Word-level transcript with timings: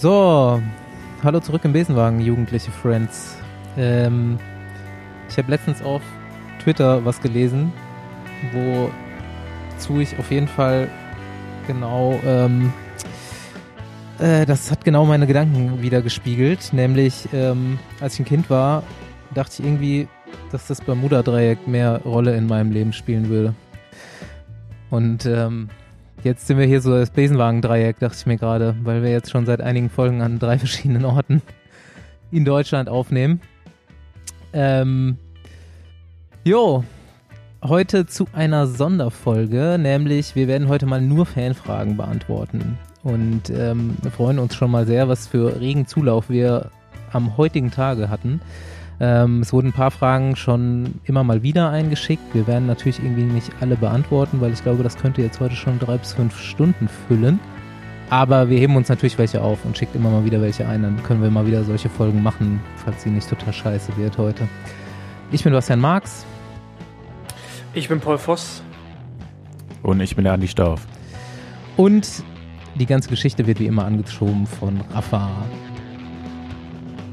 So, 0.00 0.62
hallo 1.22 1.40
zurück 1.40 1.62
im 1.66 1.74
Besenwagen, 1.74 2.20
jugendliche 2.22 2.70
Friends. 2.70 3.36
Ähm, 3.76 4.38
ich 5.28 5.36
habe 5.36 5.50
letztens 5.50 5.82
auf 5.82 6.00
Twitter 6.64 7.04
was 7.04 7.20
gelesen, 7.20 7.70
wozu 8.54 10.00
ich 10.00 10.18
auf 10.18 10.30
jeden 10.30 10.48
Fall 10.48 10.88
genau, 11.66 12.18
ähm, 12.24 12.72
äh, 14.18 14.46
das 14.46 14.70
hat 14.70 14.86
genau 14.86 15.04
meine 15.04 15.26
Gedanken 15.26 15.82
wieder 15.82 16.00
gespiegelt. 16.00 16.72
Nämlich, 16.72 17.28
ähm, 17.34 17.78
als 18.00 18.14
ich 18.14 18.20
ein 18.20 18.24
Kind 18.24 18.48
war, 18.48 18.82
dachte 19.34 19.56
ich 19.58 19.68
irgendwie, 19.68 20.08
dass 20.50 20.66
das 20.66 20.80
Bermuda-Dreieck 20.80 21.68
mehr 21.68 22.00
Rolle 22.06 22.34
in 22.38 22.46
meinem 22.46 22.72
Leben 22.72 22.94
spielen 22.94 23.28
würde. 23.28 23.54
Und 24.88 25.26
ähm, 25.26 25.68
Jetzt 26.22 26.46
sind 26.46 26.58
wir 26.58 26.66
hier 26.66 26.82
so 26.82 26.90
das 26.90 27.10
Besenwagen-Dreieck, 27.10 27.98
dachte 27.98 28.16
ich 28.18 28.26
mir 28.26 28.36
gerade, 28.36 28.76
weil 28.82 29.02
wir 29.02 29.10
jetzt 29.10 29.30
schon 29.30 29.46
seit 29.46 29.62
einigen 29.62 29.88
Folgen 29.88 30.20
an 30.20 30.38
drei 30.38 30.58
verschiedenen 30.58 31.06
Orten 31.06 31.40
in 32.30 32.44
Deutschland 32.44 32.90
aufnehmen. 32.90 33.40
Ähm, 34.52 35.16
jo, 36.44 36.84
heute 37.64 38.06
zu 38.06 38.26
einer 38.34 38.66
Sonderfolge, 38.66 39.78
nämlich 39.80 40.34
wir 40.34 40.46
werden 40.46 40.68
heute 40.68 40.84
mal 40.84 41.00
nur 41.00 41.24
Fanfragen 41.24 41.96
beantworten. 41.96 42.78
Und 43.02 43.48
ähm, 43.48 43.96
freuen 44.14 44.38
uns 44.38 44.54
schon 44.54 44.70
mal 44.70 44.84
sehr, 44.84 45.08
was 45.08 45.26
für 45.26 45.58
regen 45.58 45.86
Zulauf 45.86 46.28
wir 46.28 46.70
am 47.12 47.38
heutigen 47.38 47.70
Tage 47.70 48.10
hatten. 48.10 48.42
Ähm, 49.00 49.40
es 49.40 49.52
wurden 49.54 49.68
ein 49.68 49.72
paar 49.72 49.90
Fragen 49.90 50.36
schon 50.36 50.96
immer 51.04 51.24
mal 51.24 51.42
wieder 51.42 51.70
eingeschickt. 51.70 52.34
Wir 52.34 52.46
werden 52.46 52.66
natürlich 52.66 52.98
irgendwie 52.98 53.22
nicht 53.22 53.50
alle 53.60 53.76
beantworten, 53.76 54.42
weil 54.42 54.52
ich 54.52 54.62
glaube, 54.62 54.82
das 54.82 54.98
könnte 54.98 55.22
jetzt 55.22 55.40
heute 55.40 55.56
schon 55.56 55.78
drei 55.78 55.96
bis 55.96 56.12
fünf 56.12 56.38
Stunden 56.38 56.88
füllen. 57.08 57.40
Aber 58.10 58.50
wir 58.50 58.58
heben 58.58 58.76
uns 58.76 58.88
natürlich 58.88 59.16
welche 59.16 59.40
auf 59.40 59.64
und 59.64 59.78
schickt 59.78 59.94
immer 59.94 60.10
mal 60.10 60.24
wieder 60.24 60.42
welche 60.42 60.68
ein. 60.68 60.82
Dann 60.82 61.02
können 61.02 61.22
wir 61.22 61.30
mal 61.30 61.46
wieder 61.46 61.64
solche 61.64 61.88
Folgen 61.88 62.22
machen, 62.22 62.60
falls 62.76 63.02
sie 63.02 63.10
nicht 63.10 63.28
total 63.28 63.52
scheiße 63.52 63.96
wird 63.96 64.18
heute. 64.18 64.46
Ich 65.32 65.44
bin 65.44 65.52
Bastian 65.52 65.80
Marx. 65.80 66.26
Ich 67.72 67.88
bin 67.88 68.00
Paul 68.00 68.18
Voss. 68.18 68.62
Und 69.82 70.00
ich 70.00 70.14
bin 70.14 70.24
der 70.24 70.34
Andi 70.34 70.48
Stauf. 70.48 70.86
Und 71.76 72.24
die 72.74 72.86
ganze 72.86 73.08
Geschichte 73.08 73.46
wird 73.46 73.60
wie 73.60 73.66
immer 73.66 73.84
angeschoben 73.84 74.46
von 74.46 74.80
Rafa 74.92 75.30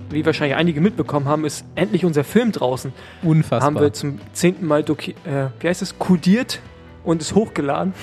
wie 0.09 0.25
wahrscheinlich 0.25 0.57
einige 0.57 0.81
mitbekommen 0.81 1.27
haben, 1.27 1.45
ist 1.45 1.65
endlich 1.75 2.05
unser 2.05 2.23
Film 2.23 2.51
draußen. 2.51 2.93
Unfassbar. 3.23 3.61
Haben 3.61 3.79
wir 3.79 3.93
zum 3.93 4.19
zehnten 4.33 4.65
Mal, 4.65 4.83
doki 4.83 5.11
äh, 5.25 5.47
wie 5.59 5.67
heißt 5.67 5.81
es, 5.81 5.99
kodiert 5.99 6.59
und 7.03 7.21
ist 7.21 7.35
hochgeladen. 7.35 7.93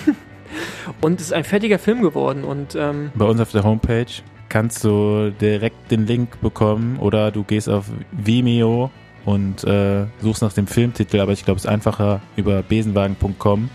und 1.00 1.20
es 1.20 1.26
ist 1.26 1.32
ein 1.32 1.44
fertiger 1.44 1.78
Film 1.78 2.02
geworden. 2.02 2.44
Und, 2.44 2.74
ähm, 2.74 3.10
Bei 3.14 3.24
uns 3.24 3.40
auf 3.40 3.52
der 3.52 3.64
Homepage 3.64 4.06
kannst 4.48 4.84
du 4.84 5.30
direkt 5.40 5.90
den 5.90 6.06
Link 6.06 6.40
bekommen 6.40 6.98
oder 6.98 7.30
du 7.30 7.42
gehst 7.42 7.68
auf 7.68 7.86
Vimeo 8.12 8.90
und 9.24 9.64
äh, 9.64 10.06
suchst 10.20 10.42
nach 10.42 10.52
dem 10.52 10.66
Filmtitel, 10.66 11.20
aber 11.20 11.32
ich 11.32 11.44
glaube, 11.44 11.58
es 11.58 11.64
ist 11.64 11.70
einfacher 11.70 12.20
über 12.36 12.62
besenwagen.com. 12.62 13.70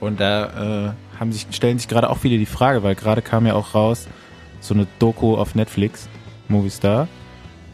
Und 0.00 0.20
da 0.20 0.88
äh, 0.88 1.18
haben 1.20 1.32
sich, 1.32 1.46
stellen 1.50 1.78
sich 1.78 1.88
gerade 1.88 2.10
auch 2.10 2.18
viele 2.18 2.38
die 2.38 2.46
Frage, 2.46 2.82
weil 2.82 2.94
gerade 2.94 3.22
kam 3.22 3.46
ja 3.46 3.54
auch 3.54 3.74
raus 3.74 4.08
so 4.60 4.74
eine 4.74 4.86
Doku 4.98 5.36
auf 5.36 5.54
Netflix, 5.54 6.08
Movistar, 6.48 7.08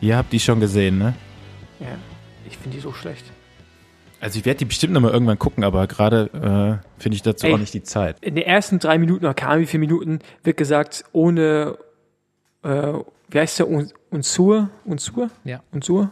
Ihr 0.05 0.19
habt 0.19 0.35
die 0.35 0.41
schon 0.41 0.61
gesehen, 0.61 0.99
ne? 0.99 1.15
Ja, 1.81 1.97
ich 2.47 2.59
finde 2.59 2.77
die 2.77 2.83
so 2.83 2.93
schlecht. 2.93 3.25
Also 4.21 4.39
ich 4.39 4.45
werde 4.45 4.59
die 4.59 4.67
bestimmt 4.67 4.93
nochmal 4.93 5.13
irgendwann 5.13 5.39
gucken, 5.39 5.65
aber 5.65 5.87
gerade 5.87 6.29
äh, 6.35 7.01
finde 7.01 7.17
ich 7.17 7.23
dazu 7.23 7.47
Ey, 7.47 7.55
auch 7.55 7.59
nicht 7.59 7.73
die 7.73 7.83
Zeit. 7.83 8.19
In 8.21 8.35
den 8.35 8.45
ersten 8.45 8.79
drei 8.79 8.99
Minuten, 8.99 9.25
oder 9.25 9.33
kam 9.33 9.61
wie 9.61 9.67
viele 9.67 9.81
Minuten, 9.81 10.19
wird 10.43 10.59
gesagt, 10.59 11.07
ohne, 11.13 11.79
äh, 12.63 12.93
wie 13.31 13.39
heißt 13.39 13.59
der, 13.59 13.69
Unsur? 14.11 14.69
Unsur? 14.85 15.31
Ja. 15.43 15.63
Unsur? 15.73 16.11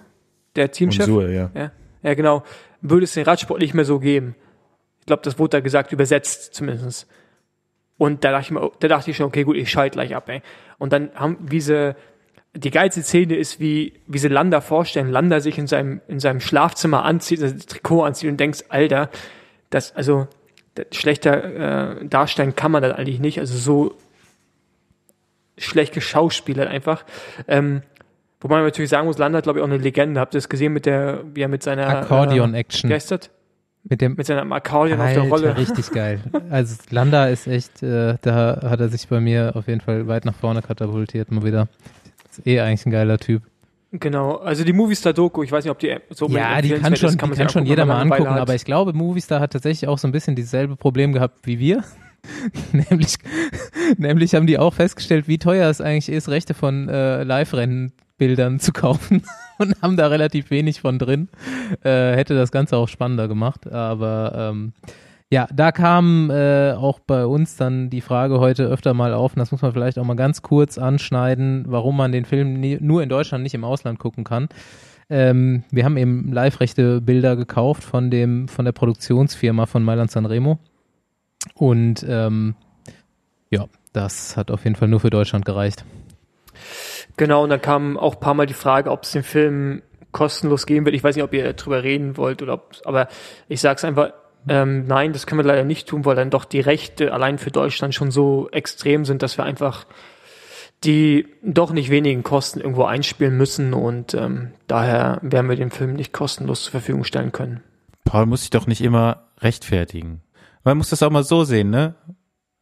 Der 0.57 0.73
Teamchef? 0.73 1.07
Unsur, 1.07 1.29
ja. 1.29 1.51
ja. 1.55 1.71
Ja, 2.03 2.15
genau. 2.15 2.45
Würde 2.81 3.05
es 3.05 3.13
den 3.13 3.25
Radsport 3.25 3.61
nicht 3.61 3.75
mehr 3.75 3.85
so 3.85 3.99
geben. 3.99 4.37
Ich 5.01 5.07
glaube, 5.07 5.21
das 5.23 5.39
wurde 5.39 5.51
da 5.51 5.61
gesagt, 5.61 5.93
übersetzt 5.93 6.55
zumindest. 6.55 7.07
Und 7.99 8.25
da 8.25 8.31
dachte 8.31 8.45
ich 8.47 8.51
mir, 8.53 8.71
da 8.81 8.89
dachte 8.89 9.11
ich 9.11 9.19
schon, 9.19 9.27
okay, 9.27 9.45
gut, 9.45 9.57
ich 9.57 9.71
schalte 9.71 9.97
gleich 9.97 10.17
ab, 10.17 10.31
ey. 10.31 10.41
Und 10.79 10.95
dann 10.95 11.11
haben, 11.15 11.37
wie 11.43 11.61
sie 11.61 11.95
die 12.55 12.71
geilste 12.71 13.03
Szene 13.03 13.37
ist, 13.37 13.61
wie, 13.61 13.95
wie 14.07 14.19
sie 14.19 14.29
Landa 14.29 14.61
vorstellen. 14.61 15.11
Landa 15.11 15.41
sich 15.41 15.59
in 15.59 15.67
seinem, 15.67 16.01
in 16.09 16.21
seinem 16.21 16.41
Schlafzimmer 16.41 17.05
anzieht, 17.05 17.41
das 17.41 17.67
Trikot 17.67 18.05
anzieht 18.05 18.31
und 18.31 18.39
denkst, 18.39 18.65
Alter, 18.69 19.09
das, 19.71 19.97
also, 19.97 20.29
das 20.75 20.87
schlechter 20.93 22.01
äh, 22.01 22.07
darstellen 22.07 22.55
kann 22.55 22.73
man 22.73 22.83
das 22.83 22.93
eigentlich 22.95 23.21
nicht. 23.21 23.39
Also 23.39 23.57
so 23.57 23.97
schlecht 25.57 25.95
geschauspielert 25.95 26.69
einfach. 26.69 27.05
Ähm, 27.49 27.83
wobei 28.41 28.57
man 28.57 28.65
natürlich 28.65 28.91
sagen 28.91 29.07
muss, 29.07 29.19
Landa 29.19 29.39
hat, 29.39 29.45
glaube 29.45 29.59
ich, 29.59 29.63
auch 29.63 29.69
eine 29.69 29.79
Legende. 29.79 30.21
Habt 30.21 30.35
ihr 30.35 30.39
das 30.39 30.49
gesehen 30.49 30.75
mit 30.75 30.85
der, 30.85 31.21
wie 31.33 31.43
er 31.43 31.49
mit 31.49 31.63
seiner 31.63 31.89
Akkordeon-Action. 31.89 32.91
Äh, 32.91 32.95
geistert? 32.95 33.31
Mit 33.85 34.01
dem 34.01 34.15
mit 34.15 34.27
seinem 34.27 34.53
Akkordeon 34.53 35.01
Alter, 35.01 35.23
auf 35.23 35.29
der 35.29 35.51
Rolle. 35.51 35.57
richtig 35.57 35.91
geil. 35.91 36.21
Also 36.51 36.77
Landa 36.91 37.27
ist 37.27 37.49
echt, 37.49 37.83
äh, 37.83 38.17
da 38.21 38.61
hat 38.63 38.81
er 38.81 38.89
sich 38.89 39.09
bei 39.09 39.21
mir 39.21 39.53
auf 39.57 39.67
jeden 39.67 39.81
Fall 39.81 40.07
weit 40.07 40.25
nach 40.25 40.35
vorne 40.35 40.63
katapultiert 40.63 41.33
mal 41.33 41.45
wieder. 41.45 41.69
Ist 42.39 42.47
eh 42.47 42.61
eigentlich 42.61 42.87
ein 42.87 42.91
geiler 42.91 43.19
Typ. 43.19 43.43
Genau, 43.93 44.37
also 44.37 44.65
die 44.65 44.73
Movistar 44.73 45.13
Doku, 45.13 45.43
ich 45.43 45.53
weiß 45.53 45.65
nicht, 45.65 45.71
ob 45.71 45.79
die 45.79 45.95
so 46.11 46.27
Ja, 46.29 46.63
die 46.63 46.71
kann 46.71 46.97
schon, 46.97 47.17
kann, 47.19 47.31
die 47.31 47.37
kann 47.37 47.51
schon 47.51 47.67
jeder 47.67 47.85
mal 47.85 48.01
angucken, 48.01 48.27
aber 48.27 48.55
ich 48.55 48.65
glaube, 48.65 48.95
Movistar 48.95 49.39
hat 49.39 49.53
tatsächlich 49.53 49.87
auch 49.87 49.99
so 49.99 50.09
ein 50.09 50.13
bisschen 50.13 50.35
dieselbe 50.35 50.77
Problem 50.77 51.13
gehabt 51.13 51.47
wie 51.47 51.59
wir. 51.59 51.85
nämlich, 52.73 53.17
nämlich 53.99 54.35
haben 54.35 54.47
die 54.47 54.59
auch 54.59 54.73
festgestellt, 54.73 55.29
wie 55.29 55.39
teuer 55.39 55.69
es 55.69 55.81
eigentlich 55.81 56.09
ist, 56.09 56.29
Rechte 56.29 56.55
von 56.55 56.89
äh, 56.89 57.23
Live-Rennbildern 57.25 58.61
zu 58.61 58.73
kaufen 58.73 59.25
und 59.59 59.81
haben 59.83 59.99
da 59.99 60.07
relativ 60.07 60.51
wenig 60.51 60.81
von 60.81 60.99
drin. 60.99 61.29
Äh, 61.83 62.15
hätte 62.15 62.35
das 62.35 62.51
Ganze 62.51 62.77
auch 62.79 62.89
spannender 62.89 63.29
gemacht, 63.29 63.71
aber 63.71 64.53
ähm, 64.53 64.73
ja, 65.33 65.49
da 65.51 65.73
kam 65.73 66.29
äh, 66.29 66.73
auch 66.73 66.99
bei 66.99 67.25
uns 67.25 67.57
dann 67.57 67.89
die 67.89 68.03
Frage 68.03 68.39
heute 68.39 68.67
öfter 68.67 68.93
mal 68.93 69.15
auf, 69.15 69.33
und 69.33 69.39
das 69.39 69.51
muss 69.51 69.63
man 69.63 69.73
vielleicht 69.73 69.99
auch 69.99 70.05
mal 70.05 70.13
ganz 70.13 70.43
kurz 70.43 70.77
anschneiden, 70.77 71.65
warum 71.69 71.97
man 71.97 72.13
den 72.13 72.27
Film 72.27 72.61
nie, 72.61 72.77
nur 72.79 73.03
in 73.03 73.09
Deutschland 73.09 73.43
nicht 73.43 73.55
im 73.55 73.65
Ausland 73.65 73.99
gucken 73.99 74.25
kann. 74.25 74.51
Ähm, 75.09 75.65
wir 75.71 75.87
haben 75.87 75.97
eben 75.97 76.31
live-rechte 76.35 77.01
Bilder 77.01 77.35
gekauft 77.35 77.83
von 77.83 78.11
dem, 78.11 78.47
von 78.47 78.67
der 78.67 78.73
Produktionsfirma 78.73 79.65
von 79.65 79.83
Mailand 79.83 80.11
Sanremo. 80.11 80.59
Und 81.55 82.05
ähm, 82.07 82.55
ja, 83.49 83.65
das 83.95 84.37
hat 84.37 84.51
auf 84.51 84.65
jeden 84.65 84.77
Fall 84.77 84.89
nur 84.89 85.01
für 85.01 85.09
Deutschland 85.09 85.47
gereicht. 85.47 85.87
Genau, 87.17 87.45
und 87.45 87.49
dann 87.49 87.63
kam 87.63 87.97
auch 87.97 88.17
ein 88.17 88.21
paar 88.21 88.35
Mal 88.35 88.45
die 88.45 88.53
Frage, 88.53 88.91
ob 88.91 89.05
es 89.05 89.13
den 89.13 89.23
Film 89.23 89.81
kostenlos 90.11 90.67
geben 90.67 90.85
wird. 90.85 90.95
Ich 90.95 91.03
weiß 91.03 91.17
nicht, 91.17 91.25
ob 91.25 91.33
ihr 91.33 91.55
drüber 91.55 91.83
reden 91.83 92.19
wollt 92.19 92.43
oder 92.43 92.53
ob, 92.53 92.73
aber 92.85 93.09
ich 93.49 93.63
sag's 93.63 93.83
einfach, 93.83 94.13
ähm, 94.49 94.87
nein, 94.87 95.13
das 95.13 95.27
können 95.27 95.39
wir 95.39 95.47
leider 95.47 95.65
nicht 95.65 95.89
tun, 95.89 96.05
weil 96.05 96.17
dann 96.17 96.31
doch 96.31 96.45
die 96.45 96.61
Rechte 96.61 97.13
allein 97.13 97.39
für 97.39 97.51
Deutschland 97.51 97.95
schon 97.95 98.11
so 98.11 98.49
extrem 98.51 99.05
sind, 99.05 99.23
dass 99.23 99.39
wir 99.39 99.45
einfach 99.45 99.87
die 100.85 101.29
doch 101.43 101.73
nicht 101.73 101.91
wenigen 101.91 102.23
Kosten 102.23 102.61
irgendwo 102.61 102.85
einspielen 102.85 103.37
müssen 103.37 103.73
und 103.73 104.15
ähm, 104.15 104.53
daher 104.67 105.21
werden 105.23 105.49
wir 105.49 105.57
den 105.57 105.71
Film 105.71 105.95
nicht 105.95 106.13
kostenlos 106.13 106.65
zur 106.65 106.73
Verfügung 106.73 107.05
stellen 107.05 107.31
können. 107.31 107.63
Paul 108.05 108.27
muss 108.27 108.41
sich 108.41 108.51
doch 108.51 108.67
nicht 108.67 108.81
immer 108.81 109.29
rechtfertigen. 109.41 110.23
Man 110.65 110.77
muss 110.77 110.91
das 110.91 111.03
auch 111.03 111.11
mal 111.11 111.23
so 111.23 111.45
sehen, 111.45 111.71
ne? 111.71 111.95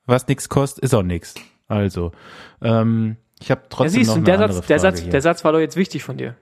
Was 0.06 0.26
nichts 0.28 0.48
kostet, 0.48 0.84
ist 0.84 0.94
auch 0.94 1.02
nichts. 1.02 1.34
Also, 1.66 2.12
ähm, 2.62 3.16
ich 3.40 3.50
habe 3.50 3.62
trotzdem 3.70 4.00
ja, 4.00 4.04
siehst, 4.04 4.08
noch 4.08 4.16
eine 4.16 4.24
der 4.24 4.34
andere 4.34 4.52
Satz, 4.52 4.66
Frage 4.66 4.68
der 4.68 4.78
Satz, 4.78 5.08
der 5.08 5.20
Satz 5.22 5.44
war 5.44 5.52
doch 5.52 5.60
jetzt 5.60 5.76
wichtig 5.76 6.02
von 6.02 6.16
dir. 6.18 6.34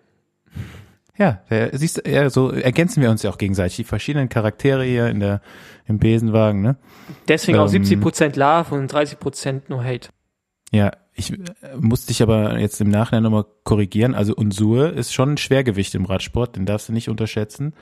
Ja, 1.19 1.41
der, 1.51 1.77
siehst 1.77 2.07
du, 2.07 2.11
ja, 2.11 2.31
so 2.31 2.51
ergänzen 2.53 3.03
wir 3.03 3.11
uns 3.11 3.23
ja 3.23 3.31
auch 3.31 3.39
gegenseitig. 3.39 3.77
Die 3.77 3.85
verschiedenen 3.85 4.29
Charaktere 4.29 4.85
hier 4.85 5.09
in 5.09 5.19
der, 5.21 5.41
im 5.87 5.99
Besenwagen, 5.99 6.63
ne? 6.63 6.77
Deswegen 7.27 7.59
ähm, 7.59 7.65
auch 7.65 7.69
70 7.69 8.01
Prozent 8.01 8.37
Love 8.37 8.75
und 8.75 8.87
30 8.93 9.19
Prozent 9.19 9.69
nur 9.69 9.83
Hate. 9.85 10.11
Ja, 10.71 10.93
ich 11.15 11.33
äh, 11.33 11.39
muss 11.77 12.07
dich 12.07 12.23
aber 12.23 12.59
jetzt 12.59 12.81
im 12.81 12.91
Nachhinein 12.91 13.25
nochmal 13.25 13.47
korrigieren. 13.65 14.15
Also 14.15 14.35
Unsur 14.35 14.93
ist 14.93 15.13
schon 15.13 15.33
ein 15.33 15.37
Schwergewicht 15.39 15.95
im 15.97 16.05
Radsport, 16.05 16.55
den 16.57 16.67
darfst 16.67 16.89
du 16.89 16.93
nicht 16.93 17.09
unterschätzen. 17.09 17.73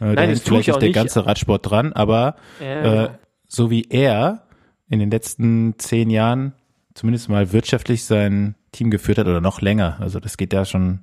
Äh, 0.00 0.06
Nein, 0.06 0.16
da 0.16 0.22
ist 0.24 0.44
vielleicht 0.48 0.68
ich 0.68 0.74
auch 0.74 0.78
der 0.78 0.88
nicht. 0.88 0.96
ganze 0.96 1.24
Radsport 1.24 1.70
dran, 1.70 1.92
aber 1.92 2.34
Ja, 2.60 2.66
äh, 2.66 2.82
genau. 3.06 3.18
so 3.46 3.70
wie 3.70 3.86
er 3.90 4.46
in 4.88 4.98
den 4.98 5.10
letzten 5.10 5.74
zehn 5.78 6.10
Jahren 6.10 6.54
zumindest 6.94 7.28
mal 7.28 7.52
wirtschaftlich 7.52 8.04
sein 8.04 8.56
Team 8.72 8.90
geführt 8.90 9.18
hat 9.18 9.26
oder 9.26 9.40
noch 9.40 9.60
länger, 9.60 9.98
also 10.00 10.18
das 10.18 10.36
geht 10.36 10.52
ja 10.52 10.64
schon 10.64 11.00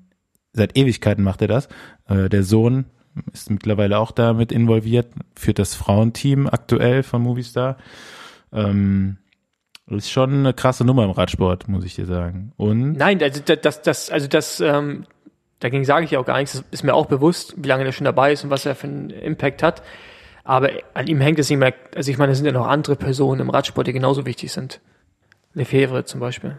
seit 0.53 0.77
Ewigkeiten 0.77 1.23
macht 1.23 1.41
er 1.41 1.47
das. 1.47 1.67
Äh, 2.07 2.29
der 2.29 2.43
Sohn 2.43 2.85
ist 3.33 3.49
mittlerweile 3.49 3.99
auch 3.99 4.11
damit 4.11 4.51
involviert, 4.51 5.07
führt 5.35 5.59
das 5.59 5.75
Frauenteam 5.75 6.47
aktuell 6.47 7.03
von 7.03 7.21
Movistar. 7.21 7.77
Ähm, 8.51 9.17
ist 9.87 10.11
schon 10.11 10.31
eine 10.31 10.53
krasse 10.53 10.85
Nummer 10.85 11.03
im 11.03 11.11
Radsport, 11.11 11.67
muss 11.67 11.83
ich 11.83 11.95
dir 11.95 12.05
sagen. 12.05 12.53
Und 12.57 12.93
Nein, 12.93 13.21
also 13.23 13.41
das, 13.43 13.81
das, 13.81 14.09
also 14.09 14.27
das, 14.27 14.59
ähm, 14.59 15.05
dagegen 15.59 15.83
sage 15.83 16.05
ich 16.05 16.11
ja 16.11 16.19
auch 16.19 16.25
gar 16.25 16.37
nichts. 16.37 16.53
Das 16.53 16.63
ist 16.69 16.83
mir 16.83 16.93
auch 16.93 17.07
bewusst, 17.07 17.55
wie 17.57 17.67
lange 17.67 17.83
der 17.83 17.91
schon 17.91 18.05
dabei 18.05 18.33
ist 18.33 18.43
und 18.43 18.51
was 18.51 18.65
er 18.65 18.75
für 18.75 18.87
einen 18.87 19.09
Impact 19.09 19.63
hat. 19.63 19.81
Aber 20.43 20.69
an 20.93 21.07
ihm 21.07 21.21
hängt 21.21 21.39
es 21.39 21.49
nicht 21.49 21.59
mehr. 21.59 21.73
Also 21.95 22.11
ich 22.11 22.17
meine, 22.17 22.31
es 22.31 22.37
sind 22.37 22.45
ja 22.45 22.51
noch 22.51 22.67
andere 22.67 22.95
Personen 22.95 23.41
im 23.41 23.49
Radsport, 23.49 23.87
die 23.87 23.93
genauso 23.93 24.25
wichtig 24.25 24.51
sind. 24.51 24.79
Lefebvre 25.53 26.05
zum 26.05 26.19
Beispiel. 26.19 26.57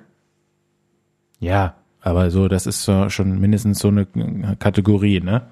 Ja, 1.38 1.76
aber 2.00 2.30
so, 2.30 2.48
das 2.48 2.66
ist 2.66 2.82
so, 2.82 3.08
schon 3.10 3.40
mindestens 3.40 3.78
so 3.78 3.88
eine 3.88 4.06
Kategorie, 4.58 5.20
ne? 5.20 5.48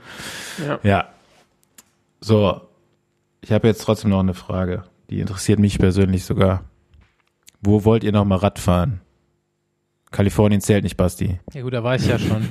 Ja. 0.67 0.81
Ja. 0.83 1.09
So, 2.21 2.61
ich 3.41 3.53
habe 3.53 3.69
jetzt 3.69 3.83
trotzdem 3.83 4.11
noch 4.11 4.21
eine 4.21 4.35
Frage, 4.35 4.85
die 5.11 5.21
interessiert 5.21 5.59
mich 5.59 5.79
persönlich 5.79 6.25
sogar. 6.25 6.65
Wo 7.61 7.85
wollt 7.85 8.05
ihr 8.05 8.12
noch 8.12 8.25
mal 8.25 8.37
Rad 8.37 8.59
fahren? 8.59 9.00
Kalifornien 10.11 10.61
zählt 10.61 10.85
nicht, 10.85 10.97
Basti. 10.97 11.39
Ja 11.53 11.62
gut, 11.62 11.75
da 11.75 11.85
war 11.85 11.95
ich 11.97 12.06
ja 12.06 12.19
schon. 12.19 12.49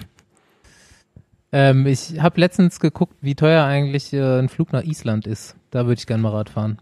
ähm, 1.52 1.88
ich 1.88 2.20
habe 2.20 2.40
letztens 2.40 2.80
geguckt, 2.80 3.16
wie 3.22 3.36
teuer 3.36 3.64
eigentlich 3.66 4.14
äh, 4.14 4.40
ein 4.40 4.50
Flug 4.50 4.74
nach 4.74 4.84
Island 4.84 5.26
ist. 5.28 5.56
Da 5.72 5.86
würde 5.88 6.00
ich 6.00 6.08
gerne 6.08 6.24
mal 6.24 6.30
Rad 6.30 6.50
fahren. 6.50 6.78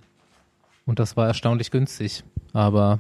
Und 0.85 0.99
das 0.99 1.15
war 1.17 1.27
erstaunlich 1.27 1.71
günstig. 1.71 2.23
Aber 2.53 2.99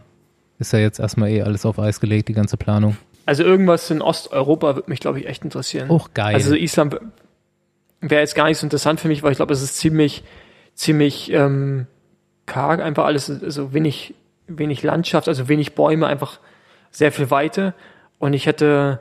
ist 0.57 0.73
ja 0.73 0.79
jetzt 0.79 0.99
erstmal 0.99 1.29
eh 1.29 1.41
alles 1.41 1.65
auf 1.65 1.79
Eis 1.79 1.99
gelegt, 1.99 2.29
die 2.29 2.33
ganze 2.33 2.57
Planung. 2.57 2.97
Also 3.25 3.43
irgendwas 3.43 3.89
in 3.89 4.01
Osteuropa 4.01 4.75
würde 4.75 4.89
mich, 4.89 4.99
glaube 4.99 5.19
ich, 5.19 5.27
echt 5.27 5.43
interessieren. 5.43 5.89
Och, 5.89 6.13
geil. 6.13 6.35
Also 6.35 6.55
Island 6.55 6.99
wäre 8.01 8.21
jetzt 8.21 8.35
gar 8.35 8.47
nicht 8.47 8.59
so 8.59 8.65
interessant 8.65 8.99
für 8.99 9.07
mich, 9.07 9.23
weil 9.23 9.31
ich 9.31 9.37
glaube, 9.37 9.53
es 9.53 9.61
ist 9.61 9.77
ziemlich, 9.77 10.23
ziemlich 10.75 11.31
ähm, 11.31 11.87
karg, 12.45 12.81
einfach 12.81 13.05
alles, 13.05 13.29
also 13.29 13.73
wenig, 13.73 14.13
wenig 14.47 14.83
Landschaft, 14.83 15.27
also 15.27 15.47
wenig 15.47 15.73
Bäume, 15.73 16.07
einfach 16.07 16.39
sehr 16.91 17.11
viel 17.11 17.31
Weite. 17.31 17.73
Und 18.19 18.33
ich 18.33 18.45
hätte 18.45 18.99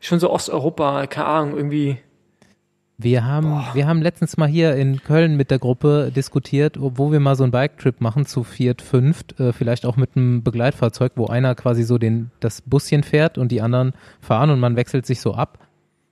schon 0.00 0.18
so 0.18 0.30
Osteuropa, 0.30 1.06
keine 1.06 1.26
Ahnung, 1.26 1.56
irgendwie. 1.56 1.98
Wir 3.02 3.26
haben, 3.26 3.64
wir 3.74 3.86
haben 3.86 4.00
letztens 4.00 4.36
mal 4.36 4.48
hier 4.48 4.76
in 4.76 5.02
Köln 5.02 5.36
mit 5.36 5.50
der 5.50 5.58
Gruppe 5.58 6.12
diskutiert, 6.14 6.76
wo 6.78 7.10
wir 7.10 7.18
mal 7.18 7.34
so 7.34 7.42
einen 7.42 7.50
Bike-Trip 7.50 8.00
machen 8.00 8.26
zu 8.26 8.44
viert, 8.44 8.80
fünft, 8.80 9.38
äh, 9.40 9.52
vielleicht 9.52 9.86
auch 9.86 9.96
mit 9.96 10.10
einem 10.16 10.44
Begleitfahrzeug, 10.44 11.12
wo 11.16 11.26
einer 11.26 11.54
quasi 11.56 11.82
so 11.82 11.98
den, 11.98 12.30
das 12.38 12.62
Buschen 12.62 13.02
fährt 13.02 13.38
und 13.38 13.50
die 13.50 13.60
anderen 13.60 13.92
fahren 14.20 14.50
und 14.50 14.60
man 14.60 14.76
wechselt 14.76 15.04
sich 15.04 15.20
so 15.20 15.34
ab, 15.34 15.58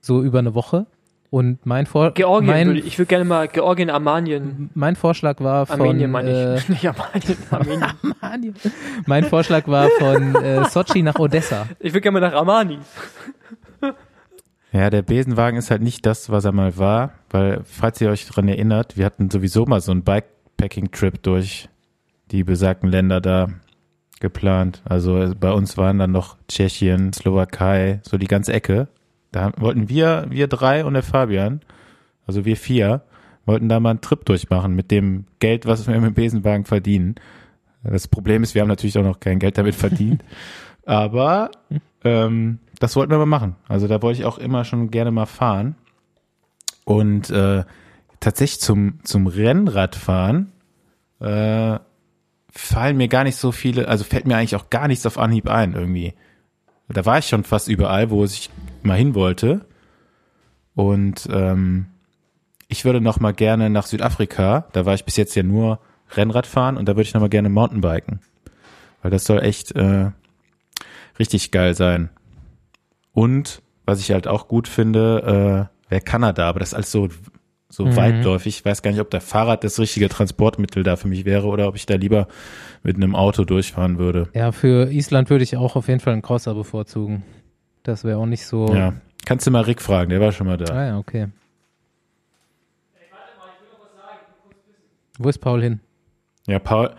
so 0.01 0.21
über 0.21 0.39
eine 0.39 0.53
Woche. 0.53 0.85
Und 1.29 1.65
mein 1.65 1.85
Vor 1.85 2.11
Georgien, 2.11 2.51
mein, 2.51 2.67
würde, 2.67 2.81
ich 2.81 2.99
würde 2.99 3.07
gerne 3.07 3.23
mal 3.23 3.47
Georgien, 3.47 3.89
Armenien, 3.89 4.69
mein 4.73 4.97
Vorschlag 4.97 5.39
war 5.39 5.65
von 5.65 5.79
Armenien 5.79 6.11
meine 6.11 6.29
äh, 6.29 6.57
ich. 6.57 6.67
Nicht 6.69 6.85
Armenien, 6.85 7.37
Armenien. 7.49 7.85
Armenien. 8.19 8.55
mein 9.05 9.23
Vorschlag 9.23 9.65
war 9.69 9.87
von 9.97 10.35
äh, 10.35 10.65
Sochi 10.65 11.01
nach 11.01 11.15
Odessa. 11.15 11.67
Ich 11.79 11.93
würde 11.93 12.01
gerne 12.01 12.19
mal 12.19 12.29
nach 12.29 12.37
Armani. 12.37 12.79
Ja, 14.71 14.89
der 14.89 15.01
Besenwagen 15.01 15.57
ist 15.57 15.69
halt 15.69 15.81
nicht 15.81 16.05
das, 16.05 16.29
was 16.29 16.45
er 16.45 16.53
mal 16.53 16.77
war, 16.77 17.11
weil, 17.29 17.61
falls 17.65 17.99
ihr 17.99 18.09
euch 18.09 18.25
dran 18.25 18.47
erinnert, 18.47 18.95
wir 18.95 19.05
hatten 19.05 19.29
sowieso 19.29 19.65
mal 19.65 19.81
so 19.81 19.91
einen 19.91 20.03
Bikepacking-Trip 20.03 21.21
durch 21.21 21.67
die 22.31 22.45
besagten 22.45 22.89
Länder 22.89 23.19
da 23.19 23.49
geplant. 24.21 24.81
Also 24.85 25.33
bei 25.37 25.51
uns 25.51 25.77
waren 25.77 25.99
dann 25.99 26.11
noch 26.11 26.37
Tschechien, 26.47 27.11
Slowakei, 27.11 27.99
so 28.03 28.17
die 28.17 28.27
ganze 28.27 28.53
Ecke. 28.53 28.87
Da 29.33 29.51
wollten 29.57 29.89
wir, 29.89 30.27
wir 30.29 30.47
drei 30.47 30.85
und 30.85 30.93
der 30.93 31.03
Fabian, 31.03 31.61
also 32.25 32.45
wir 32.45 32.55
vier, 32.55 33.01
wollten 33.45 33.67
da 33.67 33.79
mal 33.79 33.89
einen 33.89 34.01
Trip 34.01 34.23
durchmachen 34.23 34.73
mit 34.73 34.91
dem 34.91 35.25
Geld, 35.39 35.65
was 35.65 35.87
wir 35.87 35.95
mit 35.95 36.11
dem 36.11 36.13
Besenwagen 36.13 36.63
verdienen. 36.63 37.15
Das 37.83 38.07
Problem 38.07 38.43
ist, 38.43 38.55
wir 38.55 38.61
haben 38.61 38.69
natürlich 38.69 38.97
auch 38.97 39.03
noch 39.03 39.19
kein 39.19 39.39
Geld 39.39 39.57
damit 39.57 39.75
verdient. 39.75 40.23
Aber 40.85 41.51
ähm, 42.03 42.59
das 42.81 42.95
wollten 42.95 43.11
wir 43.11 43.19
mal 43.19 43.27
machen. 43.27 43.55
Also 43.67 43.87
da 43.87 44.01
wollte 44.01 44.19
ich 44.19 44.25
auch 44.25 44.39
immer 44.39 44.65
schon 44.65 44.89
gerne 44.89 45.11
mal 45.11 45.27
fahren. 45.27 45.75
Und 46.83 47.29
äh, 47.29 47.63
tatsächlich 48.19 48.59
zum, 48.59 49.03
zum 49.03 49.27
Rennradfahren 49.27 50.51
äh, 51.19 51.77
fallen 52.49 52.97
mir 52.97 53.07
gar 53.07 53.23
nicht 53.23 53.35
so 53.35 53.51
viele, 53.51 53.87
also 53.87 54.03
fällt 54.03 54.25
mir 54.25 54.35
eigentlich 54.35 54.55
auch 54.55 54.71
gar 54.71 54.87
nichts 54.87 55.05
auf 55.05 55.19
Anhieb 55.19 55.47
ein 55.47 55.73
irgendwie. 55.73 56.15
Da 56.89 57.05
war 57.05 57.19
ich 57.19 57.27
schon 57.27 57.43
fast 57.43 57.67
überall, 57.67 58.09
wo 58.09 58.25
ich 58.25 58.49
mal 58.81 58.97
hin 58.97 59.13
wollte. 59.13 59.61
Und 60.73 61.29
ähm, 61.31 61.85
ich 62.67 62.83
würde 62.83 62.99
noch 62.99 63.19
mal 63.19 63.33
gerne 63.33 63.69
nach 63.69 63.85
Südafrika. 63.85 64.65
Da 64.71 64.87
war 64.87 64.95
ich 64.95 65.05
bis 65.05 65.17
jetzt 65.17 65.35
ja 65.35 65.43
nur 65.43 65.79
Rennradfahren 66.09 66.77
und 66.77 66.89
da 66.89 66.93
würde 66.93 67.03
ich 67.03 67.13
noch 67.13 67.21
mal 67.21 67.29
gerne 67.29 67.49
Mountainbiken. 67.49 68.21
Weil 69.03 69.11
das 69.11 69.25
soll 69.25 69.43
echt 69.43 69.71
äh, 69.75 70.09
richtig 71.19 71.51
geil 71.51 71.75
sein. 71.75 72.09
Und 73.13 73.61
was 73.85 73.99
ich 73.99 74.11
halt 74.11 74.27
auch 74.27 74.47
gut 74.47 74.67
finde, 74.67 75.69
äh, 75.87 75.91
wäre 75.91 76.01
Kanada, 76.01 76.47
aber 76.47 76.59
das 76.59 76.69
ist 76.69 76.73
alles 76.75 76.91
so, 76.91 77.09
so 77.69 77.85
Mhm. 77.85 77.95
weitläufig. 77.95 78.57
Ich 78.59 78.65
weiß 78.65 78.81
gar 78.81 78.91
nicht, 78.91 79.01
ob 79.01 79.09
der 79.09 79.21
Fahrrad 79.21 79.63
das 79.63 79.79
richtige 79.79 80.07
Transportmittel 80.09 80.83
da 80.83 80.95
für 80.95 81.07
mich 81.07 81.25
wäre 81.25 81.47
oder 81.47 81.67
ob 81.67 81.75
ich 81.75 81.85
da 81.85 81.95
lieber 81.95 82.27
mit 82.83 82.95
einem 82.95 83.15
Auto 83.15 83.43
durchfahren 83.43 83.97
würde. 83.97 84.29
Ja, 84.33 84.51
für 84.51 84.91
Island 84.91 85.29
würde 85.29 85.43
ich 85.43 85.57
auch 85.57 85.75
auf 85.75 85.87
jeden 85.87 85.99
Fall 85.99 86.13
einen 86.13 86.21
Crosser 86.21 86.53
bevorzugen. 86.53 87.23
Das 87.83 88.03
wäre 88.03 88.17
auch 88.17 88.25
nicht 88.25 88.45
so. 88.45 88.73
Ja. 88.73 88.93
Kannst 89.25 89.45
du 89.47 89.51
mal 89.51 89.61
Rick 89.63 89.81
fragen, 89.81 90.09
der 90.09 90.19
war 90.21 90.31
schon 90.31 90.47
mal 90.47 90.57
da. 90.57 90.73
Ah 90.73 90.85
ja, 90.85 90.97
okay. 90.97 91.27
Wo 95.17 95.29
ist 95.29 95.37
Paul 95.39 95.61
hin? 95.61 95.79
Ja, 96.47 96.59
Paul, 96.59 96.91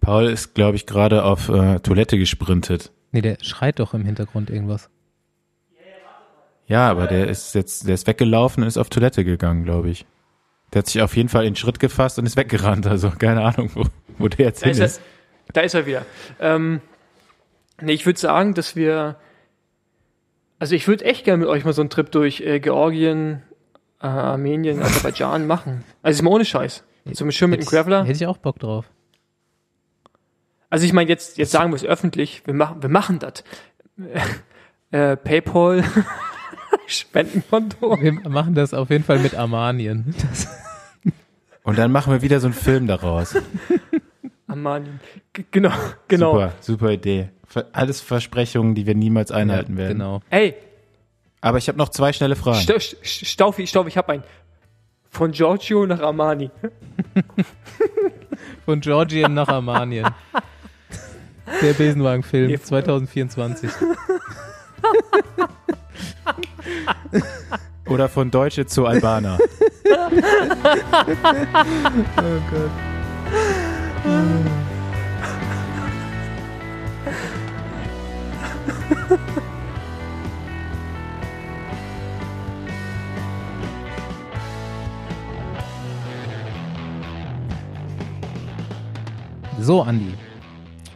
Paul 0.00 0.24
ist, 0.26 0.54
glaube 0.54 0.76
ich, 0.76 0.86
gerade 0.86 1.24
auf 1.24 1.48
äh, 1.48 1.78
Toilette 1.80 2.18
gesprintet. 2.18 2.90
Nee, 3.12 3.20
der 3.20 3.38
schreit 3.42 3.78
doch 3.78 3.94
im 3.94 4.04
Hintergrund 4.04 4.50
irgendwas. 4.50 4.90
Ja, 6.68 6.88
aber 6.90 7.06
der 7.06 7.28
ist 7.28 7.54
jetzt, 7.54 7.88
der 7.88 7.94
ist 7.94 8.06
weggelaufen 8.06 8.62
und 8.62 8.68
ist 8.68 8.76
auf 8.76 8.90
Toilette 8.90 9.24
gegangen, 9.24 9.64
glaube 9.64 9.88
ich. 9.90 10.06
Der 10.72 10.80
hat 10.80 10.86
sich 10.86 11.00
auf 11.00 11.16
jeden 11.16 11.30
Fall 11.30 11.44
in 11.46 11.52
den 11.54 11.56
Schritt 11.56 11.80
gefasst 11.80 12.18
und 12.18 12.26
ist 12.26 12.36
weggerannt. 12.36 12.86
Also 12.86 13.10
keine 13.10 13.42
Ahnung, 13.42 13.70
wo, 13.74 13.84
wo 14.18 14.28
der 14.28 14.46
jetzt 14.46 14.62
Da 14.62 14.66
hin 14.66 14.72
ist 14.72 14.78
er, 14.80 14.86
ist. 14.86 15.00
da 15.54 15.60
ist 15.62 15.74
er 15.74 15.86
wieder. 15.86 16.04
Ähm, 16.40 16.82
nee, 17.80 17.92
ich 17.94 18.04
würde 18.04 18.20
sagen, 18.20 18.52
dass 18.52 18.76
wir, 18.76 19.16
also 20.58 20.74
ich 20.74 20.86
würde 20.86 21.06
echt 21.06 21.24
gerne 21.24 21.38
mit 21.38 21.48
euch 21.48 21.64
mal 21.64 21.72
so 21.72 21.80
einen 21.80 21.88
Trip 21.90 22.10
durch 22.12 22.42
äh, 22.42 22.60
Georgien, 22.60 23.42
äh, 24.02 24.06
Armenien, 24.06 24.82
Aserbaidschan 24.82 25.46
machen. 25.46 25.84
Also 26.02 26.18
ist 26.18 26.22
mal 26.22 26.30
ohne 26.30 26.44
Scheiß. 26.44 26.84
So 27.12 27.30
schön 27.30 27.48
mit 27.48 27.62
dem 27.62 27.66
Graveler. 27.66 28.04
Hätte 28.04 28.12
ich 28.12 28.26
auch 28.26 28.36
Bock 28.36 28.58
drauf. 28.58 28.84
Also 30.68 30.84
ich 30.84 30.92
meine, 30.92 31.08
jetzt, 31.08 31.38
jetzt 31.38 31.52
sagen 31.52 31.70
wir 31.70 31.76
es 31.76 31.84
öffentlich, 31.84 32.42
wir 32.44 32.52
machen, 32.52 32.82
wir 32.82 32.90
machen 32.90 33.18
das. 33.18 33.42
Äh, 34.90 35.18
PayPal, 35.18 35.84
Spendenkonto. 36.86 38.00
Wir 38.00 38.12
machen 38.12 38.54
das 38.54 38.74
auf 38.74 38.90
jeden 38.90 39.04
Fall 39.04 39.18
mit 39.18 39.34
Armanien. 39.34 40.14
Das, 40.20 40.48
Und 41.62 41.78
dann 41.78 41.92
machen 41.92 42.12
wir 42.12 42.22
wieder 42.22 42.40
so 42.40 42.46
einen 42.48 42.54
Film 42.54 42.86
daraus. 42.86 43.34
Armanien. 44.46 45.00
G 45.32 45.44
genau, 45.50 45.72
genau. 46.08 46.32
Super, 46.32 46.52
super 46.60 46.90
Idee. 46.92 47.28
Alles 47.72 48.00
Versprechungen, 48.00 48.74
die 48.74 48.86
wir 48.86 48.94
niemals 48.94 49.30
einhalten 49.30 49.72
ja, 49.72 49.78
werden. 49.78 49.98
Genau. 49.98 50.20
Ey, 50.30 50.54
Aber 51.40 51.58
ich 51.58 51.68
habe 51.68 51.78
noch 51.78 51.88
zwei 51.90 52.12
schnelle 52.12 52.36
Fragen. 52.36 52.60
Sta- 52.60 52.78
Sta- 52.80 52.96
Staufi, 53.02 53.66
Staufi, 53.66 53.88
ich 53.88 53.96
habe 53.96 54.12
einen. 54.12 54.22
Von 55.10 55.32
Giorgio 55.32 55.86
nach 55.86 56.00
Armani. 56.00 56.50
Von 58.66 58.80
Georgien 58.80 59.32
nach 59.34 59.48
Armanien. 59.48 60.06
Der 61.62 61.72
Besenwagen-Film 61.72 62.48
Nee, 62.48 62.58
2024. 62.60 63.70
Oder 67.88 68.08
von 68.08 68.30
Deutsche 68.30 68.66
zu 68.66 68.86
Albaner. 68.86 69.38
Oh 69.40 70.00
Gott. 72.50 72.70
So, 89.60 89.82
Andi. 89.82 90.14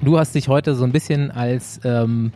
Du 0.01 0.19
hast 0.19 0.35
dich 0.35 0.49
heute 0.49 0.75
so 0.75 0.85
ein 0.85 0.93
bisschen 0.93 1.31
als 1.31 1.81
ähm, 1.85 2.33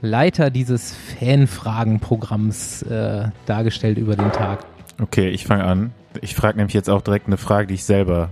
Leiter 0.00 0.50
dieses 0.50 0.94
Fanfragenprogramms 1.18 2.82
äh, 2.82 3.28
dargestellt 3.46 3.98
über 3.98 4.16
den 4.16 4.32
Tag. 4.32 4.64
Okay, 5.00 5.28
ich 5.28 5.46
fange 5.46 5.64
an. 5.64 5.92
Ich 6.20 6.34
frage 6.34 6.56
nämlich 6.56 6.74
jetzt 6.74 6.90
auch 6.90 7.02
direkt 7.02 7.26
eine 7.26 7.36
Frage, 7.36 7.66
die 7.66 7.74
ich 7.74 7.84
selber 7.84 8.30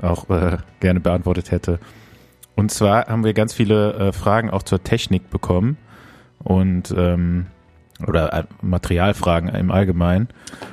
auch 0.00 0.28
äh, 0.28 0.58
gerne 0.80 1.00
beantwortet 1.00 1.50
hätte. 1.50 1.78
Und 2.54 2.70
zwar 2.70 3.06
haben 3.06 3.24
wir 3.24 3.34
ganz 3.34 3.52
viele 3.52 3.94
äh, 3.94 4.12
Fragen 4.12 4.50
auch 4.50 4.62
zur 4.62 4.82
Technik 4.82 5.30
bekommen 5.30 5.76
und 6.38 6.94
ähm, 6.96 7.46
oder 8.06 8.32
äh, 8.32 8.44
Materialfragen 8.60 9.48
im 9.50 9.70
Allgemeinen. 9.70 10.28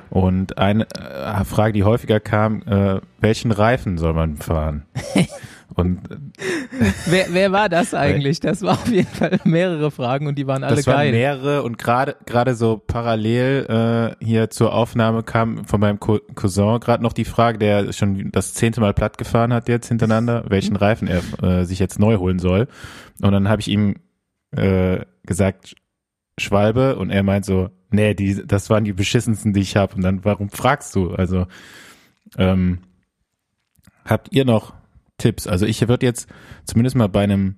Und 0.10 0.58
eine 0.58 0.88
äh, 0.92 1.44
Frage, 1.46 1.74
die 1.74 1.84
häufiger 1.84 2.20
kam, 2.20 2.62
äh, 2.64 3.00
welchen 3.20 3.52
Reifen 3.52 3.98
soll 3.98 4.14
man 4.14 4.38
fahren? 4.38 4.84
und 5.76 6.02
Wer, 7.06 7.28
wer 7.30 7.52
war 7.52 7.70
das 7.70 7.94
eigentlich? 7.94 8.40
Das 8.40 8.62
war 8.62 8.74
auf 8.74 8.88
jeden 8.88 9.08
Fall 9.08 9.40
mehrere 9.44 9.92
Fragen 9.92 10.28
und 10.28 10.36
die 10.38 10.48
waren 10.48 10.64
alle 10.64 10.76
das 10.76 10.88
waren 10.88 10.98
geil. 10.98 11.12
mehrere 11.12 11.64
und 11.64 11.78
gerade 11.78 12.16
gerade 12.26 12.56
so 12.56 12.78
parallel 12.78 14.16
äh, 14.20 14.26
hier 14.26 14.50
zur 14.50 14.74
Aufnahme 14.74 15.24
kam 15.24 15.66
von 15.66 15.80
meinem 15.80 16.00
Co 16.00 16.20
Cousin 16.36 16.80
gerade 16.80 17.04
noch 17.04 17.14
die 17.14 17.26
Frage, 17.26 17.58
der 17.58 17.94
schon 17.94 18.32
das 18.32 18.54
zehnte 18.54 18.82
Mal 18.82 18.94
platt 18.94 19.18
gefahren 19.18 19.54
hat 19.54 19.70
jetzt 19.70 19.88
hintereinander, 19.88 20.46
welchen 20.48 20.76
Reifen 20.76 21.08
er 21.08 21.22
äh, 21.44 21.66
sich 21.66 21.80
jetzt 21.80 22.00
neu 22.00 22.18
holen 22.18 22.40
soll. 22.40 22.68
Und 23.22 23.32
dann 23.32 23.50
habe 23.50 23.62
ich 23.62 23.68
ihm 23.68 23.96
äh, 24.52 25.02
gesagt, 25.26 25.76
Schwalbe 26.38 26.96
und 26.96 27.10
er 27.12 27.24
meint 27.24 27.46
so, 27.46 27.70
nee, 27.92 28.14
die, 28.14 28.46
das 28.46 28.70
waren 28.70 28.84
die 28.84 28.94
beschissensten, 28.94 29.54
die 29.54 29.62
ich 29.62 29.76
habe. 29.76 29.96
Und 29.96 30.02
dann, 30.02 30.26
warum 30.26 30.50
fragst 30.50 30.96
du? 30.96 31.12
Also, 31.12 31.46
ähm, 32.38 32.80
habt 34.06 34.30
ihr 34.32 34.46
noch 34.46 34.74
Tipps? 35.18 35.48
Also 35.48 35.66
ich 35.66 35.88
würde 35.88 36.06
jetzt 36.06 36.30
zumindest 36.66 36.96
mal 36.96 37.10
bei 37.10 37.24
einem 37.24 37.58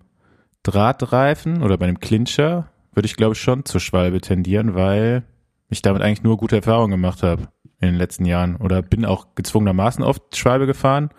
Drahtreifen 0.63 1.62
oder 1.62 1.77
bei 1.77 1.85
einem 1.85 2.00
Clincher 2.00 2.69
würde 2.93 3.05
ich 3.07 3.15
glaube 3.15 3.33
ich 3.33 3.41
schon 3.41 3.65
zur 3.65 3.81
Schwalbe 3.81 4.21
tendieren, 4.21 4.74
weil 4.74 5.24
ich 5.69 5.81
damit 5.81 6.01
eigentlich 6.01 6.24
nur 6.24 6.38
gute 6.38 6.55
Erfahrungen 6.55 6.91
gemacht 6.91 7.24
habe 7.24 7.50
in 7.79 7.89
den 7.89 7.95
letzten 7.95 8.25
Jahren 8.25 8.55
oder 8.55 8.81
bin 8.81 9.05
auch 9.05 9.35
gezwungenermaßen 9.35 10.03
oft 10.03 10.35
Schwalbe 10.35 10.65
gefahren, 10.65 11.09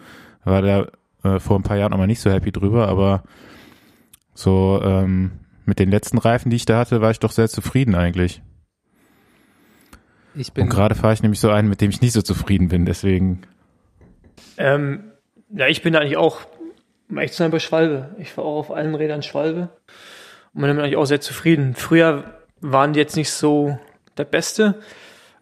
war 0.45 0.63
da 0.63 0.87
äh, 1.23 1.41
vor 1.41 1.59
ein 1.59 1.63
paar 1.63 1.77
Jahren 1.77 1.93
auch 1.93 1.99
mal 1.99 2.07
nicht 2.07 2.21
so 2.21 2.31
happy 2.31 2.51
drüber, 2.51 2.89
aber 2.89 3.25
so 4.35 4.81
ähm, 4.83 5.33
mit 5.65 5.79
den 5.79 5.91
letzten 5.91 6.19
Reifen, 6.19 6.51
die 6.51 6.57
ich 6.57 6.65
da 6.65 6.79
hatte, 6.79 7.01
war 7.01 7.11
ich 7.11 7.21
doch 7.21 7.33
sehr 7.33 7.49
zufrieden 7.49 7.95
eigentlich. 7.95 8.43
Ich 10.35 10.53
bin 10.53 10.65
Und 10.65 10.71
gerade 10.71 10.95
fahre 10.95 11.15
ich 11.15 11.23
nämlich 11.23 11.41
so 11.41 11.51
einen, 11.51 11.69
mit 11.69 11.81
dem 11.81 11.91
ich 11.91 12.01
nicht 12.01 12.13
so 12.13 12.23
zufrieden 12.23 12.69
bin, 12.69 12.85
deswegen. 12.85 13.43
Ähm, 14.59 15.13
ja, 15.51 15.69
ich 15.69 15.83
bin 15.83 15.97
eigentlich 15.97 16.17
auch, 16.17 16.41
um 17.09 17.19
echt 17.19 17.35
zu 17.35 17.39
sein, 17.39 17.51
bei 17.51 17.59
Schwalbe. 17.59 18.15
Ich 18.19 18.33
fahre 18.33 18.49
auch 18.49 18.59
auf 18.59 18.71
allen 18.71 18.95
Rädern 18.95 19.23
Schwalbe. 19.23 19.69
Und 20.53 20.61
bin 20.61 20.69
damit 20.69 20.85
eigentlich 20.85 20.97
auch 20.97 21.05
sehr 21.05 21.21
zufrieden. 21.21 21.75
Früher 21.75 22.25
waren 22.61 22.93
die 22.93 23.01
jetzt 23.01 23.17
nicht 23.17 23.31
so 23.31 23.79
der 24.17 24.25
Beste, 24.25 24.81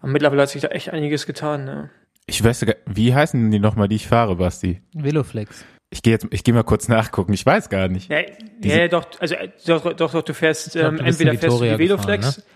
aber 0.01 0.11
mittlerweile 0.11 0.43
hat 0.43 0.49
sich 0.51 0.63
da 0.63 0.69
echt 0.69 0.91
einiges 0.91 1.27
getan. 1.27 1.65
Ne? 1.65 1.91
Ich 2.27 2.43
weiß 2.43 2.61
sogar, 2.61 2.77
wie 2.87 3.15
heißen 3.15 3.41
denn 3.41 3.51
die 3.51 3.59
nochmal, 3.59 3.89
die 3.89 3.97
ich 3.97 4.09
fahre, 4.09 4.37
Basti? 4.37 4.83
Veloflex. 4.93 5.65
Ich 5.91 6.03
gehe 6.03 6.13
jetzt, 6.13 6.27
ich 6.31 6.43
gehe 6.43 6.53
mal 6.53 6.65
kurz 6.65 6.89
nachgucken. 6.89 7.33
Ich 7.33 7.47
weiß 7.47 7.69
gar 7.69 7.87
nicht. 7.89 8.11
Ja, 8.11 8.21
ja, 8.63 8.89
doch, 8.89 9.07
also 9.21 9.35
äh, 9.37 9.51
doch, 9.67 9.95
doch, 9.95 10.11
doch 10.11 10.23
du 10.23 10.35
fährst 10.35 10.73
glaub, 10.73 10.93
ähm, 10.93 10.97
du 10.97 11.05
entweder 11.05 11.35
fährst 11.35 11.61
du 11.61 11.65
die 11.65 11.79
Veloflex 11.79 12.37
gefahren, 12.37 12.51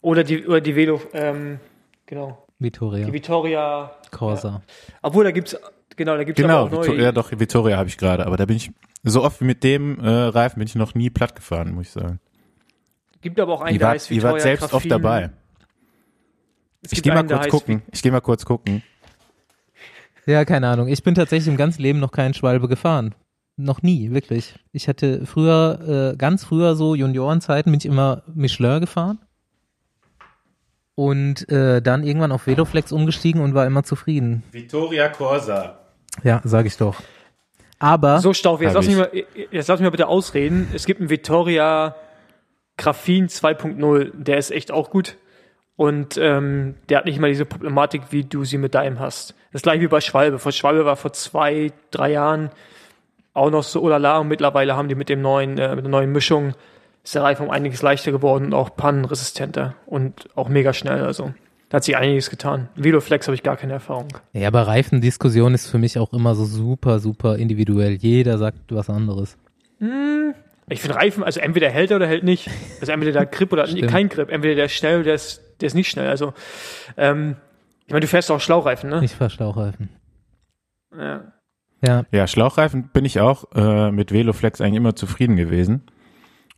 oder 0.00 0.24
die 0.24 0.46
oder 0.46 0.60
die 0.62 0.74
Velo, 0.74 1.02
ähm, 1.12 1.60
genau, 2.06 2.46
Vittoria. 2.58 3.04
die 3.04 3.12
Vittoria. 3.12 3.94
Corsa. 4.10 4.62
Obwohl 5.02 5.24
da 5.24 5.32
gibt's 5.32 5.56
genau, 5.96 6.16
da 6.16 6.24
gibt's 6.24 6.40
Genau, 6.40 6.66
aber 6.66 6.78
auch 6.78 6.84
neue. 6.86 6.96
Vito- 6.98 7.02
ja 7.02 7.12
doch, 7.12 7.30
Vittoria 7.32 7.76
habe 7.76 7.88
ich 7.88 7.96
gerade, 7.98 8.26
aber 8.26 8.36
da 8.36 8.46
bin 8.46 8.56
ich 8.56 8.70
so 9.02 9.22
oft 9.22 9.40
wie 9.40 9.44
mit 9.44 9.64
dem 9.64 9.98
äh, 10.00 10.08
Reifen 10.08 10.58
bin 10.58 10.66
ich 10.68 10.74
noch 10.74 10.94
nie 10.94 11.10
platt 11.10 11.34
gefahren, 11.36 11.74
muss 11.74 11.86
ich 11.86 11.92
sagen. 11.92 12.20
Gibt 13.20 13.38
aber 13.40 13.52
auch 13.54 13.60
einen, 13.60 13.74
Ihr 13.74 13.78
der 13.78 13.88
wart, 13.88 13.94
heißt 13.94 14.10
ihr 14.10 14.16
Vittoria 14.16 14.32
wart 14.32 14.42
selbst 14.42 14.72
oft 14.74 14.90
dabei. 14.90 15.30
Es 16.82 16.92
Ich 16.92 17.02
gibt 17.02 17.04
gehe 17.04 17.14
mal 17.14 17.24
kurz 17.26 17.48
gucken. 17.48 17.82
Ich 17.92 18.02
gehe 18.02 18.10
mal 18.12 18.20
kurz 18.20 18.44
gucken. 18.44 18.82
Ja, 20.26 20.44
keine 20.44 20.68
Ahnung. 20.68 20.88
Ich 20.88 21.02
bin 21.02 21.14
tatsächlich 21.14 21.48
im 21.48 21.56
ganzen 21.56 21.82
Leben 21.82 21.98
noch 22.00 22.12
keinen 22.12 22.34
Schwalbe 22.34 22.68
gefahren. 22.68 23.14
Noch 23.56 23.82
nie, 23.82 24.10
wirklich. 24.12 24.54
Ich 24.72 24.88
hatte 24.88 25.26
früher, 25.26 26.12
äh, 26.12 26.16
ganz 26.16 26.44
früher 26.44 26.74
so 26.74 26.94
Juniorenzeiten, 26.94 27.70
bin 27.70 27.78
ich 27.78 27.86
immer 27.86 28.22
Michelin 28.34 28.80
gefahren. 28.80 29.18
Und 30.94 31.48
äh, 31.48 31.80
dann 31.80 32.04
irgendwann 32.04 32.32
auf 32.32 32.46
Veloflex 32.46 32.92
umgestiegen 32.92 33.40
und 33.40 33.54
war 33.54 33.66
immer 33.66 33.82
zufrieden. 33.82 34.42
Vittoria 34.52 35.08
Corsa. 35.08 35.78
Ja, 36.22 36.40
sag 36.44 36.66
ich 36.66 36.76
doch. 36.76 36.96
Aber 37.78 38.20
So 38.20 38.32
Staufe, 38.32 38.64
jetzt 38.64 38.74
lass, 38.74 38.86
mich 38.86 38.96
mal, 38.96 39.10
jetzt 39.50 39.68
lass 39.68 39.80
mich 39.80 39.86
mal 39.86 39.90
bitte 39.90 40.06
ausreden. 40.06 40.70
Es 40.72 40.86
gibt 40.86 41.00
einen 41.00 41.10
Vittoria 41.10 41.96
Graphene 42.76 43.26
2.0, 43.26 44.10
der 44.14 44.38
ist 44.38 44.50
echt 44.50 44.70
auch 44.70 44.90
gut. 44.90 45.16
Und 45.74 46.16
ähm, 46.16 46.76
der 46.88 46.98
hat 46.98 47.06
nicht 47.06 47.18
mal 47.18 47.28
diese 47.28 47.44
Problematik, 47.44 48.02
wie 48.10 48.24
du 48.24 48.44
sie 48.44 48.58
mit 48.58 48.74
deinem 48.74 49.00
hast. 49.00 49.34
Das 49.52 49.62
gleiche 49.62 49.80
wie 49.80 49.88
bei 49.88 50.00
Schwalbe. 50.00 50.38
Vor 50.38 50.52
Schwalbe 50.52 50.84
war 50.84 50.96
vor 50.96 51.12
zwei, 51.12 51.72
drei 51.90 52.12
Jahren 52.12 52.50
auch 53.34 53.50
noch 53.50 53.62
so 53.62 53.82
olala 53.82 54.18
und 54.18 54.28
mittlerweile 54.28 54.76
haben 54.76 54.88
die 54.88 54.94
mit 54.94 55.08
dem 55.08 55.22
neuen, 55.22 55.58
äh, 55.58 55.74
mit 55.74 55.84
der 55.84 55.90
neuen 55.90 56.12
Mischung 56.12 56.54
ist 57.02 57.14
der 57.14 57.22
Reifen 57.22 57.46
um 57.46 57.50
einiges 57.50 57.82
leichter 57.82 58.12
geworden 58.12 58.46
und 58.46 58.54
auch 58.54 58.76
pannenresistenter 58.76 59.74
und 59.86 60.28
auch 60.36 60.48
mega 60.48 60.72
schnell. 60.72 61.04
Also 61.04 61.34
da 61.72 61.76
hat 61.76 61.84
sich 61.84 61.96
einiges 61.96 62.28
getan. 62.28 62.68
Veloflex 62.74 63.28
habe 63.28 63.34
ich 63.34 63.42
gar 63.42 63.56
keine 63.56 63.72
Erfahrung. 63.72 64.08
ja, 64.34 64.46
aber 64.46 64.66
Reifendiskussion 64.66 65.54
ist 65.54 65.68
für 65.68 65.78
mich 65.78 65.98
auch 65.98 66.12
immer 66.12 66.34
so 66.34 66.44
super, 66.44 66.98
super 66.98 67.36
individuell. 67.36 67.94
Jeder 67.94 68.36
sagt 68.36 68.58
was 68.68 68.90
anderes. 68.90 69.38
Ich 70.68 70.82
finde 70.82 70.96
Reifen, 70.96 71.24
also 71.24 71.40
entweder 71.40 71.70
hält 71.70 71.90
er 71.90 71.96
oder 71.96 72.06
hält 72.06 72.24
nicht. 72.24 72.50
Also 72.82 72.92
entweder 72.92 73.12
der 73.12 73.24
Grip 73.24 73.54
oder 73.54 73.66
kein 73.88 74.10
Grip. 74.10 74.30
Entweder 74.30 74.54
der 74.54 74.66
ist 74.66 74.74
schnell 74.74 74.96
oder 74.96 75.04
der 75.04 75.14
ist, 75.14 75.40
der 75.62 75.66
ist 75.68 75.72
nicht 75.72 75.88
schnell. 75.88 76.08
Also, 76.08 76.34
ähm, 76.98 77.36
ich 77.86 77.92
meine, 77.92 78.02
du 78.02 78.06
fährst 78.06 78.30
auch 78.30 78.40
Schlauchreifen, 78.40 78.90
ne? 78.90 79.02
Ich 79.02 79.14
fahr 79.14 79.30
Schlauchreifen. 79.30 79.88
Ja. 80.94 81.32
Ja, 81.82 82.04
Ja, 82.12 82.26
Schlauchreifen 82.26 82.90
bin 82.92 83.06
ich 83.06 83.18
auch 83.18 83.44
äh, 83.54 83.90
mit 83.90 84.12
Veloflex 84.12 84.60
eigentlich 84.60 84.76
immer 84.76 84.94
zufrieden 84.94 85.36
gewesen. 85.36 85.84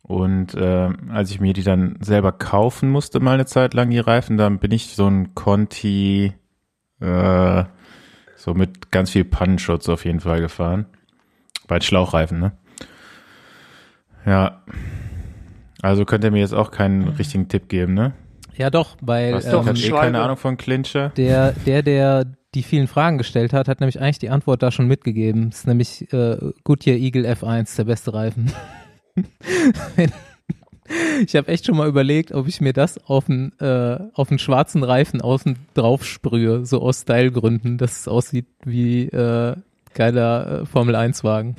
Und 0.07 0.53
äh, 0.53 0.89
als 1.09 1.31
ich 1.31 1.39
mir 1.39 1.53
die 1.53 1.63
dann 1.63 1.97
selber 1.99 2.31
kaufen 2.31 2.89
musste, 2.89 3.19
mal 3.19 3.33
eine 3.33 3.47
Zeit 3.47 3.73
lang 3.73 3.89
die 3.89 3.99
Reifen, 3.99 4.37
dann 4.37 4.59
bin 4.59 4.71
ich 4.71 4.95
so 4.95 5.07
ein 5.07 5.33
Conti 5.33 6.33
äh, 6.99 7.63
so 8.35 8.53
mit 8.53 8.91
ganz 8.91 9.09
viel 9.09 9.25
Pannenschutz 9.25 9.89
auf 9.89 10.05
jeden 10.05 10.19
Fall 10.19 10.41
gefahren. 10.41 10.85
Bei 11.67 11.81
Schlauchreifen, 11.81 12.39
ne? 12.39 12.51
Ja. 14.27 14.61
Also 15.81 16.05
könnt 16.05 16.23
ihr 16.23 16.29
mir 16.31 16.39
jetzt 16.39 16.53
auch 16.53 16.69
keinen 16.69 17.07
richtigen 17.07 17.47
Tipp 17.47 17.67
geben, 17.67 17.95
ne? 17.95 18.13
ja 18.57 18.69
doch, 18.69 18.95
weil 19.01 19.33
Was, 19.33 19.49
doch, 19.49 19.63
ich 19.63 19.67
hab 19.67 19.77
ähm, 19.77 19.83
eh 19.83 19.89
keine 19.89 20.21
Ahnung 20.21 20.37
von 20.37 20.57
Clincher. 20.57 21.09
der, 21.17 21.53
der, 21.65 21.83
der 21.83 22.25
die 22.53 22.63
vielen 22.63 22.87
Fragen 22.87 23.17
gestellt 23.17 23.53
hat, 23.53 23.67
hat 23.67 23.81
nämlich 23.81 23.99
eigentlich 23.99 24.19
die 24.19 24.29
Antwort 24.29 24.63
da 24.63 24.71
schon 24.71 24.87
mitgegeben. 24.87 25.49
Das 25.49 25.59
ist 25.59 25.67
nämlich 25.67 26.13
äh, 26.13 26.37
Goodyear 26.63 26.97
Eagle 26.97 27.25
F1, 27.25 27.75
der 27.75 27.83
beste 27.83 28.13
Reifen. 28.13 28.51
Ich 31.25 31.35
habe 31.35 31.47
echt 31.47 31.65
schon 31.65 31.75
mal 31.77 31.87
überlegt, 31.87 32.31
ob 32.31 32.47
ich 32.47 32.61
mir 32.61 32.71
das 32.73 33.03
auf 33.09 33.27
einen, 33.27 33.51
äh, 33.59 33.97
auf 34.13 34.29
einen 34.29 34.37
schwarzen 34.37 34.83
Reifen 34.83 35.19
außen 35.21 35.57
drauf 35.73 36.05
sprühe, 36.05 36.63
so 36.65 36.81
aus 36.81 37.01
Stylegründen, 37.01 37.77
dass 37.79 37.99
es 38.01 38.07
aussieht 38.07 38.45
wie 38.65 39.05
äh, 39.07 39.55
geiler 39.95 40.61
äh, 40.61 40.65
Formel 40.67 40.95
1 40.95 41.23
Wagen. 41.23 41.55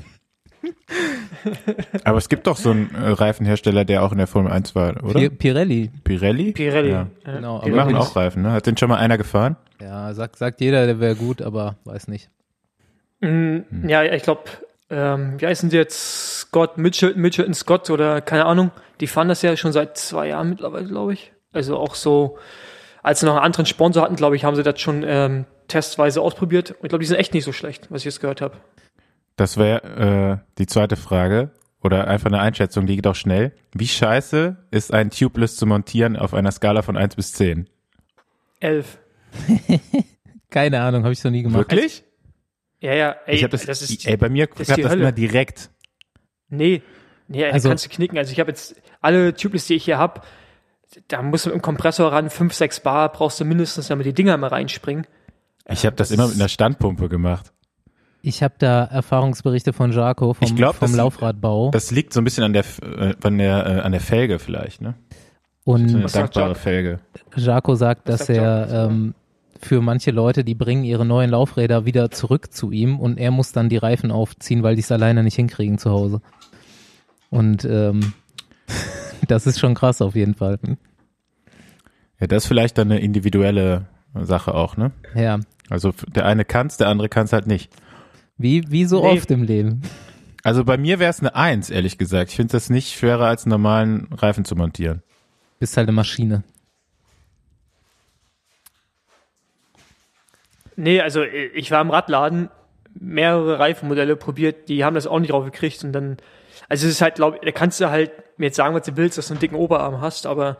Aber 2.04 2.18
es 2.18 2.28
gibt 2.28 2.46
doch 2.46 2.56
so 2.56 2.70
einen 2.70 2.94
äh, 2.94 3.08
Reifenhersteller, 3.08 3.84
der 3.84 4.04
auch 4.04 4.12
in 4.12 4.18
der 4.18 4.26
Formel 4.28 4.52
1 4.52 4.75
war, 4.76 5.02
oder? 5.02 5.18
Pi- 5.18 5.30
Pirelli. 5.30 5.90
Pirelli? 6.04 6.52
Pirelli. 6.52 6.90
Ja. 6.90 7.08
Genau, 7.25 7.60
Die 7.62 7.70
aber 7.72 7.76
machen 7.84 7.96
auch 7.96 8.14
Reifen, 8.14 8.42
ne? 8.42 8.52
Hat 8.52 8.66
den 8.66 8.76
schon 8.76 8.88
mal 8.88 8.98
einer 8.98 9.18
gefahren? 9.18 9.56
Ja, 9.80 10.14
sagt, 10.14 10.36
sagt 10.36 10.60
jeder, 10.60 10.86
der 10.86 11.00
wäre 11.00 11.16
gut, 11.16 11.42
aber 11.42 11.76
weiß 11.84 12.06
nicht. 12.08 12.30
Mm, 13.20 13.58
Ja, 13.88 14.04
ich 14.04 14.22
glaube, 14.22 14.42
ähm, 14.90 15.40
wie 15.40 15.47
heißen 15.47 15.71
die 15.71 15.76
jetzt? 15.76 16.40
Scott, 16.40 16.78
Mitchell, 16.78 17.14
Mitchell 17.16 17.52
Scott 17.55 17.90
oder 17.90 18.21
keine 18.21 18.47
Ahnung. 18.47 18.71
Die 19.00 19.07
fahren 19.07 19.28
das 19.28 19.43
ja 19.43 19.57
schon 19.57 19.73
seit 19.73 19.99
zwei 19.99 20.28
Jahren 20.28 20.50
mittlerweile, 20.50 20.87
glaube 20.87 21.12
ich. 21.12 21.33
Also 21.52 21.76
auch 21.76 21.95
so, 21.95 22.38
als 23.02 23.21
sie 23.21 23.26
noch 23.26 23.35
einen 23.35 23.45
anderen 23.45 23.66
Sponsor 23.66 24.02
hatten, 24.02 24.16
glaube 24.16 24.37
ich, 24.37 24.45
haben 24.45 24.57
sie 24.57 24.62
das 24.62 24.81
schon 24.81 25.05
ähm, 25.07 25.45
testweise 25.69 26.21
ausprobiert. 26.21 26.71
Und 26.73 26.85
ich 26.85 26.88
glaube, 26.90 27.02
die 27.02 27.07
sind 27.07 27.16
echt 27.16 27.35
nicht 27.35 27.45
so 27.45 27.52
schlecht, 27.52 27.90
was 27.90 28.02
ich 28.02 28.07
jetzt 28.07 28.21
gehört 28.21 28.40
habe. 28.40 28.57
Das 29.37 29.57
wäre 29.57 30.43
äh, 30.43 30.50
die 30.59 30.66
zweite 30.66 30.97
Frage. 30.97 31.50
Oder 31.83 32.09
einfach 32.09 32.26
eine 32.26 32.40
Einschätzung, 32.40 32.87
die 32.87 32.97
geht 32.97 33.07
auch 33.07 33.14
schnell. 33.14 33.52
Wie 33.73 33.87
scheiße 33.87 34.57
ist 34.71 34.93
ein 34.93 35.11
Tubeless 35.11 35.57
zu 35.57 35.66
montieren 35.66 36.16
auf 36.16 36.35
einer 36.35 36.50
Skala 36.50 36.83
von 36.83 36.97
1 36.97 37.14
bis 37.14 37.33
10? 37.35 37.69
Elf. 38.59 38.99
Keine 40.50 40.81
Ahnung, 40.81 41.05
habe 41.05 41.12
ich 41.12 41.21
so 41.21 41.31
nie 41.31 41.43
gemacht. 41.43 41.71
Wirklich? 41.71 42.02
Ja, 42.80 42.95
ja, 42.95 43.16
ey, 43.26 43.37
ich 43.37 43.45
hab 43.45 43.50
das, 43.50 43.64
das 43.64 43.83
ist, 43.83 44.06
ey, 44.06 44.16
bei 44.16 44.28
mir 44.28 44.47
das 44.49 44.66
klappt 44.66 44.85
das 44.85 44.90
Hölle. 44.90 45.02
immer 45.02 45.12
direkt. 45.12 45.71
Nee, 46.49 46.83
nee, 47.28 47.45
Also- 47.45 47.54
also, 47.54 47.68
kannst 47.71 47.85
du 47.87 47.88
knicken. 47.88 48.18
Also 48.18 48.33
ich 48.33 48.40
habe 48.40 48.50
jetzt 48.50 48.76
alle 49.00 49.35
Tubeless, 49.35 49.66
die 49.66 49.75
ich 49.75 49.85
hier 49.85 49.99
habe, 49.99 50.21
da 51.09 51.23
musst 51.23 51.47
du 51.47 51.50
mit 51.50 51.56
dem 51.59 51.62
Kompressor 51.62 52.12
ran, 52.12 52.30
5, 52.30 52.52
6 52.54 52.80
Bar 52.80 53.11
brauchst 53.12 53.40
du 53.40 53.45
mindestens, 53.45 53.88
damit 53.88 54.06
die 54.06 54.12
Dinger 54.12 54.37
mal 54.37 54.49
reinspringen. 54.49 55.06
Ich 55.68 55.85
habe 55.85 55.97
das, 55.97 56.09
das 56.11 56.16
immer 56.16 56.28
mit 56.28 56.37
einer 56.37 56.49
Standpumpe 56.49 57.09
gemacht. 57.09 57.52
Ich 58.23 58.42
habe 58.42 58.54
da 58.59 58.85
Erfahrungsberichte 58.85 59.73
von 59.73 59.92
Jaco 59.92 60.35
vom, 60.35 60.45
Ich 60.47 60.54
glaub, 60.54 60.76
vom 60.76 60.88
das- 60.88 60.97
Laufradbau. 60.97 61.71
Das 61.71 61.90
liegt 61.90 62.12
so 62.12 62.21
ein 62.21 62.25
bisschen 62.25 62.45
an 62.45 62.52
der, 62.52 62.61
F- 62.61 62.80
äh, 62.83 63.14
an 63.23 63.38
der, 63.38 63.66
äh, 63.66 63.80
an 63.80 63.92
der 63.92 64.00
Felge 64.00 64.38
vielleicht, 64.38 64.80
ne? 64.80 64.95
Und 65.64 65.88
eine 65.88 66.04
Was 66.04 66.12
sagt 66.12 66.37
dankbare? 66.37 66.54
Felge. 66.54 67.00
Jaco 67.35 67.75
sagt, 67.75 68.02
Was 68.09 68.18
dass 68.18 68.26
sagt 68.28 68.38
er 68.38 68.61
Jaco? 68.68 68.90
ähm, 68.92 69.14
für 69.66 69.82
manche 69.82 70.11
Leute, 70.11 70.44
die 70.44 70.54
bringen 70.54 70.85
ihre 70.85 71.04
neuen 71.04 71.30
Laufräder 71.30 71.85
wieder 71.85 72.11
zurück 72.11 72.52
zu 72.52 72.70
ihm 72.70 72.99
und 73.00 73.18
er 73.18 73.30
muss 73.30 73.52
dann 73.52 73.68
die 73.68 73.76
Reifen 73.76 74.11
aufziehen, 74.11 74.62
weil 74.62 74.75
die 74.76 74.80
es 74.82 74.92
alleine 74.92 75.23
nicht 75.23 75.37
hinkriegen 75.37 75.78
zu 75.78 75.90
Hause. 75.90 76.20
Und 77.30 77.64
ähm, 77.64 78.12
das 79.28 79.46
ist 79.46 79.58
schon 79.58 79.75
krass 79.75 80.00
auf 80.00 80.14
jeden 80.14 80.35
Fall. 80.35 80.58
Ja, 82.20 82.26
das 82.26 82.44
ist 82.44 82.49
vielleicht 82.49 82.78
dann 82.78 82.90
eine 82.90 83.00
individuelle 83.00 83.87
Sache 84.14 84.54
auch, 84.54 84.76
ne? 84.76 84.92
Ja, 85.14 85.38
Also 85.68 85.92
der 86.14 86.25
eine 86.26 86.44
kann's, 86.44 86.76
der 86.78 86.88
andere 86.88 87.08
kann's 87.08 87.32
halt 87.32 87.46
nicht. 87.46 87.70
wie, 88.38 88.64
wie 88.70 88.85
so 88.87 89.02
Nee. 89.02 89.11
oft 89.18 89.30
im 89.30 89.42
Leben. 89.42 89.82
Also 90.42 90.64
bei 90.64 90.78
mir 90.78 90.99
wäre 91.00 91.11
es 91.11 91.20
eine 91.20 91.35
Eins, 91.35 91.70
ehrlich 91.70 91.99
gesagt. 91.99 92.30
Ich 92.30 92.37
finde 92.37 92.52
das 92.52 92.70
nicht 92.70 92.96
schwerer 92.96 93.26
als 93.26 93.44
einen 93.44 93.50
normalen 93.50 94.08
Reifen 94.12 94.44
zu 94.44 94.54
montieren. 94.54 95.02
Bist 95.58 95.76
halt 95.76 95.88
eine 95.88 95.96
Maschine. 95.96 96.44
Nee, 100.76 101.00
also 101.00 101.23
äh, 101.23 101.47
ich 101.54 101.71
war 101.71 101.80
im 101.80 101.90
Radladen, 101.90 102.50
mehrere 102.99 103.59
Reifenmodelle 103.59 104.16
probiert, 104.16 104.68
die 104.68 104.85
haben 104.85 104.95
das 104.95 105.06
auch 105.06 105.18
nicht 105.18 105.33
drauf 105.33 105.45
gekriegt 105.45 105.85
und 105.85 105.92
dann 105.92 106.16
Also 106.68 106.87
es 106.87 106.95
ist 106.95 107.02
halt, 107.02 107.16
glaube 107.16 107.38
da 107.45 107.50
kannst 107.52 107.80
du 107.80 107.90
halt 107.90 108.11
mir 108.38 108.47
jetzt 108.47 108.56
sagen, 108.56 108.75
was 108.75 108.83
du 108.87 108.97
willst, 108.97 109.18
dass 109.18 109.28
du 109.28 109.35
einen 109.35 109.40
dicken 109.40 109.54
Oberarm 109.56 110.00
hast, 110.00 110.26
aber 110.26 110.56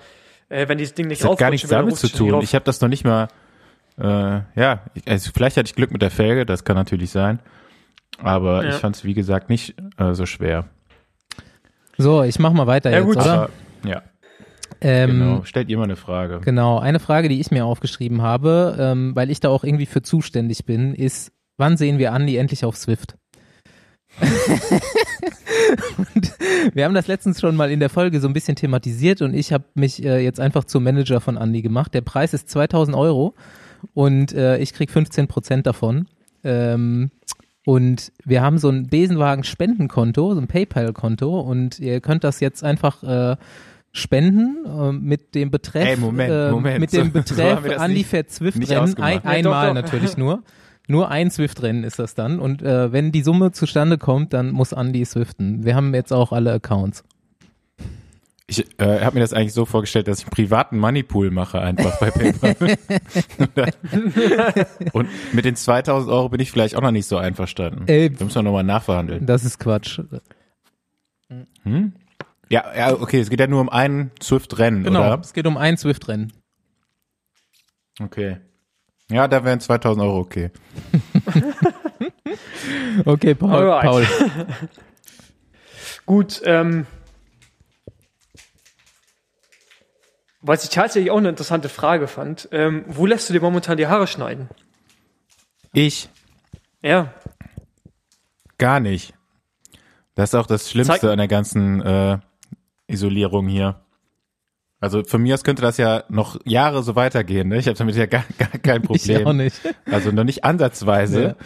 äh, 0.49 0.69
wenn 0.69 0.79
dieses 0.79 0.95
Ding 0.95 1.07
nicht 1.09 1.23
Das 1.23 1.31
hat 1.31 1.39
gar 1.39 1.51
nichts 1.51 1.69
dann 1.69 1.81
damit 1.81 1.97
zu 1.97 2.09
tun. 2.09 2.41
Ich 2.43 2.55
habe 2.55 2.65
das 2.65 2.81
noch 2.81 2.89
nicht 2.89 3.05
mal, 3.05 3.29
äh, 3.99 4.41
ja, 4.61 4.81
ich, 4.95 5.09
also 5.09 5.31
vielleicht 5.35 5.57
hatte 5.57 5.69
ich 5.69 5.75
Glück 5.75 5.91
mit 5.93 6.03
der 6.03 6.11
Felge, 6.11 6.45
das 6.47 6.65
kann 6.65 6.77
natürlich 6.77 7.11
sein. 7.11 7.39
Aber 8.19 8.63
Ja. 8.65 8.71
ich 8.71 8.77
fand 8.77 8.97
es, 8.97 9.05
wie 9.05 9.15
gesagt, 9.15 9.49
nicht 9.51 9.75
äh, 9.99 10.15
so 10.15 10.25
schwer. 10.27 10.65
So, 11.99 12.23
ich 12.23 12.39
mach 12.39 12.53
mal 12.53 12.67
weiter 12.67 12.91
Ja, 12.91 12.99
jetzt, 12.99 13.07
gut. 13.07 13.17
oder? 13.17 13.33
Aber, 13.33 13.51
ja, 13.85 14.03
ähm, 14.81 15.11
genau. 15.11 15.45
Stellt 15.45 15.69
ihr 15.69 15.79
mal 15.79 15.85
eine 15.85 15.97
Frage. 15.97 16.41
Genau, 16.45 16.79
eine 16.79 17.01
Frage, 17.01 17.29
die 17.29 17.41
ich 17.41 17.51
mir 17.51 17.65
aufgeschrieben 17.65 18.23
habe, 18.23 18.77
ähm, 18.79 19.13
weil 19.15 19.31
ich 19.31 19.41
da 19.41 19.49
auch 19.49 19.65
irgendwie 19.65 19.87
für 19.87 20.03
zuständig 20.03 20.65
bin, 20.65 20.95
ist, 20.95 21.33
wann 21.57 21.77
sehen 21.77 21.99
wir 21.99 22.13
Andi 22.13 22.37
endlich 22.37 22.65
auf 22.65 22.77
Swift? 22.77 23.17
und 25.99 26.33
wir 26.73 26.85
haben 26.85 26.95
das 26.95 27.07
letztens 27.07 27.41
schon 27.41 27.55
mal 27.57 27.71
in 27.71 27.81
der 27.81 27.91
Folge 27.91 28.21
so 28.21 28.29
ein 28.29 28.33
bisschen 28.33 28.57
thematisiert 28.57 29.21
und 29.21 29.35
ich 29.35 29.53
habe 29.53 29.65
mich 29.75 30.03
äh, 30.05 30.21
jetzt 30.21 30.41
einfach 30.41 30.65
zum 30.65 30.85
Manager 30.85 31.21
von 31.21 31.37
Andi 31.37 31.61
gemacht. 31.61 31.93
Der 31.93 32.01
Preis 32.01 32.33
ist 32.33 32.49
2000 32.49 32.97
Euro 32.97 33.35
und 33.95 34.33
äh, 34.33 34.59
ich 34.59 34.73
krieg 34.73 34.91
15 34.91 35.29
Prozent 35.29 35.67
davon. 35.67 36.07
Ähm, 36.45 37.11
und 37.67 38.13
wir 38.25 38.43
haben 38.43 38.59
so 38.59 38.69
ein 38.69 38.87
Besenwagen-Spendenkonto, 38.87 40.35
so 40.35 40.41
ein 40.41 40.47
PayPal-Konto 40.47 41.41
und 41.41 41.81
ihr 41.81 42.01
könnt 42.01 42.23
das 42.23 42.39
jetzt 42.41 42.63
einfach 42.63 43.03
äh, 43.03 43.37
spenden 43.97 44.65
äh, 44.67 44.93
mit 44.93 45.35
dem 45.35 45.51
Betreff, 45.51 45.87
Ey, 45.89 45.97
Moment, 45.97 46.31
äh, 46.33 46.51
Moment. 46.51 46.81
mit 46.81 46.93
dem 46.93 46.99
So- 46.99 47.05
so 47.25 47.35
Betreff 47.35 47.79
Andi 47.79 47.95
nicht- 47.99 48.09
fährt 48.09 48.31
Swift 48.31 48.59
nicht 48.59 48.71
Rennen, 48.71 48.95
ein, 48.99 49.15
Ja, 49.15 49.21
doch, 49.21 49.25
einmal 49.31 49.67
doch. 49.69 49.75
natürlich 49.75 50.17
nur. 50.17 50.43
Nur 50.89 51.11
ein 51.11 51.33
Swift-Rennen 51.33 51.83
ist 51.83 51.99
das 51.99 52.15
dann 52.15 52.39
und 52.39 52.63
äh, 52.63 52.93
wenn 52.93 53.11
die 53.11 53.23
Summe 53.23 53.51
zustande 53.51 53.99
kommt, 53.99 54.33
dann 54.33 54.51
muss 54.53 54.73
Andi 54.73 55.05
swiften. 55.05 55.65
Wir 55.65 55.75
haben 55.75 55.93
jetzt 55.95 56.13
auch 56.13 56.31
alle 56.31 56.53
Accounts. 56.53 57.03
Ich 58.47 58.65
äh, 58.79 59.01
habe 59.01 59.15
mir 59.17 59.21
das 59.23 59.33
eigentlich 59.33 59.53
so 59.53 59.65
vorgestellt, 59.65 60.07
dass 60.07 60.21
ich 60.21 60.27
einen 60.27 60.31
privaten 60.31 60.79
Moneypool 60.79 61.33
mache 61.33 61.61
einfach 61.61 61.99
bei 61.99 62.13
PayPal. 62.13 62.55
Und 64.93 65.09
mit 65.33 65.45
den 65.45 65.57
2000 65.57 66.13
Euro 66.13 66.29
bin 66.29 66.39
ich 66.39 66.53
vielleicht 66.53 66.77
auch 66.77 66.83
noch 66.83 66.93
nicht 66.93 67.07
so 67.09 67.17
einverstanden. 67.17 67.89
Äh, 67.89 68.11
da 68.11 68.25
müssen 68.25 68.37
wir 68.37 68.43
nochmal 68.45 68.63
nachverhandeln. 68.63 69.27
Das 69.27 69.45
ist 69.45 69.59
Quatsch. 69.59 70.01
Hm? 71.65 71.93
Ja, 72.49 72.73
ja, 72.77 72.93
okay, 72.95 73.21
es 73.21 73.29
geht 73.31 73.41
ja 73.41 73.47
nur 73.47 73.61
um 73.61 73.69
ein 73.69 74.11
Swift-Rennen, 74.23 74.85
Genau, 74.85 75.01
oder? 75.01 75.21
es 75.21 75.33
geht 75.33 75.47
um 75.47 75.57
ein 75.57 75.77
Swift-Rennen. 75.77 76.33
Okay. 78.01 78.39
Ja, 79.11 79.27
da 79.29 79.45
wären 79.45 79.61
2000 79.61 80.05
Euro 80.05 80.19
okay. 80.19 80.51
Okay, 83.05 83.35
Paul. 83.35 83.53
Alright. 83.53 83.85
Paul. 83.85 84.07
Gut, 86.07 86.41
ähm, 86.45 86.87
was 90.41 90.65
ich 90.65 90.71
tatsächlich 90.71 91.11
auch 91.11 91.17
eine 91.19 91.29
interessante 91.31 91.69
Frage 91.69 92.07
fand, 92.09 92.49
ähm, 92.53 92.85
wo 92.87 93.07
lässt 93.07 93.29
du 93.29 93.33
dir 93.33 93.41
momentan 93.41 93.77
die 93.77 93.87
Haare 93.87 94.07
schneiden? 94.07 94.49
Ich 95.73 96.09
Ja, 96.83 97.13
gar 98.59 98.81
nicht. 98.81 99.15
Das 100.15 100.31
ist 100.31 100.35
auch 100.35 100.47
das 100.47 100.71
Schlimmste 100.71 100.95
Zeig- 101.01 101.11
an 101.13 101.19
der 101.19 101.29
ganzen 101.29 101.83
äh, 101.83 102.19
Isolierung 102.89 103.49
hier. 103.49 103.81
Also 104.79 105.03
von 105.05 105.23
mir 105.23 105.35
aus 105.35 105.43
könnte 105.45 105.63
das 105.63 105.79
ja 105.79 106.05
noch 106.09 106.39
Jahre 106.45 106.83
so 106.83 106.97
weitergehen. 106.97 107.49
Ne? 107.49 107.59
Ich 107.59 107.67
habe 107.67 107.79
damit 107.79 107.97
ja 107.97 108.07
gar, 108.07 108.25
gar 108.39 108.49
kein 108.49 108.83
Ich 108.91 109.11
auch 109.11 109.23
Problem. 109.23 109.37
nicht. 109.39 109.61
Also 109.91 110.11
noch 110.13 110.25
nicht 110.25 110.45
ansatzweise. 110.45 111.37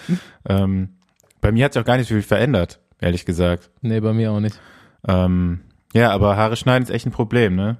Ähm, 0.49 0.97
bei 1.41 1.53
mir 1.53 1.65
hat 1.65 1.73
sich 1.73 1.81
auch 1.81 1.87
gar 1.87 1.97
nicht 1.97 2.09
viel 2.09 2.23
verändert, 2.23 2.81
ehrlich 3.01 3.25
gesagt. 3.25 3.71
Nee, 3.81 4.01
bei 4.01 4.13
mir 4.13 4.33
auch 4.33 4.41
nicht. 4.41 4.59
Ähm, 5.07 5.61
ja, 5.95 6.11
aber 6.11 6.37
Haare 6.37 6.57
schneiden 6.57 6.83
ist 6.83 6.91
echt 6.91 7.07
ein 7.07 7.13
Problem, 7.13 7.55
ne? 7.55 7.79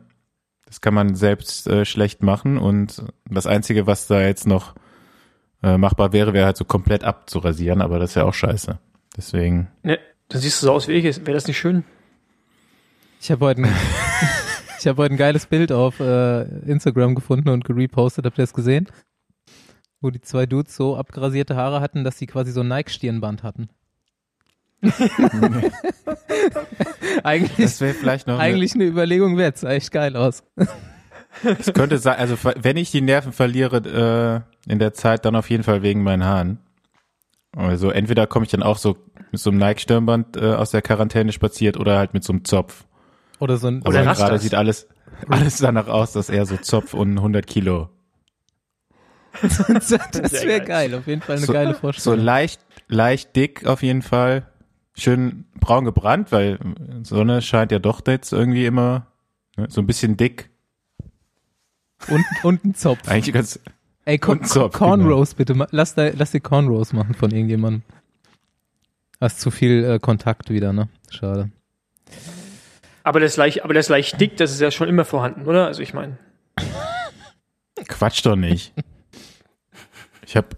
Das 0.67 0.81
kann 0.81 0.95
man 0.95 1.17
selbst 1.17 1.67
äh, 1.67 1.85
schlecht 1.85 2.23
machen 2.23 2.57
und 2.57 3.03
das 3.29 3.47
Einzige, 3.47 3.89
was 3.89 4.07
da 4.07 4.23
jetzt 4.23 4.47
noch 4.47 4.75
äh, 5.63 5.77
machbar 5.77 6.13
wäre, 6.13 6.33
wäre 6.33 6.47
halt 6.47 6.57
so 6.57 6.65
komplett 6.65 7.03
abzurasieren, 7.03 7.83
aber 7.83 7.99
das 7.99 8.11
ist 8.11 8.15
ja 8.17 8.25
auch 8.25 8.35
scheiße. 8.35 8.79
Deswegen. 9.17 9.69
ne, 9.83 9.99
dann 10.29 10.41
siehst 10.41 10.63
du 10.63 10.67
so 10.67 10.73
aus 10.73 10.87
wie 10.87 10.93
ich. 10.93 11.05
Wäre 11.05 11.35
das 11.35 11.49
nicht 11.49 11.59
schön? 11.59 11.85
Ich 13.21 13.31
habe 13.31 13.45
heute, 13.47 13.63
ein- 13.63 13.69
ich 14.79 14.87
habe 14.87 15.03
heute 15.03 15.15
ein 15.15 15.19
geiles 15.19 15.47
Bild 15.47 15.73
auf 15.73 16.01
äh, 16.01 16.43
Instagram 16.67 17.15
gefunden 17.15 17.49
und 17.51 17.65
gerepostet. 17.65 18.25
Habt 18.27 18.39
ihr 18.39 18.43
das 18.43 18.53
gesehen? 18.55 18.89
Wo 20.01 20.11
die 20.11 20.21
zwei 20.21 20.47
Dudes 20.47 20.75
so 20.75 20.97
abgerasierte 20.97 21.57
Haare 21.57 21.81
hatten, 21.81 22.05
dass 22.05 22.19
sie 22.19 22.27
quasi 22.27 22.53
so 22.53 22.61
ein 22.61 22.69
Nike-Stirnband 22.69 23.43
hatten. 23.43 23.69
eigentlich, 27.23 27.57
Das 27.59 27.81
wäre 27.83 27.93
vielleicht 27.93 28.27
noch. 28.27 28.39
eigentlich 28.39 28.75
eine 28.75 28.85
Überlegung 28.85 29.37
wert. 29.37 29.59
Sah 29.59 29.71
echt 29.73 29.93
geil 29.93 30.17
aus. 30.17 30.43
Eine, 30.57 30.69
es 31.59 31.73
könnte 31.75 31.99
sein, 31.99 32.17
also 32.19 32.37
wenn 32.57 32.79
ich 32.79 32.91
die 32.91 33.03
Nerven 33.03 33.33
verliere 33.33 34.45
äh, 34.67 34.71
in 34.73 34.79
der 34.79 34.95
Zeit, 34.95 35.27
dann 35.27 35.37
auf 35.37 35.51
jeden 35.51 35.63
Fall 35.65 35.83
wegen 35.83 36.03
meinen 36.03 36.25
Haaren. 36.25 36.59
Also 37.55 37.91
entweder 37.91 38.27
komme 38.27 38.47
ich 38.47 38.51
dann 38.51 38.63
auch 38.63 38.79
so 38.79 38.97
mit 39.33 39.41
so 39.41 39.51
einem 39.51 39.59
Nike-Stirnband 39.59 40.39
äh, 40.39 40.55
aus 40.55 40.71
der 40.71 40.81
Quarantäne 40.83 41.33
spaziert 41.33 41.77
oder 41.77 41.99
halt 41.99 42.15
mit 42.15 42.25
so 42.25 42.33
einem 42.33 42.45
Zopf. 42.47 42.85
Oder 43.41 43.57
so 43.57 43.67
ein, 43.69 43.81
Aber 43.81 43.89
Oder 43.89 44.05
gerade 44.05 44.39
sieht 44.39 44.55
alles, 44.55 44.87
alles 45.29 45.59
danach 45.59 45.89
aus, 45.89 46.13
dass 46.13 46.29
er 46.31 46.47
so 46.47 46.57
Zopf 46.59 46.95
und 46.95 47.17
100 47.19 47.47
Kilo 47.47 47.89
das 49.43 49.91
wäre 49.91 50.59
geil. 50.61 50.91
geil. 50.91 50.95
Auf 50.95 51.07
jeden 51.07 51.23
Fall 51.23 51.37
eine 51.37 51.47
So- 51.47 51.53
geile 51.53 51.73
So 51.75 51.79
Vorstellung. 51.81 52.19
leicht, 52.21 52.61
leicht 52.89 53.37
dick 53.37 53.65
auf 53.67 53.83
jeden 53.83 54.03
Fall. 54.03 54.47
Schön 54.95 55.47
braun 55.61 55.85
gebrannt, 55.85 56.33
weil 56.33 56.59
Sonne 57.05 57.41
scheint 57.41 57.71
ja 57.73 57.79
doch 57.79 58.03
jetzt 58.07 58.33
irgendwie 58.33 58.67
immer 58.67 59.07
ne, 59.57 59.67
so 59.71 59.81
ein 59.81 59.87
bisschen 59.87 60.17
dick. 60.17 60.51
und, 62.09 62.25
und 62.43 62.65
ein 62.65 62.75
Zopf. 62.75 63.09
Eigentlich 63.09 63.33
ganz, 63.33 63.61
Ey, 64.05 64.19
Con 64.19 64.39
und 64.41 64.49
Zopf, 64.49 64.77
Cornrows 64.77 65.35
bitte. 65.35 65.55
ma- 65.55 65.69
Lass, 65.71 65.95
da, 65.95 66.09
lass 66.09 66.33
dir 66.33 66.41
Cornrows 66.41 66.93
machen 66.93 67.15
von 67.15 67.31
irgendjemandem. 67.31 67.83
Hast 69.21 69.41
zu 69.41 69.51
viel 69.51 69.85
äh, 69.85 69.99
Kontakt 70.01 70.51
wieder, 70.51 70.73
ne? 70.73 70.89
Schade. 71.11 71.51
Aber 73.03 73.21
das 73.21 73.37
leicht, 73.37 73.65
aber 73.65 73.75
das 73.75 73.89
leicht 73.89 74.21
dick, 74.21 74.37
das 74.37 74.53
ist 74.53 74.61
ja 74.61 74.71
schon 74.71 74.89
immer 74.89 75.05
vorhanden, 75.05 75.47
oder? 75.47 75.67
Also 75.67 75.83
ich 75.83 75.95
meine, 75.95 76.19
Quatsch 77.89 78.25
doch 78.25 78.37
nicht. 78.37 78.73
Ich 80.27 80.37
habe 80.37 80.49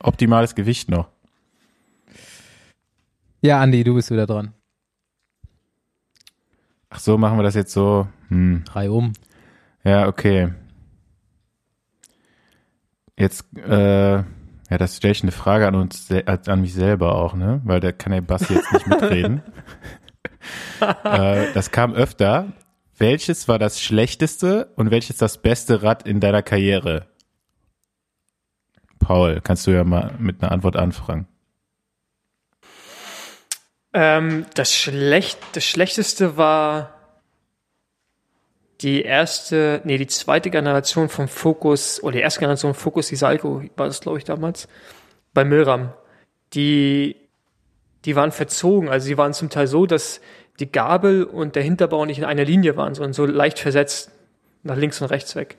optimales 0.00 0.54
Gewicht 0.54 0.90
noch. 0.90 1.08
Ja, 3.40 3.60
Andi, 3.60 3.84
du 3.84 3.94
bist 3.94 4.10
wieder 4.10 4.26
dran. 4.26 4.54
Ach 6.90 6.98
so, 6.98 7.18
machen 7.18 7.38
wir 7.38 7.42
das 7.42 7.54
jetzt 7.54 7.72
so. 7.72 8.08
Hm. 8.28 8.64
Drei 8.64 8.90
um. 8.90 9.12
Ja, 9.84 10.08
okay. 10.08 10.52
Jetzt, 13.16 13.44
äh, 13.56 14.16
ja, 14.16 14.24
das 14.78 14.96
stelle 14.96 15.12
ich 15.12 15.22
eine 15.22 15.32
Frage 15.32 15.66
an 15.68 15.74
uns, 15.74 16.08
an 16.26 16.60
mich 16.60 16.74
selber 16.74 17.14
auch, 17.14 17.34
ne? 17.34 17.60
Weil 17.64 17.80
da 17.80 17.92
kann 17.92 18.12
der 18.12 18.20
Basti 18.20 18.54
jetzt 18.54 18.72
nicht 18.72 18.86
mitreden. 18.86 19.42
äh, 21.04 21.52
das 21.52 21.70
kam 21.70 21.94
öfter. 21.94 22.52
Welches 22.96 23.46
war 23.46 23.58
das 23.58 23.80
schlechteste 23.80 24.72
und 24.76 24.90
welches 24.90 25.16
das 25.16 25.38
beste 25.38 25.82
Rad 25.82 26.06
in 26.06 26.20
deiner 26.20 26.42
Karriere? 26.42 27.06
Paul, 28.98 29.40
kannst 29.42 29.66
du 29.66 29.70
ja 29.70 29.84
mal 29.84 30.14
mit 30.18 30.42
einer 30.42 30.50
Antwort 30.52 30.76
anfangen. 30.76 31.28
ähm, 33.94 34.46
das 34.54 34.74
schlecht, 34.74 35.38
das 35.52 35.64
schlechteste 35.64 36.36
war 36.36 36.98
die 38.80 39.02
erste, 39.02 39.80
nee, 39.84 39.98
die 39.98 40.06
zweite 40.06 40.50
Generation 40.50 41.08
vom 41.08 41.28
Focus, 41.28 42.02
oder 42.02 42.12
die 42.12 42.20
erste 42.20 42.40
Generation 42.40 42.74
Focus 42.74 43.10
Isalco, 43.10 43.62
war 43.76 43.86
das, 43.86 44.00
glaube 44.00 44.18
ich, 44.18 44.24
damals, 44.24 44.68
bei 45.34 45.44
Milram. 45.44 45.92
Die, 46.54 47.16
die 48.04 48.14
waren 48.14 48.30
verzogen, 48.30 48.88
also 48.88 49.06
sie 49.06 49.18
waren 49.18 49.32
zum 49.32 49.50
Teil 49.50 49.66
so, 49.66 49.86
dass 49.86 50.20
die 50.60 50.70
Gabel 50.70 51.24
und 51.24 51.54
der 51.56 51.62
Hinterbau 51.62 52.04
nicht 52.04 52.18
in 52.18 52.24
einer 52.24 52.44
Linie 52.44 52.76
waren, 52.76 52.94
sondern 52.94 53.12
so 53.12 53.26
leicht 53.26 53.58
versetzt 53.58 54.10
nach 54.62 54.76
links 54.76 55.00
und 55.00 55.08
rechts 55.10 55.36
weg. 55.36 55.56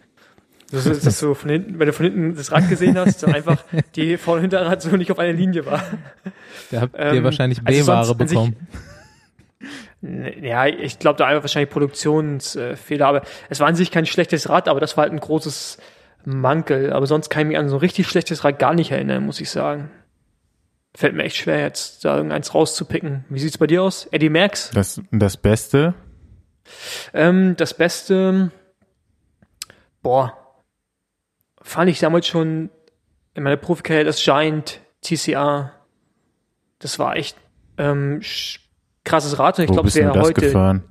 Das 0.72 0.86
ist, 0.86 1.04
dass 1.06 1.20
du 1.20 1.34
von 1.34 1.50
hinten, 1.50 1.80
wenn 1.80 1.88
du 1.88 1.94
von 1.94 2.06
hinten 2.06 2.36
das 2.36 2.52
Rad 2.52 2.70
gesehen 2.70 2.98
hast, 2.98 3.24
dann 3.24 3.34
einfach 3.34 3.64
die 3.96 4.18
Vor- 4.18 4.36
und 4.36 4.42
Hinterrad 4.42 4.82
so 4.82 4.96
nicht 4.96 5.12
auf 5.12 5.18
einer 5.18 5.34
Linie 5.34 5.66
war. 5.66 5.82
Da 6.70 6.82
habt 6.82 6.94
ihr 6.96 7.00
Ähm, 7.00 7.24
wahrscheinlich 7.24 7.60
also 7.66 7.84
B-Ware 7.86 8.06
sich- 8.06 8.18
bekommen. 8.18 8.56
Ja, 10.42 10.66
ich 10.66 10.98
glaube, 11.00 11.18
da 11.18 11.26
einfach 11.26 11.44
wahrscheinlich 11.44 11.70
Produktionsfehler, 11.72 13.06
aber 13.06 13.22
es 13.50 13.60
war 13.60 13.68
an 13.68 13.76
sich 13.76 13.92
kein 13.92 14.06
schlechtes 14.06 14.48
Rad, 14.48 14.70
aber 14.70 14.80
das 14.80 14.96
war 14.96 15.02
halt 15.04 15.12
ein 15.12 15.20
großes 15.20 15.78
Mankel. 16.24 16.94
Aber 16.94 17.06
sonst 17.06 17.30
kann 17.30 17.42
ich 17.42 17.48
mich 17.50 17.58
an 17.58 17.68
so 17.68 17.76
ein 17.76 17.80
richtig 17.82 18.08
schlechtes 18.08 18.46
Rad 18.46 18.60
gar 18.60 18.74
nicht 18.74 18.92
erinnern, 18.92 19.26
muss 19.26 19.42
ich 19.42 19.50
sagen. 19.50 19.92
Fällt 20.96 21.16
mir 21.16 21.24
echt 21.24 21.38
schwer, 21.38 21.60
jetzt 21.60 22.04
da 22.04 22.16
irgendeins 22.16 22.54
rauszupicken. 22.54 23.26
Wie 23.30 23.40
sieht's 23.40 23.58
bei 23.58 23.68
dir 23.68 23.84
aus? 23.84 24.08
Eddie 24.12 24.30
Merckx? 24.30 24.72
Das, 24.72 25.02
das 25.12 25.38
Beste? 25.38 25.94
Ähm, 27.14 27.56
das 27.58 27.74
Beste, 27.74 28.52
boah, 30.02 30.34
fand 31.62 31.90
ich 31.90 32.00
damals 32.00 32.28
schon 32.28 32.70
in 33.36 33.44
meiner 33.44 33.58
Profikarriere 33.58 34.06
das 34.06 34.24
Giant 34.24 34.82
TCR. 35.02 35.74
Das 36.80 36.98
war 36.98 37.16
echt 37.16 37.38
ähm, 37.78 38.22
krasses 39.04 39.40
Rad 39.40 39.60
und 39.60 39.66
ich 39.66 39.72
glaube, 39.72 39.90
das 39.90 39.96
heute 39.96 40.42
gefahren? 40.42 40.84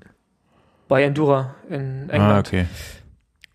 bei 0.89 1.03
Endura 1.03 1.55
in 1.69 2.09
England. 2.11 2.33
Ah, 2.33 2.39
okay. 2.39 2.67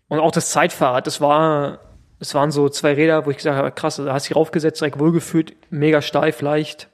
Und 0.08 0.20
auch 0.20 0.30
das 0.30 0.50
Zeitfahrrad, 0.50 1.06
das 1.06 1.20
war, 1.20 1.80
das 2.24 2.34
waren 2.34 2.50
so 2.50 2.70
zwei 2.70 2.94
Räder, 2.94 3.26
wo 3.26 3.30
ich 3.30 3.36
gesagt 3.36 3.58
habe, 3.58 3.70
krass, 3.70 3.96
da 3.96 4.14
hast 4.14 4.30
du 4.30 4.34
raufgesetzt, 4.34 4.80
direkt 4.80 4.98
wohlgefühlt, 4.98 5.54
mega 5.68 6.00
steif, 6.00 6.40
leicht. 6.40 6.88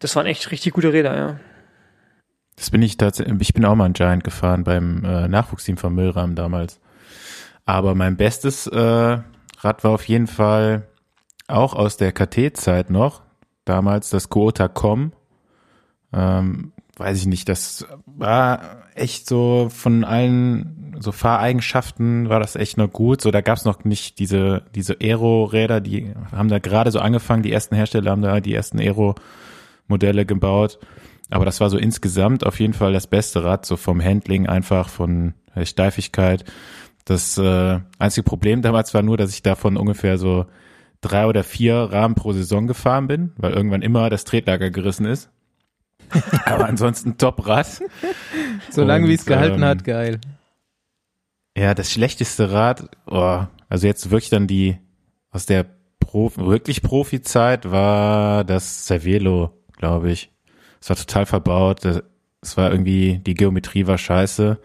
Das 0.00 0.16
waren 0.16 0.26
echt 0.26 0.50
richtig 0.50 0.72
gute 0.72 0.92
Räder, 0.92 1.16
ja. 1.16 1.40
Das 2.56 2.70
bin 2.70 2.82
ich 2.82 2.96
tatsächlich, 2.96 3.40
ich 3.40 3.54
bin 3.54 3.64
auch 3.64 3.76
mal 3.76 3.84
ein 3.84 3.92
Giant 3.92 4.24
gefahren 4.24 4.64
beim 4.64 5.04
äh, 5.04 5.28
Nachwuchsteam 5.28 5.76
von 5.76 5.94
Müllrahmen 5.94 6.34
damals. 6.34 6.80
Aber 7.64 7.94
mein 7.94 8.16
bestes 8.16 8.66
äh, 8.66 8.76
Rad 8.76 9.84
war 9.84 9.92
auf 9.92 10.08
jeden 10.08 10.26
Fall 10.26 10.88
auch 11.46 11.72
aus 11.72 11.96
der 11.96 12.10
KT-Zeit 12.10 12.90
noch. 12.90 13.22
Damals 13.64 14.10
das 14.10 14.30
Kuota 14.30 14.66
Com. 14.66 15.12
Ähm, 16.12 16.72
weiß 16.96 17.18
ich 17.18 17.26
nicht, 17.26 17.48
das 17.48 17.86
war 18.06 18.82
echt 18.94 19.28
so 19.28 19.68
von 19.70 20.04
allen 20.04 20.84
so 21.00 21.12
Fahreigenschaften 21.12 22.28
war 22.28 22.40
das 22.40 22.56
echt 22.56 22.76
noch 22.76 22.90
gut. 22.90 23.20
So, 23.20 23.30
da 23.30 23.40
gab's 23.40 23.64
noch 23.64 23.84
nicht 23.84 24.18
diese, 24.18 24.62
diese 24.74 24.96
Aero-Räder, 25.00 25.80
die 25.80 26.12
haben 26.32 26.48
da 26.48 26.58
gerade 26.58 26.90
so 26.90 27.00
angefangen, 27.00 27.42
die 27.42 27.52
ersten 27.52 27.74
Hersteller 27.74 28.10
haben 28.10 28.22
da 28.22 28.40
die 28.40 28.54
ersten 28.54 28.78
Aero-Modelle 28.78 30.24
gebaut. 30.26 30.78
Aber 31.30 31.44
das 31.44 31.60
war 31.60 31.70
so 31.70 31.78
insgesamt 31.78 32.46
auf 32.46 32.60
jeden 32.60 32.74
Fall 32.74 32.92
das 32.92 33.06
beste 33.06 33.44
Rad, 33.44 33.66
so 33.66 33.76
vom 33.76 34.02
Handling 34.02 34.46
einfach, 34.46 34.88
von 34.88 35.34
Steifigkeit. 35.62 36.44
Das 37.04 37.38
äh, 37.38 37.80
einzige 37.98 38.24
Problem 38.24 38.62
damals 38.62 38.94
war 38.94 39.02
nur, 39.02 39.16
dass 39.16 39.30
ich 39.30 39.42
davon 39.42 39.76
ungefähr 39.76 40.18
so 40.18 40.46
drei 41.00 41.26
oder 41.26 41.44
vier 41.44 41.74
Rahmen 41.74 42.14
pro 42.14 42.32
Saison 42.32 42.66
gefahren 42.66 43.06
bin, 43.06 43.32
weil 43.36 43.52
irgendwann 43.52 43.82
immer 43.82 44.08
das 44.10 44.24
Tretlager 44.24 44.70
gerissen 44.70 45.06
ist. 45.06 45.30
Aber 46.46 46.66
ansonsten 46.66 47.18
Top-Rad. 47.18 47.82
Solange 48.70 49.04
Und, 49.04 49.10
wie 49.10 49.14
es 49.14 49.26
gehalten 49.26 49.62
ähm, 49.62 49.64
hat, 49.64 49.84
geil. 49.84 50.20
Ja, 51.56 51.74
das 51.74 51.92
schlechteste 51.92 52.50
Rad, 52.50 52.88
oh, 53.06 53.44
also 53.68 53.86
jetzt 53.86 54.10
wirklich 54.10 54.30
dann 54.30 54.46
die 54.46 54.78
aus 55.30 55.46
der 55.46 55.66
Prof 56.00 56.38
wirklich 56.38 56.82
Profi-Zeit 56.82 57.70
war 57.70 58.44
das 58.44 58.86
Cervelo, 58.86 59.50
glaube 59.76 60.10
ich. 60.10 60.30
Es 60.80 60.88
war 60.88 60.96
total 60.96 61.26
verbaut. 61.26 61.84
Es 61.84 62.56
war 62.56 62.70
irgendwie, 62.70 63.18
die 63.18 63.34
Geometrie 63.34 63.86
war 63.86 63.98
scheiße. 63.98 64.58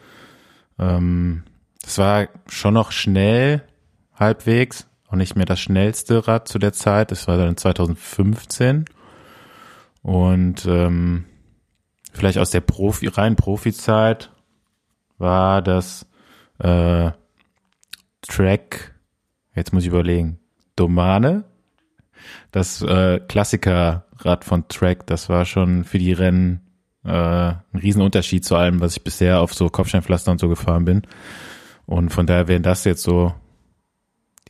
Ähm, 0.77 1.43
es 1.83 1.97
war 1.97 2.27
schon 2.47 2.73
noch 2.73 2.91
schnell, 2.91 3.63
halbwegs. 4.13 4.87
Auch 5.07 5.15
nicht 5.15 5.35
mehr 5.35 5.45
das 5.45 5.59
schnellste 5.59 6.27
Rad 6.27 6.47
zu 6.47 6.59
der 6.59 6.73
Zeit. 6.73 7.11
Das 7.11 7.27
war 7.27 7.37
dann 7.37 7.57
2015. 7.57 8.85
Und 10.03 10.65
ähm, 10.67 11.25
vielleicht 12.19 12.37
aus 12.37 12.51
der 12.51 12.61
Profi, 12.61 13.07
rein 13.07 13.35
Profi-Zeit 13.35 14.31
war 15.17 15.61
das 15.61 16.05
äh, 16.59 17.11
Track, 18.27 18.93
jetzt 19.55 19.73
muss 19.73 19.83
ich 19.83 19.89
überlegen, 19.89 20.39
Domane, 20.75 21.45
das 22.51 22.81
äh, 22.81 23.19
Klassikerrad 23.21 24.43
von 24.43 24.67
Track, 24.67 25.07
das 25.07 25.29
war 25.29 25.45
schon 25.45 25.85
für 25.85 25.97
die 25.97 26.11
Rennen 26.11 26.61
äh, 27.05 27.09
ein 27.09 27.79
Riesenunterschied 27.81 28.43
zu 28.43 28.57
allem, 28.57 28.81
was 28.81 28.97
ich 28.97 29.03
bisher 29.03 29.39
auf 29.39 29.53
so 29.53 29.69
Kopfsteinpflaster 29.69 30.31
und 30.31 30.39
so 30.39 30.49
gefahren 30.49 30.85
bin. 30.85 31.03
Und 31.85 32.09
von 32.09 32.27
daher 32.27 32.47
wären 32.49 32.63
das 32.63 32.83
jetzt 32.83 33.01
so 33.01 33.33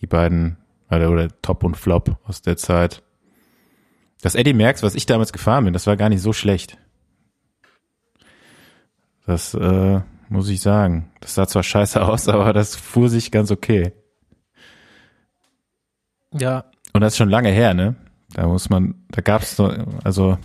die 0.02 0.08
beiden, 0.08 0.58
oder, 0.90 1.12
oder 1.12 1.28
Top 1.44 1.64
und 1.64 1.78
Flop 1.78 2.18
aus 2.24 2.42
der 2.42 2.58
Zeit. 2.58 3.04
Das 4.22 4.36
Eddie 4.36 4.54
Merckx, 4.54 4.82
was 4.82 4.96
ich 4.96 5.06
damals 5.06 5.32
gefahren 5.32 5.66
bin, 5.66 5.74
das 5.74 5.88
war 5.88 5.96
gar 5.96 6.10
nicht 6.10 6.22
so 6.22 6.34
schlecht. 6.34 6.78
Das 9.30 9.54
äh, 9.54 10.00
muss 10.30 10.50
ich 10.50 10.60
sagen. 10.60 11.12
Das 11.20 11.36
sah 11.36 11.48
zwar 11.48 11.62
scheiße 11.62 12.02
aus, 12.06 12.28
aber 12.28 12.52
das 12.52 12.76
fuhr 12.76 13.10
sich 13.10 13.30
ganz 13.30 13.52
okay. 13.52 13.94
Ja, 16.34 16.66
Und 16.94 17.02
das 17.02 17.14
ist 17.14 17.18
schon 17.18 17.30
lange 17.30 17.50
her, 17.50 17.76
ne? 17.76 17.96
Da 18.34 18.48
muss 18.48 18.70
man, 18.72 18.96
da 19.12 19.22
gab's 19.22 19.56
so, 19.56 19.72
also 20.04 20.38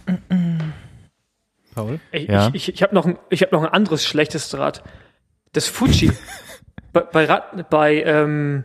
Paul. 1.74 1.98
Ich, 2.12 2.28
Ja. 2.28 2.48
ich, 2.48 2.54
ich, 2.68 2.74
ich 2.74 2.82
habe 2.82 2.94
noch, 2.94 3.06
ein- 3.06 3.18
ich 3.30 3.42
hab 3.42 3.52
noch 3.52 3.62
ein 3.62 3.70
anderes 3.72 4.04
schlechtes 4.04 4.56
Rad. 4.56 4.82
Das 5.52 5.66
Fuji. 5.66 6.12
bei, 6.92 7.00
bei, 7.00 7.24
Rad, 7.24 7.70
bei 7.70 8.02
ähm, 8.02 8.64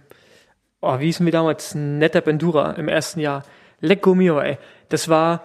oh, 0.81 0.99
wie 0.99 1.05
hießen 1.05 1.25
wir 1.25 1.31
damals? 1.33 1.75
Netter 1.75 2.27
Endura 2.27 2.71
im 2.73 2.89
ersten 2.89 3.21
Jahr. 3.21 3.43
Lecco 3.79 4.15
mio, 4.15 4.39
ey. 4.39 4.57
Das 4.89 5.07
war, 5.07 5.43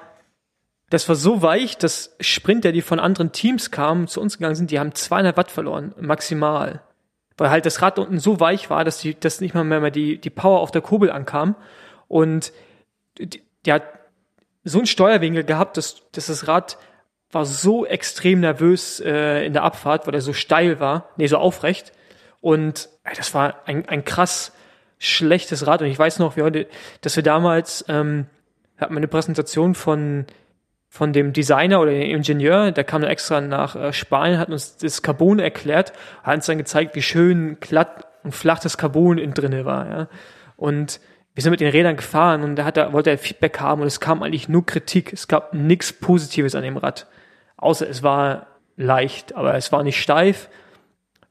das 0.90 1.08
war 1.08 1.16
so 1.16 1.42
weich, 1.42 1.78
dass 1.78 2.14
Sprinter, 2.20 2.72
die 2.72 2.82
von 2.82 3.00
anderen 3.00 3.32
Teams 3.32 3.70
kamen, 3.70 4.06
zu 4.06 4.20
uns 4.20 4.38
gegangen 4.38 4.54
sind, 4.54 4.70
die 4.70 4.78
haben 4.78 4.94
200 4.94 5.36
Watt 5.36 5.50
verloren, 5.50 5.94
maximal. 5.98 6.82
Weil 7.36 7.50
halt 7.50 7.66
das 7.66 7.82
Rad 7.82 7.98
unten 7.98 8.18
so 8.18 8.38
weich 8.38 8.70
war, 8.70 8.84
dass 8.84 8.98
die, 8.98 9.18
dass 9.18 9.40
nicht 9.40 9.54
mal 9.54 9.64
mehr 9.64 9.90
die, 9.90 10.18
die 10.18 10.30
Power 10.30 10.60
auf 10.60 10.70
der 10.70 10.82
Kurbel 10.82 11.10
ankam. 11.10 11.56
Und 12.06 12.52
die, 13.18 13.42
hat 13.68 13.82
so 14.62 14.78
einen 14.78 14.86
Steuerwinkel 14.86 15.42
gehabt, 15.44 15.76
dass, 15.76 16.02
dass 16.12 16.26
das 16.26 16.46
Rad 16.46 16.78
war 17.32 17.44
so 17.44 17.84
extrem 17.84 18.40
nervös 18.40 19.00
äh, 19.00 19.44
in 19.44 19.52
der 19.52 19.64
Abfahrt, 19.64 20.06
weil 20.06 20.14
er 20.14 20.20
so 20.20 20.32
steil 20.32 20.78
war, 20.78 21.08
nee, 21.16 21.26
so 21.26 21.38
aufrecht. 21.38 21.92
Und 22.40 22.88
ey, 23.02 23.14
das 23.16 23.34
war 23.34 23.62
ein, 23.66 23.88
ein 23.88 24.04
krass 24.04 24.52
schlechtes 24.98 25.66
Rad. 25.66 25.82
Und 25.82 25.88
ich 25.88 25.98
weiß 25.98 26.20
noch, 26.20 26.36
wie 26.36 26.42
heute, 26.42 26.68
dass 27.00 27.16
wir 27.16 27.22
damals 27.24 27.84
ähm, 27.88 28.26
hatten 28.78 28.94
wir 28.94 28.98
eine 28.98 29.08
Präsentation 29.08 29.74
von 29.74 30.26
von 30.94 31.12
dem 31.12 31.32
Designer 31.32 31.80
oder 31.80 31.90
dem 31.90 32.02
Ingenieur, 32.02 32.70
der 32.70 32.84
kam 32.84 33.02
dann 33.02 33.10
extra 33.10 33.40
nach 33.40 33.74
äh, 33.74 33.92
Spanien, 33.92 34.38
hat 34.38 34.48
uns 34.48 34.76
das 34.76 35.02
Carbon 35.02 35.40
erklärt, 35.40 35.92
hat 36.22 36.36
uns 36.36 36.46
dann 36.46 36.56
gezeigt, 36.56 36.94
wie 36.94 37.02
schön 37.02 37.58
glatt 37.58 38.06
und 38.22 38.32
flach 38.32 38.60
das 38.60 38.78
Carbon 38.78 39.18
innen 39.18 39.34
drinne 39.34 39.64
war. 39.64 39.88
Ja. 39.88 40.08
Und 40.54 41.00
wir 41.34 41.42
sind 41.42 41.50
mit 41.50 41.58
den 41.58 41.72
Rädern 41.72 41.96
gefahren 41.96 42.44
und 42.44 42.54
da 42.54 42.64
hat 42.64 42.76
er, 42.76 42.92
wollte 42.92 43.10
er 43.10 43.18
Feedback 43.18 43.58
haben 43.58 43.80
und 43.80 43.88
es 43.88 43.98
kam 43.98 44.22
eigentlich 44.22 44.48
nur 44.48 44.64
Kritik. 44.64 45.12
Es 45.12 45.26
gab 45.26 45.52
nichts 45.52 45.92
Positives 45.92 46.54
an 46.54 46.62
dem 46.62 46.76
Rad. 46.76 47.08
Außer 47.56 47.90
es 47.90 48.04
war 48.04 48.46
leicht, 48.76 49.34
aber 49.34 49.56
es 49.56 49.72
war 49.72 49.82
nicht 49.82 50.00
steif, 50.00 50.48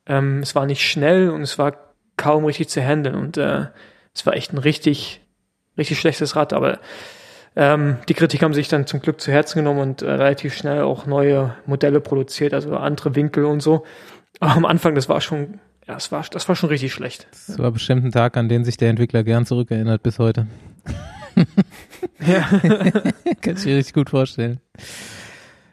ähm, 0.08 0.40
es 0.40 0.56
war 0.56 0.66
nicht 0.66 0.86
schnell 0.86 1.30
und 1.30 1.42
es 1.42 1.58
war 1.58 1.94
kaum 2.18 2.44
richtig 2.44 2.68
zu 2.68 2.82
handeln. 2.84 3.16
Und 3.16 3.38
äh, 3.38 3.68
es 4.14 4.26
war 4.26 4.34
echt 4.36 4.52
ein 4.52 4.58
richtig, 4.58 5.22
richtig 5.78 6.02
schlechtes 6.02 6.36
Rad, 6.36 6.52
aber 6.52 6.80
ähm, 7.56 7.98
die 8.10 8.14
Kritik 8.14 8.42
haben 8.42 8.54
sich 8.54 8.68
dann 8.68 8.88
zum 8.88 9.02
Glück 9.02 9.22
zu 9.22 9.32
Herzen 9.32 9.60
genommen 9.60 9.80
und 9.80 10.02
äh, 10.02 10.10
relativ 10.10 10.56
schnell 10.56 10.82
auch 10.84 11.06
neue 11.06 11.56
Modelle 11.66 12.02
produziert, 12.02 12.54
also 12.54 12.76
andere 12.76 13.16
Winkel 13.16 13.46
und 13.46 13.62
so. 13.62 13.84
Aber 14.40 14.54
am 14.54 14.66
Anfang, 14.66 14.96
das 14.96 15.10
war 15.10 15.22
schon, 15.22 15.60
ja, 15.88 15.94
das 15.94 16.12
war, 16.12 16.24
das 16.30 16.48
war 16.50 16.56
schon 16.56 16.70
richtig 16.70 16.94
schlecht. 16.94 17.28
Das 17.48 17.60
war 17.60 17.72
bestimmt 17.72 18.04
ein 18.06 18.12
Tag, 18.12 18.38
an 18.38 18.50
den 18.50 18.66
sich 18.66 18.78
der 18.78 18.90
Entwickler 18.90 19.24
gern 19.24 19.46
zurückerinnert 19.46 20.04
bis 20.04 20.20
heute. 20.20 20.48
Ja. 22.26 22.42
Kann 23.42 23.58
ich 23.58 23.66
mir 23.66 23.78
richtig 23.78 23.94
gut 23.94 24.10
vorstellen. 24.10 24.60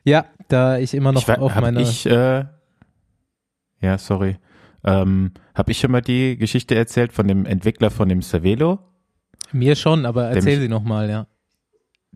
Ja, 0.05 0.27
da 0.49 0.79
ich 0.79 0.95
immer 0.95 1.13
noch 1.13 1.29
ich, 1.29 1.39
auf 1.39 1.55
hab 1.55 1.63
meine. 1.63 1.83
ich, 1.83 2.07
äh, 2.07 2.45
ja, 3.81 3.99
sorry. 3.99 4.39
Ähm, 4.85 5.33
habe 5.55 5.71
ich 5.71 5.79
schon 5.79 5.91
mal 5.91 6.01
die 6.01 6.37
Geschichte 6.37 6.75
erzählt 6.75 7.13
von 7.13 7.29
dem 7.29 7.47
Entwickler 7.47 7.91
von 7.91 8.09
dem 8.09 8.23
Cervelo? 8.23 8.79
mir 9.53 9.77
schon, 9.77 10.07
aber 10.07 10.29
erzähl 10.29 10.61
sie 10.61 10.69
nochmal, 10.69 11.11
ja. 11.11 11.27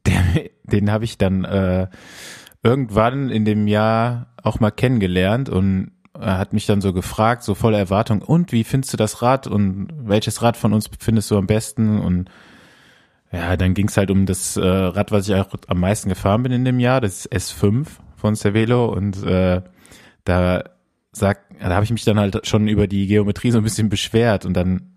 Der, 0.07 0.23
den 0.65 0.91
habe 0.91 1.05
ich 1.05 1.19
dann 1.19 1.45
äh, 1.45 1.89
irgendwann 2.63 3.31
in 3.31 3.45
dem 3.45 3.67
Jahr 3.67 4.29
auch 4.43 4.61
mal 4.61 4.71
kennengelernt 4.71 5.49
und 5.49 5.93
er 6.19 6.39
hat 6.39 6.53
mich 6.53 6.67
dann 6.67 6.81
so 6.81 6.93
gefragt, 6.93 7.43
so 7.43 7.55
voller 7.55 7.79
Erwartung, 7.79 8.23
und 8.23 8.53
wie 8.53 8.65
findest 8.65 8.93
du 8.93 8.97
das 8.97 9.21
Rad 9.23 9.47
und 9.47 9.89
welches 9.97 10.43
Rad 10.43 10.57
von 10.57 10.73
uns 10.73 10.89
findest 10.99 11.31
du 11.31 11.37
am 11.37 11.47
besten? 11.47 11.99
Und 11.99 12.31
ja, 13.33 13.57
dann 13.57 13.75
ging 13.75 13.89
es 13.89 13.97
halt 13.97 14.11
um 14.11 14.27
das 14.27 14.57
äh, 14.57 14.65
Rad, 14.65 15.11
was 15.11 15.29
ich 15.29 15.35
auch 15.35 15.49
am 15.67 15.81
meisten 15.81 16.09
gefahren 16.09 16.43
bin 16.43 16.53
in 16.53 16.65
dem 16.65 16.79
Jahr, 16.79 17.01
das 17.01 17.27
ist 17.27 17.33
S5 17.33 17.87
von 18.15 18.37
Cervelo 18.37 18.87
und 18.87 19.23
äh, 19.25 19.63
da 20.25 20.65
sagt, 21.13 21.53
da 21.61 21.71
habe 21.71 21.85
ich 21.85 21.91
mich 21.91 22.05
dann 22.05 22.19
halt 22.19 22.47
schon 22.47 22.69
über 22.69 22.87
die 22.87 23.07
Geometrie 23.07 23.51
so 23.51 23.59
ein 23.59 23.65
bisschen 23.65 23.89
beschwert 23.89 24.47
und 24.47 24.55
dann 24.55 24.95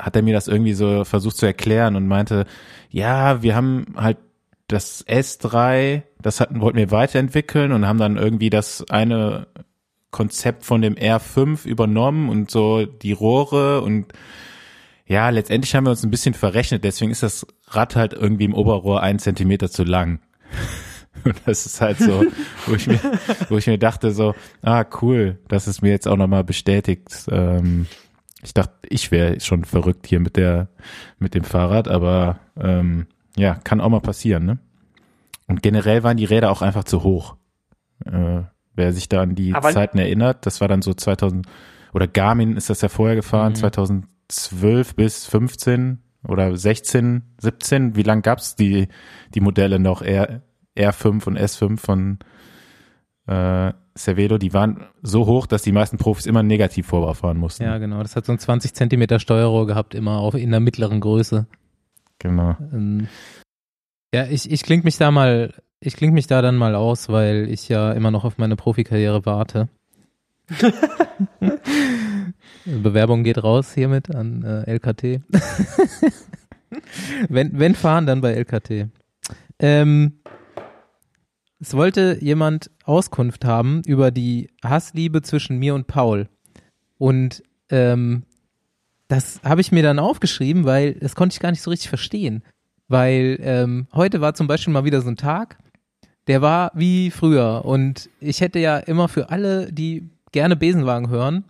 hat 0.00 0.16
er 0.16 0.22
mir 0.22 0.34
das 0.34 0.48
irgendwie 0.48 0.74
so 0.74 1.04
versucht 1.04 1.36
zu 1.36 1.46
erklären 1.46 1.96
und 1.96 2.06
meinte, 2.06 2.46
ja, 2.90 3.42
wir 3.42 3.54
haben 3.54 3.86
halt 3.96 4.18
das 4.68 5.06
S3, 5.06 6.02
das 6.20 6.40
hatten, 6.40 6.60
wollten 6.60 6.78
wir 6.78 6.90
weiterentwickeln 6.90 7.72
und 7.72 7.86
haben 7.86 7.98
dann 7.98 8.16
irgendwie 8.16 8.50
das 8.50 8.88
eine 8.90 9.46
Konzept 10.10 10.64
von 10.64 10.82
dem 10.82 10.94
R5 10.94 11.66
übernommen 11.66 12.28
und 12.28 12.50
so 12.50 12.86
die 12.86 13.12
Rohre 13.12 13.82
und 13.82 14.12
ja, 15.06 15.28
letztendlich 15.30 15.74
haben 15.74 15.86
wir 15.86 15.90
uns 15.90 16.02
ein 16.02 16.10
bisschen 16.10 16.34
verrechnet, 16.34 16.82
deswegen 16.82 17.12
ist 17.12 17.22
das 17.22 17.46
Rad 17.68 17.94
halt 17.94 18.12
irgendwie 18.12 18.44
im 18.44 18.54
Oberrohr 18.54 19.02
einen 19.02 19.20
Zentimeter 19.20 19.70
zu 19.70 19.84
lang. 19.84 20.20
Und 21.24 21.34
das 21.46 21.66
ist 21.66 21.80
halt 21.80 21.98
so, 21.98 22.24
wo 22.66 22.74
ich 22.74 22.86
mir, 22.86 23.00
wo 23.48 23.56
ich 23.56 23.66
mir 23.66 23.78
dachte 23.78 24.12
so, 24.12 24.34
ah 24.62 24.84
cool, 25.00 25.38
dass 25.48 25.66
es 25.66 25.82
mir 25.82 25.90
jetzt 25.90 26.06
auch 26.06 26.16
nochmal 26.16 26.44
bestätigt. 26.44 27.08
Ähm, 27.30 27.86
ich 28.42 28.54
dachte, 28.54 28.74
ich 28.88 29.10
wäre 29.10 29.40
schon 29.40 29.64
verrückt 29.64 30.06
hier 30.06 30.20
mit 30.20 30.36
der, 30.36 30.68
mit 31.18 31.34
dem 31.34 31.42
Fahrrad, 31.42 31.88
aber 31.88 32.38
ähm, 32.60 33.06
ja, 33.36 33.54
kann 33.54 33.80
auch 33.80 33.88
mal 33.88 34.00
passieren, 34.00 34.44
ne? 34.46 34.58
Und 35.48 35.62
generell 35.62 36.02
waren 36.02 36.16
die 36.16 36.24
Räder 36.24 36.50
auch 36.50 36.62
einfach 36.62 36.84
zu 36.84 37.02
hoch. 37.04 37.36
Äh, 38.04 38.42
wer 38.74 38.92
sich 38.92 39.08
da 39.08 39.22
an 39.22 39.34
die 39.34 39.54
Aber- 39.54 39.70
Zeiten 39.70 39.98
erinnert, 39.98 40.44
das 40.46 40.60
war 40.60 40.68
dann 40.68 40.82
so 40.82 40.92
2000, 40.94 41.46
oder 41.92 42.08
Garmin 42.08 42.56
ist 42.56 42.68
das 42.68 42.80
ja 42.82 42.88
vorher 42.88 43.14
gefahren, 43.16 43.52
Mhm. 43.52 43.56
2012 43.56 44.94
bis 44.96 45.24
15 45.26 46.00
oder 46.26 46.56
16, 46.56 47.22
17. 47.38 47.94
Wie 47.96 48.02
lang 48.02 48.22
gab's 48.22 48.56
die, 48.56 48.88
die 49.34 49.40
Modelle 49.40 49.78
noch? 49.78 50.02
R, 50.02 50.42
R5 50.76 51.26
und 51.26 51.38
S5 51.38 51.78
von 51.78 52.18
äh, 53.28 53.72
Cervelo, 53.96 54.38
die 54.38 54.52
waren 54.52 54.84
so 55.02 55.26
hoch, 55.26 55.46
dass 55.46 55.62
die 55.62 55.72
meisten 55.72 55.96
Profis 55.96 56.26
immer 56.26 56.42
negativ 56.42 56.86
Vorbau 56.88 57.14
fahren 57.14 57.38
mussten. 57.38 57.62
Ja, 57.64 57.78
genau. 57.78 58.02
Das 58.02 58.14
hat 58.14 58.26
so 58.26 58.32
ein 58.32 58.38
20 58.38 58.74
Zentimeter 58.74 59.18
Steuerrohr 59.18 59.66
gehabt, 59.66 59.94
immer 59.94 60.18
auf 60.18 60.34
in 60.34 60.50
der 60.50 60.60
mittleren 60.60 61.00
Größe. 61.00 61.46
Genau. 62.18 62.56
Ähm, 62.72 63.08
ja, 64.14 64.26
ich, 64.26 64.50
ich 64.50 64.62
kling 64.62 64.82
mich 64.84 64.96
da 64.98 65.10
mal, 65.10 65.52
ich 65.80 65.96
kling 65.96 66.12
mich 66.12 66.26
da 66.26 66.42
dann 66.42 66.56
mal 66.56 66.74
aus, 66.74 67.08
weil 67.08 67.48
ich 67.50 67.68
ja 67.68 67.92
immer 67.92 68.10
noch 68.10 68.24
auf 68.24 68.38
meine 68.38 68.56
Profikarriere 68.56 69.26
warte. 69.26 69.68
Bewerbung 72.64 73.24
geht 73.24 73.42
raus 73.42 73.72
hiermit 73.74 74.14
an 74.14 74.42
äh, 74.42 74.70
LKT. 74.70 75.02
wenn, 77.28 77.58
wenn 77.58 77.74
fahren, 77.74 78.06
dann 78.06 78.20
bei 78.20 78.32
LKT. 78.32 78.88
Ähm, 79.58 80.20
es 81.58 81.74
wollte 81.74 82.18
jemand 82.20 82.70
Auskunft 82.84 83.44
haben 83.44 83.82
über 83.86 84.10
die 84.10 84.50
Hassliebe 84.62 85.22
zwischen 85.22 85.58
mir 85.58 85.74
und 85.74 85.86
Paul. 85.86 86.28
Und 86.98 87.42
ähm, 87.70 88.24
das 89.08 89.40
habe 89.44 89.60
ich 89.60 89.72
mir 89.72 89.82
dann 89.82 89.98
aufgeschrieben, 89.98 90.64
weil 90.64 90.94
das 90.94 91.14
konnte 91.14 91.34
ich 91.34 91.40
gar 91.40 91.50
nicht 91.50 91.62
so 91.62 91.70
richtig 91.70 91.88
verstehen. 91.88 92.42
Weil 92.88 93.38
ähm, 93.40 93.88
heute 93.92 94.20
war 94.20 94.34
zum 94.34 94.46
Beispiel 94.46 94.72
mal 94.72 94.84
wieder 94.84 95.00
so 95.00 95.08
ein 95.08 95.16
Tag, 95.16 95.58
der 96.26 96.42
war 96.42 96.72
wie 96.74 97.10
früher. 97.10 97.64
Und 97.64 98.10
ich 98.20 98.40
hätte 98.40 98.58
ja 98.58 98.78
immer 98.78 99.08
für 99.08 99.30
alle, 99.30 99.72
die 99.72 100.10
gerne 100.32 100.56
Besenwagen 100.56 101.08
hören, 101.08 101.44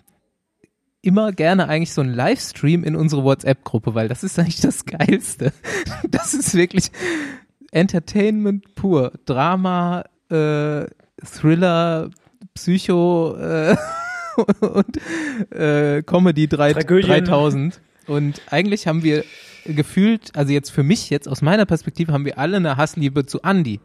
immer 1.02 1.32
gerne 1.32 1.68
eigentlich 1.68 1.92
so 1.92 2.00
einen 2.00 2.14
Livestream 2.14 2.84
in 2.84 2.96
unsere 2.96 3.24
WhatsApp-Gruppe, 3.24 3.94
weil 3.94 4.08
das 4.08 4.24
ist 4.24 4.38
eigentlich 4.38 4.60
das 4.60 4.84
Geilste. 4.84 5.52
Das 6.10 6.34
ist 6.34 6.54
wirklich 6.54 6.90
Entertainment 7.70 8.74
pur. 8.74 9.12
Drama, 9.24 10.04
äh, 10.30 10.86
Thriller, 11.24 12.10
Psycho 12.54 13.36
äh, 13.36 13.76
und 14.60 15.52
äh, 15.52 16.02
Comedy 16.02 16.48
drei, 16.48 16.72
Tragödien. 16.72 17.24
3000. 17.24 17.80
Und 18.06 18.40
eigentlich 18.50 18.86
haben 18.86 19.02
wir 19.02 19.24
gefühlt, 19.64 20.36
also 20.36 20.52
jetzt 20.52 20.70
für 20.70 20.82
mich, 20.82 21.10
jetzt 21.10 21.28
aus 21.28 21.42
meiner 21.42 21.66
Perspektive, 21.66 22.12
haben 22.12 22.24
wir 22.24 22.38
alle 22.38 22.56
eine 22.58 22.76
Hassliebe 22.76 23.26
zu 23.26 23.40
Andy. 23.42 23.80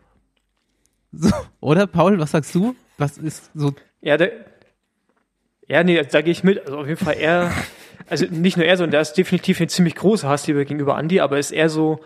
So, 1.12 1.32
oder 1.60 1.88
Paul, 1.88 2.20
was 2.20 2.32
sagst 2.32 2.54
du? 2.56 2.76
Was 2.98 3.18
ist 3.18 3.50
so 3.54 3.74
Ja, 4.02 4.18
der, 4.18 4.32
ja, 5.68 5.84
nee, 5.84 6.02
da 6.04 6.22
gehe 6.22 6.32
ich 6.32 6.44
mit. 6.44 6.60
Also 6.66 6.80
auf 6.80 6.88
jeden 6.88 7.04
Fall 7.04 7.18
eher, 7.18 7.52
also 8.10 8.26
nicht 8.30 8.58
nur 8.58 8.66
er, 8.66 8.78
sondern 8.78 8.92
der 8.92 9.02
ist 9.02 9.14
definitiv 9.14 9.60
eine 9.60 9.68
ziemlich 9.68 9.96
große 9.96 10.28
Hassliebe 10.28 10.66
gegenüber 10.66 10.98
Andy, 10.98 11.20
aber 11.20 11.40
ist 11.40 11.52
eher 11.52 11.70
so, 11.70 12.02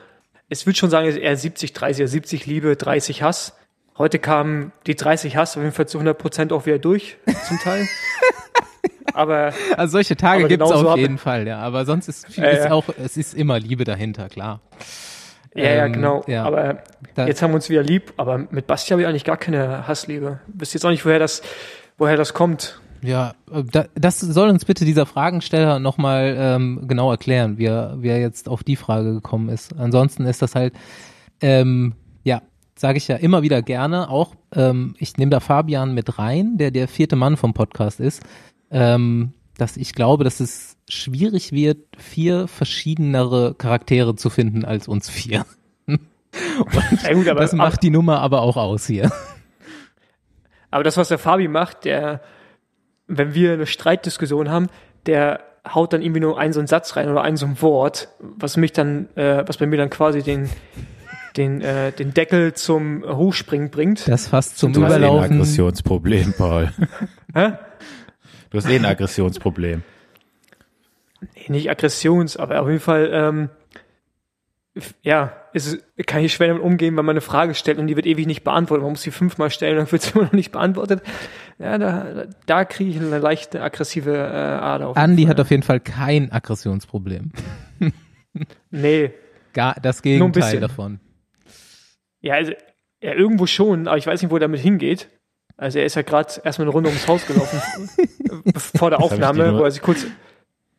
es 0.50 0.66
würde 0.66 0.78
schon 0.78 0.90
sagen, 0.90 1.08
eher 1.08 1.36
70, 1.36 1.74
30, 1.74 2.04
oder 2.04 2.08
70 2.08 2.46
Liebe, 2.46 2.76
30 2.76 3.24
Hass. 3.24 3.56
Heute 3.98 4.20
kamen 4.20 4.72
die 4.88 4.96
30 4.96 5.38
Hass 5.38 5.56
auf 5.56 5.64
jeden 5.64 5.74
Fall 5.74 5.88
zu 5.88 5.98
100 6.00 6.18
Prozent 6.18 6.52
auch 6.54 6.66
wieder 6.66 6.80
durch, 6.80 7.18
zum 7.48 7.58
Teil. 7.60 7.88
aber 9.14 9.54
Also 9.78 9.94
solche 9.94 10.18
Tage 10.18 10.48
gibt's 10.48 10.70
genau 10.70 10.90
auf 10.92 10.98
jeden 10.98 11.18
Fall, 11.18 11.48
ja. 11.48 11.60
Aber 11.60 11.86
sonst 11.86 12.08
ist, 12.10 12.28
viel, 12.28 12.44
Ja, 12.44 12.50
ist 12.50 12.66
ja. 12.66 12.72
auch, 12.72 12.86
es 13.04 13.16
ist 13.18 13.34
immer 13.34 13.60
Liebe 13.60 13.84
dahinter, 13.86 14.28
klar. 14.30 14.60
Ja, 15.54 15.64
ja, 15.64 15.86
Ähm, 15.86 15.94
genau. 15.94 16.24
ja. 16.28 16.44
Aber 16.44 16.80
Da- 17.14 17.28
jetzt 17.28 17.42
haben 17.42 17.52
wir 17.52 17.56
uns 17.56 17.70
wieder 17.70 17.84
lieb. 17.84 18.12
Aber 18.18 18.38
mit 18.38 18.68
Basti 18.68 18.90
habe 18.90 19.02
ich 19.02 19.08
eigentlich 19.08 19.24
gar 19.24 19.38
keine 19.38 19.88
Hassliebe. 19.88 20.40
Wisst 20.48 20.74
jetzt 20.74 20.86
auch 20.86 20.90
nicht, 20.90 21.06
woher 21.06 21.20
das, 21.20 21.42
woher 21.98 22.18
das 22.18 22.34
kommt. 22.34 22.82
Ja, 23.02 23.34
äh, 23.54 23.64
da, 23.64 23.86
das 23.96 24.20
soll 24.20 24.50
uns 24.50 24.66
bitte 24.66 24.84
dieser 24.84 25.06
Fragensteller 25.06 25.80
nochmal 25.80 26.36
ähm, 26.38 26.84
genau 26.90 27.10
erklären, 27.12 27.58
wie 27.58 27.68
er, 27.68 27.96
wie 28.02 28.10
er 28.10 28.20
jetzt 28.20 28.50
auf 28.50 28.64
die 28.66 28.76
Frage 28.76 29.14
gekommen 29.14 29.48
ist. 29.48 29.74
Ansonsten 29.78 30.26
ist 30.26 30.42
das 30.42 30.56
halt, 30.56 30.74
ähm, 31.40 31.94
ja, 31.94 32.05
sage 32.78 32.98
ich 32.98 33.08
ja 33.08 33.16
immer 33.16 33.42
wieder 33.42 33.62
gerne. 33.62 34.10
Auch 34.10 34.36
ähm, 34.54 34.96
ich 35.00 35.18
nehme 35.18 35.32
da 35.32 35.40
Fabian 35.40 35.94
mit 35.94 36.20
rein, 36.20 36.58
der 36.58 36.72
der 36.72 36.88
vierte 36.88 37.16
Mann 37.16 37.38
vom 37.38 37.54
Podcast 37.54 38.00
ist. 38.00 38.24
Ähm, 38.72 39.34
dass 39.58 39.78
ich 39.78 39.94
glaube, 39.94 40.24
dass 40.24 40.40
es 40.40 40.78
schwierig 40.90 41.52
wird, 41.52 41.78
vier 41.98 42.48
verschiedenere 42.48 43.56
Charaktere 43.56 44.16
zu 44.16 44.30
finden 44.30 44.66
als 44.66 44.88
uns 44.88 45.10
vier. 45.10 45.46
Gut, 45.88 47.28
das 47.28 47.54
macht 47.54 47.82
die 47.84 47.90
Nummer 47.90 48.20
aber 48.20 48.42
auch 48.42 48.58
aus 48.58 48.88
hier. 48.88 49.12
Aber 50.72 50.84
das, 50.84 50.98
was 50.98 51.08
der 51.08 51.18
Fabi 51.18 51.48
macht, 51.48 51.86
der, 51.86 52.22
wenn 53.08 53.34
wir 53.34 53.54
eine 53.54 53.66
Streitdiskussion 53.66 54.50
haben, 54.50 54.68
der 55.06 55.42
haut 55.74 55.94
dann 55.94 56.02
irgendwie 56.02 56.20
nur 56.20 56.38
einen 56.38 56.54
so 56.54 56.60
einen 56.60 56.68
Satz 56.68 56.96
rein 56.96 57.10
oder 57.10 57.22
ein 57.22 57.38
so 57.38 57.46
ein 57.46 57.62
Wort, 57.62 58.10
was 58.20 58.58
mich 58.58 58.74
dann, 58.74 59.08
äh, 59.16 59.48
was 59.48 59.58
bei 59.58 59.66
mir 59.66 59.78
dann 59.78 59.90
quasi 59.90 60.22
den, 60.22 60.50
den, 61.38 61.62
äh, 61.62 61.92
den 61.92 62.14
Deckel 62.14 62.54
zum 62.54 63.04
Hochspringen 63.04 63.70
bringt. 63.70 64.08
Das 64.08 64.28
fast 64.28 64.58
zum 64.58 64.74
Du 64.74 64.84
hast 64.84 64.92
eh 64.92 64.96
ein 64.96 65.02
Überlaufen. 65.02 65.34
Aggressionsproblem, 65.34 66.34
Paul. 66.38 66.72
Hä? 67.34 67.54
Du 68.50 68.58
hast 68.58 68.70
eh 68.70 68.76
ein 68.76 68.86
Aggressionsproblem. 68.86 69.84
Nee, 71.22 71.46
nicht 71.50 71.70
Aggressions, 71.70 72.38
aber 72.38 72.62
auf 72.62 72.68
jeden 72.68 72.80
Fall, 72.80 73.10
ähm, 73.12 73.50
ja, 75.02 75.34
ist, 75.54 75.80
kann 76.06 76.24
ich 76.24 76.34
schwer 76.34 76.50
damit 76.50 76.62
umgehen, 76.62 76.96
wenn 76.98 77.06
man 77.06 77.14
eine 77.14 77.22
Frage 77.22 77.56
stellt 77.56 77.78
und 77.80 77.88
die 77.88 77.96
wird 77.96 78.06
ewig 78.06 78.28
nicht 78.28 78.44
beantwortet. 78.44 78.84
Man 78.84 78.92
muss 78.92 79.02
sie 79.02 79.12
fünfmal 79.12 79.50
stellen, 79.50 79.78
dann 79.78 79.92
wird 79.92 80.02
sie 80.02 80.12
immer 80.16 80.26
noch 80.26 80.32
nicht 80.34 80.52
beantwortet. 80.52 81.02
Ja, 81.58 81.78
da, 81.78 82.26
da 82.46 82.66
kriege 82.66 82.92
ich 82.92 82.98
eine 82.98 83.20
leichte 83.20 83.62
aggressive 83.62 84.12
äh, 84.12 84.22
Ader. 84.22 84.90
Auf 84.90 84.98
Fall. 84.98 85.28
hat 85.28 85.40
auf 85.40 85.50
jeden 85.50 85.64
Fall 85.64 85.80
kein 85.80 86.32
Aggressionsproblem. 86.32 87.32
Nee, 88.70 89.14
Gar 89.56 89.76
das 89.82 90.04
Nur 90.04 90.12
ein 90.12 90.20
Gegenteil 90.20 90.42
bisschen. 90.42 90.62
davon. 90.62 91.00
Ja, 92.26 92.34
also, 92.34 92.54
ja, 93.04 93.14
irgendwo 93.14 93.46
schon, 93.46 93.88
aber 93.88 93.98
ich 93.98 94.08
weiß 94.08 94.20
nicht, 94.20 94.32
wo 94.32 94.38
er 94.38 94.40
damit 94.40 94.60
hingeht. 94.60 95.10
Also 95.58 95.78
er 95.78 95.86
ist 95.86 95.94
ja 95.94 96.02
gerade 96.02 96.42
erstmal 96.44 96.66
eine 96.66 96.72
Runde 96.72 96.90
ums 96.90 97.08
Haus 97.08 97.26
gelaufen 97.28 97.62
vor 98.58 98.90
der 98.90 99.00
Aufnahme, 99.00 99.58
wo 99.60 99.64
er 99.64 99.70
sich 99.70 99.84
kurz, 99.84 100.08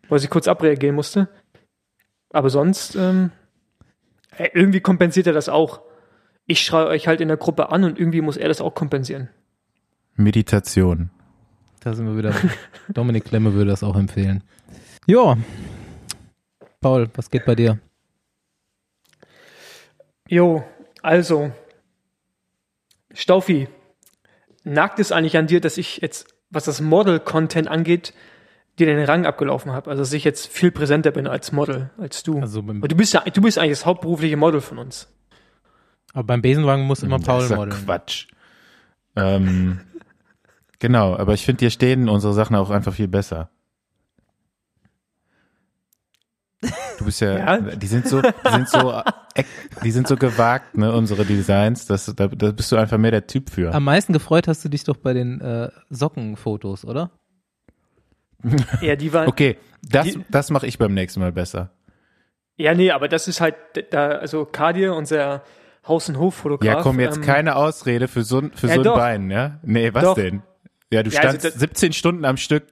wo 0.09 0.16
er 0.16 0.18
sich 0.18 0.28
kurz 0.28 0.48
abreagieren 0.48 0.96
musste. 0.96 1.28
Aber 2.30 2.50
sonst, 2.50 2.96
ähm, 2.96 3.30
äh, 4.37 4.48
irgendwie 4.54 4.80
kompensiert 4.80 5.28
er 5.28 5.32
das 5.32 5.48
auch. 5.48 5.82
Ich 6.46 6.62
schreie 6.62 6.88
euch 6.88 7.06
halt 7.06 7.20
in 7.20 7.28
der 7.28 7.37
Gruppe 7.37 7.70
an 7.70 7.85
und 7.85 7.96
irgendwie 7.96 8.22
muss 8.22 8.37
er 8.37 8.48
das 8.48 8.61
auch 8.61 8.74
kompensieren. 8.74 9.28
Meditation. 10.16 11.11
Da 11.78 11.94
sind 11.94 12.06
wir 12.06 12.18
wieder. 12.18 12.35
Dominik 12.92 13.26
Klemme 13.26 13.54
würde 13.54 13.70
das 13.70 13.85
auch 13.85 13.96
empfehlen. 13.96 14.42
Ja. 15.06 15.38
Paul, 16.80 17.09
was 17.14 17.30
geht 17.30 17.44
bei 17.44 17.54
dir? 17.54 17.78
Jo, 20.28 20.64
also, 21.06 21.52
Staufi, 23.14 23.68
nagt 24.64 24.98
es 24.98 25.12
eigentlich 25.12 25.36
an 25.36 25.46
dir, 25.46 25.60
dass 25.60 25.78
ich 25.78 25.98
jetzt, 25.98 26.26
was 26.50 26.64
das 26.64 26.80
Model-Content 26.80 27.68
angeht, 27.68 28.12
dir 28.78 28.86
den 28.86 29.02
Rang 29.04 29.24
abgelaufen 29.24 29.72
habe? 29.72 29.88
Also, 29.90 30.02
dass 30.02 30.12
ich 30.12 30.24
jetzt 30.24 30.48
viel 30.48 30.70
präsenter 30.70 31.12
bin 31.12 31.26
als 31.26 31.52
Model, 31.52 31.90
als 31.96 32.22
du. 32.22 32.40
Also 32.40 32.60
du 32.60 32.96
bist 32.96 33.14
ja, 33.14 33.20
du 33.20 33.40
bist 33.40 33.58
eigentlich 33.58 33.78
das 33.78 33.86
hauptberufliche 33.86 34.36
Model 34.36 34.60
von 34.60 34.78
uns. 34.78 35.08
aber 36.12 36.24
beim 36.24 36.42
Besenwagen 36.42 36.84
muss 36.84 37.02
immer 37.02 37.18
Das 37.18 37.26
Paul 37.26 37.42
ist 37.44 37.50
ja 37.50 37.56
modeln. 37.56 37.84
Quatsch. 37.84 38.26
Ähm, 39.14 39.80
genau, 40.78 41.16
aber 41.16 41.32
ich 41.34 41.44
finde, 41.44 41.60
dir 41.60 41.70
stehen 41.70 42.08
unsere 42.08 42.34
Sachen 42.34 42.56
auch 42.56 42.70
einfach 42.70 42.92
viel 42.92 43.08
besser. 43.08 43.48
Du 46.98 47.04
bist 47.04 47.20
ja, 47.20 47.36
Ja. 47.38 47.58
die 47.60 47.86
sind 47.86 48.08
so, 48.08 48.20
die 48.20 48.50
sind 48.50 48.68
so, 48.68 49.00
die 49.85 49.90
sind 49.90 50.09
so 50.09 50.16
gewagt, 50.16 50.77
ne, 50.77 50.92
unsere 50.92 51.25
Designs, 51.25 51.87
das, 51.87 52.07
da, 52.16 52.27
da 52.29 52.53
bist 52.53 52.70
du 52.72 52.77
einfach 52.77 52.99
mehr 52.99 53.11
der 53.11 53.27
Typ 53.27 53.51
für. 53.51 53.72
Am 53.75 53.85
meisten 53.85 54.12
gefreut 54.12 54.49
hast 54.49 54.64
du 54.64 54.68
dich 54.68 54.85
doch 54.85 54.96
bei 54.96 55.12
den 55.12 55.40
äh, 55.40 55.68
Sockenfotos, 55.90 56.85
oder? 56.85 57.11
Ja, 58.81 58.96
die 58.96 59.12
waren, 59.12 59.29
Okay, 59.29 59.57
das, 59.83 60.07
Die- 60.07 60.25
das 60.31 60.51
mache 60.51 60.66
ich 60.66 60.79
beim 60.79 60.94
nächsten 60.94 61.20
Mal 61.20 61.33
besser. 61.33 61.70
ja, 62.57 62.75
nee, 62.75 62.90
aber 62.90 63.09
das 63.09 63.29
ist 63.29 63.40
halt, 63.40 63.55
da, 63.90 64.09
also 64.09 64.44
Kadir, 64.44 64.94
unser 64.94 65.42
Haus- 65.87 66.09
und 66.09 66.18
Hoffotograf. 66.18 66.77
Ja, 66.77 66.83
komm, 66.83 67.01
jetzt 67.01 67.16
ähm, 67.18 67.22
keine 67.22 67.57
Ausrede 67.57 68.09
für 68.09 68.22
so, 68.22 68.38
ein- 68.40 68.53
für 68.55 68.68
Ja, 68.68 68.75
so 68.75 68.81
ein 68.81 68.85
doch. 68.85 68.96
Bein, 68.96 69.31
ja? 69.31 69.59
Nee, 69.62 69.92
was 69.94 70.03
Doch. 70.05 70.14
denn? 70.14 70.42
Ja, 70.92 71.03
du 71.03 71.11
Ja, 71.11 71.20
also 71.20 71.38
standst 71.38 71.44
das- 71.44 71.55
17 71.61 71.92
Stunden 71.92 72.25
am 72.25 72.37
Stück 72.37 72.64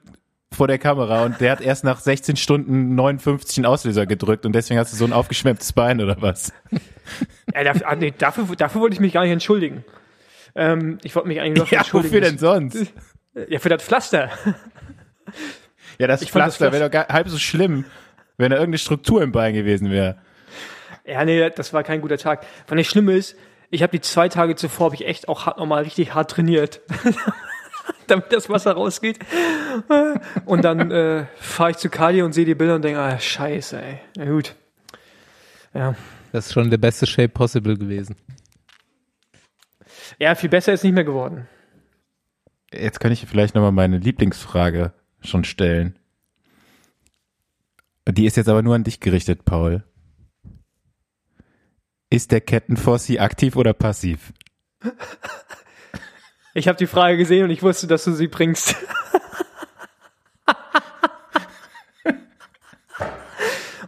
vor 0.55 0.67
der 0.67 0.77
Kamera 0.79 1.23
und 1.23 1.39
der 1.41 1.51
hat 1.51 1.61
erst 1.61 1.83
nach 1.83 1.99
16 1.99 2.35
Stunden 2.37 2.95
59 2.95 3.57
einen 3.59 3.65
Auslöser 3.65 4.05
gedrückt 4.05 4.45
und 4.45 4.53
deswegen 4.53 4.79
hast 4.79 4.91
du 4.93 4.97
so 4.97 5.05
ein 5.05 5.13
aufgeschwemmtes 5.13 5.73
Bein 5.73 6.01
oder 6.01 6.21
was? 6.21 6.51
Ja, 7.53 7.63
dafür, 7.63 7.87
ah, 7.87 7.95
nee, 7.95 8.13
dafür, 8.17 8.47
dafür 8.57 8.81
wollte 8.81 8.93
ich 8.95 8.99
mich 8.99 9.13
gar 9.13 9.23
nicht 9.23 9.31
entschuldigen. 9.31 9.83
Ähm, 10.55 10.97
ich 11.03 11.15
wollte 11.15 11.27
mich 11.27 11.39
eigentlich 11.41 11.57
nur 11.57 11.67
Ja, 11.69 11.79
entschuldigen. 11.79 12.13
wofür 12.13 12.21
denn 12.21 12.37
sonst? 12.37 12.77
Ja, 13.49 13.59
für 13.59 13.67
das 13.67 13.83
Pflaster. 13.83 14.29
Ja, 15.99 16.07
das 16.07 16.21
Ich 16.21 16.31
Pflaster 16.31 16.71
wäre 16.71 16.85
doch 16.85 16.91
gar, 16.91 17.07
halb 17.09 17.27
so 17.27 17.37
schlimm, 17.37 17.83
wenn 18.37 18.49
da 18.49 18.55
irgendeine 18.55 18.77
Struktur 18.77 19.21
im 19.21 19.33
Bein 19.33 19.53
gewesen 19.53 19.91
wäre. 19.91 20.15
Ja, 21.05 21.25
nee, 21.25 21.49
das 21.49 21.73
war 21.73 21.83
kein 21.83 21.99
guter 21.99 22.17
Tag. 22.17 22.45
Was 22.67 22.75
nicht 22.75 22.89
schlimm 22.89 23.09
ist, 23.09 23.35
ich 23.71 23.83
habe 23.83 23.91
die 23.91 23.99
zwei 23.99 24.29
Tage 24.29 24.55
zuvor, 24.55 24.85
habe 24.85 24.95
ich 24.95 25.05
echt 25.05 25.27
auch 25.27 25.45
hart, 25.45 25.57
nochmal 25.57 25.83
richtig 25.83 26.13
hart 26.13 26.31
trainiert. 26.31 26.79
damit 28.07 28.31
das 28.31 28.49
Wasser 28.49 28.73
rausgeht. 28.73 29.19
Und 30.45 30.63
dann 30.63 30.91
äh, 30.91 31.25
fahre 31.37 31.71
ich 31.71 31.77
zu 31.77 31.89
Kali 31.89 32.21
und 32.21 32.33
sehe 32.33 32.45
die 32.45 32.55
Bilder 32.55 32.75
und 32.75 32.83
denke, 32.83 32.99
ah, 32.99 33.19
scheiße, 33.19 33.81
ey. 33.81 33.99
Na 34.17 34.25
gut. 34.25 34.55
Ja. 35.73 35.95
Das 36.31 36.47
ist 36.47 36.53
schon 36.53 36.69
der 36.69 36.77
beste 36.77 37.05
Shape 37.05 37.29
possible 37.29 37.77
gewesen. 37.77 38.15
Ja, 40.19 40.35
viel 40.35 40.49
besser 40.49 40.73
ist 40.73 40.83
nicht 40.83 40.93
mehr 40.93 41.03
geworden. 41.03 41.47
Jetzt 42.73 42.99
kann 42.99 43.11
ich 43.11 43.25
vielleicht 43.25 43.55
nochmal 43.55 43.71
meine 43.71 43.97
Lieblingsfrage 43.97 44.93
schon 45.21 45.43
stellen. 45.43 45.97
Die 48.07 48.25
ist 48.25 48.37
jetzt 48.37 48.49
aber 48.49 48.61
nur 48.61 48.75
an 48.75 48.83
dich 48.83 48.99
gerichtet, 48.99 49.45
Paul. 49.45 49.83
Ist 52.09 52.31
der 52.31 52.41
Kettenfossi 52.41 53.19
aktiv 53.19 53.55
oder 53.55 53.73
passiv? 53.73 54.33
Ich 56.57 56.69
habe 56.69 56.77
die 56.77 56.87
Frage 56.87 57.17
gesehen 57.17 57.43
und 57.43 57.49
ich 57.49 57.61
wusste, 57.61 57.85
dass 57.85 58.05
du 58.05 58.13
sie 58.13 58.29
bringst. 58.29 58.77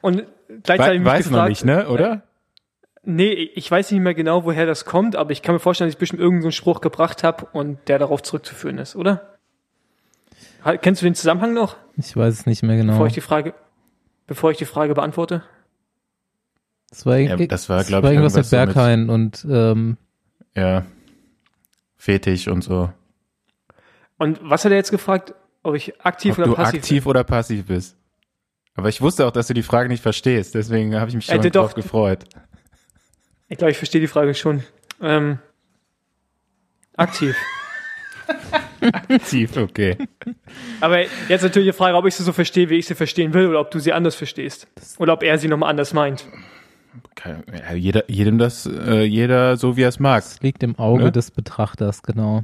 und 0.02 0.26
gleichzeitig 0.64 1.02
We 1.02 1.06
weiß 1.06 1.24
gefragt, 1.30 1.32
noch 1.32 1.48
nicht, 1.48 1.64
ne? 1.64 1.88
Oder? 1.88 2.24
Nee, 3.04 3.32
ich 3.32 3.72
weiß 3.72 3.90
nicht 3.92 4.02
mehr 4.02 4.14
genau, 4.14 4.44
woher 4.44 4.66
das 4.66 4.84
kommt, 4.84 5.16
aber 5.16 5.32
ich 5.32 5.42
kann 5.42 5.56
mir 5.56 5.60
vorstellen, 5.60 5.88
dass 5.88 5.96
ich 5.96 6.00
bestimmt 6.00 6.22
irgendeinen 6.22 6.52
so 6.52 6.58
Spruch 6.58 6.82
gebracht 6.82 7.24
habe 7.24 7.48
und 7.54 7.80
der 7.88 8.00
darauf 8.00 8.22
zurückzuführen 8.22 8.80
ist, 8.80 8.98
oder? 8.98 9.38
Kennst 10.82 11.02
du 11.02 11.06
den 11.06 11.16
Zusammenhang 11.16 11.54
noch? 11.54 11.78
Ich 11.96 12.18
weiß 12.18 12.34
es 12.34 12.46
nicht 12.46 12.64
mehr 12.64 12.76
genau. 12.76 12.92
Bevor 12.92 13.08
ich 13.08 13.14
die 13.14 13.22
Frage, 13.22 13.54
bevor 14.28 14.52
ich 14.52 14.58
die 14.58 14.66
Frage 14.66 14.94
beantworte. 14.94 15.42
Das 16.90 17.06
war, 17.06 17.16
ja, 17.18 17.38
das 17.38 17.70
war, 17.70 17.86
glaube 17.86 18.08
ich, 18.08 18.14
irgendwas 18.14 18.36
mit 18.36 18.50
Berghain 18.50 19.08
so 19.08 19.14
und 19.14 19.48
ähm, 19.50 19.96
ja. 20.54 20.86
Fetisch 21.98 22.48
und 22.48 22.64
so. 22.64 22.92
Und 24.18 24.40
was 24.42 24.66
hat 24.66 24.72
er 24.72 24.78
jetzt 24.78 24.92
gefragt? 24.92 25.34
Ob 25.64 25.76
ich 25.76 26.00
aktiv 26.02 26.34
ob 26.34 26.40
oder 26.40 26.48
du 26.48 26.56
passiv 26.56 26.80
aktiv 26.80 27.04
bin? 27.04 27.10
oder 27.10 27.24
passiv 27.24 27.66
bist. 27.66 27.98
Aber 28.76 28.90
ich 28.90 29.02
wusste 29.02 29.26
auch, 29.26 29.32
dass 29.32 29.48
du 29.48 29.54
die 29.54 29.64
Frage 29.64 29.90
nicht 29.90 30.04
verstehst, 30.04 30.54
deswegen 30.56 30.96
habe 30.96 31.10
ich 31.10 31.16
mich 31.16 31.26
schon 31.26 31.44
äh, 31.44 31.52
drauf 31.52 31.74
gefreut. 31.74 32.26
Ich 33.48 33.58
glaube, 33.58 33.72
ich 33.72 33.78
verstehe 33.78 34.02
die 34.02 34.08
Frage 34.08 34.34
schon. 34.36 34.64
Ähm, 35.02 35.40
aktiv. 36.96 37.36
aktiv, 38.82 39.58
okay. 39.58 39.98
Aber 40.80 41.02
jetzt 41.28 41.42
natürlich 41.42 41.70
die 41.70 41.78
Frage, 41.78 41.98
ob 41.98 42.06
ich 42.06 42.16
sie 42.16 42.24
so 42.24 42.34
verstehe, 42.34 42.70
wie 42.70 42.76
ich 42.76 42.86
sie 42.86 42.96
verstehen 42.96 43.34
will, 43.34 43.48
oder 43.48 43.62
ob 43.62 43.72
du 43.72 43.80
sie 43.80 43.94
anders 43.94 44.16
verstehst. 44.16 44.68
Oder 45.00 45.14
ob 45.14 45.24
er 45.24 45.38
sie 45.38 45.48
nochmal 45.48 45.70
anders 45.70 45.94
meint 45.94 46.26
jeder, 47.76 48.10
jedem 48.10 48.38
das, 48.38 48.66
äh, 48.66 49.04
jeder 49.04 49.58
so 49.58 49.78
wie 49.78 49.84
er 49.84 49.90
es 49.90 50.00
mag. 50.00 50.24
Das 50.24 50.42
liegt 50.42 50.64
im 50.64 50.78
Auge 50.78 51.06
ne? 51.06 51.12
des 51.12 51.32
Betrachters, 51.32 52.04
genau. 52.04 52.44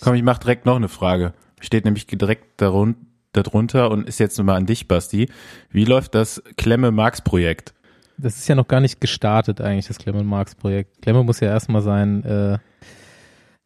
Komm, 0.00 0.14
ich 0.14 0.22
mach 0.22 0.38
direkt 0.38 0.66
noch 0.66 0.76
eine 0.76 0.88
Frage. 0.88 1.34
Steht 1.60 1.84
nämlich 1.84 2.06
direkt 2.06 2.60
darunter 2.60 3.90
und 3.90 4.08
ist 4.08 4.18
jetzt 4.18 4.42
mal 4.42 4.56
an 4.56 4.66
dich, 4.66 4.88
Basti. 4.88 5.28
Wie 5.70 5.84
läuft 5.84 6.14
das 6.14 6.42
Klemme-Marx-Projekt? 6.56 7.74
Das 8.16 8.36
ist 8.36 8.48
ja 8.48 8.54
noch 8.54 8.68
gar 8.68 8.80
nicht 8.80 9.00
gestartet 9.00 9.60
eigentlich, 9.60 9.88
das 9.88 9.98
Klemme-Marx-Projekt. 9.98 11.02
Klemme 11.02 11.22
muss 11.22 11.40
ja 11.40 11.48
erstmal 11.48 11.82
sein, 11.82 12.24
äh, 12.24 12.58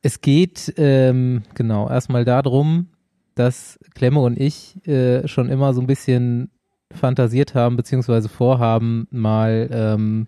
es 0.02 0.20
geht 0.20 0.74
ähm, 0.76 1.44
genau 1.54 1.88
erstmal 1.88 2.24
darum, 2.24 2.88
dass 3.34 3.78
Klemme 3.94 4.20
und 4.20 4.38
ich 4.38 4.86
äh, 4.86 5.26
schon 5.26 5.48
immer 5.48 5.72
so 5.72 5.80
ein 5.80 5.86
bisschen 5.86 6.50
fantasiert 6.92 7.54
haben, 7.54 7.76
beziehungsweise 7.76 8.28
vorhaben, 8.28 9.06
mal 9.10 9.68
ähm, 9.72 10.26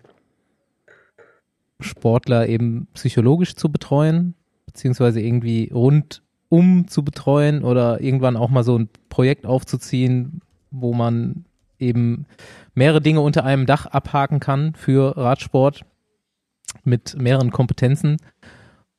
Sportler 1.79 2.47
eben 2.47 2.87
psychologisch 2.93 3.55
zu 3.55 3.69
betreuen, 3.69 4.33
beziehungsweise 4.65 5.21
irgendwie 5.21 5.69
rundum 5.73 6.87
zu 6.87 7.03
betreuen 7.03 7.63
oder 7.63 8.01
irgendwann 8.01 8.37
auch 8.37 8.49
mal 8.49 8.63
so 8.63 8.77
ein 8.77 8.89
Projekt 9.09 9.45
aufzuziehen, 9.45 10.41
wo 10.71 10.93
man 10.93 11.45
eben 11.79 12.25
mehrere 12.73 13.01
Dinge 13.01 13.21
unter 13.21 13.43
einem 13.43 13.65
Dach 13.65 13.85
abhaken 13.85 14.39
kann 14.39 14.73
für 14.73 15.15
Radsport 15.15 15.81
mit 16.83 17.15
mehreren 17.19 17.51
Kompetenzen. 17.51 18.17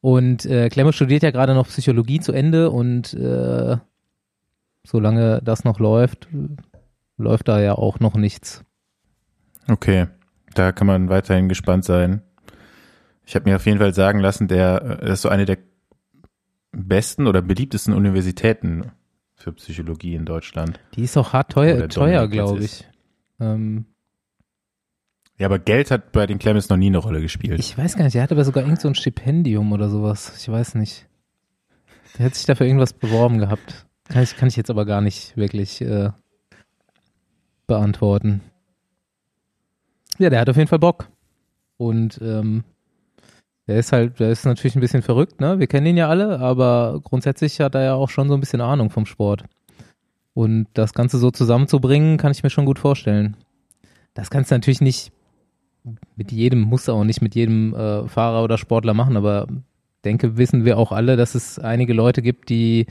Und 0.01 0.47
äh, 0.47 0.68
Klemme 0.68 0.92
studiert 0.92 1.23
ja 1.25 1.33
gerade 1.33 1.55
noch 1.55 1.66
Psychologie 1.68 2.21
zu 2.21 2.33
Ende 2.33 2.71
und 2.71 3.14
äh, 3.14 3.77
solange 4.85 5.40
das 5.42 5.64
noch 5.64 5.81
läuft, 5.81 6.29
läuft 7.19 7.49
da 7.49 7.61
ja 7.61 7.75
auch 7.75 8.01
noch 8.01 8.15
nichts. 8.15 8.65
Okay, 9.69 10.07
da 10.55 10.73
kann 10.73 10.87
man 10.87 11.09
weiterhin 11.09 11.49
gespannt 11.49 11.85
sein. 11.85 12.23
Ich 13.27 13.35
habe 13.35 13.51
mir 13.51 13.57
auf 13.57 13.67
jeden 13.67 13.79
Fall 13.79 13.93
sagen 13.93 14.21
lassen, 14.21 14.49
der 14.49 14.81
das 14.81 15.01
äh, 15.01 15.13
ist 15.13 15.23
so 15.23 15.29
eine 15.29 15.45
der 15.45 15.59
besten 16.73 17.27
oder 17.27 17.43
beliebtesten 17.43 17.93
Universitäten 17.93 18.93
für 19.35 19.53
Psychologie 19.53 20.15
in 20.15 20.25
Deutschland. 20.25 20.81
Die 20.95 21.03
ist 21.03 21.17
auch 21.17 21.33
hart 21.33 21.53
teuer, 21.53 21.89
teuer 21.89 22.27
glaube 22.29 22.65
ich. 22.65 22.89
Ähm, 23.41 23.87
ja, 25.39 25.47
aber 25.47 25.59
Geld 25.59 25.91
hat 25.91 26.13
bei 26.13 26.27
den 26.27 26.39
Clemens 26.39 26.69
noch 26.69 26.77
nie 26.77 26.89
eine 26.89 26.99
Rolle 26.99 27.21
gespielt. 27.21 27.61
Ich 27.61 27.79
weiß 27.79 27.97
gar 27.97 28.05
nicht, 28.05 28.17
er 28.17 28.23
hatte 28.23 28.35
aber 28.35 28.45
sogar 28.45 28.65
irgend 28.65 28.81
so 28.81 28.89
ein 28.89 28.97
Stipendium 28.97 29.73
oder 29.73 29.89
sowas. 29.89 30.33
Ich 30.37 30.49
weiß 30.49 30.75
nicht. 30.75 31.07
Der 32.19 32.27
hat 32.27 32.35
sich 32.35 32.47
dafür 32.47 32.67
irgendwas 32.67 32.93
beworben 32.93 33.39
gehabt. 33.39 33.87
Kann 34.09 34.23
ich, 34.23 34.37
kann 34.37 34.49
ich 34.49 34.57
jetzt 34.57 34.71
aber 34.71 34.85
gar 34.85 35.01
nicht 35.01 35.37
wirklich 35.37 35.81
äh, 35.81 36.11
beantworten. 37.69 38.41
Ja, 40.19 40.31
der 40.31 40.41
hat 40.41 40.51
auf 40.51 40.57
jeden 40.57 40.69
Fall 40.69 40.81
Bock. 40.81 41.09
Und 41.77 42.19
ähm, 42.21 42.65
der 43.69 43.77
ist 43.77 43.93
halt, 43.93 44.19
der 44.19 44.31
ist 44.31 44.45
natürlich 44.45 44.75
ein 44.75 44.81
bisschen 44.81 45.03
verrückt, 45.03 45.41
ne? 45.41 45.61
Wir 45.61 45.69
kennen 45.69 45.87
ihn 45.87 45.97
ja 45.97 46.09
alle, 46.09 46.41
aber 46.41 47.01
grundsätzlich 47.05 47.61
hat 47.61 47.77
er 47.77 47.85
ja 47.85 47.95
auch 47.95 48.11
schon 48.11 48.29
so 48.29 48.35
ein 48.35 48.41
bisschen 48.41 48.61
Ahnung 48.61 48.91
vom 48.91 49.07
Sport. 49.07 49.45
Und 50.35 50.67
das 50.75 50.95
Ganze 50.95 51.19
so 51.19 51.31
zusammenzubringen, 51.31 52.17
kann 52.17 52.33
ich 52.33 52.43
mir 52.43 52.51
schon 52.51 52.67
gut 52.67 52.79
vorstellen. 52.79 53.37
Das 54.15 54.31
kannst 54.31 54.51
du 54.51 54.57
natürlich 54.57 54.81
nicht 54.81 55.13
mit 56.17 56.33
jedem, 56.33 56.61
muss 56.61 56.89
auch 56.89 57.05
nicht 57.05 57.23
mit 57.23 57.35
jedem 57.35 57.75
äh, 57.75 58.09
Fahrer 58.09 58.43
oder 58.43 58.59
Sportler 58.59 58.95
machen, 58.95 59.17
aber 59.17 59.47
denke, 60.05 60.37
wissen 60.37 60.65
wir 60.65 60.79
auch 60.79 60.93
alle, 60.93 61.17
dass 61.17 61.35
es 61.35 61.59
einige 61.59 61.93
Leute 61.93 62.23
gibt, 62.23 62.49
die 62.49 62.87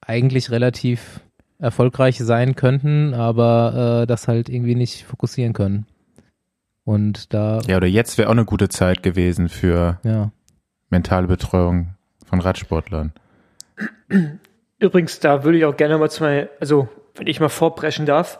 eigentlich 0.00 0.50
relativ 0.50 1.20
erfolgreich 1.58 2.18
sein 2.18 2.54
könnten, 2.54 3.14
aber 3.14 4.02
äh, 4.02 4.06
das 4.06 4.28
halt 4.28 4.48
irgendwie 4.48 4.74
nicht 4.74 5.04
fokussieren 5.04 5.52
können. 5.52 5.86
Und 6.84 7.34
da. 7.34 7.60
Ja, 7.66 7.76
oder 7.76 7.86
jetzt 7.86 8.16
wäre 8.16 8.28
auch 8.28 8.32
eine 8.32 8.44
gute 8.44 8.68
Zeit 8.68 9.02
gewesen 9.02 9.48
für 9.48 10.00
ja. 10.04 10.30
mentale 10.88 11.26
Betreuung 11.26 11.94
von 12.24 12.40
Radsportlern. 12.40 13.12
Übrigens, 14.78 15.20
da 15.20 15.44
würde 15.44 15.58
ich 15.58 15.64
auch 15.64 15.76
gerne 15.76 15.98
mal 15.98 16.10
zwei, 16.10 16.48
also 16.60 16.88
wenn 17.16 17.26
ich 17.26 17.40
mal 17.40 17.48
vorpreschen 17.48 18.06
darf, 18.06 18.38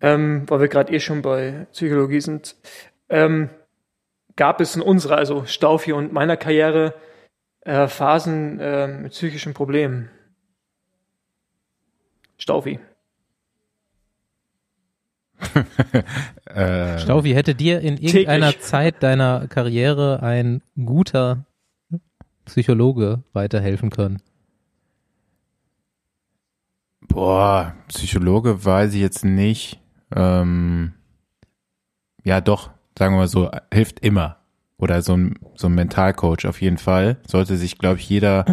ähm, 0.00 0.48
weil 0.48 0.60
wir 0.60 0.68
gerade 0.68 0.92
eh 0.92 1.00
schon 1.00 1.22
bei 1.22 1.66
Psychologie 1.72 2.20
sind, 2.20 2.56
ähm, 3.08 3.50
gab 4.36 4.60
es 4.60 4.76
in 4.76 4.82
unserer, 4.82 5.16
also 5.16 5.44
Staufi 5.44 5.92
und 5.92 6.12
meiner 6.12 6.36
Karriere, 6.36 6.94
äh, 7.60 7.88
Phasen 7.88 8.58
äh, 8.60 8.88
mit 8.88 9.12
psychischen 9.12 9.54
Problemen. 9.54 10.10
Staufi. 12.38 12.78
äh, 16.46 16.98
Staufi, 16.98 17.32
hätte 17.32 17.54
dir 17.54 17.80
in 17.80 17.98
irgendeiner 17.98 18.50
täglich. 18.50 18.64
Zeit 18.64 19.02
deiner 19.02 19.48
Karriere 19.48 20.22
ein 20.22 20.62
guter 20.82 21.44
Psychologe 22.46 23.22
weiterhelfen 23.32 23.90
können? 23.90 24.22
Boah, 27.08 27.74
Psychologe 27.88 28.64
weiß 28.64 28.94
ich 28.94 29.00
jetzt 29.00 29.24
nicht. 29.24 29.80
Ähm, 30.14 30.94
ja, 32.24 32.40
doch, 32.40 32.70
sagen 32.98 33.14
wir 33.14 33.18
mal 33.18 33.28
so, 33.28 33.50
hilft 33.72 34.00
immer. 34.00 34.38
Oder 34.78 35.00
so 35.00 35.16
ein, 35.16 35.38
so 35.54 35.68
ein 35.68 35.74
Mentalcoach 35.74 36.46
auf 36.46 36.60
jeden 36.60 36.78
Fall. 36.78 37.16
Sollte 37.26 37.56
sich, 37.56 37.78
glaube 37.78 37.98
ich, 37.98 38.08
jeder 38.08 38.44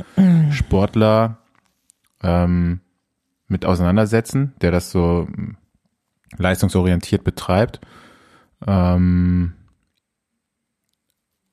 Sportler 0.51 1.39
ähm, 2.21 2.79
mit 3.47 3.65
auseinandersetzen, 3.65 4.53
der 4.61 4.71
das 4.71 4.91
so 4.91 5.27
hm, 5.29 5.57
leistungsorientiert 6.37 7.23
betreibt. 7.23 7.79
Ähm, 8.65 9.53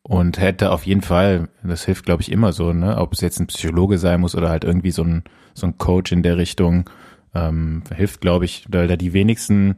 und 0.02 0.40
hätte 0.40 0.72
auf 0.72 0.86
jeden 0.86 1.02
Fall, 1.02 1.48
das 1.62 1.84
hilft 1.84 2.04
glaube 2.04 2.22
ich 2.22 2.32
immer 2.32 2.52
so, 2.52 2.72
ne, 2.72 2.96
ob 2.96 3.12
es 3.12 3.20
jetzt 3.20 3.38
ein 3.38 3.46
Psychologe 3.46 3.98
sein 3.98 4.20
muss 4.20 4.34
oder 4.34 4.48
halt 4.48 4.64
irgendwie 4.64 4.90
so 4.90 5.04
ein, 5.04 5.24
so 5.54 5.66
ein 5.66 5.78
Coach 5.78 6.12
in 6.12 6.22
der 6.22 6.36
Richtung, 6.36 6.88
ähm, 7.34 7.82
hilft 7.94 8.20
glaube 8.20 8.44
ich, 8.44 8.66
weil 8.70 8.88
da 8.88 8.96
die 8.96 9.12
wenigsten 9.12 9.76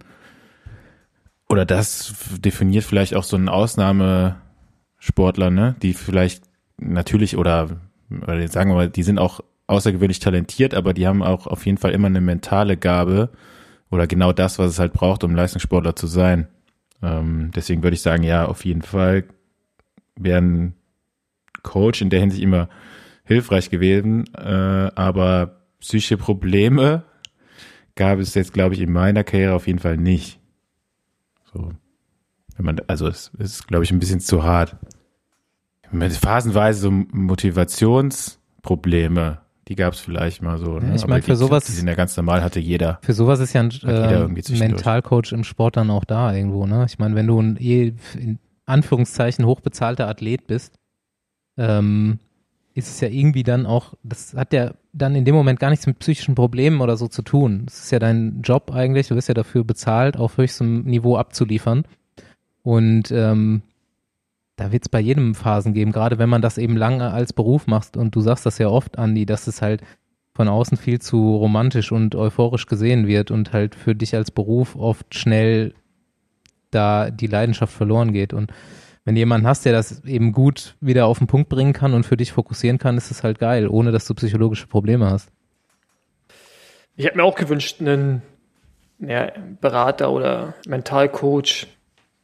oder 1.49 1.67
das 1.67 2.15
definiert 2.39 2.85
vielleicht 2.85 3.15
auch 3.15 3.25
so 3.25 3.37
einen 3.37 3.51
Ausnahmesportler, 3.51 5.51
ne, 5.51 5.77
die 5.83 5.93
vielleicht 5.93 6.45
natürlich 6.79 7.37
oder, 7.37 7.81
oder 8.11 8.49
sagen 8.49 8.71
wir 8.71 8.77
mal, 8.77 8.89
die 8.89 9.03
sind 9.03 9.19
auch 9.19 9.41
außergewöhnlich 9.67 10.21
talentiert, 10.21 10.75
aber 10.75 10.95
die 10.95 11.07
haben 11.07 11.23
auch 11.23 11.47
auf 11.47 11.67
jeden 11.67 11.79
Fall 11.79 11.93
immer 11.93 12.09
eine 12.09 12.21
mentale 12.21 12.77
Gabe 12.77 13.31
oder 13.91 14.07
genau 14.07 14.33
das, 14.33 14.59
was 14.59 14.71
es 14.71 14.79
halt 14.79 14.93
braucht, 14.93 15.25
um 15.25 15.35
Leistungssportler 15.35 15.97
zu 15.97 16.07
sein. 16.07 16.49
Ähm, 17.03 17.51
deswegen 17.55 17.83
würde 17.83 17.95
ich 17.95 18.03
sagen, 18.03 18.23
ja, 18.23 18.47
auf 18.47 18.65
jeden 18.65 18.83
Fall 18.83 19.25
wäre 20.17 20.41
ein 20.41 20.75
Coach 21.63 22.03
in 22.03 22.11
der 22.11 22.21
Hinsicht 22.21 22.43
immer 22.43 22.69
hilfreich 23.25 23.71
gewesen, 23.71 24.25
äh, 24.35 24.91
aber 24.95 25.63
psychische 25.81 26.17
Probleme 26.17 27.05
gab 27.95 28.19
es 28.19 28.35
jetzt, 28.35 28.53
glaube 28.53 28.75
ich, 28.75 28.81
in 28.81 28.93
meiner 28.93 29.25
Karriere 29.25 29.55
auf 29.55 29.67
jeden 29.67 29.79
Fall 29.79 29.97
nicht. 29.97 30.39
So. 31.53 31.73
Wenn 32.57 32.65
man, 32.65 32.81
also 32.87 33.09
es 33.09 33.31
ist, 33.39 33.69
glaube 33.69 33.85
ich, 33.85 33.91
ein 33.91 33.99
bisschen 33.99 34.21
zu 34.21 34.43
hart. 34.43 34.77
Phasenweise 35.91 36.81
so 36.81 36.91
Motivationsprobleme, 36.91 39.41
die 39.73 39.77
gab 39.77 39.95
es 39.95 40.01
vielleicht 40.01 40.43
mal 40.43 40.59
so. 40.59 40.79
Ne? 40.79 40.95
ich 40.95 41.03
Aber 41.03 41.11
mein, 41.14 41.20
die- 41.20 41.27
für 41.27 41.37
sowas- 41.37 41.64
Die 41.64 41.73
sind 41.73 41.89
ja 41.89 41.95
ganz 41.95 42.16
normal, 42.16 42.43
hatte 42.43 42.61
jeder. 42.61 42.99
Für 43.03 43.12
sowas 43.14 43.41
ist 43.41 43.53
ja 43.53 43.62
ein 43.62 43.70
äh. 43.85 44.29
Mentalcoach 44.59 45.33
im 45.33 45.45
Sport 45.45 45.77
dann 45.77 45.91
auch 45.91 46.05
da 46.05 46.35
irgendwo, 46.35 46.66
ne? 46.66 46.85
Ich 46.89 46.99
meine, 46.99 47.14
wenn 47.14 47.27
du 47.27 47.41
ein 47.41 47.57
eh 47.61 47.95
in 48.18 48.39
Anführungszeichen 48.66 49.45
hochbezahlter 49.45 50.09
Athlet 50.09 50.47
bist, 50.47 50.75
ähm, 51.57 52.18
ist 52.75 52.89
es 52.89 53.01
ja 53.01 53.09
irgendwie 53.09 53.43
dann 53.43 53.66
auch, 53.66 53.95
das 54.03 54.35
hat 54.35 54.53
ja 54.53 54.73
dann 54.93 55.14
in 55.14 55.25
dem 55.25 55.35
Moment 55.35 55.61
gar 55.61 55.70
nichts 55.70 55.87
mit 55.87 55.99
psychischen 55.99 56.35
Problemen 56.35 56.81
oder 56.81 56.97
so 56.97 57.09
zu 57.09 57.23
tun. 57.23 57.62
Das 57.66 57.85
ist 57.85 57.91
ja 57.91 57.99
dein 57.99 58.41
Job 58.43 58.70
eigentlich, 58.73 59.09
du 59.09 59.14
wirst 59.14 59.29
ja 59.29 59.35
dafür 59.35 59.64
bezahlt, 59.64 60.16
auf 60.16 60.37
höchstem 60.39 60.83
Niveau 60.85 61.16
abzuliefern. 61.16 61.85
Und 62.62 63.11
ähm, 63.11 63.62
da 64.57 64.72
wird 64.72 64.84
es 64.84 64.88
bei 64.88 65.00
jedem 65.00 65.34
Phasen 65.34 65.72
geben, 65.72 65.92
gerade 65.92 66.18
wenn 66.18 66.28
man 66.28 66.42
das 66.42 66.59
eben 66.59 66.76
lange 66.76 67.11
als 67.11 67.32
Beruf 67.32 67.66
macht 67.66 67.96
und 67.96 68.14
du 68.14 68.20
sagst 68.20 68.46
das 68.46 68.59
ja 68.59 68.68
oft, 68.68 68.98
Andi, 68.98 69.26
dass 69.26 69.46
es 69.46 69.62
halt 69.62 69.82
von 70.34 70.48
außen 70.48 70.76
viel 70.76 71.00
zu 71.00 71.36
romantisch 71.36 71.92
und 71.92 72.14
euphorisch 72.14 72.66
gesehen 72.66 73.07
wird 73.07 73.30
und 73.30 73.53
halt 73.53 73.74
für 73.74 73.94
dich 73.94 74.14
als 74.14 74.30
Beruf 74.30 74.76
oft 74.76 75.14
schnell 75.14 75.74
da 76.70 77.11
die 77.11 77.26
Leidenschaft 77.26 77.72
verloren 77.72 78.12
geht. 78.12 78.32
Und 78.32 78.50
wenn 79.05 79.14
du 79.14 79.18
jemanden 79.18 79.46
hast, 79.46 79.64
der 79.64 79.72
das 79.72 80.05
eben 80.05 80.32
gut 80.32 80.76
wieder 80.80 81.07
auf 81.07 81.18
den 81.18 81.26
Punkt 81.26 81.48
bringen 81.48 81.72
kann 81.72 81.92
und 81.92 82.07
für 82.07 82.16
dich 82.16 82.32
fokussieren 82.32 82.78
kann, 82.78 82.96
ist 82.96 83.11
es 83.11 83.22
halt 83.22 83.38
geil, 83.38 83.68
ohne 83.68 83.92
dass 83.92 84.07
du 84.07 84.14
psychologische 84.14 84.66
Probleme 84.66 85.11
hast. 85.11 85.30
Ich 86.96 87.05
hätte 87.05 87.16
mir 87.16 87.24
auch 87.24 87.34
gewünscht, 87.34 87.80
einen 87.80 88.22
ja, 88.98 89.32
Berater 89.61 90.12
oder 90.12 90.55
Mentalcoach 90.66 91.66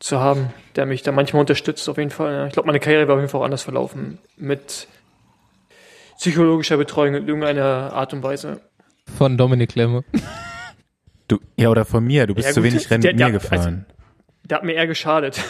zu 0.01 0.20
haben, 0.20 0.51
der 0.76 0.86
mich 0.86 1.03
da 1.03 1.12
manchmal 1.12 1.40
unterstützt, 1.40 1.88
auf 1.88 1.99
jeden 1.99 2.11
Fall. 2.11 2.46
Ich 2.49 2.53
glaube, 2.53 2.66
meine 2.66 2.80
Karriere 2.80 3.03
wäre 3.09 3.14
auf 3.14 3.18
jeden 3.20 3.30
Fall 3.30 3.40
auch 3.40 3.44
anders 3.44 3.62
verlaufen. 3.62 4.18
Mit 4.36 4.86
psychologischer 6.18 6.76
Betreuung 6.76 7.14
in 7.14 7.26
irgendeiner 7.28 7.92
Art 7.92 8.12
und 8.12 8.22
Weise. 8.22 8.61
Von 9.16 9.36
Dominik 9.36 9.70
Klemme. 9.72 10.05
Du, 11.28 11.38
ja, 11.57 11.68
oder 11.68 11.84
von 11.84 12.05
mir, 12.05 12.26
du 12.26 12.34
bist 12.34 12.49
Ja, 12.49 12.55
zu 12.55 12.61
gut, 12.62 12.70
wenig 12.72 12.90
Rennen 12.90 13.03
der- 13.03 13.12
mit 13.12 13.18
mir 13.18 13.24
der- 13.26 13.32
gefahren. 13.40 13.86
Der 14.44 14.57
hat 14.59 14.64
mir 14.64 14.72
eher 14.72 14.86
geschadet. 14.86 15.40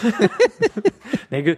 nee, 1.31 1.43
ge 1.43 1.57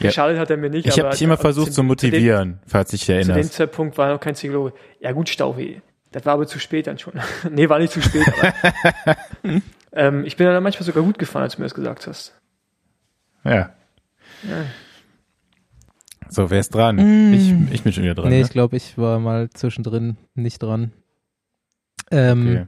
Ja. 0.00 0.08
geschadet 0.08 0.38
hat 0.38 0.50
er 0.50 0.56
mir 0.58 0.68
nicht. 0.70 0.86
ich 0.86 0.98
habe 0.98 1.10
dich 1.10 1.22
immer 1.22 1.34
aber 1.34 1.40
versucht 1.42 1.72
zu 1.72 1.82
motivieren, 1.82 2.60
falls 2.66 2.90
du 2.90 2.96
dich 2.96 3.06
Zu 3.06 3.12
dem, 3.14 3.22
zu 3.22 3.32
dem. 3.32 3.50
Zeitpunkt 3.50 3.96
war 3.96 4.12
noch 4.12 4.20
kein 4.20 4.34
Psychologe. 4.34 4.74
Ja 5.00 5.12
gut, 5.12 5.28
Staufi. 5.30 5.80
Das 6.10 6.26
war 6.26 6.34
aber 6.34 6.46
zu 6.46 6.58
spät 6.58 6.86
dann 6.88 6.98
schon. 6.98 7.14
nee, 7.50 7.68
war 7.70 7.78
nicht 7.78 7.92
zu 7.92 8.02
spät. 8.02 8.26
Aber, 8.28 9.16
ähm, 9.92 10.24
ich 10.24 10.36
bin 10.36 10.46
dann 10.46 10.62
manchmal 10.62 10.86
sogar 10.86 11.02
gut 11.02 11.18
gefahren, 11.18 11.42
als 11.42 11.56
du 11.56 11.60
mir 11.60 11.66
das 11.66 11.74
gesagt 11.74 12.06
hast. 12.06 12.34
Ja. 13.44 13.70
So, 16.28 16.50
wer 16.50 16.60
ist 16.60 16.74
dran? 16.74 16.96
Mm. 16.96 17.34
Ich, 17.34 17.74
ich 17.74 17.82
bin 17.82 17.92
schon 17.92 18.04
wieder 18.04 18.14
dran. 18.14 18.28
nee, 18.28 18.38
ne? 18.38 18.42
ich 18.42 18.50
glaube, 18.50 18.76
ich 18.76 18.96
war 18.96 19.18
mal 19.18 19.50
zwischendrin 19.50 20.16
nicht 20.34 20.62
dran. 20.62 20.92
Ähm, 22.10 22.42
okay. 22.42 22.66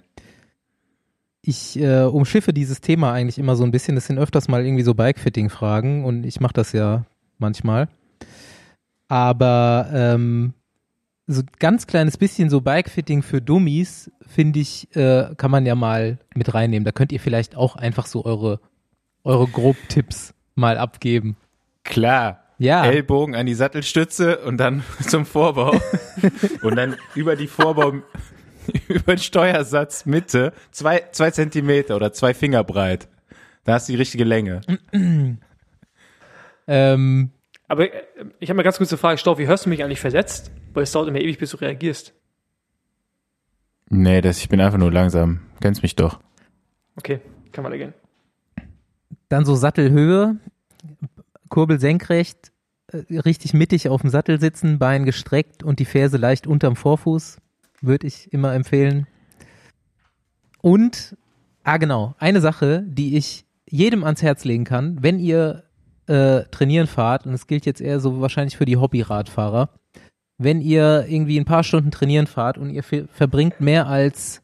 Ich 1.41 1.79
äh, 1.79 2.05
umschiffe 2.05 2.53
dieses 2.53 2.81
Thema 2.81 3.12
eigentlich 3.12 3.39
immer 3.39 3.57
so 3.57 3.64
ein 3.64 3.70
bisschen. 3.70 3.95
Das 3.95 4.07
sind 4.07 4.18
öfters 4.18 4.49
mal 4.49 4.64
irgendwie 4.64 4.83
so 4.83 4.95
Bikefitting-Fragen 4.95 6.05
und 6.05 6.25
ich 6.25 6.41
mache 6.41 6.55
das 6.55 6.72
ja 6.72 7.05
manchmal. 7.39 7.89
Aber 9.09 9.89
ähm, 9.93 10.55
so 11.27 11.41
ein 11.41 11.51
ganz 11.59 11.87
kleines 11.87 12.18
bisschen 12.18 12.51
so 12.51 12.61
Bikefitting 12.61 13.22
für 13.22 13.41
Dummies, 13.41 14.11
finde 14.27 14.61
ich, 14.61 14.95
äh, 14.95 15.35
kann 15.37 15.51
man 15.51 15.64
ja 15.64 15.75
mal 15.75 16.18
mit 16.35 16.53
reinnehmen. 16.53 16.85
Da 16.85 16.93
könnt 16.93 17.12
ihr 17.12 17.20
vielleicht 17.20 17.57
auch 17.57 17.77
einfach 17.77 18.07
so 18.07 18.25
eure, 18.25 18.61
eure 19.22 19.47
Grob-Tipps 19.47 20.35
mal 20.55 20.77
abgeben. 20.77 21.37
Klar. 21.83 22.41
Ja. 22.59 22.85
Ellbogen 22.85 23.35
an 23.35 23.47
die 23.47 23.55
Sattelstütze 23.55 24.39
und 24.39 24.59
dann 24.59 24.85
zum 25.09 25.27
Vorbau. 25.27 25.81
und 26.62 26.77
dann 26.77 26.97
über 27.14 27.37
die 27.37 27.49
Vorbau, 27.49 27.95
über 28.89 29.14
den 29.14 29.18
Steuersatz 29.18 30.07
Mitte, 30.07 30.53
zwei, 30.70 31.05
zwei 31.12 31.31
Zentimeter 31.31 31.97
oder 31.97 32.12
zwei 32.12 32.35
Finger 32.35 32.64
breit. 32.64 33.09
Da 33.64 33.75
hast 33.75 33.89
du 33.89 33.93
die 33.93 33.99
richtige 33.99 34.25
Länge. 34.25 34.61
Ähm, 36.66 37.31
Aber 37.68 37.92
äh, 37.92 38.04
ich 38.40 38.50
habe 38.50 38.56
mal 38.56 38.62
ganz 38.62 38.78
kurze 38.78 38.96
Frage, 38.96 39.18
Staufi, 39.18 39.46
hörst 39.46 39.66
du 39.66 39.70
mich 39.70 39.82
eigentlich 39.82 40.00
versetzt? 40.00 40.50
Weil 40.72 40.82
es 40.82 40.92
dauert 40.92 41.08
immer 41.08 41.20
ewig, 41.20 41.38
bis 41.38 41.50
du 41.50 41.56
reagierst. 41.56 42.14
Nee, 43.88 44.20
das, 44.20 44.38
ich 44.38 44.48
bin 44.48 44.60
einfach 44.60 44.78
nur 44.78 44.92
langsam. 44.92 45.40
Kennst 45.60 45.82
mich 45.82 45.96
doch. 45.96 46.20
Okay, 46.96 47.20
kann 47.52 47.64
weitergehen. 47.64 47.94
Dann 49.28 49.44
so 49.44 49.54
Sattelhöhe, 49.54 50.36
Kurbel 51.48 51.80
senkrecht, 51.80 52.52
äh, 52.88 53.18
richtig 53.18 53.54
mittig 53.54 53.88
auf 53.88 54.00
dem 54.00 54.10
Sattel 54.10 54.40
sitzen, 54.40 54.78
Bein 54.78 55.04
gestreckt 55.04 55.62
und 55.62 55.78
die 55.78 55.84
Ferse 55.84 56.16
leicht 56.16 56.46
unterm 56.46 56.76
Vorfuß, 56.76 57.38
würde 57.80 58.06
ich 58.06 58.32
immer 58.32 58.54
empfehlen. 58.54 59.06
Und, 60.60 61.16
ah 61.62 61.76
genau, 61.76 62.14
eine 62.18 62.40
Sache, 62.40 62.84
die 62.86 63.16
ich 63.16 63.44
jedem 63.68 64.04
ans 64.04 64.22
Herz 64.22 64.44
legen 64.44 64.64
kann, 64.64 65.02
wenn 65.02 65.18
ihr 65.18 65.64
äh, 66.07 66.42
trainieren 66.50 66.86
fahrt, 66.86 67.26
und 67.26 67.32
es 67.34 67.46
gilt 67.46 67.66
jetzt 67.66 67.80
eher 67.80 68.00
so 68.00 68.20
wahrscheinlich 68.20 68.57
für 68.57 68.64
die 68.64 68.76
Hobbyradfahrer, 68.76 69.70
wenn 70.38 70.61
ihr 70.61 71.07
irgendwie 71.09 71.38
ein 71.38 71.44
paar 71.44 71.62
Stunden 71.64 71.90
trainieren 71.90 72.26
fahrt 72.26 72.59
und 72.59 72.70
ihr 72.70 72.82
ver- 72.82 73.07
verbringt 73.09 73.61
mehr 73.61 73.86
als 73.86 74.42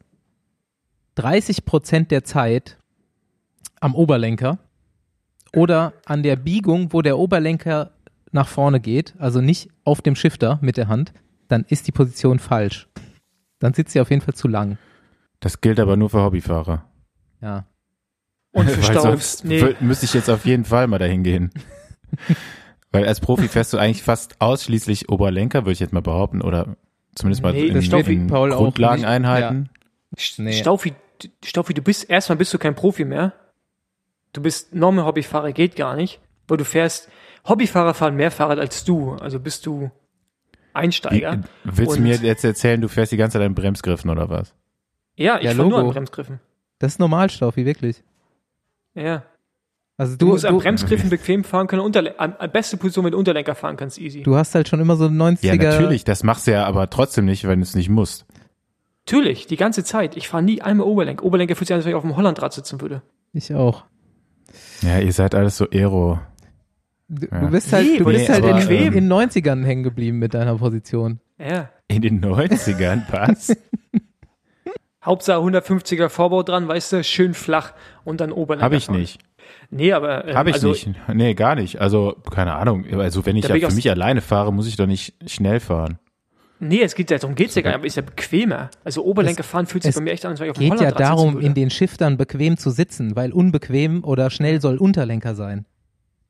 30 1.17 1.65
Prozent 1.65 2.11
der 2.11 2.25
Zeit 2.25 2.79
am 3.81 3.95
Oberlenker 3.95 4.59
oder 5.55 5.93
an 6.07 6.23
der 6.23 6.37
Biegung, 6.37 6.93
wo 6.93 7.03
der 7.03 7.19
Oberlenker 7.19 7.91
nach 8.33 8.47
vorne 8.49 8.81
geht, 8.81 9.15
also 9.19 9.41
nicht 9.41 9.69
auf 9.85 10.01
dem 10.03 10.15
Shifter 10.15 10.59
mit 10.63 10.77
der 10.77 10.89
Hand, 10.89 11.13
dann 11.49 11.65
ist 11.69 11.89
die 11.89 11.93
Position 11.93 12.39
falsch. 12.39 12.89
Dann 13.59 13.75
sitzt 13.75 13.93
sie 13.93 14.01
auf 14.01 14.11
jeden 14.11 14.23
Fall 14.23 14.35
zu 14.35 14.47
lang. 14.49 14.79
Das 15.41 15.61
gilt 15.61 15.81
aber 15.81 15.97
nur 15.97 16.09
für 16.11 16.23
Hobbyfahrer. 16.23 16.85
Ja. 17.43 17.65
Und 18.53 18.69
sonst 18.93 19.45
Nee, 19.45 19.75
müsste 19.81 20.07
ich 20.07 20.15
jetzt 20.15 20.29
auf 20.29 20.45
jeden 20.45 20.65
Fall 20.65 20.87
mal 20.87 20.99
dahin 20.99 21.23
gehen. 21.23 21.51
Weil 22.93 23.07
als 23.07 23.21
Profi 23.21 23.47
fährst 23.49 23.73
du 23.73 23.79
eigentlich 23.79 24.03
fast 24.03 24.41
ausschließlich 24.41 25.09
Oberlenker, 25.11 25.61
würde 25.63 25.73
ich 25.73 25.81
jetzt 25.81 25.93
mal 25.93 26.03
behaupten, 26.03 26.43
oder 26.43 26.77
zumindest 27.15 27.43
mal 27.43 27.53
Nee, 27.53 27.67
in, 27.69 27.77
in 27.77 28.27
Paul 28.27 28.53
auch 28.53 28.59
Grundlageneinheiten. 28.59 29.69
Nee. 30.39 30.53
Staufi, 30.55 30.95
Staufi, 31.45 31.75
du 31.75 31.83
bist, 31.83 32.11
erstmal 32.11 32.37
bist 32.37 32.53
du 32.53 32.59
kein 32.59 32.75
Profi 32.75 33.05
mehr. 33.05 33.33
Du 34.33 34.43
bist 34.43 34.75
normal 34.75 35.05
Hobbyfahrer, 35.05 35.53
geht 35.53 35.77
gar 35.77 35.95
nicht. 35.95 36.21
Weil 36.49 36.57
du 36.57 36.65
fährst, 36.65 37.09
Hobbyfahrer 37.49 37.95
fahren 37.95 38.17
mehr 38.17 38.33
Fahrrad 38.33 38.59
als 38.59 38.85
du. 38.85 39.13
Also 39.13 39.39
bist 39.39 39.67
du 39.67 39.93
Einsteiger. 40.73 41.45
Wie- 41.65 41.79
Willst 41.79 41.97
du 41.97 42.01
mir 42.01 42.17
jetzt 42.17 42.45
erzählen, 42.45 42.81
du 42.81 42.89
fährst 42.89 43.13
die 43.13 43.17
ganze 43.17 43.39
Zeit 43.39 43.47
an 43.47 43.55
Bremsgriffen 43.55 44.11
oder 44.11 44.29
was? 44.31 44.53
Ja, 45.15 45.39
ich 45.39 45.45
Ja, 45.45 45.55
fahr 45.55 45.67
nur 45.67 45.79
an 45.79 45.89
Bremsgriffen. 45.91 46.41
Das 46.81 46.93
ist 46.95 46.99
normal, 46.99 47.31
Staufi, 47.31 47.65
wirklich. 47.67 48.03
Ja. 48.95 49.25
Also 49.97 50.17
Du, 50.17 50.27
du, 50.27 50.33
musst 50.33 50.47
an 50.47 50.55
du, 50.55 50.61
Bremsgriffen 50.61 51.11
bequem 51.11 51.45
fahren 51.45 51.67
können, 51.67 51.83
Unterle 51.83 52.19
an, 52.19 52.35
an 52.39 52.51
beste 52.51 52.77
Position 52.79 53.05
mit 53.05 53.15
Unterlenker 53.15 53.55
fahren 53.55 53.77
kannst, 53.77 53.99
easy. 53.99 54.23
du 54.23 54.35
hast 54.37 54.55
halt 54.55 54.67
schon 54.69 54.81
immer 54.81 54.97
so 54.97 55.05
90er. 55.07 55.39
Ja, 55.47 55.55
natürlich, 55.57 56.05
das 56.05 56.23
machst 56.23 56.47
du 56.47 56.53
ja 56.53 56.65
aber 56.65 56.89
trotzdem 56.89 57.27
nicht, 57.27 57.47
wenn 57.47 57.61
du 57.61 57.65
es 57.65 57.75
nicht 57.75 57.91
musst. 57.91 58.25
Natürlich, 59.07 59.47
die 59.47 59.57
ganze 59.57 59.85
Zeit. 59.85 60.17
Ich 60.17 60.29
fahre 60.29 60.43
nie 60.43 60.63
einmal 60.63 60.87
Oberlenk. 60.87 61.23
Oberlenker 61.23 61.55
fühlt 61.57 61.69
sich 61.69 61.75
an, 61.75 61.79
als 61.79 61.85
wenn 61.85 61.91
ich 61.91 61.97
auf 61.97 62.03
dem 62.03 62.17
Hollandrad 62.17 62.53
sitzen 62.53 62.81
würde. 62.81 63.03
Ich 63.33 63.53
auch. 63.55 63.85
Ja, 64.83 64.99
ihr 65.01 65.13
seid 65.13 65.35
alles 65.35 65.57
so 65.57 65.67
Aero. 65.71 66.19
Du, 67.09 67.27
Ja. 67.27 67.41
du 67.41 67.49
bist 67.51 67.73
halt, 67.73 67.87
Nee, 67.87 67.99
du 67.99 68.05
nee, 68.05 68.13
bist 68.19 68.29
halt 68.29 68.45
aber, 68.45 68.61
in, 68.63 68.71
ähm, 68.71 68.93
in 68.95 69.09
90ern 69.13 69.65
hängen 69.65 69.83
geblieben 69.83 70.19
mit 70.19 70.33
deiner 70.35 70.57
Position. 70.57 71.21
Ja. 71.39 71.71
In 71.89 72.03
den 72.03 72.25
90ern, 72.25 73.03
was? 73.11 73.55
Hauptsache 75.05 75.41
150er 75.41 76.09
Vorbau 76.09 76.43
dran, 76.43 76.69
weißt 76.69 76.93
du, 76.93 77.05
schön 77.05 77.35
flach 77.35 77.73
und 78.05 78.21
dann 78.21 78.33
Oberlenker. 78.33 78.65
Habe 78.65 78.77
ich 78.77 78.87
fahren. 78.87 78.99
nicht. 78.99 79.21
Nee, 79.71 79.93
aber 79.93 80.29
ähm, 80.29 80.37
Habe 80.37 80.51
ich 80.51 80.57
also, 80.57 80.69
nicht. 80.69 80.91
Nee, 81.13 81.35
gar 81.35 81.55
nicht. 81.55 81.81
Also, 81.81 82.17
keine 82.31 82.55
Ahnung. 82.55 82.85
Also, 82.93 83.25
wenn 83.25 83.37
ich 83.37 83.49
ja 83.49 83.69
für 83.69 83.75
mich 83.75 83.91
alleine 83.91 84.21
fahre, 84.21 84.53
muss 84.53 84.67
ich 84.67 84.77
doch 84.77 84.87
nicht 84.87 85.15
schnell 85.27 85.61
fahren. 85.61 85.99
Nee, 86.63 86.83
es 86.83 86.95
geht 86.95 87.11
ja 87.11 87.17
darum 87.17 87.35
geht's 87.35 87.55
ja 87.55 87.63
gar 87.63 87.71
nicht, 87.71 87.77
aber 87.79 87.87
ist 87.87 87.97
ja 87.97 88.03
bequemer. 88.03 88.69
Also 88.85 89.03
Oberlenker 89.03 89.43
fahren 89.43 89.65
fühlt 89.65 89.83
sich 89.83 89.95
bei 89.95 90.03
mir 90.03 90.11
echt 90.11 90.27
an, 90.27 90.33
als 90.33 90.41
wenn 90.41 90.47
ich 90.47 90.51
auf 90.51 90.59
dem 90.59 90.71
Geht 90.71 90.81
ja 90.81 90.91
darum, 90.91 91.41
in 91.41 91.55
den 91.55 91.71
Shiftern 91.71 92.19
bequem 92.19 92.59
zu 92.59 92.69
sitzen, 92.69 93.17
weil 93.17 93.33
unbequem 93.33 94.05
oder 94.05 94.29
schnell 94.29 94.61
soll 94.61 94.77
Unterlenker 94.77 95.35
sein. 95.35 95.65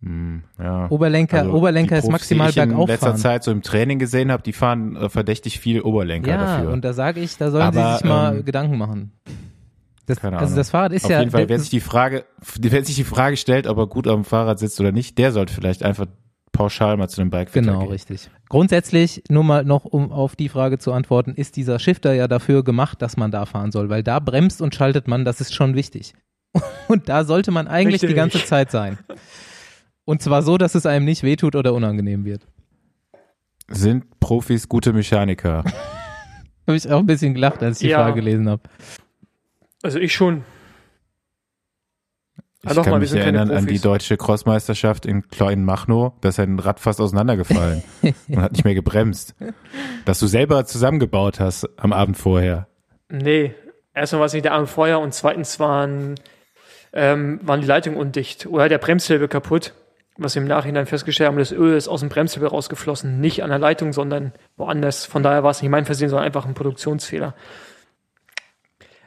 Hm, 0.02 0.42
ja. 0.58 0.90
Oberlenker, 0.90 1.40
Also, 1.40 1.52
Oberlenker 1.52 1.96
die 1.96 2.06
ist 2.06 2.10
maximal 2.10 2.46
die 2.50 2.58
ich 2.58 2.62
in 2.62 2.68
bergauf 2.70 2.88
letzter 2.88 3.06
fahren. 3.08 3.16
Zeit 3.18 3.44
so 3.44 3.50
im 3.50 3.60
Training 3.62 3.98
gesehen 3.98 4.32
habe, 4.32 4.42
die 4.42 4.52
fahren 4.54 4.96
äh, 4.96 5.08
verdächtig 5.10 5.60
viel 5.60 5.82
Oberlenker 5.82 6.30
Ja, 6.30 6.36
dafür. 6.56 6.70
und 6.72 6.82
da 6.84 6.92
sage 6.94 7.20
ich, 7.20 7.36
da 7.36 7.50
sollen 7.50 7.64
Aber, 7.64 7.92
sie 7.92 7.98
sich 7.98 8.08
mal 8.08 8.36
ähm, 8.38 8.44
Gedanken 8.44 8.78
machen. 8.78 9.12
Das, 10.06 10.18
Keine 10.18 10.38
also 10.38 10.56
das 10.56 10.70
Fahrrad 10.70 10.92
ist 10.92 11.04
Auf 11.04 11.10
ja. 11.10 11.18
jeden 11.20 11.30
Fall, 11.30 11.48
wer 11.48 11.58
sich 11.58 11.68
die 11.70 11.80
Frage, 11.80 12.24
wer 12.58 12.84
sich 12.84 12.96
die 12.96 13.04
Frage 13.04 13.36
stellt, 13.36 13.66
ob 13.66 13.76
er 13.78 13.86
gut 13.86 14.08
auf 14.08 14.14
dem 14.14 14.24
Fahrrad 14.24 14.58
sitzt 14.58 14.80
oder 14.80 14.90
nicht, 14.90 15.18
der 15.18 15.32
sollte 15.32 15.52
vielleicht 15.52 15.82
einfach 15.84 16.06
pauschal 16.52 16.96
mal 16.96 17.08
zu 17.08 17.20
einem 17.20 17.30
bike 17.30 17.52
Genau, 17.52 17.80
gehen. 17.80 17.88
richtig. 17.90 18.28
Grundsätzlich, 18.48 19.22
nur 19.28 19.44
mal 19.44 19.64
noch, 19.64 19.84
um 19.84 20.10
auf 20.10 20.34
die 20.34 20.48
Frage 20.48 20.78
zu 20.78 20.92
antworten, 20.92 21.34
ist 21.34 21.56
dieser 21.56 21.78
Shifter 21.78 22.12
ja 22.14 22.26
dafür 22.26 22.64
gemacht, 22.64 23.00
dass 23.02 23.16
man 23.16 23.30
da 23.30 23.46
fahren 23.46 23.70
soll, 23.70 23.88
weil 23.88 24.02
da 24.02 24.18
bremst 24.18 24.60
und 24.62 24.74
schaltet 24.74 25.06
man, 25.06 25.24
das 25.24 25.40
ist 25.40 25.54
schon 25.54 25.74
wichtig. 25.76 26.14
Und 26.88 27.08
da 27.08 27.22
sollte 27.24 27.52
man 27.52 27.68
eigentlich 27.68 28.00
die 28.00 28.06
Richtig. 28.06 28.16
ganze 28.16 28.44
Zeit 28.44 28.72
sein. 28.72 28.98
Und 30.10 30.20
zwar 30.20 30.42
so, 30.42 30.58
dass 30.58 30.74
es 30.74 30.86
einem 30.86 31.04
nicht 31.04 31.22
wehtut 31.22 31.54
oder 31.54 31.72
unangenehm 31.72 32.24
wird. 32.24 32.44
Sind 33.68 34.18
Profis 34.18 34.68
gute 34.68 34.92
Mechaniker? 34.92 35.62
Habe 36.66 36.76
ich 36.76 36.90
auch 36.90 36.98
ein 36.98 37.06
bisschen 37.06 37.32
gelacht, 37.32 37.62
als 37.62 37.76
ich 37.80 37.86
die 37.86 37.90
Ja. 37.92 37.98
Frage 37.98 38.16
gelesen 38.16 38.48
habe. 38.48 38.62
Also 39.84 40.00
ich 40.00 40.12
schon. 40.12 40.42
Ich 42.64 42.72
doch 42.72 42.82
kann 42.82 42.90
mal, 42.90 42.98
mich 42.98 43.14
erinnern 43.14 43.52
an 43.52 43.68
die 43.68 43.78
deutsche 43.78 44.16
Crossmeisterschaft 44.16 45.06
in 45.06 45.28
Klein-Machnow, 45.28 46.14
da 46.20 46.28
ist 46.30 46.40
ein 46.40 46.58
Rad 46.58 46.80
fast 46.80 47.00
auseinandergefallen 47.00 47.84
und 48.02 48.42
hat 48.42 48.50
nicht 48.50 48.64
mehr 48.64 48.74
gebremst. 48.74 49.36
Dass 50.06 50.18
du 50.18 50.26
selber 50.26 50.64
zusammengebaut 50.64 51.38
hast 51.38 51.68
am 51.76 51.92
Abend 51.92 52.16
vorher. 52.16 52.66
Nee, 53.08 53.54
erstmal 53.94 54.18
war 54.18 54.26
es 54.26 54.32
nicht 54.32 54.44
der 54.44 54.54
Abend 54.54 54.70
vorher 54.70 54.98
und 54.98 55.14
zweitens 55.14 55.60
waren, 55.60 56.16
ähm, 56.92 57.38
waren 57.44 57.60
die 57.60 57.68
Leitungen 57.68 57.96
undicht 57.96 58.46
oder 58.46 58.68
der 58.68 58.78
Bremshilbe 58.78 59.28
kaputt. 59.28 59.72
Was 60.16 60.34
wir 60.34 60.42
im 60.42 60.48
Nachhinein 60.48 60.86
festgestellt 60.86 61.28
haben, 61.28 61.38
das 61.38 61.52
Öl 61.52 61.76
ist 61.76 61.88
aus 61.88 62.00
dem 62.00 62.08
Bremshilbe 62.08 62.48
rausgeflossen. 62.48 63.20
Nicht 63.20 63.42
an 63.42 63.50
der 63.50 63.58
Leitung, 63.58 63.92
sondern 63.92 64.32
woanders. 64.56 65.06
Von 65.06 65.22
daher 65.22 65.42
war 65.42 65.50
es 65.50 65.62
nicht 65.62 65.70
mein 65.70 65.86
Versehen, 65.86 66.08
sondern 66.08 66.26
einfach 66.26 66.46
ein 66.46 66.54
Produktionsfehler. 66.54 67.34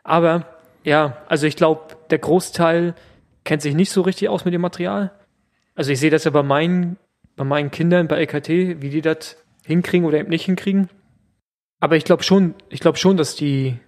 Aber 0.03 0.45
ja, 0.83 1.17
also 1.27 1.47
ich 1.47 1.55
glaube, 1.55 1.95
der 2.09 2.19
Großteil 2.19 2.95
kennt 3.43 3.61
sich 3.61 3.75
nicht 3.75 3.91
so 3.91 4.01
richtig 4.01 4.29
aus 4.29 4.45
mit 4.45 4.53
dem 4.53 4.61
Material. 4.61 5.11
Also 5.75 5.91
ich 5.91 5.99
sehe 5.99 6.11
das 6.11 6.23
ja 6.23 6.31
bei 6.31 6.43
meinen, 6.43 6.97
bei 7.35 7.43
meinen 7.43 7.71
Kindern 7.71 8.07
bei 8.07 8.17
LKT, 8.17 8.81
wie 8.81 8.89
die 8.89 9.01
das 9.01 9.37
hinkriegen 9.65 10.07
oder 10.07 10.19
eben 10.19 10.29
nicht 10.29 10.45
hinkriegen. 10.45 10.89
Aber 11.79 11.95
ich 11.95 12.05
glaube 12.05 12.23
schon, 12.23 12.55
ich 12.69 12.79
glaube 12.79 12.97
schon, 12.97 13.17
dass 13.17 13.35
die 13.35 13.79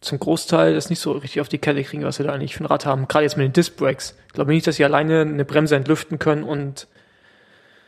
zum 0.00 0.18
Großteil 0.18 0.74
das 0.74 0.88
nicht 0.90 1.00
so 1.00 1.12
richtig 1.12 1.40
auf 1.40 1.48
die 1.48 1.58
Kette 1.58 1.82
kriegen, 1.84 2.04
was 2.04 2.16
sie 2.16 2.22
da 2.24 2.32
eigentlich 2.32 2.54
für 2.56 2.64
ein 2.64 2.66
Rad 2.66 2.86
haben. 2.86 3.06
Gerade 3.06 3.24
jetzt 3.24 3.36
mit 3.36 3.44
den 3.46 3.52
Disc 3.52 3.76
Brakes. 3.76 4.16
Ich 4.28 4.32
glaube 4.32 4.50
nicht, 4.52 4.66
dass 4.66 4.76
sie 4.76 4.84
alleine 4.84 5.20
eine 5.22 5.44
Bremse 5.44 5.76
entlüften 5.76 6.18
können 6.18 6.42
und 6.42 6.88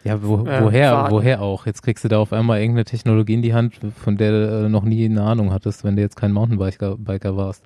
Ja, 0.05 0.23
wo, 0.23 0.45
Äh, 0.47 0.63
woher, 0.63 0.91
Fahrrad. 0.91 1.11
woher 1.13 1.41
auch? 1.43 1.65
Jetzt 1.65 1.83
kriegst 1.83 2.05
du 2.05 2.09
da 2.09 2.19
auf 2.19 2.33
einmal 2.33 2.61
irgendeine 2.61 2.85
Technologie 2.85 3.35
in 3.35 3.43
die 3.43 3.55
Hand, 3.55 3.77
von 4.03 4.17
der 4.17 4.31
du 4.33 4.65
äh, 4.67 4.69
noch 4.69 4.83
nie 4.85 5.05
eine 5.05 5.23
Ahnung 5.23 5.53
hattest, 5.53 5.85
wenn 5.85 5.97
du 5.97 6.03
jetzt 6.03 6.17
kein 6.17 6.33
Mountainbiker 6.33 6.97
Biker 6.99 7.37
warst. 7.37 7.65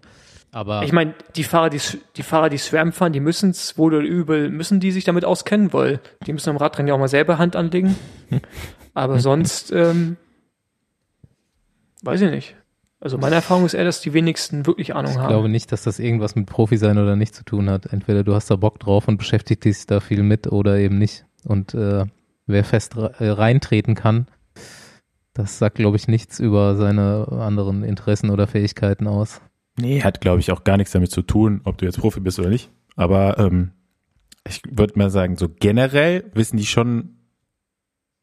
Aber 0.53 0.83
ich 0.85 0.93
meine, 0.93 1.15
die 1.35 1.43
Fahrer, 1.45 1.69
die, 1.69 1.81
die 2.17 2.23
Fahrer, 2.23 2.49
die 2.49 2.57
SRAM 2.59 2.93
fahren, 2.93 3.13
die 3.13 3.21
müssen 3.21 3.51
es 3.51 3.77
wohl 3.77 3.95
oder 3.95 4.07
übel, 4.07 4.49
müssen 4.49 4.81
die 4.81 4.91
sich 4.93 5.05
damit 5.05 5.25
auskennen, 5.25 5.73
weil 5.73 6.01
die 6.27 6.33
müssen 6.33 6.49
am 6.51 6.57
Radrennen 6.57 6.89
ja 6.89 6.95
auch 6.95 6.99
mal 6.99 7.09
selber 7.09 7.37
Hand 7.39 7.57
anlegen. 7.57 7.97
Aber 8.95 9.19
sonst, 9.19 9.73
ähm, 9.73 10.17
weiß 12.03 12.21
ich 12.23 12.31
nicht. 12.31 12.57
Also 13.01 13.19
meine 13.19 13.35
Erfahrung 13.35 13.67
ist 13.67 13.75
eher, 13.75 13.85
dass 13.85 14.01
die 14.01 14.15
wenigsten 14.15 14.67
wirklich 14.67 14.95
Ahnung 14.95 15.13
ich 15.13 15.19
haben. 15.19 15.29
glaube 15.29 15.49
nicht, 15.49 15.71
dass 15.71 15.83
das 15.83 15.99
irgendwas 15.99 16.35
mit 16.35 16.47
Profi 16.47 16.79
sein 16.79 16.97
oder 16.99 17.15
nicht 17.15 17.35
zu 17.35 17.45
tun 17.45 17.69
hat. 17.69 17.87
Entweder 17.93 18.25
du 18.25 18.35
hast 18.35 18.51
da 18.51 18.57
Bock 18.57 18.81
drauf 18.81 19.07
und 19.07 19.19
beschäftigst 19.19 19.65
dich 19.65 19.87
da 19.87 20.01
viel 20.01 20.23
mit 20.23 20.47
oder 20.47 20.79
eben 20.79 20.97
nicht. 20.99 21.27
Und 21.45 21.75
äh, 21.75 22.07
wer 22.47 22.65
fest 22.65 22.97
re- 22.97 23.13
äh, 23.19 23.29
reintreten 23.29 23.95
kann, 23.95 24.27
das 25.35 25.59
sagt, 25.59 25.77
glaube 25.77 25.99
ich, 25.99 26.09
nichts 26.09 26.41
über 26.41 26.77
seine 26.77 27.29
anderen 27.31 27.83
Interessen 27.85 28.31
oder 28.31 28.47
Fähigkeiten 28.47 29.07
aus. 29.07 29.43
Nee, 29.79 30.03
hat 30.03 30.23
glaube 30.23 30.41
ich 30.41 30.51
auch 30.51 30.65
gar 30.65 30.79
nichts 30.79 30.93
damit 30.93 31.11
zu 31.11 31.21
tun, 31.21 31.61
ob 31.65 31.77
du 31.77 31.85
jetzt 31.85 31.99
Profi 32.01 32.21
bist 32.21 32.39
oder 32.39 32.49
nicht. 32.49 32.71
Aber 32.97 33.39
ähm, 33.39 33.73
ich 34.49 34.63
würde 34.71 34.99
mal 34.99 35.11
sagen, 35.11 35.37
so 35.37 35.49
generell 35.51 36.31
wissen 36.33 36.57
die 36.57 36.65
schon 36.65 37.16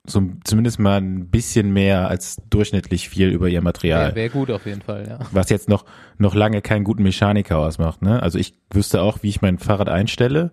so 0.06 0.22
zumindest 0.44 0.80
mal 0.80 1.00
ein 1.00 1.30
bisschen 1.30 1.72
mehr 1.72 2.10
als 2.10 2.38
durchschnittlich 2.50 3.08
viel 3.08 3.30
über 3.30 3.48
ihr 3.48 3.62
Material. 3.62 4.08
Wäre 4.08 4.16
wär 4.16 4.30
gut 4.30 4.52
auf 4.52 4.66
jeden 4.66 4.82
Fall, 4.82 5.08
ja. 5.08 5.20
was 5.32 5.50
jetzt 5.50 5.70
noch, 5.70 5.86
noch 6.18 6.36
lange 6.36 6.62
keinen 6.62 6.84
guten 6.84 7.04
Mechaniker 7.04 7.58
ausmacht. 7.58 8.02
Ne? 8.02 8.22
Also 8.22 8.38
ich 8.38 8.54
wüsste 8.70 9.02
auch, 9.02 9.20
wie 9.22 9.30
ich 9.30 9.42
mein 9.42 9.60
Fahrrad 9.60 9.88
einstelle, 9.88 10.52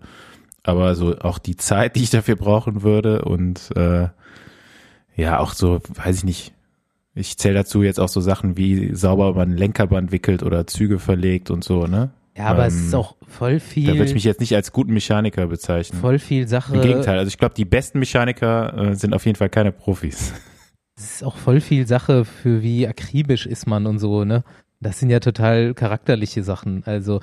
aber 0.63 0.95
so 0.95 1.17
auch 1.19 1.37
die 1.37 1.57
Zeit, 1.57 1.97
die 1.97 2.03
ich 2.03 2.09
dafür 2.09 2.37
brauchen 2.37 2.81
würde 2.81 3.23
und 3.23 3.71
äh, 3.75 4.07
ja, 5.17 5.39
auch 5.39 5.53
so, 5.53 5.81
weiß 5.95 6.17
ich 6.17 6.23
nicht, 6.23 6.53
ich 7.13 7.37
zähle 7.37 7.55
dazu 7.55 7.83
jetzt 7.83 7.99
auch 7.99 8.07
so 8.07 8.21
Sachen 8.21 8.55
wie 8.55 8.95
sauber 8.95 9.33
man 9.33 9.57
Lenkerband 9.57 10.13
wickelt 10.13 10.43
oder 10.43 10.65
Züge 10.65 10.97
verlegt 10.97 11.51
und 11.51 11.63
so, 11.63 11.87
ne? 11.87 12.11
Ja, 12.37 12.45
aber 12.45 12.65
es 12.65 12.75
Ähm, 12.75 12.85
ist 12.85 12.95
auch 12.95 13.15
voll 13.27 13.59
Da 13.59 13.65
würde 13.71 13.93
ich 14.03 14.05
viel, 14.05 14.13
mich 14.13 14.23
jetzt 14.23 14.39
nicht 14.39 14.55
als 14.55 14.71
guten 14.71 14.93
Mechaniker 14.93 15.47
bezeichnen. 15.47 15.99
voll 15.99 16.17
viel 16.19 16.47
Sache. 16.47 16.75
Im 16.75 16.81
Gegenteil, 16.81 17.17
also 17.17 17.27
ich 17.27 17.37
glaube, 17.37 17.55
die 17.55 17.65
besten 17.65 17.99
Mechaniker 17.99 18.91
äh, 18.91 18.95
sind 18.95 19.13
auf 19.13 19.25
jeden 19.25 19.37
Fall 19.37 19.49
keine 19.49 19.71
Profis. 19.71 20.33
Es 20.97 21.15
ist 21.15 21.23
auch 21.23 21.37
voll 21.37 21.61
viel 21.61 21.87
Sache 21.87 22.25
für 22.25 22.61
wie 22.61 22.87
akribisch 22.87 23.47
ist 23.47 23.65
man 23.65 23.87
und 23.87 23.97
so, 23.97 24.23
ne? 24.23 24.43
Das 24.81 24.99
sind 24.99 25.09
ja 25.09 25.19
total 25.19 25.73
charakterliche 25.73 26.43
Sachen. 26.43 26.83
Also 26.85 27.21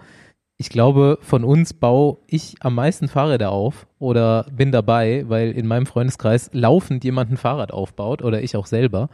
ich 0.56 0.68
glaube, 0.68 1.18
von 1.20 1.44
uns 1.44 1.74
baue 1.74 2.16
ich 2.26 2.56
am 2.60 2.74
meisten 2.74 3.06
Fahrräder 3.06 3.52
auf 3.52 3.86
oder 4.00 4.46
bin 4.50 4.72
dabei, 4.72 5.24
weil 5.28 5.52
in 5.52 5.68
meinem 5.68 5.86
Freundeskreis 5.86 6.50
laufend 6.52 7.04
jemand 7.04 7.30
ein 7.30 7.36
Fahrrad 7.36 7.70
aufbaut 7.72 8.22
oder 8.22 8.42
ich 8.42 8.56
auch 8.56 8.66
selber. 8.66 9.10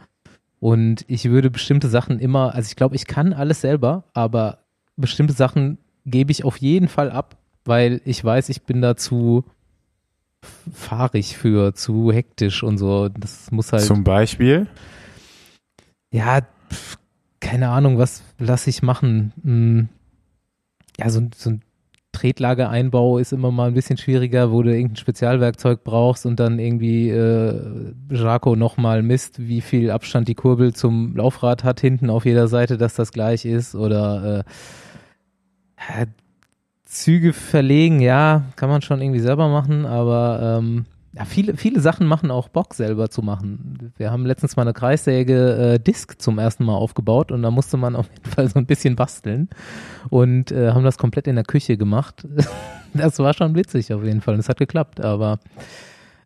Und 0.59 1.05
ich 1.07 1.25
würde 1.25 1.51
bestimmte 1.51 1.87
Sachen 1.87 2.19
immer, 2.19 2.55
also 2.55 2.67
ich 2.67 2.75
glaube, 2.75 2.95
ich 2.95 3.05
kann 3.05 3.33
alles 3.33 3.61
selber, 3.61 4.05
aber 4.13 4.59
bestimmte 4.95 5.33
Sachen 5.33 5.77
gebe 6.05 6.31
ich 6.31 6.43
auf 6.45 6.57
jeden 6.57 6.87
Fall 6.87 7.11
ab, 7.11 7.35
weil 7.65 8.01
ich 8.05 8.23
weiß, 8.23 8.49
ich 8.49 8.63
bin 8.63 8.81
da 8.81 8.95
zu 8.95 9.43
fahrig 10.71 11.37
für, 11.37 11.73
zu 11.73 12.11
hektisch 12.11 12.63
und 12.63 12.77
so. 12.77 13.09
Das 13.09 13.51
muss 13.51 13.71
halt. 13.71 13.83
Zum 13.83 14.03
Beispiel, 14.03 14.67
Ja, 16.11 16.41
pf, 16.71 16.97
keine 17.39 17.69
Ahnung, 17.69 17.97
was 17.97 18.23
lasse 18.39 18.69
ich 18.69 18.81
machen? 18.81 19.33
Hm, 19.43 19.89
ja, 20.97 21.09
so, 21.09 21.19
ein- 21.19 21.31
so 21.35 21.49
ein 21.49 21.61
Tretlagereinbau 22.13 23.17
ist 23.17 23.33
immer 23.33 23.51
mal 23.51 23.67
ein 23.67 23.73
bisschen 23.73 23.97
schwieriger, 23.97 24.49
wo 24.51 24.63
du 24.63 24.71
irgendein 24.73 24.95
Spezialwerkzeug 24.95 25.83
brauchst 25.83 26.25
und 26.25 26.39
dann 26.39 26.59
irgendwie 26.59 27.09
äh, 27.09 27.93
Jaco 28.09 28.55
nochmal 28.55 29.03
misst, 29.03 29.39
wie 29.45 29.59
viel 29.59 29.91
Abstand 29.91 30.29
die 30.29 30.35
Kurbel 30.35 30.73
zum 30.73 31.17
Laufrad 31.17 31.65
hat, 31.65 31.81
hinten 31.81 32.09
auf 32.09 32.23
jeder 32.25 32.47
Seite, 32.47 32.77
dass 32.77 32.93
das 32.95 33.11
gleich 33.11 33.43
ist. 33.43 33.75
Oder 33.75 34.39
äh, 34.39 34.43
Züge 36.85 37.33
verlegen, 37.33 37.99
ja, 37.99 38.43
kann 38.55 38.69
man 38.69 38.81
schon 38.81 39.01
irgendwie 39.01 39.19
selber 39.19 39.49
machen, 39.49 39.85
aber 39.85 40.59
ähm, 40.59 40.85
ja, 41.13 41.23
viele, 41.23 41.55
viele 41.55 41.79
Sachen 41.79 42.07
machen 42.07 42.29
auch 42.29 42.49
Bock 42.49 42.73
selber 42.73 43.09
zu 43.09 43.21
machen. 43.21 43.93
Wir 43.97 44.11
haben 44.11 44.25
letztens 44.25 44.55
mal 44.55 44.63
eine 44.63 44.73
Kreissäge 44.73 45.73
äh, 45.75 45.79
Disk 45.79 46.21
zum 46.21 46.37
ersten 46.39 46.65
Mal 46.65 46.75
aufgebaut 46.75 47.31
und 47.31 47.41
da 47.41 47.51
musste 47.51 47.77
man 47.77 47.95
auf 47.95 48.09
jeden 48.09 48.29
Fall 48.29 48.49
so 48.49 48.59
ein 48.59 48.65
bisschen 48.65 48.95
basteln 48.95 49.49
und 50.09 50.51
äh, 50.51 50.71
haben 50.71 50.83
das 50.83 50.97
komplett 50.97 51.27
in 51.27 51.35
der 51.35 51.45
Küche 51.45 51.77
gemacht. 51.77 52.27
das 52.93 53.17
war 53.19 53.33
schon 53.33 53.55
witzig 53.55 53.93
auf 53.93 54.03
jeden 54.03 54.21
Fall. 54.21 54.33
und 54.33 54.41
Es 54.41 54.49
hat 54.49 54.59
geklappt, 54.59 54.99
aber 54.99 55.39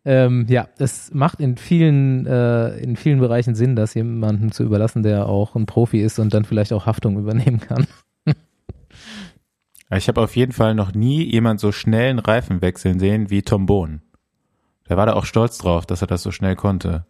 ähm, 0.04 0.46
ja, 0.48 0.66
es 0.78 1.12
macht 1.14 1.40
in 1.40 1.56
vielen, 1.56 2.26
äh, 2.26 2.76
in 2.78 2.96
vielen 2.96 3.20
Bereichen 3.20 3.54
Sinn, 3.54 3.76
das 3.76 3.94
jemandem 3.94 4.50
zu 4.50 4.64
überlassen, 4.64 5.02
der 5.02 5.26
auch 5.26 5.54
ein 5.54 5.66
Profi 5.66 6.00
ist 6.00 6.18
und 6.18 6.34
dann 6.34 6.44
vielleicht 6.44 6.72
auch 6.72 6.86
Haftung 6.86 7.18
übernehmen 7.18 7.60
kann. 7.60 7.86
Ich 9.96 10.08
habe 10.08 10.20
auf 10.20 10.36
jeden 10.36 10.52
Fall 10.52 10.74
noch 10.74 10.92
nie 10.92 11.24
jemand 11.24 11.60
so 11.60 11.72
schnell 11.72 12.10
einen 12.10 12.18
Reifen 12.18 12.62
wechseln 12.62 13.00
sehen 13.00 13.30
wie 13.30 13.42
Tom 13.42 13.66
Bohn. 13.66 14.02
Der 14.88 14.96
war 14.96 15.06
da 15.06 15.14
auch 15.14 15.24
stolz 15.24 15.58
drauf, 15.58 15.86
dass 15.86 16.00
er 16.00 16.06
das 16.06 16.22
so 16.22 16.30
schnell 16.30 16.56
konnte. 16.56 17.06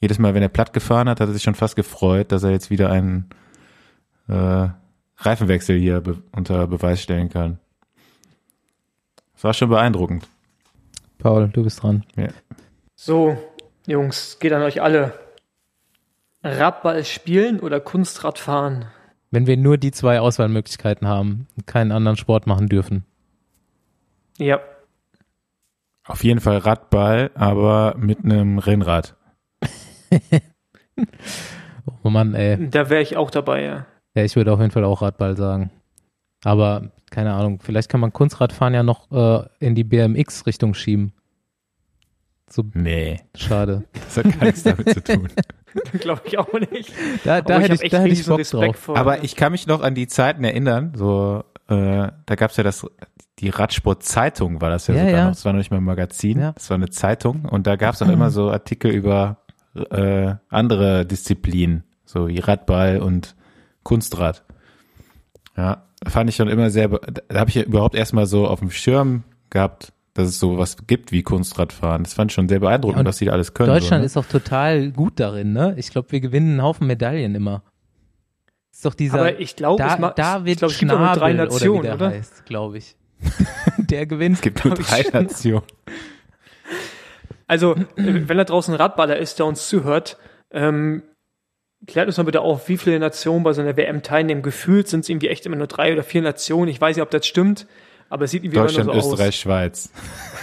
Jedes 0.00 0.18
Mal, 0.18 0.34
wenn 0.34 0.42
er 0.42 0.48
platt 0.48 0.72
gefahren 0.72 1.08
hat, 1.08 1.20
hat 1.20 1.28
er 1.28 1.32
sich 1.32 1.42
schon 1.42 1.54
fast 1.54 1.76
gefreut, 1.76 2.32
dass 2.32 2.42
er 2.42 2.50
jetzt 2.50 2.70
wieder 2.70 2.90
einen 2.90 3.30
äh, 4.28 4.68
Reifenwechsel 5.18 5.78
hier 5.78 6.00
be 6.00 6.22
unter 6.32 6.66
Beweis 6.66 7.02
stellen 7.02 7.30
kann. 7.30 7.58
Das 9.34 9.44
war 9.44 9.54
schon 9.54 9.70
beeindruckend. 9.70 10.26
Paul, 11.18 11.48
du 11.48 11.62
bist 11.62 11.82
dran. 11.82 12.04
So, 12.94 13.36
Jungs, 13.86 14.38
geht 14.38 14.52
an 14.52 14.62
euch 14.62 14.82
alle. 14.82 15.18
Radball 16.42 17.04
spielen 17.04 17.60
oder 17.60 17.80
Kunstrad 17.80 18.38
fahren? 18.38 18.86
Wenn 19.30 19.46
wir 19.46 19.56
nur 19.56 19.76
die 19.76 19.90
zwei 19.90 20.20
Auswahlmöglichkeiten 20.20 21.06
haben 21.08 21.48
und 21.56 21.66
keinen 21.66 21.92
anderen 21.92 22.16
Sport 22.16 22.46
machen 22.46 22.68
dürfen. 22.68 23.04
Ja, 24.38 24.60
Auf 26.06 26.22
jeden 26.22 26.40
Fall 26.40 26.58
Radball, 26.58 27.30
aber 27.34 27.94
mit 27.98 28.24
einem 28.24 28.58
Rennrad. 28.58 29.16
Oh 32.02 32.10
Mann, 32.10 32.34
ey. 32.34 32.70
da 32.70 32.88
wäre 32.88 33.02
ich 33.02 33.16
auch 33.16 33.30
dabei, 33.30 33.62
ja. 33.62 33.86
Ja, 34.14 34.24
ich 34.24 34.34
würde 34.34 34.52
auf 34.52 34.60
jeden 34.60 34.70
Fall 34.70 34.84
auch 34.84 35.02
Radball 35.02 35.36
sagen. 35.36 35.70
Aber 36.42 36.90
keine 37.10 37.34
Ahnung, 37.34 37.60
vielleicht 37.60 37.90
kann 37.90 38.00
man 38.00 38.12
Kunstradfahren 38.12 38.74
ja 38.74 38.82
noch 38.82 39.10
äh, 39.12 39.46
in 39.60 39.74
die 39.74 39.84
BMX-Richtung 39.84 40.74
schieben. 40.74 41.12
So 42.48 42.64
Nee, 42.74 43.20
schade. 43.34 43.84
das 43.92 44.16
hat 44.18 44.38
gar 44.38 44.46
nichts 44.46 44.62
damit 44.62 44.88
zu 44.90 45.02
tun. 45.02 45.28
Glaube 46.00 46.22
ich 46.24 46.38
auch 46.38 46.52
nicht. 46.52 46.92
Da, 47.24 47.40
da 47.42 47.56
Aber 47.56 47.64
hätte 47.64 47.74
hab 47.74 47.82
ich, 47.84 47.90
da 47.90 47.98
hätte 48.00 48.12
ich 48.12 48.26
Bock 48.26 48.38
Respekt 48.38 48.62
drauf. 48.64 48.76
vor. 48.76 48.96
Aber 48.96 49.24
ich 49.24 49.36
kann 49.36 49.52
mich 49.52 49.66
noch 49.66 49.82
an 49.82 49.94
die 49.94 50.06
Zeiten 50.06 50.42
erinnern, 50.44 50.92
so, 50.96 51.44
äh, 51.68 52.08
da 52.24 52.34
gab's 52.36 52.56
ja 52.56 52.62
das, 52.64 52.86
die 53.40 53.50
Radsport-Zeitung 53.50 54.60
war 54.60 54.70
das 54.70 54.86
ja, 54.86 54.94
Ja, 54.94 55.00
sogar 55.04 55.16
ja. 55.18 55.24
noch, 55.24 55.30
das 55.32 55.44
war 55.44 55.52
noch 55.52 55.58
nicht 55.58 55.70
mal 55.70 55.76
ein 55.78 55.84
Magazin, 55.84 56.38
Ja. 56.40 56.52
das 56.52 56.70
war 56.70 56.76
eine 56.76 56.88
Zeitung 56.90 57.44
und 57.44 57.66
da 57.66 57.76
gab's 57.76 57.98
dann 57.98 58.10
immer 58.10 58.30
so 58.30 58.50
Artikel 58.50 58.90
über 58.92 59.38
äh, 59.90 60.34
andere 60.48 61.04
Disziplinen, 61.04 61.84
so 62.06 62.28
wie 62.28 62.38
Radball 62.38 63.00
und 63.00 63.34
Kunstrad. 63.82 64.44
Ja, 65.56 65.84
fand 66.06 66.30
ich 66.30 66.36
schon 66.36 66.48
immer 66.48 66.70
sehr, 66.70 66.88
da 66.88 67.38
habe 67.40 67.50
ich 67.50 67.56
ja 67.56 67.62
überhaupt 67.62 67.94
erstmal 67.94 68.26
so 68.26 68.46
auf 68.46 68.60
dem 68.60 68.70
Schirm 68.70 69.24
gehabt, 69.50 69.92
dass 70.18 70.28
es 70.28 70.38
so 70.38 70.58
was 70.58 70.86
gibt 70.86 71.12
wie 71.12 71.22
Kunstradfahren. 71.22 72.02
Das 72.04 72.14
fand 72.14 72.30
ich 72.30 72.34
schon 72.34 72.48
sehr 72.48 72.60
beeindruckend, 72.60 73.00
Ja, 73.02 73.04
was 73.06 73.18
die 73.18 73.26
da 73.26 73.32
alles 73.32 73.54
können. 73.54 73.68
Deutschland 73.68 73.90
so, 73.90 73.98
ne? 74.00 74.04
ist 74.06 74.16
auch 74.16 74.26
total 74.26 74.90
gut 74.92 75.20
darin, 75.20 75.52
ne? 75.52 75.74
Ich 75.78 75.90
glaube, 75.90 76.12
wir 76.12 76.20
gewinnen 76.20 76.50
einen 76.52 76.62
Haufen 76.62 76.86
Medaillen 76.86 77.34
immer. 77.34 77.62
Ist 78.72 78.84
doch 78.84 78.94
dieser, 78.94 79.20
Aber 79.20 79.40
ich 79.40 79.56
glaube, 79.56 79.82
da, 79.82 79.94
es 79.94 80.00
ma- 80.00 80.10
David 80.10 80.52
ich 80.52 80.58
glaube, 80.58 80.72
es 80.72 80.78
gibt 80.78 80.92
auch 80.92 80.98
nur 80.98 81.06
drei 81.08 81.32
Schnabel 81.32 81.34
Nationen, 81.36 81.78
oder 81.78 81.82
wie 81.82 81.86
der 81.86 81.94
oder? 81.94 82.10
heißt, 82.10 82.44
glaube 82.46 82.78
ich. 82.78 82.96
der 83.78 84.06
gewinnt. 84.06 84.36
es 84.36 84.42
gibt 84.42 84.64
nur 84.64 84.74
glaub 84.74 84.86
drei. 84.86 85.02
Nationen. 85.22 85.62
Also, 87.46 87.74
äh, 87.74 87.84
wenn 87.96 88.36
da 88.38 88.44
draußen 88.44 88.74
ein 88.74 88.80
Radballer 88.80 89.16
ist, 89.16 89.38
der 89.38 89.46
uns 89.46 89.68
zuhört, 89.68 90.18
ähm, 90.50 91.02
klärt 91.86 92.06
uns 92.08 92.16
mal 92.16 92.24
bitte 92.24 92.40
auf, 92.40 92.68
wie 92.68 92.76
viele 92.76 92.98
Nationen 92.98 93.44
bei 93.44 93.52
so 93.52 93.62
einer 93.62 93.76
WM 93.76 94.02
teilnehmen. 94.02 94.42
Gefühlt 94.42 94.88
sind 94.88 95.00
es 95.00 95.08
irgendwie 95.08 95.28
echt 95.28 95.46
immer 95.46 95.56
nur 95.56 95.66
drei 95.68 95.92
oder 95.92 96.02
vier 96.02 96.22
Nationen. 96.22 96.68
Ich 96.68 96.80
weiß 96.80 96.96
nicht, 96.96 97.02
ob 97.02 97.10
das 97.10 97.26
stimmt, 97.26 97.66
aber 98.08 98.24
es 98.24 98.30
sieht 98.30 98.44
irgendwie 98.44 98.60
Deutschland, 98.60 98.90
so 98.90 98.96
Österreich, 98.96 99.36
Schweiz. 99.36 99.90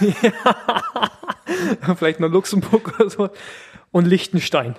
aus. 1.82 1.96
Vielleicht 1.98 2.20
noch 2.20 2.30
Luxemburg 2.30 2.98
oder 2.98 3.10
so. 3.10 3.28
Und 3.90 4.06
Liechtenstein. 4.06 4.76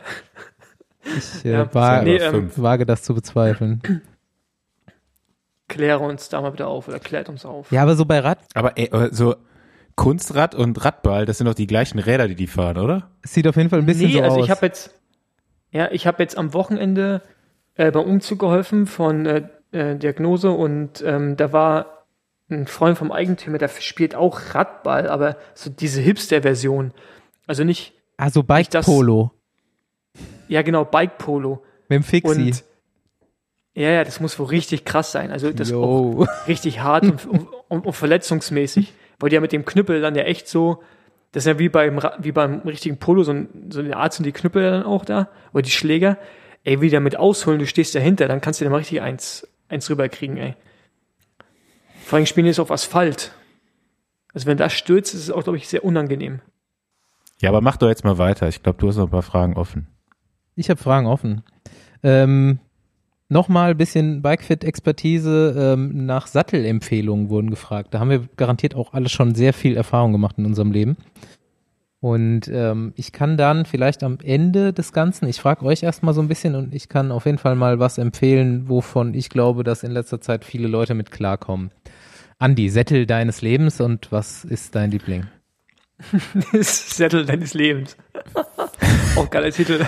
Ich 1.17 1.45
äh, 1.45 1.51
Ja. 1.51 1.73
wa 1.73 2.01
Nee, 2.01 2.17
ähm, 2.17 2.51
wage 2.55 2.85
das 2.85 3.03
zu 3.03 3.13
bezweifeln. 3.13 4.01
Kläre 5.67 5.99
uns 5.99 6.29
da 6.29 6.41
mal 6.41 6.51
bitte 6.51 6.67
auf 6.67 6.87
oder 6.87 6.99
klärt 6.99 7.29
uns 7.29 7.45
auf. 7.45 7.71
Ja, 7.71 7.81
aber 7.81 7.95
so 7.95 8.05
bei 8.05 8.19
Rad 8.19 8.39
Aber 8.53 8.77
ey, 8.77 8.89
so 9.11 9.35
Kunstrad 9.95 10.53
und 10.53 10.83
Radball, 10.83 11.25
das 11.25 11.37
sind 11.37 11.47
doch 11.47 11.53
die 11.53 11.67
gleichen 11.67 11.99
Räder, 11.99 12.27
die 12.27 12.35
die 12.35 12.47
fahren, 12.47 12.77
oder? 12.77 13.09
es 13.23 13.33
sieht 13.33 13.47
auf 13.47 13.55
jeden 13.55 13.69
Fall 13.69 13.79
ein 13.79 13.85
bisschen 13.85 14.07
nee, 14.07 14.17
so 14.17 14.21
also 14.21 14.37
aus. 14.37 14.45
ich 14.45 14.51
habe 14.51 14.65
jetzt, 14.65 14.93
ja, 15.71 15.89
ich 15.91 16.05
habe 16.05 16.21
jetzt 16.21 16.37
am 16.37 16.53
Wochenende 16.53 17.21
äh, 17.75 17.91
beim 17.91 18.05
Umzug 18.05 18.39
geholfen 18.39 18.85
von 18.87 19.25
äh, 19.25 19.47
äh, 19.71 19.95
Diagnose 19.95 20.51
und 20.51 21.01
ähm, 21.05 21.37
da 21.37 21.53
war 21.53 21.94
ein 22.49 22.67
Freund 22.67 22.97
vom 22.97 23.11
Eigentümer, 23.11 23.57
der 23.57 23.69
spielt 23.69 24.15
auch 24.15 24.39
Radball, 24.53 25.07
aber 25.09 25.37
so 25.53 25.69
diese 25.69 26.01
Hipster-Version. 26.01 26.93
Also 27.47 27.63
nicht, 27.63 27.93
also 28.17 28.43
Bike 28.43 28.59
nicht 28.59 28.73
das- 28.75 28.85
Polo 28.85 29.31
ja 30.47 30.61
genau, 30.61 30.85
Bike 30.85 31.17
Polo. 31.17 31.63
mit 31.89 31.97
dem 31.97 32.03
Fixie. 32.03 32.29
Und 32.49 32.63
ja, 33.73 33.89
ja, 33.89 34.03
das 34.03 34.19
muss 34.19 34.39
wohl 34.39 34.47
richtig 34.47 34.85
krass 34.85 35.11
sein. 35.11 35.31
Also 35.31 35.51
das 35.51 35.71
auch 35.71 35.73
Yo. 36.13 36.27
richtig 36.47 36.79
hart 36.81 37.03
und, 37.03 37.25
und, 37.67 37.85
und, 37.85 37.93
verletzungsmäßig. 37.93 38.93
Weil 39.19 39.29
die 39.29 39.35
ja 39.35 39.41
mit 39.41 39.51
dem 39.51 39.65
Knüppel 39.65 40.01
dann 40.01 40.15
ja 40.15 40.23
echt 40.23 40.47
so, 40.47 40.81
das 41.31 41.43
ist 41.43 41.47
ja 41.47 41.59
wie 41.59 41.69
beim, 41.69 41.99
wie 42.19 42.31
beim 42.31 42.59
richtigen 42.61 42.97
Polo, 42.97 43.23
so, 43.23 43.31
ein, 43.33 43.67
so 43.69 43.79
eine 43.79 43.97
Art 43.97 44.13
sind 44.13 44.25
die 44.25 44.31
Knüppel 44.31 44.63
dann 44.63 44.83
auch 44.83 45.03
da, 45.03 45.29
oder 45.51 45.63
die 45.63 45.71
Schläger. 45.71 46.17
Ey, 46.63 46.81
wie 46.81 46.89
damit 46.89 47.17
ausholen, 47.17 47.59
du 47.59 47.67
stehst 47.67 47.93
dahinter, 47.95 48.27
dann 48.27 48.41
kannst 48.41 48.59
du 48.59 48.65
dir 48.65 48.71
mal 48.71 48.77
richtig 48.77 49.01
eins, 49.01 49.47
eins 49.67 49.89
rüberkriegen, 49.89 50.37
ey. 50.37 50.55
Vor 52.05 52.17
allem 52.17 52.25
spielen 52.25 52.45
die 52.45 52.51
es 52.51 52.59
auf 52.59 52.71
Asphalt. 52.71 53.31
Also 54.33 54.47
wenn 54.47 54.57
das 54.57 54.73
stürzt, 54.73 55.13
ist 55.13 55.21
es 55.21 55.31
auch, 55.31 55.43
glaube 55.43 55.57
ich, 55.57 55.67
sehr 55.67 55.83
unangenehm. 55.83 56.39
Ja, 57.39 57.49
aber 57.49 57.61
mach 57.61 57.77
doch 57.77 57.87
jetzt 57.87 58.03
mal 58.03 58.17
weiter. 58.17 58.47
Ich 58.47 58.63
glaube, 58.63 58.77
du 58.79 58.87
hast 58.87 58.97
noch 58.97 59.07
ein 59.07 59.11
paar 59.11 59.21
Fragen 59.21 59.55
offen. 59.55 59.87
Ich 60.55 60.69
habe 60.69 60.81
Fragen 60.81 61.07
offen. 61.07 61.43
Ähm, 62.03 62.59
Nochmal 63.27 63.71
ein 63.71 63.77
bisschen 63.77 64.21
Bikefit-Expertise 64.21 65.55
ähm, 65.57 66.05
nach 66.05 66.27
Sattelempfehlungen 66.27 67.29
wurden 67.31 67.49
gefragt. 67.49 67.91
Da 67.91 67.99
haben 67.99 68.11
wir 68.11 68.27
garantiert 68.37 68.75
auch 68.75 68.93
alle 68.93 69.09
schon 69.09 69.33
sehr 69.33 69.51
viel 69.51 69.75
Erfahrung 69.75 70.11
gemacht 70.11 70.37
in 70.37 70.45
unserem 70.45 70.71
Leben. 70.71 70.95
Und 72.05 72.47
ähm, 72.49 72.93
ich 72.95 73.13
kann 73.13 73.35
dann 73.35 73.65
vielleicht 73.65 74.03
am 74.03 74.19
Ende 74.21 74.73
des 74.73 74.93
Ganzen, 74.93 75.27
ich 75.27 75.41
frage 75.41 75.65
euch 75.65 75.81
erstmal 75.81 76.13
so 76.13 76.21
ein 76.21 76.27
bisschen 76.27 76.53
und 76.53 76.75
ich 76.75 76.87
kann 76.87 77.11
auf 77.11 77.25
jeden 77.25 77.39
Fall 77.39 77.55
mal 77.55 77.79
was 77.79 77.97
empfehlen, 77.97 78.69
wovon 78.69 79.15
ich 79.15 79.27
glaube, 79.27 79.63
dass 79.63 79.81
in 79.81 79.89
letzter 79.89 80.21
Zeit 80.21 80.45
viele 80.45 80.67
Leute 80.67 80.93
mit 80.93 81.09
klarkommen. 81.09 81.71
Andi, 82.37 82.69
Sättel 82.69 83.07
deines 83.07 83.41
Lebens 83.41 83.81
und 83.81 84.11
was 84.11 84.45
ist 84.45 84.75
dein 84.75 84.91
Liebling? 84.91 85.25
Sättel 86.51 87.25
deines 87.25 87.55
Lebens. 87.55 87.97
auch 89.15 89.31
geiler 89.31 89.49
Titel. 89.49 89.83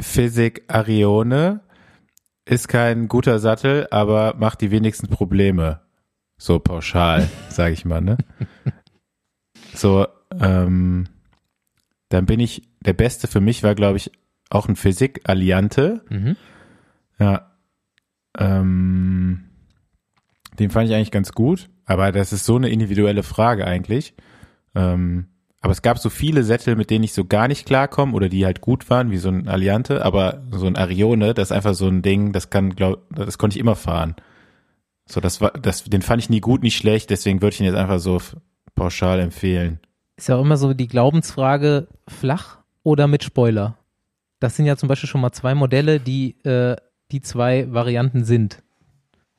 Physik 0.00 0.62
Arione 0.68 1.58
ist 2.44 2.68
kein 2.68 3.08
guter 3.08 3.40
Sattel, 3.40 3.88
aber 3.90 4.36
macht 4.38 4.60
die 4.60 4.70
wenigsten 4.70 5.08
Probleme. 5.08 5.80
So 6.38 6.60
pauschal, 6.60 7.28
sage 7.48 7.72
ich 7.72 7.84
mal, 7.84 8.00
ne? 8.00 8.16
So, 9.74 10.06
ähm, 10.40 11.08
dann 12.08 12.26
bin 12.26 12.40
ich, 12.40 12.62
der 12.80 12.92
beste 12.92 13.26
für 13.28 13.40
mich 13.40 13.62
war, 13.62 13.74
glaube 13.74 13.96
ich, 13.96 14.10
auch 14.50 14.68
ein 14.68 14.76
Physik 14.76 15.20
Alliante. 15.24 16.04
Mhm. 16.08 16.36
Ja. 17.18 17.52
Ähm, 18.38 19.44
den 20.58 20.70
fand 20.70 20.88
ich 20.88 20.94
eigentlich 20.94 21.10
ganz 21.10 21.32
gut, 21.32 21.68
aber 21.84 22.12
das 22.12 22.32
ist 22.32 22.44
so 22.44 22.56
eine 22.56 22.68
individuelle 22.68 23.22
Frage 23.22 23.66
eigentlich. 23.66 24.14
Ähm, 24.74 25.26
aber 25.60 25.72
es 25.72 25.82
gab 25.82 25.98
so 25.98 26.10
viele 26.10 26.44
Sättel, 26.44 26.76
mit 26.76 26.90
denen 26.90 27.04
ich 27.04 27.12
so 27.12 27.24
gar 27.24 27.48
nicht 27.48 27.66
klarkomme 27.66 28.12
oder 28.12 28.28
die 28.28 28.44
halt 28.44 28.60
gut 28.60 28.88
waren, 28.88 29.10
wie 29.10 29.16
so 29.16 29.28
ein 29.30 29.48
Alliante, 29.48 30.04
aber 30.04 30.42
so 30.52 30.66
ein 30.66 30.76
Arione, 30.76 31.34
das 31.34 31.48
ist 31.48 31.56
einfach 31.56 31.74
so 31.74 31.88
ein 31.88 32.02
Ding, 32.02 32.32
das 32.32 32.50
kann, 32.50 32.76
glaub, 32.76 33.02
das 33.10 33.38
konnte 33.38 33.56
ich 33.56 33.60
immer 33.60 33.74
fahren. 33.74 34.14
So, 35.06 35.20
das 35.20 35.40
war, 35.40 35.50
das, 35.52 35.84
den 35.84 36.02
fand 36.02 36.22
ich 36.22 36.30
nie 36.30 36.40
gut, 36.40 36.62
nicht 36.62 36.76
schlecht, 36.76 37.10
deswegen 37.10 37.42
würde 37.42 37.54
ich 37.54 37.60
ihn 37.60 37.66
jetzt 37.66 37.76
einfach 37.76 37.98
so 37.98 38.20
pauschal 38.74 39.18
empfehlen. 39.18 39.80
Ist 40.16 40.28
ja 40.28 40.36
auch 40.36 40.42
immer 40.42 40.56
so 40.56 40.72
die 40.74 40.88
Glaubensfrage, 40.88 41.88
flach 42.08 42.58
oder 42.82 43.06
mit 43.06 43.22
Spoiler? 43.24 43.76
Das 44.40 44.56
sind 44.56 44.66
ja 44.66 44.76
zum 44.76 44.88
Beispiel 44.88 45.08
schon 45.08 45.20
mal 45.20 45.32
zwei 45.32 45.54
Modelle, 45.54 46.00
die 46.00 46.36
äh, 46.44 46.76
die 47.12 47.20
zwei 47.20 47.72
Varianten 47.72 48.24
sind. 48.24 48.62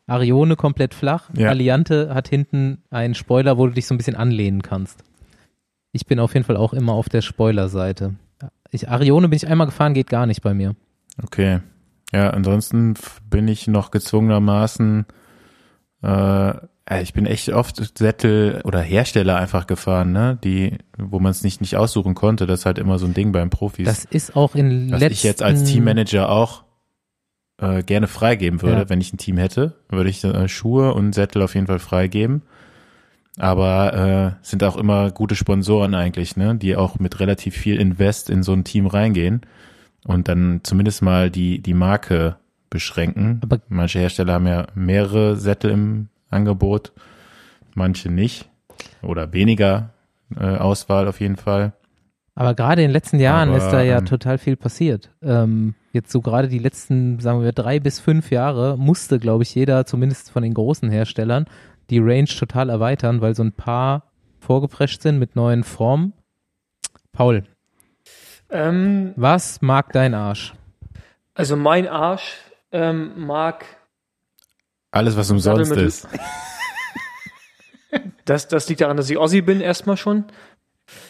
Arione 0.07 0.55
komplett 0.55 0.93
flach, 0.93 1.29
Ja. 1.35 1.49
Alliante 1.49 2.13
hat 2.13 2.29
hinten 2.29 2.83
einen 2.89 3.13
Spoiler, 3.13 3.57
wo 3.57 3.67
du 3.67 3.73
dich 3.73 3.87
so 3.87 3.93
ein 3.93 3.97
bisschen 3.97 4.15
anlehnen 4.15 4.61
kannst. 4.61 5.03
Ich 5.91 6.05
bin 6.05 6.19
auf 6.19 6.33
jeden 6.33 6.45
Fall 6.45 6.55
auch 6.55 6.73
immer 6.73 6.93
auf 6.93 7.09
der 7.09 7.21
Spoiler-Seite. 7.21 8.15
Ich, 8.71 8.87
Arione 8.89 9.27
bin 9.27 9.35
ich 9.35 9.47
einmal 9.47 9.67
gefahren, 9.67 9.93
geht 9.93 10.09
gar 10.09 10.25
nicht 10.25 10.41
bei 10.41 10.53
mir. 10.53 10.75
Okay. 11.21 11.59
Ja, 12.13 12.29
ansonsten 12.29 12.93
bin 13.29 13.47
ich 13.49 13.67
noch 13.67 13.91
gezwungenermaßen, 13.91 15.05
äh, 16.03 16.53
ich 17.01 17.13
bin 17.13 17.25
echt 17.25 17.49
oft 17.49 17.97
Sättel 17.97 18.61
oder 18.63 18.79
Hersteller 18.81 19.35
einfach 19.37 19.67
gefahren, 19.67 20.13
ne, 20.13 20.37
die, 20.43 20.77
wo 20.97 21.19
man 21.19 21.31
es 21.31 21.43
nicht, 21.43 21.59
nicht 21.59 21.75
aussuchen 21.75 22.15
konnte. 22.15 22.47
Das 22.47 22.61
ist 22.61 22.65
halt 22.65 22.79
immer 22.79 22.97
so 22.97 23.05
ein 23.05 23.13
Ding 23.13 23.31
beim 23.33 23.49
Profis. 23.49 23.85
Das 23.85 24.05
ist 24.05 24.35
auch 24.35 24.55
in 24.55 24.91
was 24.91 25.01
letzten... 25.01 25.13
ich 25.13 25.23
jetzt 25.23 25.43
als 25.43 25.63
Teammanager 25.65 26.29
auch 26.29 26.63
äh, 27.59 27.83
gerne 27.83 28.07
freigeben 28.07 28.61
würde, 28.61 28.81
Ja. 28.83 28.89
wenn 28.89 29.01
ich 29.01 29.11
ein 29.11 29.17
Team 29.17 29.37
hätte, 29.37 29.75
würde 29.89 30.09
ich 30.09 30.23
äh, 30.23 30.47
Schuhe 30.47 30.93
und 30.93 31.13
Sättel 31.13 31.41
auf 31.41 31.55
jeden 31.55 31.67
Fall 31.67 31.79
freigeben. 31.79 32.43
Aber 33.39 34.37
äh, 34.41 34.45
sind 34.45 34.63
auch 34.63 34.77
immer 34.77 35.11
gute 35.11 35.35
Sponsoren 35.35 35.93
eigentlich, 35.93 36.37
ne, 36.37 36.55
die 36.55 36.75
auch 36.75 36.97
mit 36.99 37.19
relativ 37.19 37.55
viel 37.55 37.79
Invest 37.79 38.29
in 38.29 38.41
so 38.43 38.53
ein 38.53 38.63
Team 38.63 38.87
reingehen 38.87 39.41
und 40.05 40.27
dann 40.27 40.61
zumindest 40.63 41.01
mal 41.01 41.29
die 41.29 41.59
die 41.61 41.73
Marke 41.75 42.37
beschränken. 42.69 43.39
Aber- 43.43 43.59
manche 43.69 43.99
Hersteller 43.99 44.33
haben 44.33 44.47
ja 44.47 44.67
mehrere 44.73 45.35
Sättel 45.35 45.71
im 45.71 46.07
Angebot, 46.29 46.91
manche 47.75 48.09
nicht 48.09 48.49
oder 49.01 49.33
weniger 49.33 49.91
äh, 50.35 50.43
Auswahl 50.43 51.07
auf 51.07 51.19
jeden 51.19 51.37
Fall. 51.37 51.73
Aber 52.35 52.53
gerade 52.53 52.83
in 52.83 52.89
den 52.89 52.93
letzten 52.93 53.19
Jahren 53.19 53.49
Aber, 53.49 53.57
ist 53.57 53.69
da 53.71 53.81
ja 53.81 53.97
ähm, 53.97 54.05
total 54.05 54.37
viel 54.37 54.55
passiert. 54.55 55.09
Ähm, 55.23 55.73
jetzt 55.91 56.11
so 56.11 56.21
gerade 56.21 56.47
die 56.47 56.59
letzten, 56.59 57.19
sagen 57.19 57.41
wir, 57.41 57.51
drei 57.51 57.79
bis 57.79 57.99
fünf 57.99 58.29
Jahre 58.29 58.77
musste, 58.77 59.17
glaube 59.17 59.43
ich, 59.43 59.55
jeder, 59.55 59.85
zumindest 59.85 60.29
von 60.29 60.43
den 60.43 60.53
großen 60.53 60.89
Herstellern, 60.89 61.45
die 61.89 61.99
Range 61.99 62.25
total 62.27 62.69
erweitern, 62.69 63.21
weil 63.21 63.33
so 63.33 63.43
ein 63.43 63.53
paar 63.53 64.03
vorgeprescht 64.39 65.01
sind 65.01 65.17
mit 65.17 65.35
neuen 65.35 65.63
Formen. 65.63 66.13
Paul, 67.11 67.43
Ähm, 68.49 69.13
was 69.15 69.61
mag 69.61 69.91
dein 69.93 70.13
Arsch? 70.13 70.53
also 71.33 71.55
mein 71.55 71.87
Arsch 71.87 72.35
ähm, 72.71 73.11
mag 73.25 73.65
Alles, 74.97 75.15
was 75.15 75.29
umsonst 75.31 75.71
ist. 75.71 76.07
Das, 78.25 78.49
das 78.49 78.67
liegt 78.67 78.81
daran, 78.81 78.97
dass 78.97 79.09
ich 79.09 79.17
Ossi 79.17 79.39
bin, 79.39 79.61
erstmal 79.61 79.95
schon. 79.95 80.25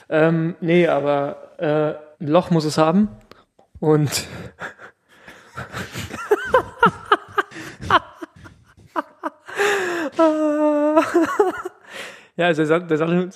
Ähm, 0.08 0.56
nee, 0.62 0.88
aber 0.88 1.58
äh, 1.58 2.24
ein 2.24 2.28
Loch 2.28 2.52
muss 2.52 2.64
es 2.64 2.78
haben. 2.78 3.08
Und 3.80 4.28
Ja, 12.36 12.46
also 12.46 12.62
der 12.62 12.68
Sattel, 12.68 12.88
der 12.88 12.98
Sattel, 12.98 13.30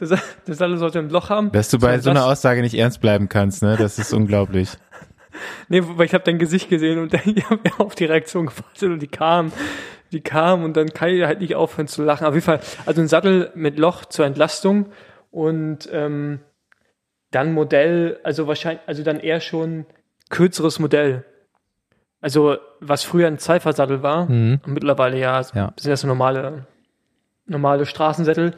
der 0.47 0.56
Sattel- 0.56 0.78
sollte 0.78 0.99
ein 0.99 1.10
Loch 1.10 1.30
haben. 1.30 1.52
Dass 1.52 1.70
du 1.70 1.80
bei 1.80 1.97
So, 1.97 2.04
so 2.04 2.10
einer 2.12 2.26
Aussage 2.26 2.62
nicht 2.62 2.76
ernst 2.76 3.02
bleiben 3.02 3.30
kannst, 3.30 3.64
ne? 3.64 3.76
Das 3.78 3.97
ist 3.99 4.14
unglaublich. 4.14 4.70
Nee, 5.70 5.82
weil 5.84 6.06
ich 6.06 6.14
habe 6.14 6.26
dein 6.26 6.38
Gesicht 6.38 6.70
gesehen 6.70 6.99
und 6.99 7.14
dann, 7.14 7.22
ich 7.26 7.49
habe 7.49 7.62
auf 7.80 7.95
die 7.95 8.04
Reaktion 8.06 8.47
gewartet 8.47 8.84
und 8.84 8.99
die 8.99 9.08
kam, 9.08 9.52
die 10.12 10.22
kam 10.22 10.64
und 10.64 10.76
dann 10.78 10.93
kann 10.93 11.09
ich 11.09 11.24
halt 11.24 11.39
nicht 11.41 11.55
aufhören 11.55 11.88
zu 11.88 12.03
lachen. 12.03 12.26
Auf 12.28 12.34
jeden 12.34 12.45
Fall, 12.45 12.59
also 12.86 13.01
ein 13.01 13.07
Sattel 13.07 13.51
mit 13.55 13.78
Loch 13.80 14.05
zur 14.05 14.26
Entlastung 14.26 14.88
und 15.32 15.89
ähm, 15.91 16.39
dann 17.32 17.53
Modell, 17.53 18.20
also 18.24 18.47
wahrscheinlich, 18.47 18.82
also 18.88 19.03
dann 19.03 19.20
eher 19.20 19.39
schon 19.39 19.86
kürzeres 20.30 20.80
Modell. 20.80 21.24
Also 22.20 22.57
was 22.80 23.03
früher 23.03 23.28
ein 23.28 23.39
Zeifersattel 23.39 24.03
war, 24.03 24.26
Mhm. 24.30 24.59
und 24.66 24.74
mittlerweile 24.74 25.18
ja, 25.18 25.41
Ja. 25.53 25.74
sind 25.78 25.91
das 25.91 26.01
so 26.01 26.07
normale, 26.07 26.66
normale 27.45 27.86
Straßensättel, 27.86 28.53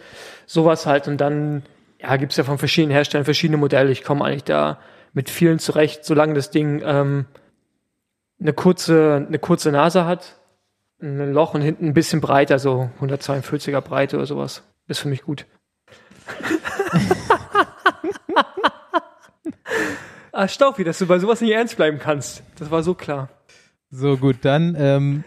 sowas 0.46 0.86
halt 0.86 1.08
und 1.08 1.18
dann, 1.22 1.64
ja, 2.02 2.16
gibt's 2.18 2.36
ja 2.38 2.44
von 2.44 2.58
verschiedenen 2.58 2.92
Herstellern 2.94 3.26
verschiedene 3.26 3.58
Modelle. 3.58 3.92
Ich 3.92 4.04
komme 4.04 4.26
eigentlich 4.26 4.44
da 4.44 4.80
mit 5.14 5.30
vielen 5.30 5.60
zurecht, 5.60 6.04
solange 6.04 6.34
das 6.34 6.50
Ding 6.50 6.82
ähm, 6.84 7.26
eine 8.42 8.54
kurze, 8.54 9.24
eine 9.28 9.40
kurze 9.40 9.72
Nase 9.72 10.06
hat, 10.06 10.36
ein 11.04 11.34
Loch 11.34 11.54
und 11.54 11.62
hinten 11.62 11.88
ein 11.88 11.94
bisschen 11.94 12.22
breiter, 12.22 12.58
so 12.60 12.90
142er 13.02 13.82
Breite 13.82 14.16
oder 14.18 14.26
sowas. 14.26 14.64
Ist 14.88 15.00
für 15.00 15.10
mich 15.10 15.24
gut. 15.24 15.46
ah, 20.32 20.48
Staufi, 20.48 20.84
dass 20.86 21.00
du 21.00 21.08
bei 21.08 21.20
sowas 21.20 21.42
nicht 21.42 21.52
ernst 21.52 21.76
bleiben 21.76 22.00
kannst. 22.00 22.42
Das 22.58 22.72
war 22.72 22.82
so 22.84 22.94
klar. 22.94 23.30
So, 23.90 24.18
gut, 24.18 24.38
dann 24.42 24.76
ähm, 24.78 25.24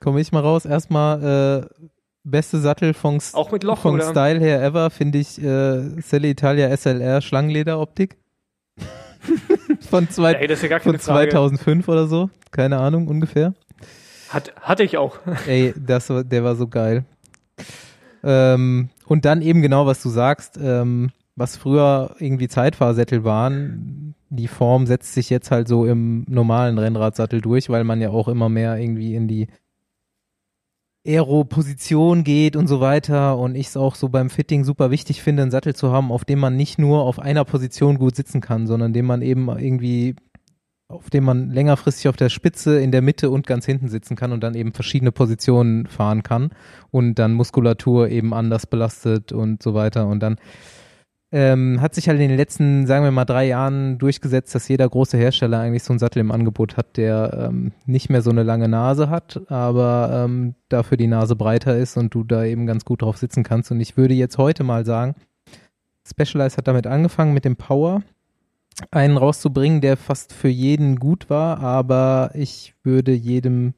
komme 0.00 0.20
ich 0.20 0.32
mal 0.32 0.40
raus. 0.40 0.64
Erstmal 0.64 1.68
äh, 1.70 1.86
beste 2.24 2.58
Sattel 2.58 2.94
von, 2.94 3.20
Auch 3.32 3.52
mit 3.52 3.64
Loch, 3.64 3.78
von 3.78 3.94
oder? 3.94 4.10
Style 4.10 4.40
her 4.40 4.62
ever, 4.62 4.90
finde 4.90 5.18
ich 5.18 5.40
äh, 5.42 6.00
Selle 6.00 6.28
Italia 6.28 6.74
SLR 6.74 7.20
Schlangenlederoptik. 7.20 8.16
von, 9.90 10.08
zwei, 10.08 10.32
Ey, 10.34 10.46
das 10.46 10.58
ist 10.58 10.62
ja 10.62 10.68
gar 10.68 10.80
von 10.80 10.92
keine 10.92 11.02
Frage. 11.02 11.30
2005 11.30 11.88
oder 11.88 12.06
so. 12.06 12.30
Keine 12.50 12.78
Ahnung, 12.78 13.08
ungefähr. 13.08 13.52
Hat, 14.28 14.52
hatte 14.60 14.82
ich 14.82 14.96
auch. 14.96 15.18
Ey, 15.46 15.74
das 15.76 16.06
der 16.06 16.44
war 16.44 16.56
so 16.56 16.68
geil. 16.68 17.04
Ähm, 18.22 18.90
und 19.06 19.24
dann 19.24 19.42
eben 19.42 19.62
genau, 19.62 19.86
was 19.86 20.02
du 20.02 20.08
sagst, 20.08 20.58
ähm, 20.62 21.10
was 21.36 21.56
früher 21.56 22.16
irgendwie 22.18 22.48
Zeitfahrsättel 22.48 23.24
waren, 23.24 24.14
die 24.28 24.48
Form 24.48 24.86
setzt 24.86 25.14
sich 25.14 25.30
jetzt 25.30 25.50
halt 25.50 25.68
so 25.68 25.86
im 25.86 26.24
normalen 26.28 26.78
Rennradsattel 26.78 27.40
durch, 27.40 27.70
weil 27.70 27.84
man 27.84 28.00
ja 28.00 28.10
auch 28.10 28.28
immer 28.28 28.48
mehr 28.48 28.76
irgendwie 28.76 29.14
in 29.14 29.28
die 29.28 29.46
Aero-Position 31.06 32.24
geht 32.24 32.56
und 32.56 32.66
so 32.66 32.80
weiter 32.80 33.38
und 33.38 33.54
ich 33.54 33.68
es 33.68 33.76
auch 33.76 33.94
so 33.94 34.08
beim 34.08 34.28
Fitting 34.28 34.64
super 34.64 34.90
wichtig 34.90 35.22
finde, 35.22 35.42
einen 35.42 35.50
Sattel 35.50 35.74
zu 35.74 35.90
haben, 35.90 36.12
auf 36.12 36.24
dem 36.24 36.38
man 36.38 36.56
nicht 36.56 36.78
nur 36.78 37.02
auf 37.04 37.18
einer 37.18 37.44
Position 37.44 37.98
gut 37.98 38.16
sitzen 38.16 38.40
kann, 38.40 38.66
sondern 38.66 38.92
dem 38.92 39.06
man 39.06 39.22
eben 39.22 39.48
irgendwie 39.48 40.16
auf 40.88 41.10
dem 41.10 41.24
man 41.24 41.50
längerfristig 41.50 42.08
auf 42.08 42.16
der 42.16 42.30
Spitze, 42.30 42.80
in 42.80 42.90
der 42.90 43.02
Mitte 43.02 43.28
und 43.28 43.46
ganz 43.46 43.66
hinten 43.66 43.88
sitzen 43.88 44.16
kann 44.16 44.32
und 44.32 44.40
dann 44.42 44.54
eben 44.54 44.72
verschiedene 44.72 45.12
Positionen 45.12 45.86
fahren 45.86 46.22
kann 46.22 46.50
und 46.90 47.16
dann 47.16 47.34
Muskulatur 47.34 48.08
eben 48.08 48.32
anders 48.32 48.66
belastet 48.66 49.32
und 49.32 49.62
so 49.62 49.74
weiter. 49.74 50.06
Und 50.06 50.20
dann 50.20 50.36
ähm, 51.30 51.82
hat 51.82 51.94
sich 51.94 52.08
halt 52.08 52.18
in 52.20 52.28
den 52.28 52.38
letzten, 52.38 52.86
sagen 52.86 53.04
wir 53.04 53.10
mal, 53.10 53.26
drei 53.26 53.46
Jahren 53.46 53.98
durchgesetzt, 53.98 54.54
dass 54.54 54.66
jeder 54.66 54.88
große 54.88 55.18
Hersteller 55.18 55.60
eigentlich 55.60 55.82
so 55.82 55.92
einen 55.92 55.98
Sattel 55.98 56.20
im 56.20 56.32
Angebot 56.32 56.78
hat, 56.78 56.96
der 56.96 57.48
ähm, 57.50 57.72
nicht 57.84 58.08
mehr 58.08 58.22
so 58.22 58.30
eine 58.30 58.42
lange 58.42 58.68
Nase 58.68 59.10
hat, 59.10 59.42
aber 59.50 60.24
ähm, 60.24 60.54
dafür 60.70 60.96
die 60.96 61.06
Nase 61.06 61.36
breiter 61.36 61.76
ist 61.76 61.98
und 61.98 62.14
du 62.14 62.24
da 62.24 62.44
eben 62.44 62.66
ganz 62.66 62.86
gut 62.86 63.02
drauf 63.02 63.18
sitzen 63.18 63.42
kannst. 63.42 63.70
Und 63.70 63.80
ich 63.80 63.98
würde 63.98 64.14
jetzt 64.14 64.38
heute 64.38 64.64
mal 64.64 64.86
sagen, 64.86 65.16
Specialized 66.06 66.56
hat 66.56 66.66
damit 66.66 66.86
angefangen 66.86 67.34
mit 67.34 67.44
dem 67.44 67.56
Power 67.56 68.02
einen 68.90 69.16
rauszubringen, 69.16 69.80
der 69.80 69.96
fast 69.96 70.32
für 70.32 70.48
jeden 70.48 70.96
gut 70.96 71.30
war, 71.30 71.60
aber 71.60 72.30
ich 72.34 72.74
würde 72.82 73.12
jedem, 73.12 73.74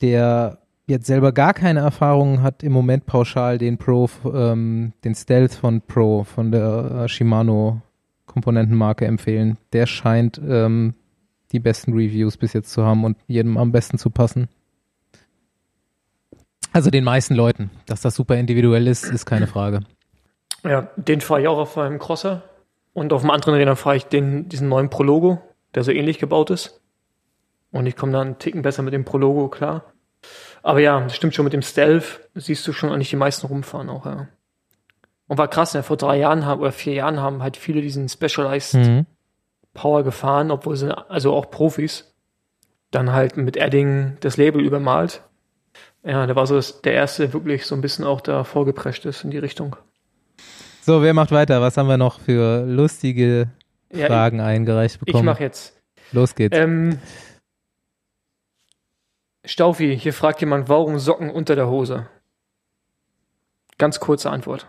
der 0.00 0.58
jetzt 0.86 1.06
selber 1.06 1.32
gar 1.32 1.54
keine 1.54 1.80
Erfahrungen 1.80 2.42
hat, 2.42 2.62
im 2.62 2.72
Moment 2.72 3.06
pauschal 3.06 3.58
den 3.58 3.78
Pro, 3.78 4.08
ähm, 4.24 4.92
den 5.04 5.14
Stealth 5.14 5.54
von 5.54 5.80
Pro, 5.80 6.24
von 6.24 6.50
der 6.50 7.04
äh, 7.04 7.08
Shimano 7.08 7.80
Komponentenmarke 8.26 9.04
empfehlen. 9.04 9.58
Der 9.72 9.86
scheint 9.86 10.40
ähm, 10.46 10.94
die 11.52 11.60
besten 11.60 11.92
Reviews 11.92 12.36
bis 12.36 12.52
jetzt 12.52 12.72
zu 12.72 12.84
haben 12.84 13.04
und 13.04 13.18
jedem 13.26 13.58
am 13.58 13.72
besten 13.72 13.98
zu 13.98 14.10
passen. 14.10 14.48
Also 16.72 16.90
den 16.90 17.04
meisten 17.04 17.34
Leuten. 17.34 17.70
Dass 17.86 18.00
das 18.00 18.14
super 18.14 18.36
individuell 18.36 18.86
ist, 18.86 19.04
ist 19.04 19.26
keine 19.26 19.46
Frage. 19.46 19.80
Ja, 20.64 20.88
den 20.96 21.20
fahre 21.20 21.42
ich 21.42 21.48
auch 21.48 21.58
auf 21.58 21.76
meinem 21.76 21.98
Crosser. 21.98 22.42
Und 22.94 23.12
auf 23.12 23.22
dem 23.22 23.30
anderen 23.30 23.54
Rädern 23.54 23.76
fahre 23.76 23.96
ich 23.96 24.06
den, 24.06 24.48
diesen 24.48 24.68
neuen 24.68 24.90
Prologo, 24.90 25.40
der 25.74 25.82
so 25.82 25.92
ähnlich 25.92 26.18
gebaut 26.18 26.50
ist. 26.50 26.80
Und 27.70 27.86
ich 27.86 27.96
komme 27.96 28.12
dann 28.12 28.26
einen 28.26 28.38
Ticken 28.38 28.62
besser 28.62 28.82
mit 28.82 28.92
dem 28.92 29.04
Prologo 29.04 29.48
klar. 29.48 29.92
Aber 30.62 30.80
ja, 30.80 31.00
das 31.00 31.16
stimmt 31.16 31.34
schon 31.34 31.44
mit 31.44 31.54
dem 31.54 31.62
Stealth. 31.62 32.28
Siehst 32.34 32.66
du 32.66 32.72
schon 32.72 32.90
eigentlich 32.90 33.10
die 33.10 33.16
meisten 33.16 33.46
rumfahren 33.46 33.88
auch, 33.88 34.06
ja. 34.06 34.28
Und 35.26 35.38
war 35.38 35.48
krass, 35.48 35.72
ne? 35.72 35.82
vor 35.82 35.96
drei 35.96 36.18
Jahren 36.18 36.44
haben, 36.44 36.60
oder 36.60 36.72
vier 36.72 36.92
Jahren 36.92 37.18
haben 37.18 37.42
halt 37.42 37.56
viele 37.56 37.80
diesen 37.80 38.08
Specialized 38.08 38.74
Mhm. 38.74 39.06
Power 39.74 40.02
gefahren, 40.02 40.50
obwohl 40.50 40.76
sie, 40.76 40.94
also 41.08 41.32
auch 41.32 41.50
Profis, 41.50 42.14
dann 42.90 43.12
halt 43.12 43.38
mit 43.38 43.56
Edding 43.56 44.18
das 44.20 44.36
Label 44.36 44.60
übermalt. 44.60 45.22
Ja, 46.04 46.26
der 46.26 46.36
war 46.36 46.46
so 46.46 46.56
das, 46.56 46.82
der 46.82 46.92
erste, 46.92 47.22
der 47.22 47.32
wirklich 47.32 47.64
so 47.64 47.74
ein 47.74 47.80
bisschen 47.80 48.04
auch 48.04 48.20
da 48.20 48.44
vorgeprescht 48.44 49.06
ist 49.06 49.24
in 49.24 49.30
die 49.30 49.38
Richtung. 49.38 49.76
So, 50.84 51.00
wer 51.00 51.14
macht 51.14 51.30
weiter? 51.30 51.60
Was 51.60 51.76
haben 51.76 51.88
wir 51.88 51.96
noch 51.96 52.18
für 52.20 52.64
lustige 52.66 53.48
Ja, 53.92 54.06
Fragen 54.08 54.40
eingereicht 54.40 54.96
ich, 54.96 55.00
bekommen? 55.00 55.22
ich 55.24 55.26
mache 55.26 55.42
jetzt. 55.44 55.80
Los 56.10 56.34
geht's. 56.34 56.56
Ähm, 56.58 56.98
Staufi, 59.44 59.96
hier 59.98 60.12
fragt 60.12 60.40
jemand, 60.40 60.68
warum 60.68 60.98
Socken 60.98 61.30
unter 61.30 61.54
der 61.54 61.68
Hose? 61.68 62.08
Ganz 63.78 64.00
kurze 64.00 64.30
Antwort. 64.30 64.66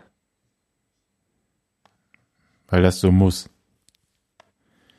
Weil 2.67 2.81
das 2.83 2.99
so 2.99 3.11
muss. 3.11 3.49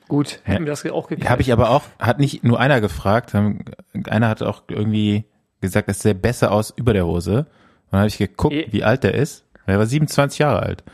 Gut, 0.09 0.41
Hä? 0.45 0.53
hätten 0.53 0.65
wir 0.67 0.73
das 0.73 0.85
auch 0.87 1.09
geklärt. 1.09 1.31
Habe 1.31 1.43
ich 1.43 1.53
aber 1.53 1.71
auch, 1.71 1.85
hat 1.99 2.19
nicht 2.19 2.45
nur 2.45 2.61
einer 2.61 2.81
gefragt, 2.81 3.35
haben- 3.35 3.65
einer 4.09 4.29
hat 4.29 4.43
auch 4.43 4.65
irgendwie 4.69 5.25
gesagt, 5.61 5.89
es 5.89 6.01
sähe 6.01 6.15
besser 6.15 6.53
aus 6.53 6.73
über 6.77 6.93
der 6.93 7.07
Hose. 7.07 7.39
Und 7.39 7.93
dann 7.93 8.01
habe 8.01 8.09
ich 8.09 8.19
geguckt, 8.19 8.53
Eh. 8.55 8.67
wie 8.71 8.85
alt 8.85 9.03
der 9.03 9.15
ist. 9.15 9.47
Er 9.67 9.79
war 9.79 9.87
27 9.87 10.41
Jahre 10.41 10.61
alt. 10.61 10.85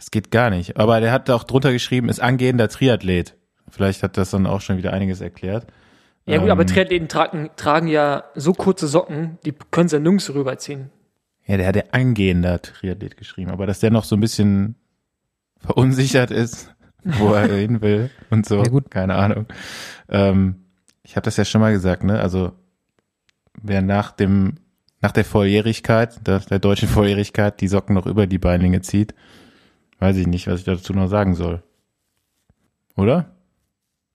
Das 0.00 0.10
geht 0.10 0.30
gar 0.30 0.48
nicht. 0.48 0.78
Aber 0.78 0.98
der 1.00 1.12
hat 1.12 1.28
auch 1.28 1.44
drunter 1.44 1.72
geschrieben, 1.72 2.08
ist 2.08 2.20
angehender 2.20 2.68
Triathlet. 2.70 3.36
Vielleicht 3.68 4.02
hat 4.02 4.16
das 4.16 4.30
dann 4.30 4.46
auch 4.46 4.62
schon 4.62 4.78
wieder 4.78 4.94
einiges 4.94 5.20
erklärt. 5.20 5.66
ja 6.24 6.38
gut, 6.38 6.48
aber 6.48 6.62
Ähm, 6.62 6.68
Triathleten 6.68 7.06
tragen, 7.08 7.50
tragen 7.56 7.86
ja 7.86 8.24
so 8.34 8.54
kurze 8.54 8.88
Socken, 8.88 9.38
die 9.44 9.52
können 9.70 9.90
sie 9.90 9.96
ja 9.96 10.00
nirgends 10.00 10.32
rüberziehen. 10.32 10.88
Ja, 11.46 11.58
der 11.58 11.66
hat 11.66 11.76
ja 11.76 11.82
angehender 11.92 12.62
Triathlet 12.62 13.18
geschrieben, 13.18 13.50
aber 13.50 13.66
dass 13.66 13.80
der 13.80 13.90
noch 13.90 14.04
so 14.04 14.16
ein 14.16 14.20
bisschen 14.20 14.76
verunsichert 15.58 16.30
ist, 16.30 16.74
wo 17.04 17.34
er 17.34 17.46
hin 17.54 17.82
will 17.82 18.08
und 18.30 18.46
so, 18.46 18.56
Ja, 18.62 18.70
gut. 18.70 18.90
keine 18.90 19.16
Ahnung. 19.16 19.46
Ähm, 20.08 20.64
ich 21.02 21.16
habe 21.16 21.24
das 21.24 21.36
ja 21.36 21.44
schon 21.44 21.60
mal 21.60 21.72
gesagt, 21.72 22.04
ne? 22.04 22.20
Also 22.20 22.52
wer 23.60 23.82
nach 23.82 24.12
dem 24.12 24.54
nach 25.02 25.12
der 25.12 25.24
Volljährigkeit, 25.24 26.26
der, 26.26 26.40
der 26.40 26.58
deutschen 26.58 26.88
Volljährigkeit, 26.88 27.60
die 27.60 27.68
Socken 27.68 27.94
noch 27.94 28.06
über 28.06 28.26
die 28.26 28.38
Beinlinge 28.38 28.82
zieht, 28.82 29.14
weiß 30.00 30.16
ich 30.16 30.26
nicht, 30.26 30.46
was 30.48 30.60
ich 30.60 30.66
dazu 30.66 30.92
noch 30.92 31.08
sagen 31.08 31.34
soll. 31.34 31.62
Oder? 32.96 33.30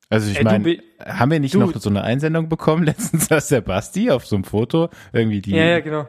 Also 0.10 0.30
ich 0.30 0.38
du 0.38 0.44
meine, 0.44 0.78
haben 1.04 1.32
wir 1.32 1.40
nicht 1.40 1.56
du- 1.56 1.60
noch 1.60 1.74
so 1.76 1.90
eine 1.90 2.04
Einsendung 2.04 2.48
bekommen 2.48 2.84
letztens, 2.86 3.28
dass 3.28 3.48
der 3.48 3.62
Basti 3.62 4.12
auf 4.12 4.26
so 4.28 4.36
einem 4.36 4.44
Foto 4.44 4.90
irgendwie 5.14 5.42
die 5.42 5.52
Ja, 5.52 5.64
ja, 5.66 5.80
genau. 5.80 6.08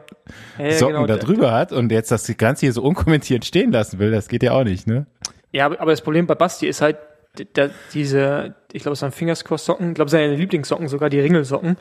Ja, 0.59 0.65
ja, 0.65 0.71
Socken 0.73 0.95
genau. 0.95 1.07
da 1.07 1.17
drüber 1.17 1.51
hat 1.51 1.71
und 1.71 1.91
jetzt 1.91 2.11
das 2.11 2.27
Ganze 2.37 2.67
hier 2.67 2.73
so 2.73 2.83
unkommentiert 2.83 3.43
stehen 3.45 3.71
lassen 3.71 3.97
will, 3.99 4.11
das 4.11 4.27
geht 4.27 4.43
ja 4.43 4.51
auch 4.51 4.63
nicht, 4.63 4.85
ne? 4.85 5.07
Ja, 5.51 5.65
aber 5.65 5.85
das 5.91 6.01
Problem 6.01 6.27
bei 6.27 6.35
Basti 6.35 6.67
ist 6.67 6.81
halt, 6.81 6.97
da, 7.53 7.69
diese, 7.93 8.55
ich 8.71 8.83
glaube, 8.83 8.93
es 8.93 9.01
waren 9.01 9.11
Fingerscross-Socken, 9.11 9.89
ich 9.89 9.95
glaube, 9.95 10.11
seine 10.11 10.35
Lieblingssocken, 10.35 10.87
sogar 10.87 11.09
die 11.09 11.19
Ringelsocken, 11.19 11.77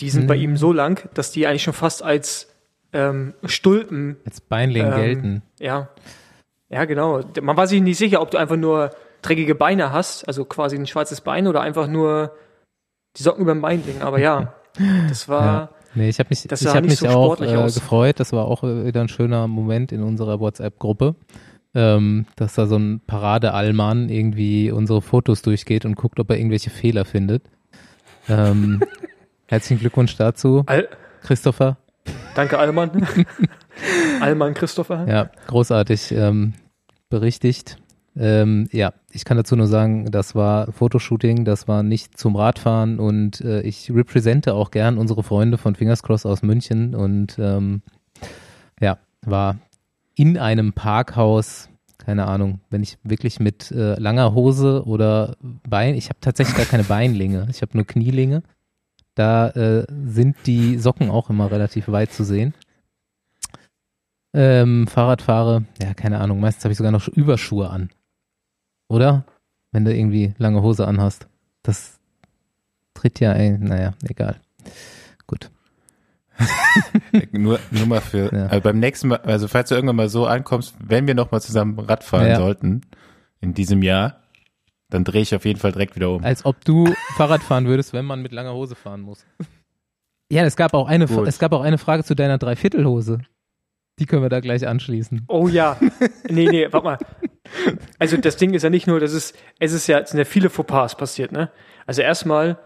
die 0.00 0.10
sind 0.10 0.24
Mhm. 0.24 0.26
bei 0.26 0.36
ihm 0.36 0.56
so 0.58 0.72
lang, 0.72 1.08
dass 1.14 1.32
die 1.32 1.46
eigentlich 1.46 1.62
schon 1.62 1.72
fast 1.74 2.02
als 2.02 2.52
ähm, 2.92 3.32
Stulpen 3.44 4.16
Als 4.26 4.40
Beinling 4.42 4.86
ähm, 4.86 4.94
gelten. 4.94 5.42
Ja. 5.58 5.88
Ja, 6.68 6.84
genau. 6.84 7.20
Man 7.40 7.56
war 7.56 7.66
sich 7.66 7.80
nicht 7.80 7.98
sicher, 7.98 8.20
ob 8.20 8.30
du 8.30 8.38
einfach 8.38 8.56
nur 8.56 8.90
dreckige 9.22 9.54
Beine 9.54 9.92
hast, 9.92 10.26
also 10.26 10.44
quasi 10.44 10.76
ein 10.76 10.86
schwarzes 10.86 11.20
Bein 11.20 11.46
oder 11.46 11.60
einfach 11.60 11.86
nur 11.86 12.32
die 13.16 13.22
Socken 13.22 13.42
über 13.42 13.52
dem 13.54 13.62
Bein 13.62 13.84
liegen. 13.84 14.02
Aber 14.02 14.18
ja, 14.18 14.54
das 15.08 15.28
war, 15.28 15.44
Ja. 15.44 15.68
Nee, 15.94 16.10
ich 16.10 16.18
habe 16.18 16.28
mich, 16.28 16.42
das 16.46 16.60
ich 16.60 16.68
hab 16.68 16.84
mich 16.84 16.98
so 16.98 17.06
auch 17.08 17.36
sportlich 17.36 17.52
äh, 17.52 17.64
gefreut. 17.64 18.20
Das 18.20 18.32
war 18.32 18.44
auch 18.44 18.62
äh, 18.62 18.84
wieder 18.84 19.00
ein 19.00 19.08
schöner 19.08 19.48
Moment 19.48 19.92
in 19.92 20.02
unserer 20.02 20.40
WhatsApp-Gruppe, 20.40 21.14
ähm, 21.74 22.26
dass 22.36 22.54
da 22.54 22.66
so 22.66 22.76
ein 22.76 23.00
Parade-Allmann 23.06 24.10
irgendwie 24.10 24.70
unsere 24.70 25.00
Fotos 25.00 25.40
durchgeht 25.40 25.86
und 25.86 25.94
guckt, 25.96 26.20
ob 26.20 26.28
er 26.30 26.36
irgendwelche 26.36 26.68
Fehler 26.68 27.06
findet. 27.06 27.44
Ähm, 28.28 28.82
herzlichen 29.46 29.80
Glückwunsch 29.80 30.16
dazu, 30.16 30.64
Al 30.66 30.86
Christopher. 31.22 31.78
danke 32.34 32.58
Allmann. 32.58 33.06
Allmann 34.20 34.54
Christopher. 34.54 35.06
Ja, 35.08 35.30
großartig 35.46 36.12
ähm, 36.12 36.54
berichtigt. 37.08 37.78
Ähm, 38.18 38.68
ja, 38.72 38.94
ich 39.12 39.24
kann 39.24 39.36
dazu 39.36 39.56
nur 39.56 39.66
sagen, 39.66 40.10
das 40.10 40.34
war 40.34 40.72
Fotoshooting, 40.72 41.44
das 41.44 41.68
war 41.68 41.82
nicht 41.82 42.16
zum 42.16 42.34
Radfahren 42.34 42.98
und 42.98 43.42
äh, 43.42 43.60
ich 43.60 43.90
represente 43.90 44.54
auch 44.54 44.70
gern 44.70 44.96
unsere 44.96 45.22
Freunde 45.22 45.58
von 45.58 45.74
Fingers 45.74 46.02
Cross 46.02 46.24
aus 46.24 46.42
München 46.42 46.94
und 46.94 47.38
ähm, 47.38 47.82
ja, 48.80 48.98
war 49.22 49.58
in 50.14 50.38
einem 50.38 50.72
Parkhaus, 50.72 51.68
keine 51.98 52.26
Ahnung, 52.26 52.60
wenn 52.70 52.82
ich 52.82 52.96
wirklich 53.02 53.38
mit 53.38 53.70
äh, 53.70 54.00
langer 54.00 54.34
Hose 54.34 54.84
oder 54.86 55.36
Bein, 55.68 55.94
ich 55.94 56.08
habe 56.08 56.20
tatsächlich 56.22 56.56
gar 56.56 56.66
keine 56.66 56.84
Beinlinge, 56.84 57.48
ich 57.50 57.60
habe 57.60 57.76
nur 57.76 57.86
Knielinge. 57.86 58.42
Da 59.14 59.48
äh, 59.50 59.86
sind 60.06 60.36
die 60.46 60.78
Socken 60.78 61.10
auch 61.10 61.30
immer 61.30 61.50
relativ 61.50 61.88
weit 61.88 62.12
zu 62.12 62.22
sehen. 62.22 62.54
Ähm, 64.38 64.86
Fahrrad 64.86 65.22
fahre, 65.22 65.64
ja, 65.80 65.94
keine 65.94 66.20
Ahnung, 66.20 66.40
meistens 66.40 66.64
habe 66.64 66.72
ich 66.72 66.78
sogar 66.78 66.92
noch 66.92 67.08
Überschuhe 67.08 67.70
an. 67.70 67.88
Oder? 68.88 69.24
Wenn 69.72 69.84
du 69.86 69.94
irgendwie 69.94 70.34
lange 70.36 70.62
Hose 70.62 70.86
anhast. 70.86 71.26
Das 71.62 71.98
tritt 72.94 73.18
ja 73.20 73.32
ein, 73.32 73.60
naja, 73.64 73.94
egal. 74.08 74.36
Gut. 75.26 75.50
nur, 77.32 77.58
nur 77.70 77.86
mal 77.86 78.00
für, 78.02 78.32
Ja. 78.34 78.46
also 78.46 78.60
beim 78.60 78.78
nächsten 78.78 79.08
Mal, 79.08 79.18
also 79.20 79.48
falls 79.48 79.70
du 79.70 79.74
irgendwann 79.74 79.96
mal 79.96 80.08
so 80.10 80.26
ankommst, 80.26 80.74
wenn 80.80 81.06
wir 81.06 81.14
nochmal 81.14 81.40
zusammen 81.40 81.78
Rad 81.78 82.04
fahren 82.04 82.28
Ja. 82.28 82.36
sollten, 82.36 82.82
in 83.40 83.54
diesem 83.54 83.82
Jahr, 83.82 84.20
dann 84.90 85.02
drehe 85.04 85.22
ich 85.22 85.34
auf 85.34 85.44
jeden 85.46 85.58
Fall 85.58 85.72
direkt 85.72 85.96
wieder 85.96 86.10
um. 86.10 86.22
Als 86.22 86.44
ob 86.44 86.62
du 86.64 86.92
Fahrrad 87.16 87.42
fahren 87.42 87.66
würdest, 87.66 87.92
wenn 87.94 88.04
man 88.04 88.20
mit 88.22 88.32
langer 88.32 88.52
Hose 88.52 88.74
fahren 88.74 89.00
muss. 89.00 89.24
Ja, 90.28 90.42
es 90.42 90.56
gab 90.56 90.74
auch 90.74 90.88
eine, 90.88 91.06
Gut. 91.06 91.28
es 91.28 91.38
gab 91.38 91.52
auch 91.52 91.60
eine 91.60 91.78
Frage 91.78 92.02
zu 92.02 92.16
deiner 92.16 92.36
Dreiviertelhose. 92.36 93.20
Die 93.98 94.06
können 94.06 94.22
wir 94.22 94.28
da 94.28 94.40
gleich 94.40 94.66
anschließen. 94.66 95.24
Oh 95.28 95.48
ja. 95.48 95.78
Nee, 96.28 96.48
nee, 96.50 96.68
warte 96.70 96.84
mal. 96.84 96.98
Also 97.98 98.16
das 98.18 98.36
Ding 98.36 98.52
ist 98.52 98.62
ja 98.62 98.70
nicht 98.70 98.86
nur, 98.86 99.00
das 99.00 99.12
ist, 99.12 99.34
es 99.58 99.72
ist 99.72 99.86
ja, 99.86 100.00
es 100.00 100.10
sind 100.10 100.18
ja 100.18 100.24
viele 100.24 100.50
Fauxpas 100.50 100.96
passiert, 100.96 101.32
ne? 101.32 101.50
Also 101.86 102.02
erstmal, 102.02 102.58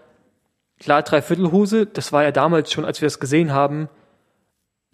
klar, 0.81 1.03
Dreiviertelhose, 1.03 1.87
das 1.87 2.13
war 2.13 2.25
ja 2.25 2.33
damals 2.33 2.73
schon, 2.73 2.85
als 2.85 3.01
wir 3.01 3.07
das 3.07 3.21
gesehen 3.21 3.53
haben, 3.53 3.89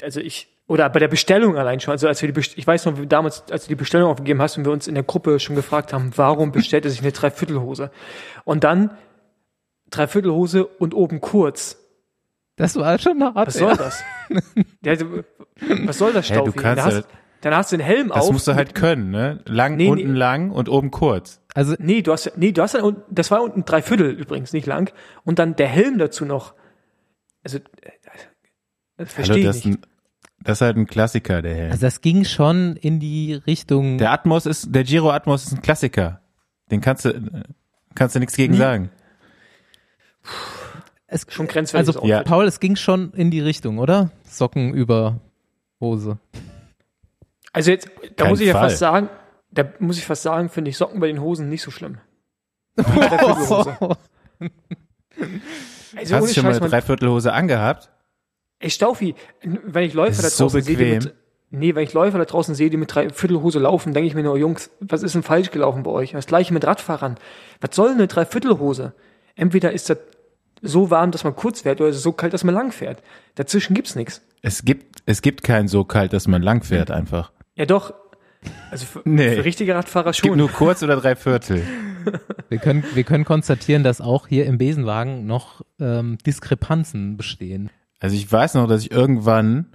also 0.02 0.20
ich, 0.20 0.48
oder 0.66 0.90
bei 0.90 0.98
der 0.98 1.08
Bestellung 1.08 1.56
allein 1.56 1.80
schon, 1.80 1.92
also 1.92 2.08
als 2.08 2.20
wir 2.20 2.26
die, 2.28 2.32
Best- 2.32 2.58
ich 2.58 2.66
weiß 2.66 2.84
noch, 2.86 2.98
damals, 3.06 3.44
als 3.50 3.64
du 3.64 3.68
die 3.68 3.74
Bestellung 3.76 4.10
aufgegeben 4.10 4.42
hast 4.42 4.58
und 4.58 4.64
wir 4.66 4.72
uns 4.72 4.88
in 4.88 4.94
der 4.94 5.04
Gruppe 5.04 5.38
schon 5.40 5.54
gefragt 5.56 5.92
haben, 5.92 6.10
warum 6.16 6.52
bestellt 6.52 6.84
er 6.84 6.90
sich 6.90 7.00
eine 7.00 7.12
Dreiviertelhose? 7.12 7.90
Und 8.44 8.64
dann 8.64 8.90
Dreiviertelhose 9.90 10.66
und 10.66 10.92
oben 10.92 11.20
kurz. 11.20 11.78
Das 12.56 12.74
war 12.76 12.98
schon 12.98 13.22
hart. 13.22 13.48
Was 13.48 13.54
soll 13.54 13.68
ja. 13.70 13.76
das? 13.76 14.02
Ja, 14.82 14.92
also, 14.92 15.06
was 15.84 15.98
soll 15.98 16.12
das, 16.12 16.28
Hä, 16.30 16.34
du 16.34 16.40
Staufi? 16.50 16.58
kannst 16.58 16.84
dann, 16.86 16.94
hast, 16.94 17.08
dann 17.42 17.54
hast 17.54 17.72
du 17.72 17.76
den 17.76 17.84
Helm 17.86 18.08
Das 18.08 18.24
auf. 18.26 18.32
musst 18.32 18.48
du 18.48 18.54
halt 18.54 18.74
können, 18.74 19.10
ne? 19.10 19.40
Lang, 19.46 19.76
Nee, 19.76 19.88
unten 19.88 20.12
nee. 20.12 20.18
lang 20.18 20.50
und 20.50 20.68
oben 20.68 20.90
kurz. 20.90 21.42
Also, 21.54 21.74
Nee, 21.78 22.02
du 22.02 22.12
hast, 22.12 22.32
nee, 22.36 22.52
du 22.52 22.62
hast 22.62 22.74
dann, 22.74 22.96
das 23.10 23.30
war 23.30 23.42
unten 23.42 23.64
drei 23.64 23.82
Viertel 23.82 24.10
übrigens, 24.10 24.52
nicht 24.52 24.66
lang. 24.66 24.90
Und 25.24 25.38
dann 25.38 25.54
der 25.56 25.68
Helm 25.68 25.98
dazu 25.98 26.24
noch. 26.24 26.54
Also, 27.44 27.58
äh, 27.58 27.62
das 28.96 29.12
verstehe 29.12 29.34
Hallo, 29.36 29.40
ich 29.40 29.46
das, 29.46 29.56
ist 29.56 29.64
nicht. 29.66 29.78
ein, 29.84 29.86
das 30.42 30.58
ist 30.58 30.62
halt 30.62 30.76
ein 30.78 30.86
Klassiker, 30.86 31.42
der 31.42 31.54
Helm. 31.54 31.70
also 31.72 31.82
das 31.86 32.00
ging 32.00 32.24
schon 32.24 32.76
in 32.76 33.00
die 33.00 33.34
Richtung. 33.34 33.98
Der 33.98 34.12
Atmos 34.12 34.46
ist, 34.46 34.74
der 34.74 34.84
Giro 34.84 35.10
Atmos 35.10 35.44
ist 35.44 35.52
ein 35.52 35.60
Klassiker. 35.62 36.22
Den 36.70 36.80
kannst 36.80 37.04
du, 37.04 37.10
äh, 37.10 37.20
kannst 37.94 38.14
du 38.14 38.18
nichts 38.20 38.34
gegen 38.34 38.54
Hm. 38.54 38.58
sagen. 38.58 38.90
Es, 41.06 41.26
Schon 41.28 41.46
grenzwertiges 41.46 41.96
also, 41.96 42.06
Ja. 42.08 42.22
Paul, 42.22 42.46
es 42.46 42.60
ging 42.60 42.76
schon 42.76 43.12
in 43.12 43.30
die 43.30 43.40
Richtung, 43.40 43.78
oder? 43.78 44.10
Socken 44.24 44.74
über 44.74 45.20
Hose. 45.80 46.18
Also 47.52 47.70
jetzt, 47.70 47.88
da 48.16 48.24
Kein 48.24 48.30
muss 48.30 48.40
ich 48.40 48.46
ja 48.48 48.52
Fall. 48.52 48.68
fast 48.68 48.78
sagen, 48.78 49.08
da 49.50 49.64
muss 49.78 49.98
ich 49.98 50.04
fast 50.04 50.22
sagen, 50.22 50.48
finde 50.48 50.70
ich 50.70 50.76
Socken 50.76 51.00
bei 51.00 51.06
den 51.06 51.20
Hosen 51.20 51.48
nicht 51.48 51.62
so 51.62 51.70
schlimm. 51.70 51.98
Dreiviertelhose. 52.76 53.96
Also 55.96 56.14
Hast 56.16 56.28
du 56.28 56.34
schon 56.34 56.44
mal 56.44 56.56
eine 56.56 56.68
Dreiviertelhose 56.68 57.32
angehabt? 57.32 57.90
ey 58.58 58.70
Staufi, 58.70 59.14
wenn 59.42 59.84
ich 59.84 59.94
Läufer 59.94 60.22
da 60.22 60.28
ist 60.28 60.36
so 60.36 60.44
draußen 60.44 60.62
sehe, 60.62 60.76
die 60.76 60.82
bequem. 60.84 61.04
mit, 61.04 61.14
nee, 61.50 61.74
wenn 61.74 61.84
ich 61.84 61.92
Läufer 61.92 62.18
da 62.18 62.24
draußen 62.24 62.54
sehe, 62.54 62.70
die 62.70 62.76
mit 62.76 62.94
Dreiviertelhose 62.94 63.58
laufen, 63.58 63.92
denke 63.94 64.08
ich 64.08 64.14
mir 64.14 64.22
nur, 64.22 64.36
Jungs, 64.38 64.70
was 64.80 65.02
ist 65.02 65.14
denn 65.14 65.22
falsch 65.22 65.50
gelaufen 65.50 65.82
bei 65.82 65.90
euch? 65.90 66.12
Das 66.12 66.26
gleiche 66.26 66.52
mit 66.54 66.66
Radfahrern. 66.66 67.16
Was 67.60 67.74
soll 67.76 67.90
eine 67.90 68.06
Dreiviertelhose? 68.06 68.94
Entweder 69.34 69.72
ist 69.72 69.88
das 69.90 69.98
so 70.62 70.90
warm, 70.90 71.10
dass 71.10 71.24
man 71.24 71.34
kurz 71.36 71.60
fährt, 71.62 71.80
oder 71.80 71.90
ist 71.90 71.96
es 71.96 72.02
so 72.02 72.12
kalt, 72.12 72.32
dass 72.32 72.44
man 72.44 72.54
lang 72.54 72.72
fährt. 72.72 73.02
Dazwischen 73.34 73.74
gibt's 73.74 73.94
nichts. 73.94 74.22
Es 74.42 74.64
gibt, 74.64 75.02
es 75.06 75.22
gibt 75.22 75.42
keinen 75.42 75.68
so 75.68 75.84
kalt, 75.84 76.12
dass 76.12 76.26
man 76.28 76.42
lang 76.42 76.62
fährt 76.64 76.90
einfach. 76.90 77.32
Ja 77.54 77.66
doch. 77.66 77.94
Also 78.70 78.86
für, 78.86 79.02
Nee. 79.04 79.34
für 79.36 79.44
richtige 79.44 79.74
Radfahrer 79.74 80.10
Es 80.10 80.16
gibt 80.22 80.32
schon. 80.32 80.38
nur 80.38 80.50
kurz 80.50 80.82
oder 80.82 80.96
Dreiviertel. 80.96 81.62
Wir 82.48 82.58
können, 82.58 82.84
wir 82.94 83.02
können 83.02 83.24
konstatieren, 83.24 83.82
dass 83.82 84.00
auch 84.00 84.28
hier 84.28 84.46
im 84.46 84.58
Besenwagen 84.58 85.26
noch 85.26 85.62
ähm, 85.80 86.18
Diskrepanzen 86.24 87.16
bestehen. 87.16 87.68
Also 87.98 88.14
ich 88.14 88.30
weiß 88.30 88.54
noch, 88.54 88.68
dass 88.68 88.82
ich 88.82 88.92
irgendwann, 88.92 89.66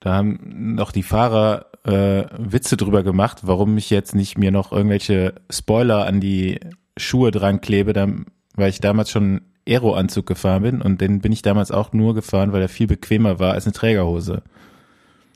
da 0.00 0.14
haben 0.14 0.74
noch 0.74 0.90
die 0.90 1.04
Fahrer 1.04 1.66
äh, 1.84 2.24
Witze 2.36 2.76
drüber 2.76 3.04
gemacht, 3.04 3.42
warum 3.44 3.76
ich 3.78 3.90
jetzt 3.90 4.16
nicht 4.16 4.38
mir 4.38 4.50
noch 4.50 4.72
irgendwelche 4.72 5.34
Spoiler 5.48 6.04
an 6.04 6.18
die 6.20 6.58
Schuhe 6.96 7.30
dran 7.30 7.60
klebe, 7.60 7.92
dann, 7.92 8.26
weil 8.58 8.70
ich 8.70 8.80
damals 8.80 9.10
schon 9.10 9.22
einen 9.22 9.40
Aero-Anzug 9.66 10.26
gefahren 10.26 10.62
bin 10.62 10.82
und 10.82 11.00
den 11.00 11.20
bin 11.20 11.32
ich 11.32 11.42
damals 11.42 11.70
auch 11.70 11.92
nur 11.92 12.14
gefahren, 12.14 12.52
weil 12.52 12.62
er 12.62 12.68
viel 12.68 12.86
bequemer 12.86 13.38
war 13.38 13.52
als 13.52 13.66
eine 13.66 13.72
Trägerhose. 13.72 14.42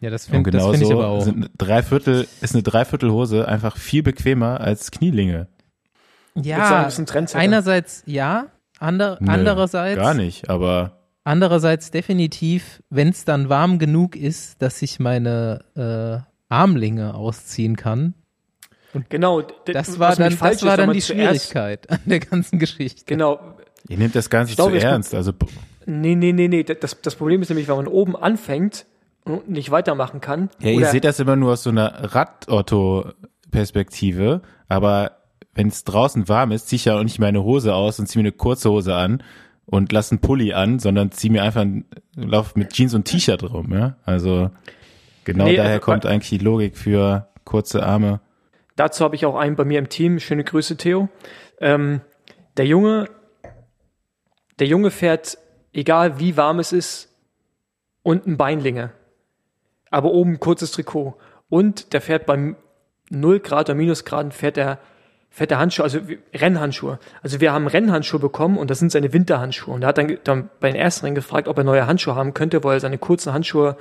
Ja, 0.00 0.10
das 0.10 0.26
finde 0.26 0.50
genau 0.50 0.72
find 0.72 0.82
ich 0.82 0.92
aber 0.92 1.06
auch. 1.06 1.22
sind 1.22 1.36
eine 1.36 1.50
Dreiviertel, 1.56 2.26
ist 2.40 2.54
eine 2.54 2.64
Dreiviertelhose 2.64 3.46
einfach 3.46 3.76
viel 3.76 4.02
bequemer 4.02 4.60
als 4.60 4.90
Knielinge. 4.90 5.46
Sagen, 6.34 6.48
Ja, 6.48 6.82
bist 6.84 6.98
ein 6.98 7.28
einerseits 7.34 8.02
ja, 8.06 8.46
ander, 8.80 9.18
Nö, 9.20 9.30
andererseits, 9.30 10.00
Gar 10.00 10.14
nicht, 10.14 10.50
aber 10.50 10.98
andererseits 11.22 11.92
definitiv, 11.92 12.82
wenn 12.90 13.10
es 13.10 13.24
dann 13.24 13.48
warm 13.48 13.78
genug 13.78 14.16
ist, 14.16 14.60
dass 14.60 14.82
ich 14.82 14.98
meine 14.98 15.64
äh, 15.76 16.52
Armlinge 16.52 17.14
ausziehen 17.14 17.76
kann. 17.76 18.14
Genau. 19.08 19.42
d- 19.42 19.72
Das 19.72 19.88
was 19.90 19.98
war 19.98 20.16
dann, 20.16 20.38
das 20.38 20.64
war 20.64 20.76
dann 20.76 20.92
die 20.92 21.02
Schwierigkeit 21.02 21.90
an 21.90 22.00
der 22.04 22.20
ganzen 22.20 22.58
Geschichte. 22.58 23.04
Genau. 23.06 23.40
ihr 23.88 23.98
nehmt 23.98 24.14
das 24.14 24.30
gar 24.30 24.44
nicht 24.44 24.56
zu 24.56 24.68
ernst. 24.68 25.14
Also 25.14 25.32
Nee, 25.86 26.14
nee, 26.14 26.32
nee, 26.32 26.48
nee. 26.48 26.62
Das, 26.62 27.00
das 27.00 27.14
Problem 27.16 27.42
ist 27.42 27.48
nämlich, 27.48 27.68
wenn 27.68 27.76
man 27.76 27.86
oben 27.88 28.16
anfängt 28.16 28.86
und 29.24 29.48
nicht 29.48 29.70
weitermachen 29.70 30.20
kann. 30.20 30.50
Ja, 30.60 30.70
ihr 30.70 30.86
seht 30.86 31.04
das 31.04 31.18
immer 31.20 31.36
nur 31.36 31.52
aus 31.52 31.62
so 31.64 31.70
einer 31.70 32.14
Rad-Otto-Perspektive, 32.14 34.42
aber 34.68 35.12
wenn 35.54 35.68
es 35.68 35.84
draußen 35.84 36.28
warm 36.28 36.52
ist, 36.52 36.68
zieh 36.68 36.76
ich 36.76 36.84
ja 36.86 36.98
auch 36.98 37.02
nicht 37.02 37.18
meine 37.18 37.42
Hose 37.44 37.74
aus 37.74 37.98
und 37.98 38.06
zieh 38.06 38.18
mir 38.18 38.22
eine 38.22 38.32
kurze 38.32 38.70
Hose 38.70 38.94
an 38.94 39.22
und 39.66 39.92
lass 39.92 40.10
einen 40.10 40.20
Pulli 40.20 40.52
an, 40.54 40.78
sondern 40.78 41.10
zieh 41.12 41.28
mir 41.30 41.42
einfach 41.42 41.60
einen 41.62 41.84
Lauf 42.16 42.56
mit 42.56 42.72
Jeans 42.72 42.94
und 42.94 43.04
T-Shirt 43.04 43.42
rum, 43.42 43.72
ja. 43.72 43.96
Also 44.04 44.50
genau 45.24 45.44
Nee, 45.44 45.56
daher 45.56 45.72
also, 45.74 45.84
kommt 45.84 46.06
eigentlich 46.06 46.30
die 46.30 46.38
Logik 46.44 46.76
für 46.76 47.28
kurze 47.44 47.84
Arme. 47.84 48.20
Dazu 48.82 49.04
habe 49.04 49.14
ich 49.14 49.24
auch 49.26 49.36
einen 49.36 49.54
bei 49.54 49.64
mir 49.64 49.78
im 49.78 49.88
Team. 49.88 50.18
Schöne 50.18 50.42
Grüße, 50.42 50.76
Theo. 50.76 51.08
Ähm, 51.60 52.00
der 52.56 52.66
Junge, 52.66 53.08
der 54.58 54.66
Junge 54.66 54.90
fährt, 54.90 55.38
egal 55.72 56.18
wie 56.18 56.36
warm 56.36 56.58
es 56.58 56.72
ist, 56.72 57.08
unten 58.02 58.36
Beinlinge. 58.36 58.90
Aber 59.92 60.10
oben 60.10 60.40
kurzes 60.40 60.72
Trikot. 60.72 61.14
Und 61.48 61.92
der 61.92 62.00
fährt 62.00 62.26
beim 62.26 62.56
0 63.08 63.38
Grad 63.38 63.70
oder 63.70 63.76
Minusgraden 63.76 64.32
fährt 64.32 64.58
er, 64.58 64.80
er 65.38 65.58
Handschuhe, 65.60 65.84
also 65.84 66.00
Rennhandschuhe. 66.34 66.98
Also 67.22 67.40
wir 67.40 67.52
haben 67.52 67.68
Rennhandschuhe 67.68 68.18
bekommen 68.18 68.58
und 68.58 68.68
das 68.68 68.80
sind 68.80 68.90
seine 68.90 69.12
Winterhandschuhe. 69.12 69.74
Und 69.74 69.82
er 69.82 69.88
hat 69.90 69.98
dann, 69.98 70.18
dann 70.24 70.50
bei 70.58 70.72
den 70.72 70.80
ersten 70.80 71.04
Rennen 71.04 71.14
gefragt, 71.14 71.46
ob 71.46 71.56
er 71.56 71.62
neue 71.62 71.86
Handschuhe 71.86 72.16
haben 72.16 72.34
könnte, 72.34 72.64
weil 72.64 72.80
seine 72.80 72.98
kurzen 72.98 73.32
Handschuhe 73.32 73.76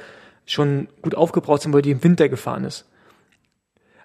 schon 0.45 0.89
gut 1.01 1.15
aufgebraucht 1.15 1.63
sind, 1.63 1.73
weil 1.73 1.81
die 1.81 1.89
im 1.89 2.03
Winter 2.03 2.29
gefahren 2.29 2.65
ist. 2.65 2.87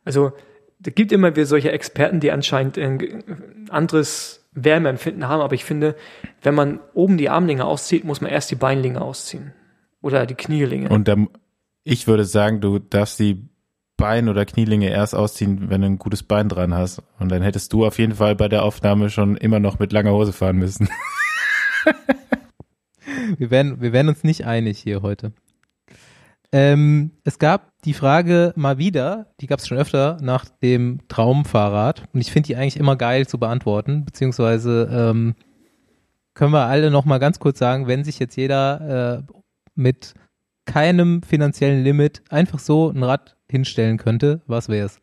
Also, 0.06 0.32
da 0.78 0.90
gibt 0.90 1.12
immer 1.12 1.34
wieder 1.34 1.46
solche 1.46 1.72
Experten, 1.72 2.20
die 2.20 2.30
anscheinend 2.30 2.78
ein 2.78 3.68
anderes 3.70 4.46
Wärmeempfinden 4.52 5.28
haben, 5.28 5.40
aber 5.40 5.54
ich 5.54 5.64
finde, 5.64 5.94
wenn 6.42 6.54
man 6.54 6.80
oben 6.94 7.18
die 7.18 7.28
Armlinge 7.28 7.64
auszieht, 7.64 8.04
muss 8.04 8.20
man 8.20 8.30
erst 8.30 8.50
die 8.50 8.56
Beinlinge 8.56 9.00
ausziehen. 9.00 9.52
Oder 10.00 10.26
die 10.26 10.34
Knielinge. 10.34 10.88
Und 10.88 11.08
dann, 11.08 11.28
ich 11.84 12.06
würde 12.06 12.24
sagen, 12.24 12.60
du 12.60 12.78
darfst 12.78 13.18
die 13.18 13.48
Bein- 13.96 14.28
oder 14.28 14.44
Knielinge 14.44 14.90
erst 14.90 15.14
ausziehen, 15.14 15.70
wenn 15.70 15.80
du 15.80 15.86
ein 15.86 15.98
gutes 15.98 16.22
Bein 16.22 16.48
dran 16.48 16.74
hast. 16.74 17.02
Und 17.18 17.30
dann 17.30 17.42
hättest 17.42 17.72
du 17.72 17.86
auf 17.86 17.98
jeden 17.98 18.14
Fall 18.14 18.36
bei 18.36 18.48
der 18.48 18.62
Aufnahme 18.62 19.10
schon 19.10 19.36
immer 19.36 19.58
noch 19.58 19.78
mit 19.78 19.92
langer 19.92 20.12
Hose 20.12 20.32
fahren 20.32 20.56
müssen. 20.56 20.88
Wir 23.38 23.50
werden, 23.50 23.80
wir 23.80 23.92
werden 23.92 24.08
uns 24.08 24.24
nicht 24.24 24.46
einig 24.46 24.78
hier 24.78 25.02
heute. 25.02 25.32
Ähm, 26.52 27.12
es 27.24 27.38
gab 27.38 27.72
die 27.84 27.94
Frage 27.94 28.52
mal 28.56 28.78
wieder, 28.78 29.26
die 29.40 29.46
gab 29.46 29.58
es 29.60 29.68
schon 29.68 29.78
öfter, 29.78 30.18
nach 30.20 30.44
dem 30.62 31.00
Traumfahrrad. 31.08 32.04
Und 32.12 32.20
ich 32.20 32.32
finde 32.32 32.48
die 32.48 32.56
eigentlich 32.56 32.78
immer 32.78 32.96
geil 32.96 33.26
zu 33.26 33.38
beantworten, 33.38 34.04
beziehungsweise 34.04 34.88
ähm, 34.92 35.34
können 36.34 36.52
wir 36.52 36.66
alle 36.66 36.90
noch 36.90 37.04
mal 37.04 37.18
ganz 37.18 37.38
kurz 37.38 37.58
sagen, 37.58 37.86
wenn 37.86 38.04
sich 38.04 38.18
jetzt 38.18 38.36
jeder 38.36 39.24
äh, 39.28 39.32
mit 39.74 40.14
keinem 40.66 41.22
finanziellen 41.22 41.82
Limit 41.84 42.22
einfach 42.28 42.58
so 42.58 42.90
ein 42.90 43.02
Rad 43.02 43.36
hinstellen 43.50 43.96
könnte, 43.98 44.42
was 44.46 44.68
wäre 44.68 44.86
es? 44.86 45.00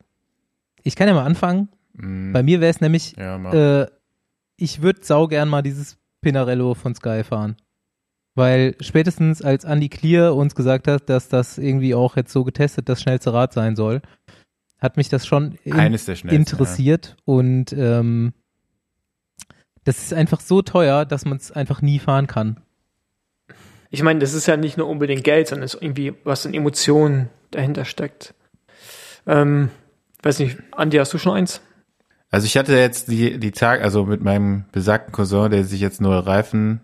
Ich 0.82 0.96
kann 0.96 1.08
ja 1.08 1.14
mal 1.14 1.24
anfangen. 1.24 1.70
Mm, 1.94 2.32
Bei 2.32 2.42
mir 2.42 2.60
wäre 2.60 2.70
es 2.70 2.80
nämlich, 2.80 3.14
ja, 3.16 3.36
äh, 3.82 3.88
ich 4.56 4.82
würde 4.82 5.00
sau 5.02 5.26
gern 5.26 5.48
mal 5.48 5.62
dieses 5.62 5.96
Pinarello 6.20 6.74
von 6.74 6.94
Sky 6.94 7.24
fahren. 7.24 7.56
Weil 8.34 8.74
spätestens 8.80 9.42
als 9.42 9.64
Andy 9.64 9.88
Clear 9.88 10.34
uns 10.34 10.54
gesagt 10.54 10.88
hat, 10.88 11.08
dass 11.08 11.28
das 11.28 11.56
irgendwie 11.58 11.94
auch 11.94 12.16
jetzt 12.16 12.32
so 12.32 12.44
getestet 12.44 12.88
das 12.88 13.00
schnellste 13.00 13.32
Rad 13.32 13.52
sein 13.52 13.76
soll, 13.76 14.02
hat 14.78 14.96
mich 14.96 15.08
das 15.08 15.26
schon 15.26 15.56
in, 15.62 15.76
interessiert 16.28 17.16
und 17.24 17.72
ähm, 17.72 18.32
das 19.84 19.98
ist 19.98 20.14
einfach 20.14 20.40
so 20.40 20.62
teuer, 20.62 21.04
dass 21.04 21.24
man 21.24 21.36
es 21.36 21.52
einfach 21.52 21.80
nie 21.80 21.98
fahren 21.98 22.26
kann. 22.26 22.60
Ich 23.90 24.02
meine, 24.02 24.18
das 24.18 24.34
ist 24.34 24.46
ja 24.46 24.56
nicht 24.56 24.76
nur 24.76 24.88
unbedingt 24.88 25.22
Geld, 25.22 25.46
sondern 25.46 25.64
es 25.64 25.74
ist 25.74 25.82
irgendwie, 25.82 26.14
was 26.24 26.44
in 26.44 26.54
Emotionen 26.54 27.28
dahinter 27.50 27.84
steckt. 27.84 28.34
Ähm, 29.26 29.70
weiß 30.22 30.40
nicht, 30.40 30.58
Andi, 30.72 30.96
hast 30.96 31.14
du 31.14 31.18
schon 31.18 31.36
eins? 31.36 31.60
Also 32.30 32.46
ich 32.46 32.56
hatte 32.56 32.76
jetzt 32.76 33.08
die, 33.08 33.38
die 33.38 33.52
Tag, 33.52 33.82
also 33.82 34.04
mit 34.04 34.22
meinem 34.22 34.64
besagten 34.72 35.12
Cousin, 35.12 35.50
der 35.50 35.64
sich 35.64 35.80
jetzt 35.80 36.00
neue 36.00 36.26
Reifen 36.26 36.80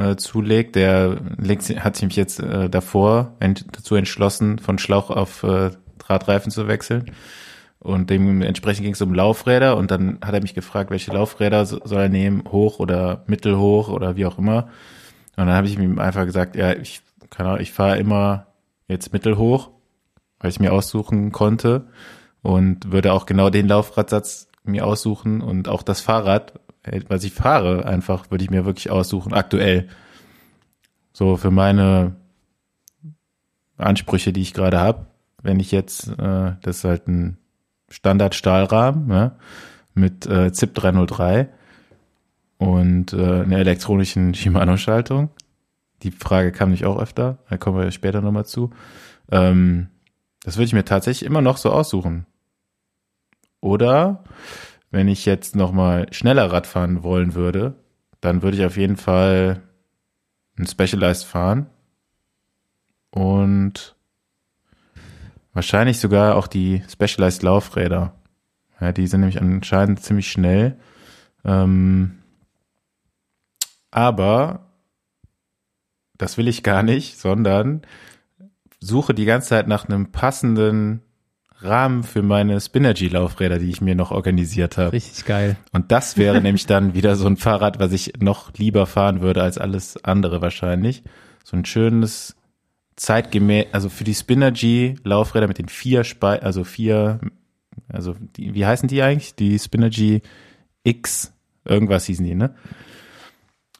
äh, 0.00 0.16
zulegt, 0.16 0.76
der 0.76 1.18
legt, 1.36 1.68
hat 1.84 1.96
sich 1.96 2.16
jetzt 2.16 2.40
äh, 2.40 2.68
davor 2.70 3.36
ent, 3.38 3.66
dazu 3.72 3.94
entschlossen, 3.94 4.58
von 4.58 4.78
Schlauch 4.78 5.10
auf 5.10 5.42
äh, 5.42 5.70
Drahtreifen 5.98 6.50
zu 6.50 6.66
wechseln. 6.66 7.12
Und 7.78 8.10
dementsprechend 8.10 8.84
ging 8.84 8.92
es 8.92 9.00
um 9.00 9.14
Laufräder 9.14 9.76
und 9.76 9.90
dann 9.90 10.18
hat 10.22 10.34
er 10.34 10.42
mich 10.42 10.54
gefragt, 10.54 10.90
welche 10.90 11.12
Laufräder 11.12 11.64
so- 11.64 11.80
soll 11.84 12.02
er 12.02 12.08
nehmen, 12.08 12.44
hoch 12.50 12.78
oder 12.78 13.24
mittelhoch 13.26 13.88
oder 13.88 14.16
wie 14.16 14.26
auch 14.26 14.38
immer. 14.38 14.64
Und 15.36 15.46
dann 15.46 15.54
habe 15.54 15.66
ich 15.66 15.78
ihm 15.78 15.98
einfach 15.98 16.26
gesagt, 16.26 16.56
ja, 16.56 16.72
ich 16.72 17.00
kann 17.30 17.46
auch, 17.46 17.58
ich 17.58 17.72
fahre 17.72 17.98
immer 17.98 18.46
jetzt 18.88 19.12
mittelhoch, 19.12 19.70
weil 20.40 20.50
ich 20.50 20.60
mir 20.60 20.72
aussuchen 20.72 21.32
konnte 21.32 21.86
und 22.42 22.92
würde 22.92 23.12
auch 23.12 23.24
genau 23.24 23.48
den 23.50 23.68
Laufradsatz 23.68 24.48
mir 24.64 24.86
aussuchen 24.86 25.40
und 25.40 25.68
auch 25.68 25.82
das 25.82 26.00
Fahrrad, 26.00 26.54
was 27.08 27.24
ich 27.24 27.32
fahre, 27.32 27.84
einfach 27.84 28.30
würde 28.30 28.44
ich 28.44 28.50
mir 28.50 28.64
wirklich 28.64 28.90
aussuchen, 28.90 29.32
aktuell. 29.32 29.88
So 31.12 31.36
für 31.36 31.50
meine 31.50 32.16
Ansprüche, 33.76 34.32
die 34.32 34.42
ich 34.42 34.54
gerade 34.54 34.78
habe. 34.78 35.06
Wenn 35.42 35.60
ich 35.60 35.72
jetzt, 35.72 36.08
äh, 36.08 36.52
das 36.62 36.78
ist 36.78 36.84
halt 36.84 37.08
ein 37.08 37.38
Standard-Stahlrahmen 37.88 39.06
ne, 39.06 39.36
mit 39.94 40.26
äh, 40.26 40.52
ZIP 40.52 40.74
303 40.74 41.48
und 42.58 43.12
äh, 43.12 43.42
einer 43.42 43.58
elektronischen 43.58 44.34
Shimano-Schaltung. 44.34 45.30
Die 46.02 46.10
Frage 46.10 46.52
kam 46.52 46.70
nicht 46.70 46.84
auch 46.84 46.98
öfter, 46.98 47.38
da 47.48 47.56
kommen 47.58 47.78
wir 47.78 47.90
später 47.90 48.20
nochmal 48.20 48.46
zu. 48.46 48.70
Ähm, 49.30 49.88
das 50.42 50.56
würde 50.56 50.66
ich 50.66 50.72
mir 50.72 50.84
tatsächlich 50.84 51.26
immer 51.26 51.42
noch 51.42 51.56
so 51.56 51.70
aussuchen. 51.70 52.26
Oder 53.60 54.24
wenn 54.90 55.08
ich 55.08 55.24
jetzt 55.24 55.54
nochmal 55.56 56.12
schneller 56.12 56.50
Rad 56.52 56.66
fahren 56.66 57.02
wollen 57.02 57.34
würde, 57.34 57.74
dann 58.20 58.42
würde 58.42 58.56
ich 58.56 58.64
auf 58.64 58.76
jeden 58.76 58.96
Fall 58.96 59.62
ein 60.58 60.66
Specialized 60.66 61.24
fahren. 61.24 61.66
Und 63.10 63.96
wahrscheinlich 65.52 65.98
sogar 65.98 66.36
auch 66.36 66.46
die 66.46 66.82
Specialized 66.88 67.42
Laufräder. 67.42 68.14
Ja, 68.80 68.92
die 68.92 69.06
sind 69.06 69.20
nämlich 69.20 69.40
anscheinend 69.40 70.02
ziemlich 70.02 70.30
schnell. 70.30 70.76
Ähm, 71.44 72.18
aber 73.90 74.66
das 76.16 76.36
will 76.36 76.48
ich 76.48 76.62
gar 76.62 76.82
nicht, 76.82 77.18
sondern 77.18 77.82
suche 78.78 79.14
die 79.14 79.24
ganze 79.24 79.48
Zeit 79.48 79.68
nach 79.68 79.88
einem 79.88 80.12
passenden 80.12 81.02
Rahmen 81.62 82.02
für 82.02 82.22
meine 82.22 82.60
Spinergy-Laufräder, 82.60 83.58
die 83.58 83.70
ich 83.70 83.80
mir 83.80 83.94
noch 83.94 84.10
organisiert 84.10 84.78
habe. 84.78 84.92
Richtig 84.92 85.24
geil. 85.24 85.56
Und 85.72 85.92
das 85.92 86.16
wäre 86.16 86.40
nämlich 86.42 86.66
dann 86.66 86.94
wieder 86.94 87.16
so 87.16 87.26
ein 87.26 87.36
Fahrrad, 87.36 87.78
was 87.78 87.92
ich 87.92 88.14
noch 88.20 88.52
lieber 88.54 88.86
fahren 88.86 89.20
würde 89.20 89.42
als 89.42 89.58
alles 89.58 90.02
andere 90.04 90.40
wahrscheinlich. 90.42 91.02
So 91.44 91.56
ein 91.56 91.64
schönes 91.64 92.36
zeitgemäß, 92.96 93.66
also 93.72 93.88
für 93.88 94.04
die 94.04 94.14
Spinergy 94.14 94.96
Laufräder 95.04 95.48
mit 95.48 95.58
den 95.58 95.68
vier 95.68 96.04
Spe 96.04 96.42
also 96.42 96.64
vier, 96.64 97.20
also 97.88 98.14
die, 98.36 98.54
wie 98.54 98.66
heißen 98.66 98.88
die 98.88 99.02
eigentlich? 99.02 99.34
Die 99.34 99.58
Spinergy 99.58 100.22
X, 100.82 101.32
irgendwas 101.64 102.04
hießen 102.06 102.24
die, 102.24 102.34
ne? 102.34 102.54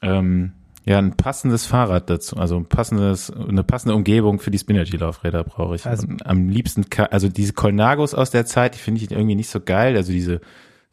Ähm, 0.01 0.53
ja, 0.83 0.97
ein 0.97 1.15
passendes 1.15 1.65
Fahrrad 1.65 2.09
dazu, 2.09 2.37
also 2.37 2.57
ein 2.57 2.65
passendes, 2.65 3.31
eine 3.31 3.63
passende 3.63 3.95
Umgebung 3.95 4.39
für 4.39 4.49
die 4.51 4.57
Spinergy-Laufräder 4.57 5.43
brauche 5.43 5.75
ich. 5.75 5.85
Also- 5.85 6.07
Und 6.07 6.25
am 6.25 6.49
liebsten, 6.49 6.85
also 7.11 7.29
diese 7.29 7.53
Colnagos 7.53 8.13
aus 8.15 8.31
der 8.31 8.45
Zeit, 8.45 8.75
die 8.75 8.79
finde 8.79 9.01
ich 9.03 9.11
irgendwie 9.11 9.35
nicht 9.35 9.49
so 9.49 9.59
geil. 9.59 9.95
Also 9.95 10.11
diese, 10.11 10.41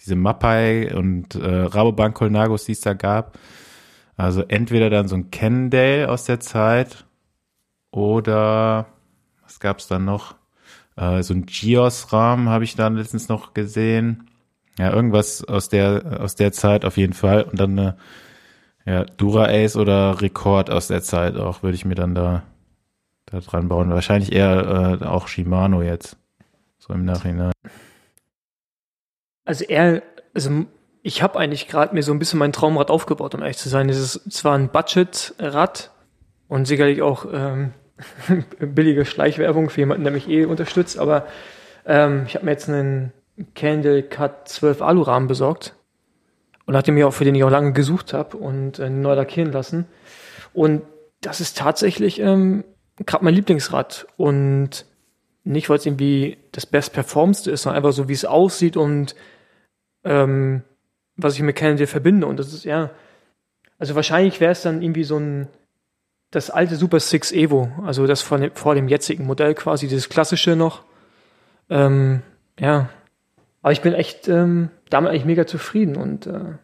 diese 0.00 0.14
Mappai 0.16 0.94
und 0.94 1.34
äh, 1.34 1.46
Rabobank 1.62 2.14
Colnagos, 2.14 2.64
die 2.64 2.72
es 2.72 2.80
da 2.80 2.92
gab. 2.92 3.38
Also 4.16 4.42
entweder 4.42 4.90
dann 4.90 5.08
so 5.08 5.16
ein 5.16 5.30
Cannondale 5.30 6.08
aus 6.10 6.24
der 6.24 6.40
Zeit 6.40 7.06
oder 7.90 8.86
was 9.42 9.60
gab's 9.60 9.86
dann 9.86 10.04
noch? 10.04 10.34
Äh, 10.96 11.22
so 11.22 11.32
ein 11.34 11.46
Gios-Rahmen 11.46 12.48
habe 12.48 12.64
ich 12.64 12.74
dann 12.74 12.96
letztens 12.96 13.28
noch 13.28 13.54
gesehen. 13.54 14.28
Ja, 14.78 14.92
irgendwas 14.92 15.44
aus 15.44 15.68
der 15.68 16.20
aus 16.20 16.34
der 16.36 16.52
Zeit 16.52 16.84
auf 16.84 16.96
jeden 16.96 17.12
Fall 17.14 17.42
und 17.42 17.58
dann 17.58 17.78
eine 17.78 17.96
ja, 18.88 19.04
Dura 19.04 19.48
Ace 19.48 19.76
oder 19.76 20.20
Rekord 20.22 20.70
aus 20.70 20.88
der 20.88 21.02
Zeit 21.02 21.36
auch 21.36 21.62
würde 21.62 21.74
ich 21.74 21.84
mir 21.84 21.94
dann 21.94 22.14
da 22.14 22.42
da 23.26 23.40
dran 23.40 23.68
bauen. 23.68 23.90
Wahrscheinlich 23.90 24.32
eher 24.32 24.98
äh, 25.02 25.04
auch 25.04 25.28
Shimano 25.28 25.82
jetzt 25.82 26.16
so 26.78 26.94
im 26.94 27.04
Nachhinein. 27.04 27.52
Also 29.44 29.64
er, 29.64 30.02
also 30.32 30.64
ich 31.02 31.22
habe 31.22 31.38
eigentlich 31.38 31.68
gerade 31.68 31.94
mir 31.94 32.02
so 32.02 32.12
ein 32.12 32.18
bisschen 32.18 32.38
mein 32.38 32.52
Traumrad 32.52 32.90
aufgebaut, 32.90 33.34
um 33.34 33.42
ehrlich 33.42 33.58
zu 33.58 33.68
sein. 33.68 33.90
Es 33.90 33.98
ist 33.98 34.32
zwar 34.32 34.56
ein 34.56 34.70
Budget-Rad 34.70 35.90
und 36.48 36.66
sicherlich 36.66 37.02
auch 37.02 37.26
ähm, 37.30 37.74
billige 38.58 39.04
Schleichwerbung 39.04 39.68
für 39.68 39.80
jemanden, 39.80 40.04
der 40.04 40.12
mich 40.12 40.28
eh 40.28 40.46
unterstützt, 40.46 40.98
aber 40.98 41.26
ähm, 41.84 42.24
ich 42.26 42.34
habe 42.34 42.46
mir 42.46 42.52
jetzt 42.52 42.68
einen 42.68 43.12
Candle 43.54 44.02
Cut 44.02 44.48
12 44.48 44.80
Alurahmen 44.80 45.28
besorgt 45.28 45.77
und 46.68 46.74
nachdem 46.74 46.98
ich 46.98 47.04
auch 47.04 47.14
für 47.14 47.24
den 47.24 47.34
ich 47.34 47.42
auch 47.44 47.50
lange 47.50 47.72
gesucht 47.72 48.12
habe 48.12 48.36
und 48.36 48.78
äh, 48.78 48.90
neu 48.90 49.14
lackieren 49.14 49.52
lassen. 49.52 49.86
Und 50.52 50.82
das 51.22 51.40
ist 51.40 51.56
tatsächlich 51.56 52.20
ähm, 52.20 52.62
gerade 53.06 53.24
mein 53.24 53.32
Lieblingsrad 53.32 54.06
und 54.18 54.84
nicht, 55.44 55.70
weil 55.70 55.78
es 55.78 55.86
irgendwie 55.86 56.36
das 56.52 56.66
best 56.66 56.92
performste 56.92 57.50
ist, 57.50 57.62
sondern 57.62 57.78
einfach 57.78 57.94
so, 57.94 58.10
wie 58.10 58.12
es 58.12 58.26
aussieht 58.26 58.76
und 58.76 59.16
ähm, 60.04 60.62
was 61.16 61.36
ich 61.36 61.40
mit 61.40 61.56
Cannondale 61.56 61.86
verbinde. 61.86 62.26
Und 62.26 62.38
das 62.38 62.52
ist 62.52 62.66
ja, 62.66 62.90
also 63.78 63.94
wahrscheinlich 63.94 64.38
wäre 64.38 64.52
es 64.52 64.60
dann 64.60 64.82
irgendwie 64.82 65.04
so 65.04 65.16
ein, 65.16 65.48
das 66.30 66.50
alte 66.50 66.76
Super 66.76 67.00
Six 67.00 67.32
Evo, 67.32 67.72
also 67.86 68.06
das 68.06 68.20
dem, 68.28 68.50
vor 68.52 68.74
dem 68.74 68.88
jetzigen 68.88 69.24
Modell 69.24 69.54
quasi, 69.54 69.88
dieses 69.88 70.10
klassische 70.10 70.54
noch. 70.54 70.84
Ähm, 71.70 72.20
ja, 72.60 72.90
aber 73.62 73.72
ich 73.72 73.80
bin 73.80 73.94
echt 73.94 74.28
ähm, 74.28 74.68
damit 74.90 75.10
eigentlich 75.10 75.24
mega 75.24 75.46
zufrieden 75.46 75.96
und 75.96 76.26
äh, 76.26 76.54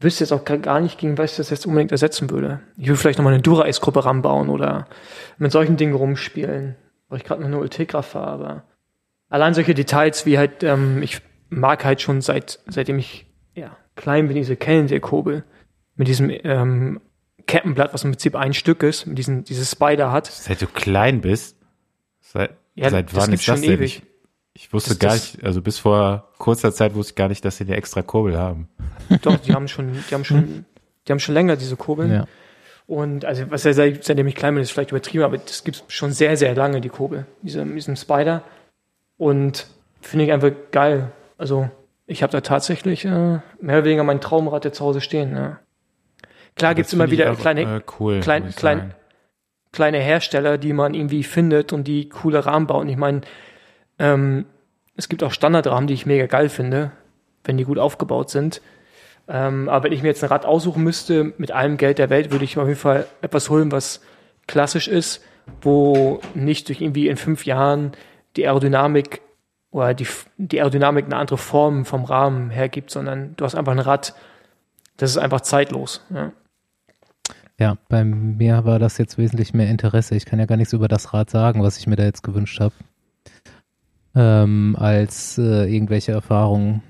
wüsste 0.00 0.24
jetzt 0.24 0.32
auch 0.32 0.44
gar- 0.44 0.80
nicht, 0.80 0.98
gegen 0.98 1.16
was 1.18 1.32
ich 1.32 1.36
das 1.38 1.50
jetzt 1.50 1.66
unbedingt 1.66 1.92
ersetzen 1.92 2.30
würde. 2.30 2.60
Ich 2.76 2.88
will 2.88 2.96
vielleicht 2.96 3.18
nochmal 3.18 3.32
eine 3.34 3.42
Dura-Ace-Gruppe 3.42 4.04
ranbauen 4.04 4.48
oder 4.48 4.86
mit 5.38 5.50
solchen 5.52 5.76
Dingen 5.76 5.94
rumspielen, 5.94 6.76
weil 7.08 7.18
ich 7.18 7.24
gerade 7.24 7.40
noch 7.40 7.48
eine 7.48 7.58
Ultegra 7.58 8.02
fahre, 8.02 8.30
aber 8.30 8.62
allein 9.28 9.54
solche 9.54 9.74
Details 9.74 10.26
wie 10.26 10.36
halt, 10.38 10.62
ähm, 10.62 11.02
ich 11.02 11.20
mag 11.48 11.84
halt 11.84 12.00
schon 12.02 12.20
seit, 12.20 12.60
seitdem 12.66 12.98
ich 12.98 13.26
ja, 13.54 13.76
klein 13.96 14.26
bin, 14.26 14.36
diese 14.36 14.56
Cannondale-Kurbel 14.56 15.44
mit 15.96 16.08
diesem 16.08 16.30
ähm, 16.30 17.00
Kettenblatt, 17.46 17.94
was 17.94 18.04
im 18.04 18.10
Prinzip 18.12 18.34
ein 18.36 18.52
Stück 18.52 18.82
ist, 18.82 19.06
mit 19.06 19.16
diesem, 19.18 19.44
dieses 19.44 19.70
Spider 19.70 20.10
hat. 20.10 20.26
Seit 20.26 20.60
du 20.60 20.66
klein 20.66 21.20
bist? 21.20 21.56
Seit, 22.20 22.50
Ja, 22.74 22.90
seit 22.90 23.14
wann 23.14 23.32
ist 23.32 23.46
das 23.46 23.58
schon 23.58 23.62
denn? 23.62 23.78
ewig. 23.78 24.02
Ich, 24.54 24.72
wusste 24.72 24.90
Das- 24.90 24.98
gar 24.98 25.10
das- 25.12 25.34
nicht, 25.34 25.44
also 25.44 25.60
bis 25.62 25.78
vor 25.78 26.28
kurzer 26.38 26.72
Zeit 26.72 26.94
wusste 26.94 27.10
ich 27.12 27.16
gar 27.16 27.28
nicht, 27.28 27.44
dass 27.44 27.56
sie 27.56 27.64
eine 27.64 27.76
extra 27.76 28.02
Kurbel 28.02 28.38
haben. 28.38 28.68
Doch, 29.22 29.36
die 29.38 29.52
haben 29.52 29.66
schon, 29.68 29.92
die 30.08 30.14
haben 30.14 30.24
schon, 30.24 30.64
die 31.06 31.12
haben 31.12 31.18
schon 31.20 31.34
länger 31.34 31.56
diese 31.56 31.76
Kurbeln. 31.76 32.12
Ja. 32.12 32.24
Und 32.86 33.24
also 33.24 33.50
was 33.50 33.64
er 33.64 33.74
seit, 33.74 34.04
seitdem 34.04 34.26
ich 34.28 34.34
klein 34.34 34.54
bin, 34.54 34.62
ist 34.62 34.70
vielleicht 34.70 34.90
übertrieben, 34.90 35.24
aber 35.24 35.38
das 35.38 35.64
gibt 35.64 35.84
schon 35.88 36.12
sehr, 36.12 36.36
sehr 36.36 36.54
lange, 36.54 36.80
die 36.80 36.88
Kurbel, 36.90 37.26
diese, 37.42 37.64
diesem 37.64 37.96
Spider. 37.96 38.42
Und 39.16 39.66
finde 40.00 40.26
ich 40.26 40.32
einfach 40.32 40.50
geil. 40.70 41.10
Also 41.38 41.68
ich 42.06 42.22
habe 42.22 42.30
da 42.32 42.40
tatsächlich 42.42 43.04
äh, 43.06 43.08
mehr 43.08 43.42
oder 43.60 43.84
weniger 43.84 44.04
mein 44.04 44.20
Traumrad 44.20 44.64
jetzt 44.66 44.76
zu 44.78 44.84
Hause 44.84 45.00
stehen. 45.00 45.34
Ja. 45.34 45.58
Klar 46.56 46.74
gibt's 46.74 46.92
immer 46.92 47.10
wieder 47.10 47.32
auch, 47.32 47.38
kleine, 47.38 47.62
äh, 47.62 47.80
cool, 47.98 48.20
klein- 48.20 48.50
klein- 48.54 48.94
kleine 49.72 49.98
Hersteller, 49.98 50.58
die 50.58 50.72
man 50.72 50.94
irgendwie 50.94 51.24
findet 51.24 51.72
und 51.72 51.88
die 51.88 52.08
coole 52.08 52.44
Rahmen 52.46 52.66
bauen. 52.68 52.88
Ich 52.88 52.96
meine, 52.96 53.22
ähm, 53.98 54.46
es 54.96 55.08
gibt 55.08 55.22
auch 55.22 55.32
Standardrahmen, 55.32 55.86
die 55.86 55.94
ich 55.94 56.06
mega 56.06 56.26
geil 56.26 56.48
finde, 56.48 56.92
wenn 57.44 57.56
die 57.56 57.64
gut 57.64 57.78
aufgebaut 57.78 58.30
sind. 58.30 58.60
Ähm, 59.26 59.68
aber 59.68 59.84
wenn 59.84 59.92
ich 59.92 60.02
mir 60.02 60.08
jetzt 60.08 60.22
ein 60.22 60.28
Rad 60.28 60.44
aussuchen 60.44 60.84
müsste, 60.84 61.32
mit 61.38 61.50
allem 61.50 61.76
Geld 61.76 61.98
der 61.98 62.10
Welt, 62.10 62.30
würde 62.30 62.44
ich 62.44 62.58
auf 62.58 62.68
jeden 62.68 62.78
Fall 62.78 63.06
etwas 63.22 63.50
holen, 63.50 63.72
was 63.72 64.00
klassisch 64.46 64.88
ist 64.88 65.22
wo 65.62 66.20
nicht 66.34 66.68
durch 66.68 66.80
irgendwie 66.80 67.08
in 67.08 67.16
fünf 67.16 67.46
Jahren 67.46 67.92
die 68.36 68.46
Aerodynamik 68.46 69.20
oder 69.70 69.94
die, 69.94 70.06
die 70.36 70.60
Aerodynamik 70.60 71.06
eine 71.06 71.16
andere 71.16 71.38
Form 71.38 71.84
vom 71.84 72.04
Rahmen 72.04 72.50
hergibt, 72.50 72.90
sondern 72.90 73.34
du 73.36 73.44
hast 73.44 73.54
einfach 73.54 73.72
ein 73.72 73.80
Rad, 73.80 74.14
das 74.96 75.10
ist 75.10 75.18
einfach 75.18 75.40
zeitlos. 75.40 76.04
Ja. 76.12 76.32
Ja, 77.56 77.76
bei 77.88 78.02
mir 78.02 78.64
war 78.64 78.80
das 78.80 78.98
jetzt 78.98 79.16
wesentlich 79.16 79.54
mehr 79.54 79.68
Interesse. 79.68 80.16
Ich 80.16 80.26
kann 80.26 80.40
ja 80.40 80.46
gar 80.46 80.56
nichts 80.56 80.72
über 80.72 80.88
das 80.88 81.14
Rad 81.14 81.30
sagen, 81.30 81.62
was 81.62 81.78
ich 81.78 81.86
mir 81.86 81.94
da 81.94 82.02
jetzt 82.02 82.22
gewünscht 82.22 82.58
habe, 82.58 82.74
ähm, 84.14 84.76
als 84.78 85.38
äh, 85.38 85.72
irgendwelche 85.72 86.12
Erfahrungen. 86.12 86.82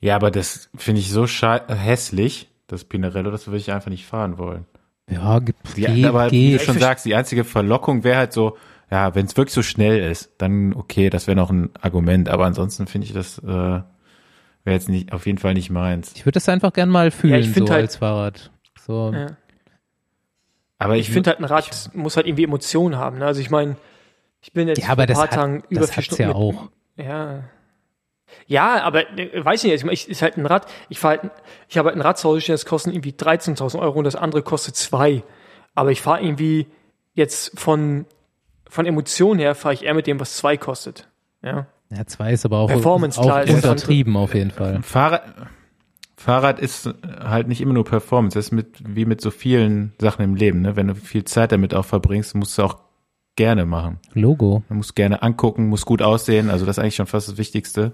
Ja, 0.00 0.16
aber 0.16 0.30
das 0.30 0.70
finde 0.76 1.00
ich 1.00 1.10
so 1.10 1.26
hässlich, 1.26 2.48
das 2.66 2.84
Pinarello, 2.84 3.30
das 3.30 3.46
würde 3.46 3.58
ich 3.58 3.72
einfach 3.72 3.90
nicht 3.90 4.06
fahren 4.06 4.38
wollen. 4.38 4.66
Ja, 5.10 5.38
gibt 5.38 5.76
die, 5.76 6.04
aber 6.04 6.30
wie 6.30 6.52
du 6.52 6.58
schon 6.58 6.78
sagst, 6.78 7.06
die 7.06 7.14
einzige 7.14 7.44
Verlockung 7.44 8.04
wäre 8.04 8.18
halt 8.18 8.32
so, 8.32 8.56
ja, 8.90 9.14
wenn 9.14 9.26
es 9.26 9.36
wirklich 9.36 9.54
so 9.54 9.62
schnell 9.62 10.10
ist, 10.10 10.30
dann 10.38 10.74
okay, 10.74 11.10
das 11.10 11.26
wäre 11.26 11.36
noch 11.36 11.50
ein 11.50 11.70
Argument. 11.80 12.28
Aber 12.28 12.44
ansonsten 12.44 12.86
finde 12.86 13.06
ich 13.06 13.12
das 13.12 13.38
äh, 13.38 13.44
wäre 13.44 13.84
jetzt 14.64 14.88
nicht 14.88 15.12
auf 15.12 15.26
jeden 15.26 15.38
Fall 15.38 15.54
nicht 15.54 15.70
meins. 15.70 16.12
Ich 16.14 16.26
würde 16.26 16.34
das 16.34 16.48
einfach 16.48 16.72
gern 16.72 16.90
mal 16.90 17.10
fühlen, 17.10 17.42
ja, 17.42 17.52
so 17.52 17.68
halt, 17.70 17.82
als 17.82 17.96
Fahrrad. 17.96 18.50
So. 18.86 19.12
Ja. 19.14 19.36
Aber 20.78 20.96
ich, 20.96 21.08
ich 21.08 21.10
finde 21.12 21.30
halt, 21.30 21.40
ein 21.40 21.44
Rad 21.44 21.68
ich, 21.70 21.94
muss 21.94 22.16
halt 22.16 22.26
irgendwie 22.26 22.44
Emotionen 22.44 22.96
haben. 22.96 23.18
Ne? 23.18 23.26
Also 23.26 23.40
ich 23.40 23.50
meine, 23.50 23.76
ich 24.40 24.52
bin 24.52 24.68
jetzt 24.68 24.82
ja, 24.82 24.90
aber 24.90 25.02
ein 25.02 25.12
paar 25.12 25.30
Tagen 25.30 25.62
über 25.68 25.82
das 25.82 25.90
vier 25.90 26.02
Stunden. 26.02 26.22
Ja, 26.22 26.34
auch. 26.34 26.70
ja. 26.96 27.44
Ja, 28.46 28.82
aber 28.82 29.18
äh, 29.18 29.44
weiß 29.44 29.64
ich 29.64 29.84
nicht, 29.84 29.92
ich, 29.92 30.08
ist 30.08 30.22
halt 30.22 30.36
ein 30.36 30.46
Rad, 30.46 30.66
ich 30.88 30.98
fahre 30.98 31.20
halt, 31.20 31.32
ich 31.68 31.78
habe 31.78 31.88
halt 31.88 31.96
ein 31.96 32.02
Rad 32.02 32.18
zu 32.18 32.28
Hause 32.28 32.40
stehen, 32.42 32.54
das 32.54 32.66
kostet 32.66 32.92
irgendwie 32.92 33.12
13.000 33.12 33.78
Euro 33.78 33.98
und 33.98 34.04
das 34.04 34.16
andere 34.16 34.42
kostet 34.42 34.76
zwei. 34.76 35.22
Aber 35.74 35.90
ich 35.92 36.02
fahre 36.02 36.22
irgendwie 36.22 36.66
jetzt 37.14 37.58
von, 37.58 38.04
von 38.68 38.86
Emotionen 38.86 39.40
her 39.40 39.54
fahre 39.54 39.74
ich 39.74 39.84
eher 39.84 39.94
mit 39.94 40.06
dem, 40.06 40.20
was 40.20 40.36
zwei 40.36 40.56
kostet. 40.56 41.08
Ja. 41.42 41.66
Ja, 41.90 42.06
zwei 42.06 42.32
ist 42.32 42.44
aber 42.44 42.58
auch, 42.58 42.68
Performance, 42.68 43.18
auch 43.18 43.24
klar, 43.24 43.48
untertrieben 43.48 44.16
auf 44.16 44.34
jeden 44.34 44.50
Fall. 44.50 44.82
Fahrrad, 44.82 45.22
Fahrrad 46.16 46.58
ist 46.60 46.90
halt 47.20 47.48
nicht 47.48 47.62
immer 47.62 47.72
nur 47.72 47.84
Performance, 47.84 48.36
das 48.36 48.46
ist 48.46 48.52
mit, 48.52 48.76
wie 48.84 49.06
mit 49.06 49.22
so 49.22 49.30
vielen 49.30 49.94
Sachen 49.98 50.22
im 50.22 50.34
Leben, 50.34 50.60
ne? 50.60 50.76
Wenn 50.76 50.88
du 50.88 50.94
viel 50.94 51.24
Zeit 51.24 51.52
damit 51.52 51.72
auch 51.72 51.86
verbringst, 51.86 52.34
musst 52.34 52.58
du 52.58 52.64
auch 52.64 52.76
gerne 53.38 53.66
machen. 53.66 54.00
Logo. 54.14 54.64
Man 54.68 54.78
muss 54.78 54.96
gerne 54.96 55.22
angucken, 55.22 55.68
muss 55.68 55.86
gut 55.86 56.02
aussehen, 56.02 56.50
also 56.50 56.66
das 56.66 56.76
ist 56.76 56.82
eigentlich 56.82 56.96
schon 56.96 57.06
fast 57.06 57.28
das 57.28 57.38
Wichtigste. 57.38 57.92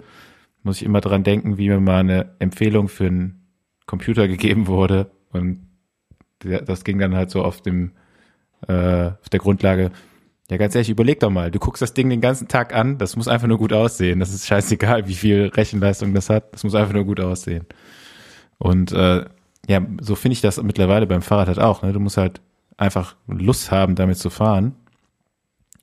Muss 0.62 0.78
ich 0.78 0.84
immer 0.84 1.02
dran 1.02 1.22
denken, 1.22 1.58
wie 1.58 1.68
mir 1.68 1.80
mal 1.80 2.00
eine 2.00 2.30
Empfehlung 2.38 2.88
für 2.88 3.06
einen 3.06 3.46
Computer 3.86 4.26
gegeben 4.34 4.66
wurde 4.66 5.10
und 5.30 5.68
das 6.38 6.82
ging 6.84 6.98
dann 6.98 7.14
halt 7.14 7.30
so 7.30 7.44
auf 7.44 7.60
dem, 7.60 7.92
äh, 8.66 9.10
auf 9.20 9.28
der 9.30 9.40
Grundlage, 9.40 9.92
ja, 10.50 10.56
ganz 10.56 10.74
ehrlich, 10.74 10.90
überleg 10.90 11.20
doch 11.20 11.30
mal. 11.30 11.50
Du 11.50 11.58
guckst 11.58 11.82
das 11.82 11.94
Ding 11.94 12.08
den 12.08 12.20
ganzen 12.22 12.48
Tag 12.48 12.74
an, 12.74 12.96
das 12.98 13.14
muss 13.16 13.28
einfach 13.28 13.46
nur 13.46 13.58
gut 13.58 13.72
aussehen. 13.72 14.20
Das 14.20 14.32
ist 14.32 14.46
scheißegal, 14.46 15.06
wie 15.08 15.14
viel 15.14 15.50
Rechenleistung 15.54 16.14
das 16.14 16.30
hat. 16.30 16.52
Das 16.54 16.64
muss 16.64 16.74
einfach 16.74 16.92
nur 16.92 17.04
gut 17.04 17.20
aussehen. 17.20 17.66
Und 18.58 18.92
äh, 18.92 19.24
ja, 19.68 19.86
so 20.00 20.14
finde 20.14 20.34
ich 20.34 20.40
das 20.40 20.62
mittlerweile 20.62 21.06
beim 21.06 21.22
Fahrrad 21.22 21.48
halt 21.48 21.58
auch. 21.58 21.82
Ne? 21.82 21.92
Du 21.92 22.00
musst 22.00 22.16
halt 22.16 22.40
einfach 22.76 23.16
Lust 23.26 23.70
haben, 23.70 23.94
damit 23.94 24.18
zu 24.18 24.30
fahren. 24.30 24.74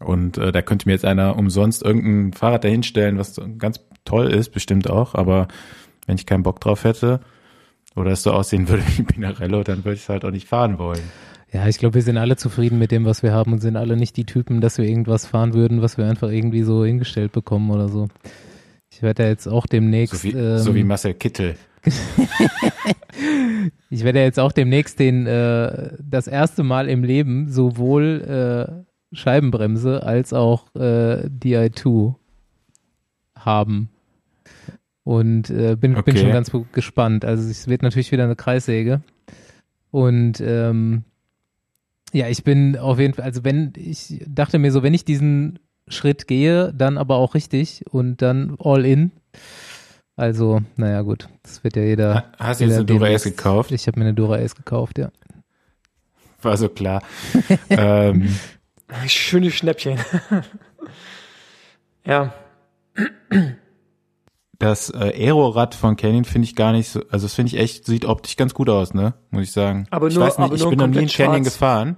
Und 0.04 0.38
äh, 0.38 0.52
da 0.52 0.62
könnte 0.62 0.88
mir 0.88 0.93
jetzt 0.93 1.06
einer 1.06 1.38
umsonst 1.38 1.84
irgendein 1.84 2.34
Fahrrad 2.34 2.64
dahinstellen, 2.64 3.18
was 3.18 3.39
ganz 3.58 3.80
toll 4.06 4.28
ist, 4.28 4.49
bestimmt 4.49 4.89
auch. 4.89 5.16
Aber 5.16 5.47
wenn 6.08 6.16
ich 6.16 6.26
keinen 6.26 6.43
Bock 6.43 6.60
drauf 6.60 6.84
hätte 6.84 7.22
oder 7.95 8.12
es 8.12 8.24
so 8.24 8.32
aussehen 8.32 8.68
würde 8.68 8.84
wie 8.97 9.04
Pinarello, 9.04 9.64
dann 9.64 9.86
würde 9.86 9.95
ich 9.95 10.02
es 10.02 10.10
halt 10.10 10.26
auch 10.26 10.32
nicht 10.32 10.47
fahren 10.47 10.78
wollen. 10.80 11.02
Ja, 11.54 11.68
ich 11.68 11.78
glaube, 11.78 11.95
wir 11.95 12.02
sind 12.02 12.18
alle 12.18 12.38
zufrieden 12.38 12.80
mit 12.80 12.91
dem, 12.91 13.04
was 13.04 13.24
wir 13.24 13.34
haben 13.34 13.52
und 13.52 13.60
sind 13.60 13.76
alle 13.76 13.97
nicht 13.97 14.16
die 14.16 14.24
Typen, 14.24 14.62
dass 14.62 14.78
wir 14.78 14.86
irgendwas 14.86 15.26
fahren 15.26 15.54
würden, 15.54 15.82
was 15.82 15.97
wir 15.97 16.06
einfach 16.06 16.30
irgendwie 16.30 16.64
so 16.64 16.86
hingestellt 16.86 17.34
bekommen 17.34 17.72
oder 17.72 17.89
so. 17.89 18.08
Ich 18.89 19.02
werde 19.02 19.24
ja 19.24 19.30
jetzt 19.30 19.47
auch 19.47 19.66
demnächst. 19.66 20.22
So 20.22 20.24
wie, 20.24 20.32
ähm, 20.32 20.58
so 20.60 20.76
wie 20.76 20.84
Marcel 20.86 21.14
Kittel. 21.14 21.56
ich 23.89 24.04
werde 24.04 24.22
jetzt 24.22 24.39
auch 24.39 24.52
demnächst 24.52 24.99
den 24.99 25.26
äh, 25.26 25.93
das 25.99 26.28
erste 26.28 26.64
Mal 26.64 26.88
im 26.88 27.04
Leben 27.04 27.49
sowohl 27.49 28.22
äh, 28.22 28.91
Scheibenbremse 29.12 30.03
als 30.03 30.34
auch 30.34 30.74
äh, 30.76 31.28
DI2 31.28 32.16
haben. 33.36 33.89
Und 35.03 35.49
äh, 35.49 35.76
bin, 35.76 35.95
okay. 35.95 36.12
bin 36.12 36.18
schon 36.18 36.32
ganz 36.32 36.51
gespannt. 36.72 37.26
Also 37.26 37.49
es 37.49 37.68
wird 37.68 37.82
natürlich 37.82 38.12
wieder 38.12 38.24
eine 38.24 38.36
Kreissäge. 38.36 39.01
Und 39.89 40.39
ähm, 40.41 41.03
ja, 42.14 42.28
ich 42.28 42.43
bin 42.43 42.78
auf 42.78 42.99
jeden 42.99 43.14
Fall, 43.14 43.26
also 43.26 43.43
wenn, 43.43 43.74
ich 43.76 44.22
dachte 44.28 44.59
mir 44.59 44.72
so, 44.72 44.84
wenn 44.84 44.93
ich 44.93 45.05
diesen 45.05 45.59
Schritt 45.88 46.28
gehe, 46.28 46.74
dann 46.74 46.97
aber 46.97 47.16
auch 47.16 47.34
richtig 47.36 47.84
und 47.89 48.22
dann 48.22 48.55
all 48.59 48.86
in. 48.86 49.12
Also, 50.16 50.62
naja, 50.76 51.01
gut. 51.01 51.30
Das 51.43 51.64
wird 51.64 51.76
ja 51.76 51.84
jeder. 51.84 52.32
Hast 52.38 52.62
du 52.62 52.66
jetzt 52.66 52.76
eine 52.76 52.86
Dura 52.86 53.07
Ace 53.07 53.24
gekauft? 53.24 53.72
Ich 53.72 53.88
habe 53.88 53.99
mir 53.99 54.05
eine 54.05 54.14
Dura 54.14 54.36
Ace 54.36 54.55
gekauft, 54.55 54.97
ja. 54.97 55.12
War 56.41 56.57
so 56.57 56.70
klar. 56.70 57.01
ähm. 57.70 58.30
Schönes 59.08 59.54
Schnäppchen. 59.54 60.00
ja. 62.06 62.34
Das 64.60 64.89
äh, 64.89 65.14
Aerorad 65.26 65.76
von 65.76 65.96
Canyon 65.96 66.26
finde 66.26 66.46
ich 66.46 66.56
gar 66.56 66.72
nicht 66.72 66.89
so, 66.89 67.02
also 67.10 67.26
das 67.26 67.34
finde 67.34 67.54
ich 67.54 67.60
echt, 67.60 67.86
sieht 67.86 68.06
optisch 68.06 68.36
ganz 68.36 68.54
gut 68.54 68.70
aus, 68.70 68.94
ne? 68.94 69.14
Muss 69.32 69.44
ich 69.44 69.52
sagen. 69.52 69.88
Aber 69.89 70.08
ich 70.08 70.16
nur, 70.16 70.26
weiß 70.26 70.38
nicht, 70.38 70.54
ich 70.54 70.70
bin 70.70 70.78
noch 70.78 70.88
nie 70.88 71.00
in 71.00 71.08
Canyon 71.08 71.44
gefahren. 71.44 71.98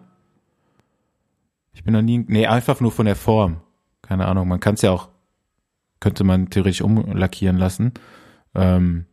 Ich 1.74 1.84
bin 1.84 1.94
noch 1.94 2.02
nie, 2.02 2.24
nee, 2.28 2.48
einfach 2.48 2.80
nur 2.80 2.91
von 2.91 3.06
der 3.06 3.16
Form. 3.16 3.62
Keine 4.02 4.28
Ahnung, 4.28 4.48
man 4.48 4.60
kann 4.60 4.76
es 4.76 4.82
ja 4.82 4.91
auch 4.91 5.10
könnte 6.04 6.26
man 6.26 6.50
theoretisch 6.50 6.82
umlackieren 6.82 7.58
lassen. 7.58 7.94
Ähm, 8.54 9.06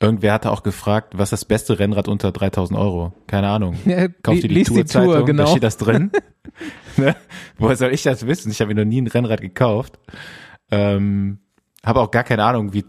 irgendwer 0.00 0.32
hatte 0.32 0.50
auch 0.50 0.62
gefragt, 0.62 1.14
was 1.16 1.28
ist 1.28 1.32
das 1.32 1.44
beste 1.44 1.78
Rennrad 1.78 2.08
unter 2.08 2.32
3000 2.32 2.78
Euro? 2.78 3.12
Keine 3.26 3.48
Ahnung. 3.48 3.76
Ja, 3.84 4.08
Kauft 4.08 4.42
ihr 4.42 4.48
die 4.48 4.62
Tourzeitung, 4.62 5.12
Tour, 5.12 5.24
genau. 5.24 5.44
da 5.44 5.50
steht 5.50 5.62
das 5.62 5.76
drin. 5.76 6.10
ne? 6.96 7.16
Woher 7.58 7.76
soll 7.76 7.92
ich 7.92 8.02
das 8.02 8.26
wissen? 8.26 8.50
Ich 8.50 8.60
habe 8.60 8.74
mir 8.74 8.84
noch 8.84 8.88
nie 8.88 9.00
ein 9.00 9.06
Rennrad 9.06 9.40
gekauft. 9.40 9.98
Ähm, 10.70 11.38
habe 11.84 12.00
auch 12.00 12.10
gar 12.10 12.24
keine 12.24 12.44
Ahnung, 12.44 12.72
wie 12.72 12.84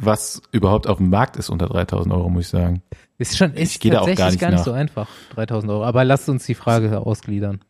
was 0.00 0.42
überhaupt 0.52 0.86
auf 0.86 0.98
dem 0.98 1.10
Markt 1.10 1.36
ist 1.36 1.50
unter 1.50 1.66
3000 1.66 2.14
Euro, 2.14 2.28
muss 2.28 2.44
ich 2.44 2.50
sagen. 2.50 2.82
Ist 3.18 3.36
schon, 3.36 3.54
ist 3.54 3.74
ich 3.74 3.80
gehe 3.80 3.90
da 3.90 4.00
auch 4.00 4.14
gar 4.14 4.30
nicht, 4.30 4.38
gar 4.38 4.52
nicht 4.52 4.62
so 4.62 4.70
einfach, 4.70 5.08
3000 5.34 5.72
Euro. 5.72 5.84
Aber 5.84 6.04
lasst 6.04 6.28
uns 6.28 6.46
die 6.46 6.54
Frage 6.54 7.00
ausgliedern. 7.00 7.60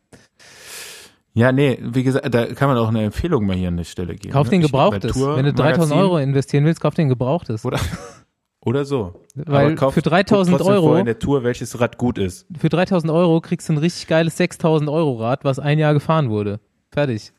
Ja, 1.33 1.51
nee, 1.51 1.79
wie 1.81 2.03
gesagt, 2.03 2.33
da 2.33 2.45
kann 2.53 2.69
man 2.69 2.77
auch 2.77 2.89
eine 2.89 3.03
Empfehlung 3.03 3.45
mal 3.45 3.55
hier 3.55 3.69
an 3.69 3.77
der 3.77 3.83
Stelle 3.83 4.15
geben. 4.15 4.33
Kauf 4.33 4.47
ne? 4.47 4.51
den 4.51 4.61
Gebrauchtes. 4.61 5.15
Wenn 5.15 5.45
du 5.45 5.53
3000 5.53 5.99
Euro 5.99 6.17
investieren 6.17 6.65
willst, 6.65 6.81
kauf 6.81 6.93
den 6.93 7.09
Gebrauchtes. 7.09 7.65
Oder, 7.65 7.79
oder 8.61 8.85
so. 8.85 9.21
Weil 9.35 9.75
kauf, 9.75 9.93
für 9.93 10.01
3000 10.01 10.61
Euro 10.61 10.95
in 10.95 11.05
der 11.05 11.19
Tour, 11.19 11.43
welches 11.43 11.79
Rad 11.79 11.97
gut 11.97 12.17
ist. 12.17 12.45
Für 12.57 12.69
3000 12.69 13.11
Euro 13.11 13.39
kriegst 13.41 13.69
du 13.69 13.73
ein 13.73 13.77
richtig 13.77 14.07
geiles 14.07 14.37
6000 14.37 14.89
Euro 14.89 15.15
Rad, 15.15 15.43
was 15.45 15.59
ein 15.59 15.79
Jahr 15.79 15.93
gefahren 15.93 16.29
wurde. 16.29 16.59
Fertig. 16.91 17.31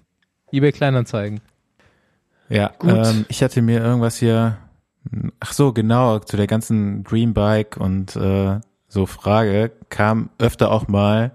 eBay 0.52 0.72
Kleinanzeigen. 0.72 1.40
Ja, 2.48 2.72
gut. 2.78 2.90
Ähm, 2.90 3.26
ich 3.28 3.42
hatte 3.42 3.60
mir 3.60 3.82
irgendwas 3.82 4.18
hier, 4.18 4.58
ach 5.40 5.52
so, 5.52 5.72
genau, 5.72 6.18
zu 6.20 6.36
der 6.36 6.46
ganzen 6.46 7.04
Dream 7.04 7.34
Bike 7.34 7.76
und 7.76 8.16
äh, 8.16 8.60
so 8.88 9.04
Frage 9.04 9.72
kam 9.90 10.30
öfter 10.38 10.70
auch 10.70 10.88
mal, 10.88 11.32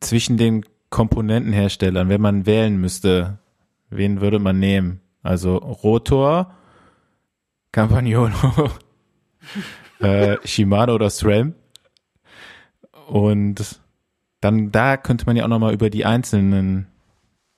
zwischen 0.00 0.38
den 0.38 0.64
Komponentenherstellern, 0.88 2.08
wenn 2.08 2.20
man 2.20 2.46
wählen 2.46 2.80
müsste, 2.80 3.38
wen 3.90 4.20
würde 4.20 4.38
man 4.38 4.58
nehmen? 4.58 5.00
Also 5.22 5.56
Rotor, 5.56 6.52
Campagnolo, 7.72 8.70
äh, 10.00 10.36
Shimano 10.44 10.94
oder 10.94 11.10
SRAM. 11.10 11.54
Und 13.06 13.80
dann 14.40 14.70
da 14.70 14.96
könnte 14.96 15.26
man 15.26 15.36
ja 15.36 15.44
auch 15.44 15.48
nochmal 15.48 15.74
über 15.74 15.90
die 15.90 16.04
einzelnen 16.04 16.86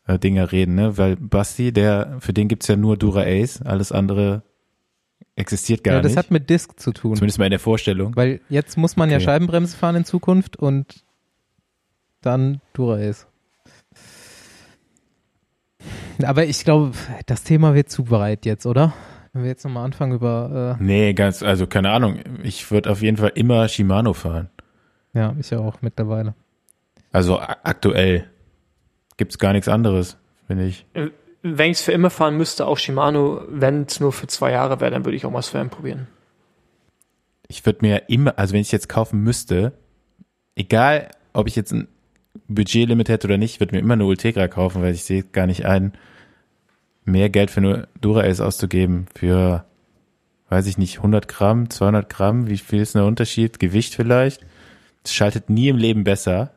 äh, 0.07 0.19
Dinge 0.19 0.51
reden, 0.53 0.75
ne? 0.75 0.99
Weil 0.99 1.17
Basti, 1.17 1.73
der, 1.73 2.17
für 2.21 2.33
den 2.33 2.49
gibt's 2.49 2.69
ja 2.69 2.77
nur 2.77 2.97
Dura 2.97 3.23
Ace, 3.23 3.63
alles 3.63 3.93
andere 3.93 4.43
existiert 5.37 5.85
gar 5.85 5.95
ja, 5.95 6.01
das 6.01 6.11
nicht. 6.11 6.17
Das 6.19 6.25
hat 6.25 6.31
mit 6.31 6.51
Disk 6.51 6.79
zu 6.79 6.93
tun. 6.93 7.17
Zumindest 7.17 7.39
mal 7.39 7.47
in 7.47 7.51
der 7.51 7.61
Vorstellung. 7.61 8.15
Weil 8.17 8.41
jetzt 8.49 8.77
muss 8.77 8.97
man 8.97 9.09
okay. 9.09 9.15
ja 9.15 9.21
Scheibenbremse 9.21 9.77
fahren 9.77 9.97
in 9.97 10.05
Zukunft 10.05 10.57
und 10.57 11.05
dann 12.21 12.61
Dura-Ace. 12.75 13.27
Aber 16.23 16.45
ich 16.45 16.65
glaube, 16.65 16.93
das 17.27 17.43
Thema 17.43 17.75
wird 17.75 17.91
zu 17.91 18.05
breit 18.05 18.47
jetzt, 18.47 18.67
oder? 18.67 18.93
Wenn 19.33 19.43
wir 19.43 19.49
jetzt 19.49 19.65
nochmal 19.65 19.85
anfangen 19.85 20.13
über. 20.13 20.77
Äh 20.79 20.83
nee, 20.83 21.13
ganz, 21.15 21.43
also 21.43 21.67
keine 21.67 21.91
Ahnung. 21.91 22.21
Ich 22.43 22.71
würde 22.71 22.91
auf 22.91 23.03
jeden 23.03 23.17
Fall 23.17 23.33
immer 23.35 23.67
Shimano 23.69 24.13
fahren. 24.13 24.51
Ja, 25.15 25.35
ich 25.39 25.51
ja 25.51 25.59
auch 25.59 25.81
mittlerweile. 25.81 26.35
Also 27.13 27.39
aktuell 27.41 28.27
gibt's 29.17 29.39
gar 29.39 29.53
nichts 29.53 29.69
anderes, 29.69 30.17
finde 30.47 30.67
ich. 30.67 30.87
Äh, 30.95 31.11
wenn 31.43 31.71
ich 31.71 31.79
es 31.79 31.83
für 31.83 31.93
immer 31.93 32.11
fahren 32.11 32.37
müsste, 32.37 32.67
auch 32.67 32.79
Shimano, 32.79 33.43
wenn 33.49 33.83
es 33.83 34.01
nur 34.01 34.13
für 34.13 34.27
zwei 34.27 34.53
Jahre 34.53 34.81
wäre, 34.81 34.91
dann 34.91 35.05
würde 35.05 35.17
ich 35.17 35.27
auch 35.27 35.31
mal 35.31 35.43
Sven 35.43 35.71
probieren. 35.71 36.07
Ich 37.49 37.67
würde 37.67 37.81
mir 37.83 38.09
immer, 38.09 38.39
also 38.39 38.55
wenn 38.55 38.61
ich 38.61 38.73
jetzt 38.73 38.89
kaufen 38.89 39.21
müsste, 39.21 39.73
egal 40.55 41.11
ob 41.33 41.49
ich 41.49 41.57
jetzt 41.57 41.73
ein 41.73 41.89
Budgetlimit 42.49 43.09
hätte 43.09 43.27
oder 43.27 43.39
nicht, 43.39 43.61
würde 43.61 43.75
mir 43.75 43.81
immer 43.81 43.95
eine 43.95 44.05
Ultegra 44.05 44.49
kaufen, 44.49 44.83
weil 44.83 44.95
ich 44.95 45.05
sehe 45.05 45.25
gar 45.25 45.47
nicht 45.47 45.67
ein, 45.67 45.93
mehr 47.05 47.29
Geld 47.31 47.51
für 47.51 47.61
eine 47.61 47.89
Dura-Ace 48.01 48.41
auszugeben 48.41 49.07
für, 49.15 49.65
weiß 50.49 50.67
ich 50.67 50.79
nicht, 50.79 50.99
100 50.99 51.29
Gramm, 51.29 51.71
200 51.71 52.09
Gramm, 52.09 52.49
wie 52.49 52.59
viel 52.59 52.81
ist 52.81 52.95
der 52.95 53.05
Unterschied? 53.05 53.59
Gewicht 53.59 53.95
vielleicht? 53.95 54.45
Es 55.05 55.13
schaltet 55.15 55.51
nie 55.51 55.69
im 55.69 55.77
Leben 55.77 56.05
besser. 56.05 56.51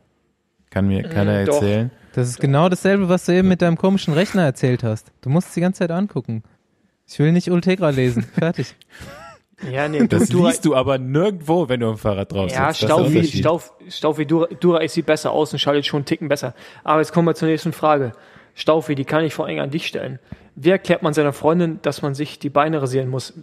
Kann 0.69 0.87
mir 0.87 1.03
keiner 1.03 1.41
Mm, 1.43 1.45
doch. 1.45 1.55
erzählen. 1.55 1.91
Das 2.13 2.29
ist 2.29 2.39
genau 2.39 2.69
dasselbe, 2.69 3.09
was 3.09 3.25
du 3.25 3.33
eben 3.33 3.47
mit 3.47 3.61
deinem 3.61 3.77
komischen 3.77 4.13
Rechner 4.13 4.43
erzählt 4.43 4.83
hast. 4.83 5.11
Du 5.21 5.29
musst 5.29 5.49
es 5.49 5.53
die 5.55 5.61
ganze 5.61 5.79
Zeit 5.79 5.91
angucken. 5.91 6.43
Ich 7.07 7.17
will 7.19 7.31
nicht 7.31 7.49
Ultegra 7.49 7.89
lesen. 7.89 8.23
Fertig. 8.37 8.75
Ja, 9.71 9.87
nee, 9.87 10.05
Das 10.07 10.29
Dura- 10.29 10.49
liest 10.49 10.65
du 10.65 10.75
aber 10.75 10.97
nirgendwo, 10.97 11.69
wenn 11.69 11.79
du 11.79 11.89
am 11.89 11.97
Fahrrad 11.97 12.31
drauf 12.31 12.51
Ja, 12.51 12.71
sitzt. 12.73 12.83
Das 12.83 12.89
Staufi, 12.89 13.17
Unterschied. 13.17 13.39
Stauf, 13.39 13.73
Staufi 13.89 14.25
Dura, 14.25 14.47
Dura 14.59 14.79
Ace 14.79 14.93
sieht 14.93 15.05
besser 15.05 15.31
aus 15.31 15.53
und 15.53 15.59
schaltet 15.59 15.85
schon 15.85 15.99
einen 15.99 16.05
Ticken 16.05 16.27
besser. 16.27 16.53
Aber 16.83 16.99
jetzt 16.99 17.13
kommen 17.13 17.27
wir 17.27 17.35
zur 17.35 17.47
nächsten 17.47 17.71
Frage. 17.73 18.11
Staufi, 18.55 18.95
die 18.95 19.05
kann 19.05 19.23
ich 19.23 19.33
vor 19.35 19.45
allem 19.45 19.59
an 19.59 19.69
dich 19.69 19.85
stellen. 19.85 20.17
Wie 20.55 20.69
erklärt 20.69 21.03
man 21.03 21.13
seiner 21.13 21.33
Freundin, 21.33 21.79
dass 21.83 22.01
man 22.01 22.15
sich 22.15 22.39
die 22.39 22.49
Beine 22.49 22.81
rasieren 22.81 23.09
muss? 23.09 23.33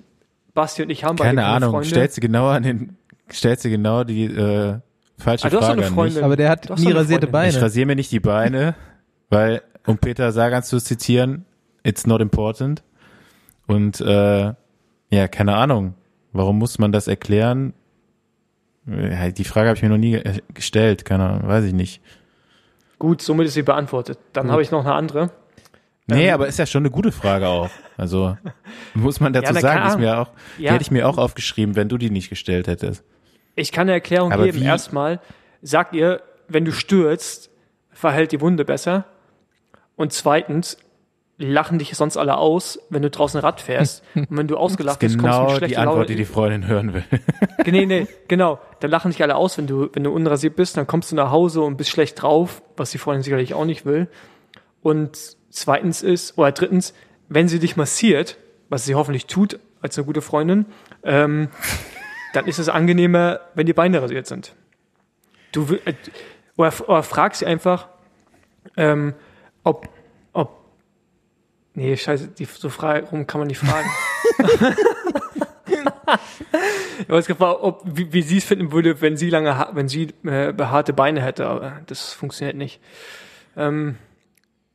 Basti 0.55 0.83
und 0.83 0.91
ich 0.91 1.05
haben 1.05 1.17
beide 1.17 1.29
Keine 1.29 1.43
keine 1.43 1.55
Ahnung, 1.55 1.71
Freunde. 1.73 1.89
stellst 1.89 2.17
du 2.17 2.21
genau 2.21 2.49
an 2.49 2.63
den, 2.63 2.97
stellst 3.31 3.65
du 3.65 3.71
genau 3.71 4.05
die 4.05 4.25
äh, 4.25 4.79
falsche 5.19 5.47
Ah, 5.47 5.51
du 5.51 5.57
hast 5.59 5.67
Frage 5.67 5.73
eine 5.73 5.73
an 5.73 5.77
mich. 5.79 5.95
Freundin. 5.95 6.25
Aber 6.25 6.37
der 6.37 6.51
hat 6.51 6.69
hast 6.69 6.81
nie 6.85 6.91
rasierte 6.93 7.27
Freundin. 7.29 7.49
Ich 7.51 7.55
Beine. 7.55 7.65
rasiere 7.65 7.87
mir 7.87 7.97
nicht 7.97 8.11
die 8.13 8.21
Beine, 8.21 8.75
weil, 9.31 9.63
um 9.87 9.99
Peter 9.99 10.33
Sagan 10.33 10.63
zu 10.63 10.79
zitieren, 10.81 11.45
it's 11.85 12.07
not 12.07 12.21
important. 12.21 12.83
Und 13.67 14.01
äh, 14.01 14.53
ja, 15.11 15.29
keine 15.29 15.55
Ahnung. 15.57 15.95
Warum 16.33 16.59
muss 16.59 16.79
man 16.79 16.93
das 16.93 17.07
erklären? 17.09 17.75
Ja, 18.87 19.31
Die 19.31 19.45
Frage 19.45 19.69
habe 19.69 19.77
ich 19.77 19.83
mir 19.83 19.91
noch 19.91 19.99
nie 19.99 20.13
ge- 20.13 20.41
gestellt, 20.55 21.05
keine 21.05 21.29
Ahnung, 21.29 21.49
weiß 21.49 21.65
ich 21.65 21.73
nicht. 21.75 22.01
Gut, 23.03 23.21
somit 23.21 23.49
ist 23.49 23.55
sie 23.55 23.63
beantwortet. 23.65 24.17
Dann 24.33 24.53
habe 24.53 24.63
ich 24.63 24.71
noch 24.71 24.85
eine 24.85 24.95
andere. 24.95 25.31
Nee, 26.07 26.29
Ähm, 26.29 26.35
aber 26.35 26.47
ist 26.47 26.57
ja 26.61 26.67
schon 26.67 26.83
eine 26.83 26.91
gute 26.93 27.11
Frage 27.11 27.49
auch. 27.49 27.69
Also 27.97 28.37
muss 28.95 29.19
man 29.19 29.33
dazu 29.33 29.53
Ja, 29.55 29.61
sagen, 29.61 29.89
ist 29.89 29.99
mir 29.99 30.19
auch, 30.21 30.29
die 30.57 30.63
Ja. 30.63 30.73
hätte 30.73 30.83
ich 30.83 30.93
mir 30.93 31.09
auch 31.09 31.19
aufgeschrieben, 31.19 31.75
wenn 31.75 31.89
du 31.89 31.99
die 31.99 32.11
nicht 32.11 32.29
gestellt 32.31 32.69
hättest. 32.69 33.03
Ich 33.57 33.73
kann 33.73 33.83
eine 33.83 33.95
Erklärung 33.95 34.31
Aber 34.33 34.45
geben. 34.45 34.61
wie- 34.61 34.65
Erstmal 34.65 35.19
sagt 35.63 35.97
ihr, 35.97 36.23
wenn 36.47 36.65
du 36.65 36.71
stürzt, 36.71 37.51
verhält 37.91 38.31
die 38.31 38.41
Wunde 38.41 38.65
besser. 38.65 39.05
Und 39.97 40.13
zweitens, 40.13 40.77
lachen 41.39 41.79
dich 41.79 41.95
sonst 41.97 42.17
alle 42.17 42.37
aus, 42.37 42.79
wenn 42.91 43.03
du 43.03 43.11
draußen 43.11 43.41
Rad 43.41 43.61
fährst. 43.61 44.05
Und 44.15 44.29
wenn 44.31 44.49
du 44.49 44.57
ausgelacht 44.57 45.01
bist, 45.01 45.19
kommst 45.19 45.39
du 45.39 45.39
Genau 45.39 45.45
mit 45.45 45.53
die 45.53 45.59
schlechter 45.59 45.81
Antwort, 45.81 45.97
Laune. 45.97 46.07
die 46.07 46.17
die 46.17 46.25
Freundin 46.25 46.67
hören 46.67 46.95
will. 46.95 47.05
Nee, 47.65 47.87
nee, 47.87 48.07
genau. 48.29 48.59
Da 48.81 48.89
lachen 48.89 49.13
dich 49.13 49.23
alle 49.23 49.37
aus, 49.37 49.57
wenn 49.57 49.67
du, 49.69 49.89
wenn 49.93 50.03
du 50.03 50.11
unrasiert 50.11 50.57
bist, 50.57 50.77
dann 50.77 50.87
kommst 50.87 51.13
du 51.13 51.17
nach 51.17 51.31
Hause 51.31 51.63
und 51.63 51.77
bist 51.77 51.91
schlecht 51.91 52.21
drauf, 52.21 52.61
was 52.77 52.91
die 52.91 52.99
Freundin 52.99 53.23
sicherlich 53.23 53.55
auch 53.55 53.65
nicht 53.65 53.87
will. 53.87 54.09
Und 54.83 55.37
zweitens 55.49 56.03
ist, 56.03 56.37
oder 56.37 56.51
drittens, 56.53 56.93
wenn 57.29 57.47
sie 57.49 57.61
dich 57.61 57.77
massiert, 57.77 58.37
was 58.69 58.85
sie 58.85 58.95
hoffentlich 58.97 59.27
tut, 59.27 59.61
als 59.81 59.97
eine 59.97 60.07
gute 60.07 60.23
Freundin, 60.23 60.67
ähm, 61.05 61.49
dann 62.35 62.47
ist 62.47 62.59
es 62.59 62.69
angenehmer, 62.69 63.41
wenn 63.55 63.67
die 63.67 63.73
Beine 63.73 64.03
rasiert 64.03 64.27
sind. 64.27 64.55
Du 65.53 65.67
äh, 65.85 65.95
oder, 66.57 66.73
oder 66.89 67.03
frag 67.03 67.35
sie 67.37 67.47
einfach, 67.47 67.89
ähm, 68.77 69.15
ob, 69.63 69.89
nee, 71.75 71.97
scheiße, 71.97 72.29
die, 72.29 72.45
so 72.45 72.69
frei 72.69 73.01
rum 73.01 73.27
kann 73.27 73.41
man 73.41 73.49
nicht 73.49 73.59
fragen. 73.59 73.89
Ich 76.99 77.09
habe 77.09 77.23
gefragt, 77.23 77.59
ob, 77.63 77.83
wie, 77.85 78.13
wie 78.13 78.23
sie 78.23 78.39
es 78.39 78.45
finden 78.45 78.73
würde, 78.73 79.01
wenn 79.01 79.17
sie 79.17 79.31
lange, 79.31 79.69
wenn 79.73 79.89
sie 79.89 80.09
äh, 80.25 80.53
behaarte 80.53 80.93
Beine 80.93 81.23
hätte, 81.23 81.47
aber 81.47 81.81
das 81.87 82.13
funktioniert 82.13 82.57
nicht. 82.57 82.81
Ähm, 83.57 83.97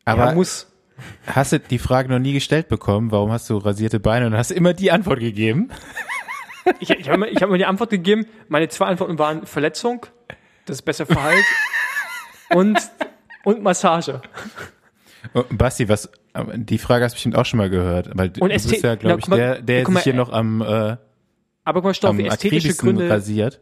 Aber 0.06 0.28
ja, 0.28 0.34
muss. 0.34 0.68
hast 1.26 1.54
du 1.54 1.60
die 1.60 1.80
Frage 1.80 2.10
noch 2.10 2.20
nie 2.20 2.34
gestellt 2.34 2.68
bekommen? 2.68 3.12
Warum 3.12 3.32
hast 3.32 3.50
du 3.50 3.58
rasierte 3.58 4.00
Beine? 4.00 4.28
Und 4.28 4.36
hast 4.36 4.52
immer 4.52 4.74
die 4.74 4.92
Antwort 4.92 5.20
gegeben? 5.20 5.70
Ich, 6.80 6.90
ich 6.90 7.08
habe 7.08 7.20
mir, 7.20 7.28
ich 7.30 7.42
hab 7.42 7.50
mir 7.50 7.58
die 7.58 7.66
Antwort 7.66 7.92
gegeben. 7.92 8.26
Meine 8.50 8.68
zwei 8.68 8.88
Antworten 8.88 9.18
waren 9.18 9.46
Verletzung, 9.46 10.06
das 10.66 10.78
ist 10.78 10.82
besser 10.82 11.06
Verhalt 11.06 11.46
und, 12.50 12.78
und 13.46 13.64
Massage. 13.64 14.22
Basti, 15.52 15.90
was, 15.90 16.10
die 16.56 16.78
Frage 16.78 17.04
hast 17.06 17.14
du 17.14 17.16
bestimmt 17.16 17.36
auch 17.36 17.46
schon 17.46 17.58
mal 17.58 17.70
gehört, 17.70 18.10
weil 18.14 18.30
du 18.30 18.42
Und 18.42 18.50
bist 18.52 18.68
Ästhet- 18.72 18.84
ja, 18.84 18.96
glaube 18.96 19.20
ich, 19.20 19.28
mal- 19.28 19.38
der, 19.38 19.62
der 19.62 19.84
mal, 19.90 19.96
sich 19.96 20.04
hier 20.04 20.14
äh, 20.14 20.18
noch 20.18 20.32
am, 20.32 20.62
äh, 20.62 20.66
Aber 20.66 21.00
guck 21.74 21.84
mal, 21.86 21.94
Stoffi, 21.94 22.26
ästhetische 22.28 22.76
Gründe, 22.76 23.10
rasiert. 23.10 23.60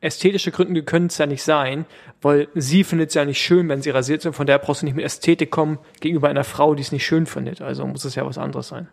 ästhetische 0.00 0.50
Gründe 0.50 0.82
können 0.82 1.06
es 1.06 1.18
ja 1.18 1.26
nicht 1.26 1.42
sein, 1.42 1.86
weil 2.22 2.48
sie 2.54 2.84
findet 2.84 3.08
es 3.10 3.14
ja 3.14 3.24
nicht 3.24 3.40
schön, 3.40 3.68
wenn 3.68 3.82
sie 3.82 3.90
rasiert 3.90 4.22
sind. 4.22 4.34
Von 4.34 4.46
daher 4.46 4.58
brauchst 4.58 4.82
du 4.82 4.86
nicht 4.86 4.94
mit 4.96 5.04
Ästhetik 5.04 5.50
kommen 5.50 5.78
gegenüber 6.00 6.28
einer 6.28 6.44
Frau, 6.44 6.74
die 6.74 6.82
es 6.82 6.92
nicht 6.92 7.06
schön 7.06 7.26
findet. 7.26 7.60
Also 7.62 7.86
muss 7.86 8.04
es 8.04 8.14
ja 8.14 8.26
was 8.26 8.38
anderes 8.38 8.68
sein. 8.68 8.88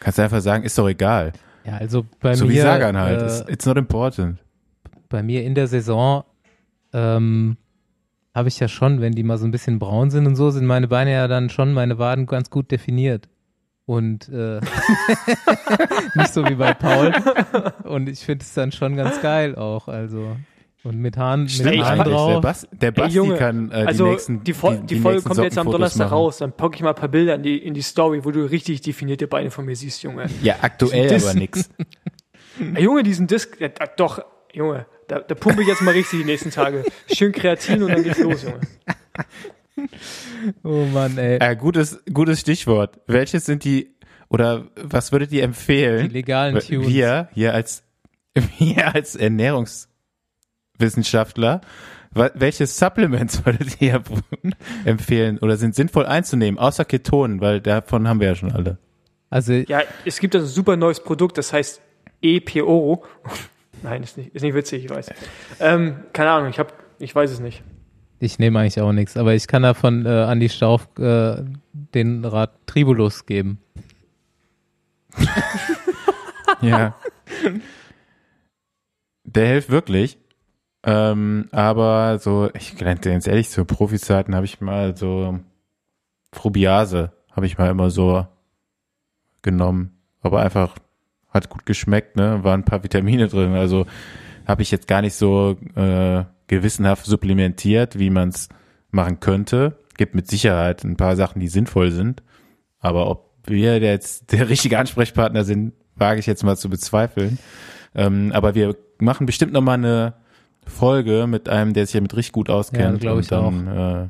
Kannst 0.00 0.18
du 0.18 0.22
einfach 0.22 0.40
sagen, 0.40 0.64
ist 0.64 0.76
doch 0.76 0.88
egal. 0.88 1.32
Ja, 1.64 1.78
also 1.78 2.04
bei 2.20 2.34
so 2.34 2.44
mir, 2.44 2.50
wie 2.52 2.58
Sagan 2.60 2.96
halt. 2.98 3.22
äh, 3.22 3.24
It's, 3.26 3.44
it's 3.48 3.66
not 3.66 3.78
important. 3.78 4.38
bei 5.08 5.22
mir 5.22 5.42
in 5.44 5.54
der 5.54 5.66
Saison 5.66 6.24
ähm, 6.92 7.56
habe 8.34 8.48
ich 8.48 8.58
ja 8.58 8.68
schon, 8.68 9.00
wenn 9.00 9.12
die 9.12 9.22
mal 9.22 9.38
so 9.38 9.44
ein 9.46 9.50
bisschen 9.50 9.78
braun 9.78 10.10
sind 10.10 10.26
und 10.26 10.36
so, 10.36 10.50
sind 10.50 10.66
meine 10.66 10.88
Beine 10.88 11.12
ja 11.12 11.28
dann 11.28 11.50
schon, 11.50 11.72
meine 11.72 11.98
Waden 11.98 12.26
ganz 12.26 12.50
gut 12.50 12.70
definiert. 12.70 13.28
Und 13.86 14.28
äh, 14.30 14.60
nicht 16.14 16.32
so 16.32 16.44
wie 16.48 16.54
bei 16.54 16.72
Paul. 16.72 17.12
Und 17.84 18.08
ich 18.08 18.20
finde 18.20 18.42
es 18.42 18.54
dann 18.54 18.72
schon 18.72 18.96
ganz 18.96 19.20
geil 19.20 19.56
auch. 19.56 19.88
Also 19.88 20.36
und 20.84 20.98
mit 20.98 21.16
Haaren, 21.16 21.42
mit 21.42 21.50
Stimmt, 21.50 21.82
Haaren 21.82 22.00
eigentlich. 22.00 22.04
Der, 22.04 22.14
drauf. 22.14 22.40
Bas, 22.42 22.68
der 22.72 22.90
Basti 22.92 23.16
Junge, 23.16 23.36
kann 23.36 23.70
äh, 23.70 23.74
also 23.86 24.04
die 24.04 24.10
nächsten 24.10 24.44
die, 24.44 24.52
Fol 24.52 24.78
die, 24.78 24.96
Folge 24.96 25.22
kommt 25.22 25.38
jetzt 25.38 25.56
am 25.56 25.70
Donnerstag 25.70 26.06
machen. 26.06 26.14
raus. 26.14 26.38
Dann 26.38 26.52
packe 26.52 26.76
ich 26.76 26.82
mal 26.82 26.90
ein 26.90 26.94
paar 26.94 27.08
Bilder 27.08 27.34
in 27.36 27.42
die, 27.42 27.56
in 27.56 27.72
die 27.72 27.82
Story, 27.82 28.24
wo 28.24 28.30
du 28.30 28.44
richtig 28.44 28.82
definierte 28.82 29.26
Beine 29.26 29.50
von 29.50 29.64
mir 29.64 29.76
siehst, 29.76 30.02
Junge. 30.02 30.26
Ja, 30.42 30.56
aktuell 30.60 31.14
aber 31.22 31.34
nix. 31.34 31.70
Ey, 32.74 32.82
Junge, 32.84 33.02
diesen 33.02 33.26
Disc, 33.26 33.58
da- 33.58 33.86
doch, 33.96 34.22
Junge, 34.52 34.86
da, 35.08 35.20
da 35.20 35.34
pumpe 35.34 35.62
ich 35.62 35.68
jetzt 35.68 35.82
mal 35.82 35.90
richtig 35.92 36.20
die 36.20 36.24
nächsten 36.24 36.50
Tage. 36.50 36.84
Schön 37.12 37.32
Kreatin 37.32 37.82
und 37.82 37.90
dann 37.90 38.02
geht's 38.02 38.18
los, 38.18 38.42
Junge. 38.42 38.60
Oh 40.62 40.84
Mann, 40.92 41.16
ey. 41.18 41.38
Äh, 41.38 41.56
gutes, 41.56 42.02
gutes 42.12 42.40
Stichwort. 42.40 43.00
Welches 43.06 43.46
sind 43.46 43.64
die, 43.64 43.94
oder 44.28 44.66
was 44.76 45.10
würdet 45.12 45.32
ihr 45.32 45.42
empfehlen? 45.42 46.08
Die 46.08 46.14
legalen 46.14 46.58
Tunes. 46.58 46.88
Wir, 46.88 47.28
hier 47.32 47.54
als, 47.54 47.82
wir 48.58 48.94
als 48.94 49.16
Ernährungswissenschaftler, 49.16 51.60
welche 52.12 52.66
Supplements 52.66 53.44
würdet 53.46 53.80
ihr 53.80 54.02
empfehlen 54.84 55.38
oder 55.38 55.56
sind 55.56 55.74
sinnvoll 55.74 56.06
einzunehmen, 56.06 56.58
außer 56.58 56.84
Ketonen, 56.84 57.40
weil 57.40 57.60
davon 57.60 58.06
haben 58.06 58.20
wir 58.20 58.28
ja 58.28 58.34
schon 58.34 58.52
alle. 58.52 58.78
Also 59.30 59.52
Ja, 59.52 59.82
es 60.04 60.20
gibt 60.20 60.34
also 60.36 60.46
ein 60.46 60.50
super 60.50 60.76
neues 60.76 61.00
Produkt, 61.00 61.38
das 61.38 61.52
heißt 61.52 61.80
EPO. 62.22 63.04
Nein, 63.84 64.02
ist 64.02 64.16
nicht, 64.16 64.34
ist 64.34 64.42
nicht 64.42 64.54
witzig, 64.54 64.84
ich 64.84 64.90
weiß. 64.90 65.10
Ähm, 65.60 65.96
keine 66.12 66.30
Ahnung, 66.30 66.50
ich 66.50 66.58
hab, 66.58 66.72
ich 66.98 67.14
weiß 67.14 67.30
es 67.30 67.38
nicht. 67.40 67.62
ich 68.18 68.38
nehme 68.38 68.58
eigentlich 68.58 68.80
auch 68.80 68.92
nichts, 68.92 69.16
aber 69.16 69.34
ich 69.34 69.46
kann 69.46 69.62
davon 69.62 70.06
äh, 70.06 70.08
Andi 70.08 70.48
Stauf 70.48 70.88
äh, 70.98 71.42
den 71.72 72.24
Rat 72.24 72.52
Tribulus 72.66 73.26
geben. 73.26 73.58
Ja. 76.60 76.94
Der 79.24 79.46
hilft 79.48 79.68
wirklich. 79.68 80.18
Ähm, 80.82 81.48
aber 81.50 82.18
so, 82.18 82.48
ich 82.54 82.76
ganz 82.76 83.26
ehrlich, 83.26 83.50
zu 83.50 83.66
Profizeiten 83.66 84.34
habe 84.34 84.46
ich 84.46 84.62
mal 84.62 84.96
so 84.96 85.40
Frubiase 86.32 87.12
habe 87.32 87.46
ich 87.46 87.58
mal 87.58 87.70
immer 87.70 87.90
so 87.90 88.26
genommen. 89.42 89.98
Aber 90.22 90.40
einfach 90.40 90.76
hat 91.34 91.50
gut 91.50 91.66
geschmeckt, 91.66 92.16
ne? 92.16 92.44
Waren 92.44 92.60
ein 92.60 92.64
paar 92.64 92.84
Vitamine 92.84 93.28
drin. 93.28 93.54
Also 93.54 93.86
habe 94.46 94.62
ich 94.62 94.70
jetzt 94.70 94.86
gar 94.86 95.02
nicht 95.02 95.14
so 95.14 95.56
äh, 95.74 96.24
gewissenhaft 96.46 97.04
supplementiert, 97.06 97.98
wie 97.98 98.10
man 98.10 98.28
es 98.28 98.48
machen 98.90 99.20
könnte. 99.20 99.78
Gibt 99.96 100.14
mit 100.14 100.28
Sicherheit 100.28 100.84
ein 100.84 100.96
paar 100.96 101.16
Sachen, 101.16 101.40
die 101.40 101.48
sinnvoll 101.48 101.90
sind. 101.90 102.22
Aber 102.78 103.10
ob 103.10 103.32
wir 103.46 103.80
jetzt 103.80 104.32
der 104.32 104.48
richtige 104.48 104.78
Ansprechpartner 104.78 105.44
sind, 105.44 105.74
wage 105.96 106.20
ich 106.20 106.26
jetzt 106.26 106.44
mal 106.44 106.56
zu 106.56 106.70
bezweifeln. 106.70 107.38
Ähm, 107.94 108.32
aber 108.32 108.54
wir 108.54 108.76
machen 108.98 109.26
bestimmt 109.26 109.52
noch 109.52 109.60
mal 109.60 109.74
eine 109.74 110.14
Folge 110.66 111.26
mit 111.26 111.48
einem, 111.48 111.74
der 111.74 111.86
sich 111.86 111.94
damit 111.94 112.16
richtig 112.16 112.32
gut 112.32 112.50
auskennt. 112.50 113.00
Genau, 113.00 113.14
glaub 113.14 113.20
ich 113.20 113.32
und 113.32 113.66
dann 113.66 114.04
äh, 114.04 114.08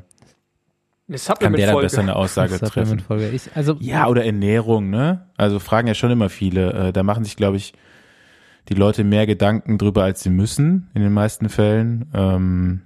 Eine 1.07 1.17
kann 1.39 1.53
der 1.53 1.75
besser 1.75 2.01
eine 2.01 2.15
Aussage 2.15 2.59
treffen. 2.59 3.03
Ich, 3.31 3.55
also 3.55 3.77
Ja, 3.79 4.07
oder 4.07 4.25
Ernährung, 4.25 4.89
ne? 4.89 5.29
Also 5.37 5.59
fragen 5.59 5.87
ja 5.87 5.93
schon 5.93 6.09
immer 6.09 6.29
viele. 6.29 6.73
Äh, 6.73 6.93
da 6.93 7.03
machen 7.03 7.23
sich, 7.23 7.35
glaube 7.35 7.57
ich, 7.57 7.73
die 8.69 8.73
Leute 8.73 9.03
mehr 9.03 9.27
Gedanken 9.27 9.77
drüber, 9.77 10.03
als 10.03 10.23
sie 10.23 10.31
müssen, 10.31 10.89
in 10.95 11.03
den 11.03 11.13
meisten 11.13 11.49
Fällen. 11.49 12.09
Ähm, 12.15 12.81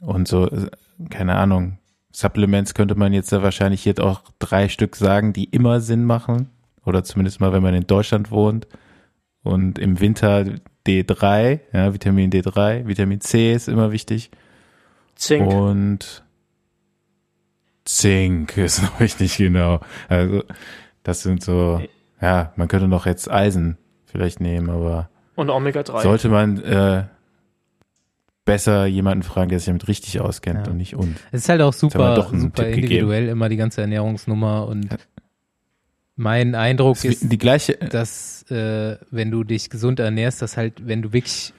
und 0.00 0.26
so, 0.26 0.48
äh, 0.48 0.70
keine 1.08 1.36
Ahnung. 1.36 1.78
Supplements 2.12 2.74
könnte 2.74 2.96
man 2.96 3.12
jetzt 3.12 3.30
ja 3.30 3.42
wahrscheinlich 3.42 3.84
hier 3.84 3.94
auch 4.00 4.22
drei 4.40 4.68
Stück 4.68 4.96
sagen, 4.96 5.32
die 5.32 5.44
immer 5.44 5.80
Sinn 5.80 6.04
machen. 6.04 6.50
Oder 6.84 7.04
zumindest 7.04 7.40
mal, 7.40 7.52
wenn 7.52 7.62
man 7.62 7.74
in 7.74 7.86
Deutschland 7.86 8.32
wohnt. 8.32 8.66
Und 9.44 9.78
im 9.78 10.00
Winter 10.00 10.44
D3, 10.86 11.60
ja, 11.72 11.94
Vitamin 11.94 12.30
D3, 12.30 12.88
Vitamin 12.88 13.20
C 13.20 13.52
ist 13.52 13.68
immer 13.68 13.92
wichtig. 13.92 14.30
Zink. 15.14 15.46
und 15.46 16.24
Zink 17.96 18.56
ist 18.56 18.82
noch 18.82 19.00
nicht 19.00 19.36
genau. 19.36 19.80
Also 20.08 20.42
das 21.02 21.22
sind 21.22 21.42
so, 21.42 21.80
ja, 22.20 22.52
man 22.56 22.68
könnte 22.68 22.88
noch 22.88 23.06
jetzt 23.06 23.30
Eisen 23.30 23.76
vielleicht 24.06 24.40
nehmen, 24.40 24.70
aber 24.70 25.08
Und 25.36 25.50
Omega-3. 25.50 26.02
sollte 26.02 26.28
man 26.28 26.58
äh, 26.62 27.04
besser 28.44 28.86
jemanden 28.86 29.22
fragen, 29.22 29.48
der 29.50 29.58
sich 29.60 29.66
damit 29.66 29.86
richtig 29.88 30.20
auskennt 30.20 30.66
Ja. 30.66 30.72
und 30.72 30.76
nicht 30.78 30.96
uns. 30.96 31.18
Es 31.30 31.42
ist 31.42 31.48
halt 31.48 31.62
auch 31.62 31.72
super, 31.72 32.14
doch 32.14 32.30
super 32.34 32.64
Tipp 32.64 32.74
gegeben. 32.74 32.82
individuell 32.92 33.28
immer 33.28 33.48
die 33.48 33.56
ganze 33.56 33.80
Ernährungsnummer 33.82 34.66
und 34.66 34.88
mein 36.16 36.54
Eindruck 36.54 36.96
Es 36.96 37.04
ist, 37.04 37.32
die 37.32 37.38
gleiche, 37.38 37.74
dass 37.74 38.42
äh, 38.50 38.96
wenn 39.10 39.30
du 39.30 39.44
dich 39.44 39.70
gesund 39.70 40.00
ernährst, 40.00 40.42
dass 40.42 40.56
halt, 40.56 40.86
wenn 40.86 41.00
du 41.02 41.12
wirklich 41.12 41.52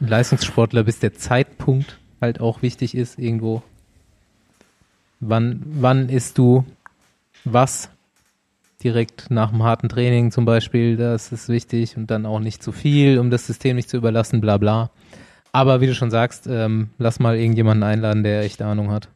ein 0.00 0.08
Leistungssportler 0.08 0.84
bist, 0.84 1.02
der 1.02 1.14
Zeitpunkt 1.14 1.98
halt 2.20 2.40
auch 2.40 2.62
wichtig 2.62 2.94
ist 2.94 3.18
irgendwo. 3.18 3.62
Wann, 5.20 5.62
wann 5.64 6.08
isst 6.08 6.38
du 6.38 6.64
was? 7.44 7.90
Direkt 8.82 9.30
nach 9.30 9.50
dem 9.50 9.62
harten 9.62 9.90
Training 9.90 10.30
zum 10.30 10.46
Beispiel, 10.46 10.96
das 10.96 11.32
ist 11.32 11.50
wichtig 11.50 11.98
und 11.98 12.10
dann 12.10 12.24
auch 12.24 12.40
nicht 12.40 12.62
zu 12.62 12.72
viel, 12.72 13.18
um 13.18 13.30
das 13.30 13.46
System 13.46 13.76
nicht 13.76 13.90
zu 13.90 13.98
überlassen, 13.98 14.40
bla 14.40 14.56
bla. 14.56 14.90
Aber 15.52 15.80
wie 15.80 15.86
du 15.86 15.94
schon 15.94 16.10
sagst, 16.10 16.46
ähm, 16.46 16.90
lass 16.98 17.18
mal 17.18 17.36
irgendjemanden 17.36 17.82
einladen, 17.82 18.22
der 18.22 18.42
echt 18.42 18.62
Ahnung 18.62 18.90
hat. 18.90 19.08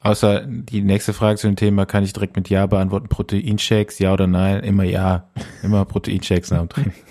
außer 0.00 0.44
die 0.46 0.82
nächste 0.82 1.12
Frage 1.12 1.38
zu 1.38 1.46
dem 1.46 1.56
Thema 1.56 1.86
kann 1.86 2.04
ich 2.04 2.12
direkt 2.12 2.36
mit 2.36 2.50
Ja 2.50 2.66
beantworten. 2.66 3.08
Proteinshakes, 3.08 3.98
ja 3.98 4.12
oder 4.12 4.26
nein? 4.26 4.62
Immer 4.62 4.84
ja. 4.84 5.28
Immer 5.62 5.84
Proteinshakes 5.84 6.50
nach 6.50 6.60
dem 6.60 6.68
Training. 6.68 6.94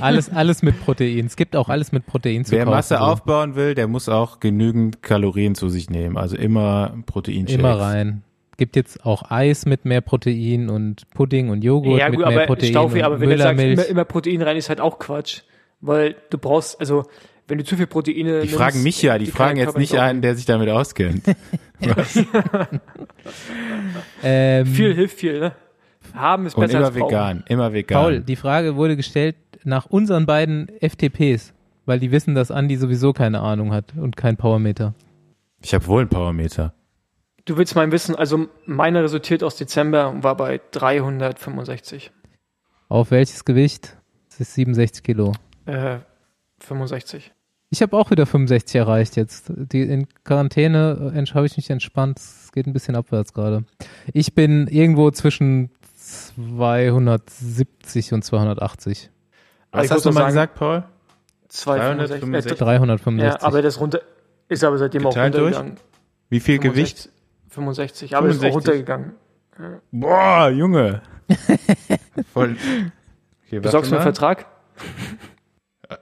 Alles, 0.00 0.30
alles 0.30 0.62
mit 0.62 0.80
Protein. 0.80 1.26
Es 1.26 1.36
gibt 1.36 1.56
auch 1.56 1.68
alles 1.68 1.92
mit 1.92 2.06
Protein 2.06 2.44
zu 2.44 2.52
Wer 2.52 2.64
kaufen. 2.64 2.76
Masse 2.76 2.94
so. 2.94 3.00
aufbauen 3.00 3.54
will, 3.54 3.74
der 3.74 3.88
muss 3.88 4.08
auch 4.08 4.40
genügend 4.40 5.02
Kalorien 5.02 5.54
zu 5.54 5.68
sich 5.68 5.90
nehmen. 5.90 6.16
Also 6.16 6.36
immer 6.36 6.96
Proteinshakes. 7.06 7.58
Immer 7.58 7.80
rein. 7.80 8.22
Gibt 8.56 8.76
jetzt 8.76 9.04
auch 9.04 9.30
Eis 9.30 9.66
mit 9.66 9.84
mehr 9.84 10.00
Protein 10.00 10.70
und 10.70 11.10
Pudding 11.10 11.50
und 11.50 11.62
Joghurt 11.62 11.98
ja, 11.98 12.08
mit 12.08 12.18
gut, 12.18 12.28
mehr 12.28 12.36
aber 12.36 12.46
Protein 12.46 12.70
Staufi, 12.70 13.02
aber 13.02 13.20
wenn 13.20 13.28
du 13.28 13.38
sagst, 13.38 13.62
immer, 13.62 13.86
immer 13.86 14.04
Protein 14.04 14.40
rein, 14.40 14.56
ist 14.56 14.68
halt 14.68 14.80
auch 14.80 14.98
Quatsch. 14.98 15.42
Weil 15.82 16.16
du 16.30 16.38
brauchst, 16.38 16.80
also, 16.80 17.04
wenn 17.48 17.58
du 17.58 17.64
zu 17.64 17.76
viel 17.76 17.86
Proteine 17.86 18.16
Die 18.16 18.32
nimmst, 18.32 18.54
fragen 18.54 18.82
mich 18.82 19.02
ja, 19.02 19.18
die, 19.18 19.26
kann 19.26 19.34
fragen 19.34 19.58
jetzt 19.58 19.76
nicht 19.76 19.98
einen, 19.98 20.22
der 20.22 20.36
sich 20.36 20.46
damit 20.46 20.70
auskennt. 20.70 21.24
Was? 21.80 22.16
ähm, 24.22 24.66
Viel 24.66 24.94
hilft 24.94 25.18
viel, 25.18 25.38
ne? 25.38 25.52
Haben 26.16 26.46
ist 26.46 26.54
Und 26.56 26.62
besser 26.62 26.78
immer 26.78 26.86
als 26.86 26.96
brauchen. 26.96 27.10
vegan, 27.10 27.44
immer 27.48 27.72
vegan. 27.72 28.02
Paul, 28.02 28.20
die 28.20 28.36
Frage 28.36 28.76
wurde 28.76 28.96
gestellt 28.96 29.36
nach 29.64 29.86
unseren 29.86 30.26
beiden 30.26 30.70
FTPs, 30.80 31.52
weil 31.84 31.98
die 31.98 32.10
wissen, 32.12 32.34
dass 32.34 32.50
Andi 32.50 32.76
sowieso 32.76 33.12
keine 33.12 33.40
Ahnung 33.40 33.72
hat 33.72 33.94
und 33.96 34.16
kein 34.16 34.36
Powermeter. 34.36 34.94
Ich 35.62 35.74
habe 35.74 35.86
wohl 35.86 36.00
einen 36.02 36.10
Powermeter. 36.10 36.72
Du 37.44 37.56
willst 37.56 37.76
mal 37.76 37.90
wissen, 37.92 38.16
also 38.16 38.48
meiner 38.64 39.02
resultiert 39.04 39.42
aus 39.44 39.56
Dezember 39.56 40.08
und 40.10 40.24
war 40.24 40.36
bei 40.36 40.60
365. 40.72 42.10
Auf 42.88 43.10
welches 43.10 43.44
Gewicht? 43.44 43.96
Das 44.28 44.40
ist 44.40 44.54
67 44.54 45.02
Kilo. 45.02 45.32
Äh, 45.64 45.98
65. 46.60 47.32
Ich 47.70 47.82
habe 47.82 47.96
auch 47.96 48.10
wieder 48.10 48.26
65 48.26 48.76
erreicht 48.76 49.16
jetzt. 49.16 49.52
Die 49.54 49.82
in 49.82 50.06
Quarantäne 50.24 51.12
äh, 51.14 51.26
habe 51.34 51.46
ich 51.46 51.56
mich 51.56 51.68
entspannt. 51.70 52.18
Es 52.18 52.52
geht 52.52 52.66
ein 52.66 52.72
bisschen 52.72 52.94
abwärts 52.94 53.32
gerade. 53.32 53.64
Ich 54.12 54.34
bin 54.34 54.68
irgendwo 54.68 55.10
zwischen 55.10 55.70
270 56.06 58.12
und 58.12 58.24
280. 58.24 59.10
Aber 59.72 59.82
Was 59.82 59.90
hast 59.90 60.04
du 60.04 60.10
mal 60.10 60.14
sagen, 60.20 60.28
gesagt, 60.28 60.54
Paul? 60.54 60.84
265. 61.48 62.52
Äh, 62.52 62.54
365. 62.54 63.24
ja, 63.24 63.42
aber 63.46 63.62
das 63.62 63.80
runter, 63.80 64.00
ist 64.48 64.62
aber 64.64 64.78
seitdem 64.78 65.02
Geteilt 65.02 65.34
auch 65.34 65.38
durch? 65.40 65.56
runtergegangen. 65.56 65.80
Wie 66.28 66.40
viel 66.40 66.58
Gewicht? 66.58 67.10
65, 67.50 68.16
aber 68.16 68.28
ist 68.28 68.36
auch 68.38 68.42
65. 68.42 68.54
runtergegangen. 68.54 69.12
Boah, 69.90 70.50
Junge. 70.50 71.02
Voll. 72.32 72.56
Okay, 73.46 73.60
Du 73.60 73.68
sorgst 73.70 73.90
mir 73.90 73.98
einen. 73.98 74.04
Vertrag? 74.04 74.46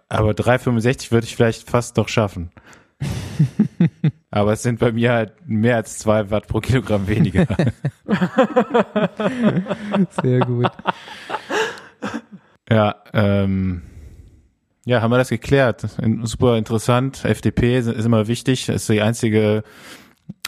Aber 0.08 0.30
3,65 0.30 1.12
würde 1.12 1.26
ich 1.26 1.36
vielleicht 1.36 1.68
fast 1.68 1.96
noch 1.96 2.08
schaffen. 2.08 2.50
Aber 4.34 4.54
es 4.54 4.64
sind 4.64 4.80
bei 4.80 4.90
mir 4.90 5.12
halt 5.12 5.32
mehr 5.46 5.76
als 5.76 5.98
zwei 5.98 6.28
Watt 6.28 6.48
pro 6.48 6.58
Kilogramm 6.58 7.06
weniger. 7.06 7.46
Sehr 10.20 10.40
gut. 10.40 10.72
ja, 12.68 12.96
ähm, 13.12 13.82
ja, 14.84 15.00
haben 15.00 15.12
wir 15.12 15.18
das 15.18 15.28
geklärt. 15.28 15.86
Super 16.24 16.58
interessant. 16.58 17.24
FDP 17.24 17.78
ist 17.78 17.86
immer 17.86 18.26
wichtig. 18.26 18.68
Ist 18.68 18.88
die 18.88 19.02
einzige 19.02 19.62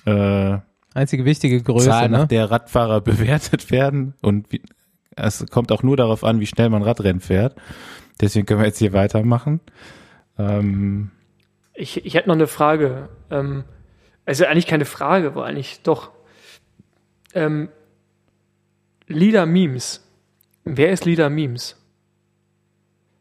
äh, 0.05 0.59
Einzige 0.93 1.25
wichtige 1.25 1.63
Größe, 1.63 1.87
Zahl, 1.87 2.09
nach 2.09 2.23
ne? 2.23 2.27
der 2.27 2.51
Radfahrer 2.51 3.01
bewertet 3.03 3.71
werden. 3.71 4.15
Und 4.21 4.51
wie, 4.51 4.63
es 5.15 5.47
kommt 5.49 5.71
auch 5.71 5.85
nur 5.85 5.97
darauf 5.97 6.25
an, 6.25 6.41
wie 6.41 6.47
schnell 6.47 6.71
man 6.71 6.83
Radrennen 6.83 7.21
fährt. 7.21 7.55
Deswegen 8.21 8.47
können 8.47 8.59
wir 8.59 8.67
jetzt 8.67 8.81
hier 8.81 8.93
weitermachen. 8.93 9.61
Ähm, 10.41 11.13
Ich, 11.75 12.05
ich 12.05 12.15
hätte 12.15 12.27
noch 12.27 12.35
eine 12.35 12.49
Frage. 12.49 13.11
Ähm, 13.31 13.63
also 14.27 14.45
eigentlich 14.45 14.67
keine 14.67 14.85
Frage, 14.85 15.35
war 15.35 15.47
eigentlich 15.47 15.81
doch. 15.83 16.11
Ähm, 17.35 17.69
Lida 19.07 19.47
Memes. 19.47 20.05
Wer 20.65 20.91
ist 20.91 21.05
Lida 21.05 21.29
Memes? 21.29 21.77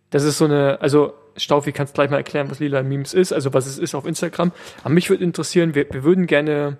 Das 0.09 0.23
ist 0.23 0.37
so 0.37 0.45
eine, 0.45 0.81
also 0.81 1.13
Staufi 1.37 1.71
kannst 1.71 1.93
gleich 1.93 2.09
mal 2.09 2.17
erklären, 2.17 2.49
was 2.49 2.59
Lila 2.59 2.81
Memes 2.83 3.13
ist, 3.13 3.33
also 3.33 3.53
was 3.53 3.65
es 3.65 3.77
ist 3.77 3.93
auf 3.95 4.05
Instagram. 4.05 4.51
Aber 4.83 4.93
mich 4.93 5.09
würde 5.09 5.23
interessieren, 5.23 5.75
wir, 5.75 5.87
wir 5.91 6.03
würden 6.03 6.27
gerne 6.27 6.77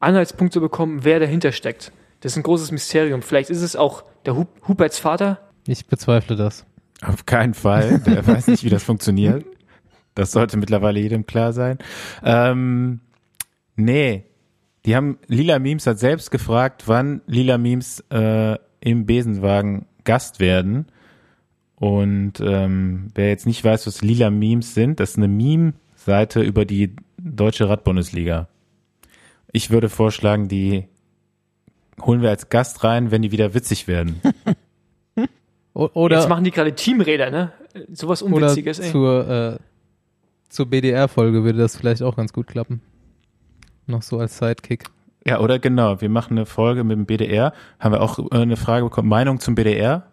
Anhaltspunkte 0.00 0.60
bekommen, 0.60 1.04
wer 1.04 1.20
dahinter 1.20 1.52
steckt. 1.52 1.92
Das 2.20 2.32
ist 2.32 2.36
ein 2.36 2.42
großes 2.42 2.70
Mysterium. 2.70 3.22
Vielleicht 3.22 3.50
ist 3.50 3.62
es 3.62 3.76
auch 3.76 4.04
der 4.24 4.36
Hub, 4.36 4.48
Huberts 4.68 4.98
Vater. 4.98 5.40
Ich 5.66 5.86
bezweifle 5.86 6.36
das. 6.36 6.64
Auf 7.02 7.26
keinen 7.26 7.54
Fall. 7.54 8.00
Der 8.06 8.26
weiß 8.26 8.46
nicht, 8.46 8.64
wie 8.64 8.70
das 8.70 8.84
funktioniert. 8.84 9.44
Das 10.14 10.30
sollte 10.32 10.56
mittlerweile 10.56 11.00
jedem 11.00 11.26
klar 11.26 11.52
sein. 11.52 11.78
Ähm, 12.22 13.00
nee. 13.76 14.24
Die 14.84 14.94
haben, 14.94 15.18
Lila 15.28 15.58
Memes 15.58 15.86
hat 15.86 15.98
selbst 15.98 16.30
gefragt, 16.30 16.84
wann 16.86 17.22
Lila 17.26 17.56
Memes 17.56 18.04
äh, 18.10 18.58
im 18.80 19.06
Besenwagen 19.06 19.86
Gast 20.04 20.40
werden. 20.40 20.86
Und 21.76 22.40
ähm, 22.40 23.08
wer 23.14 23.28
jetzt 23.28 23.46
nicht 23.46 23.64
weiß, 23.64 23.86
was 23.86 24.02
Lila 24.02 24.30
Memes 24.30 24.74
sind, 24.74 25.00
das 25.00 25.10
ist 25.10 25.16
eine 25.16 25.28
Meme-Seite 25.28 26.42
über 26.42 26.64
die 26.64 26.94
deutsche 27.18 27.68
Radbundesliga. 27.68 28.48
Ich 29.52 29.70
würde 29.70 29.88
vorschlagen, 29.88 30.48
die 30.48 30.88
holen 32.00 32.20
wir 32.20 32.30
als 32.30 32.48
Gast 32.48 32.84
rein, 32.84 33.10
wenn 33.10 33.22
die 33.22 33.32
wieder 33.32 33.54
witzig 33.54 33.88
werden. 33.88 34.20
O 35.76 35.86
Jetzt 35.86 35.96
oder 35.96 36.28
machen 36.28 36.44
die 36.44 36.52
gerade 36.52 36.72
Teamräder, 36.72 37.32
ne? 37.32 37.52
Sowas 37.92 38.22
oder 38.22 38.36
Unwitziges, 38.36 38.78
ey. 38.78 38.92
zur, 38.92 39.28
äh, 39.28 39.58
zur 40.48 40.66
BDR-Folge 40.66 41.42
würde 41.42 41.58
das 41.58 41.76
vielleicht 41.76 42.00
auch 42.00 42.14
ganz 42.14 42.32
gut 42.32 42.46
klappen. 42.46 42.80
Noch 43.86 44.02
so 44.02 44.18
als 44.18 44.38
Sidekick. 44.38 44.84
Ja, 45.26 45.40
oder 45.40 45.58
genau. 45.58 46.00
Wir 46.00 46.08
machen 46.08 46.36
eine 46.36 46.46
Folge 46.46 46.84
mit 46.84 46.96
dem 46.96 47.06
BDR. 47.06 47.52
Haben 47.78 47.92
wir 47.92 48.02
auch 48.02 48.18
äh, 48.18 48.36
eine 48.38 48.56
Frage 48.56 48.84
bekommen. 48.84 49.08
Meinung 49.08 49.40
zum 49.40 49.54
BDR? 49.54 50.06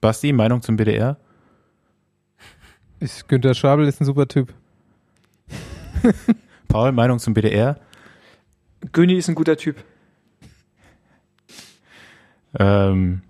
Basti, 0.00 0.32
Meinung 0.32 0.62
zum 0.62 0.76
BDR? 0.76 1.16
Ich, 3.00 3.26
Günther 3.26 3.54
Schabel 3.54 3.86
ist 3.86 4.00
ein 4.00 4.04
super 4.04 4.28
Typ. 4.28 4.54
Paul, 6.68 6.92
Meinung 6.92 7.18
zum 7.18 7.34
BDR? 7.34 7.78
Göni 8.92 9.14
ist 9.14 9.28
ein 9.28 9.34
guter 9.34 9.56
Typ. 9.56 9.76
Ähm, 12.58 13.22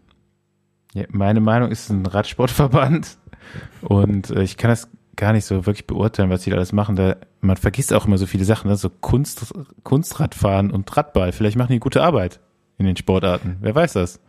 ja, 0.95 1.05
meine 1.11 1.41
Meinung 1.41 1.71
ist 1.71 1.91
ein 1.91 2.07
Radsportverband 2.07 3.19
und 3.83 4.31
äh, 4.31 4.43
ich 4.43 4.57
kann 4.57 4.71
das 4.71 4.89
gar 5.23 5.33
nicht 5.33 5.45
so 5.45 5.65
wirklich 5.67 5.87
beurteilen, 5.87 6.31
was 6.31 6.43
die 6.43 6.51
da 6.51 6.57
alles 6.57 6.73
machen. 6.73 6.97
Da, 6.97 7.17
man 7.41 7.57
vergisst 7.57 7.93
auch 7.93 8.07
immer 8.07 8.19
so 8.19 8.27
viele 8.27 8.45
Sachen, 8.45 8.69
ne? 8.69 8.77
so 8.77 8.91
Kunst, 8.91 9.55
Kunstradfahren 9.85 10.71
und 10.71 10.95
Radball. 10.97 11.33
Vielleicht 11.33 11.57
machen 11.57 11.73
die 11.73 11.79
gute 11.79 12.03
Arbeit 12.03 12.41
in 12.79 12.87
den 12.87 12.97
Sportarten. 12.97 13.57
Wer 13.61 13.75
weiß 13.75 13.95
das? 13.95 14.21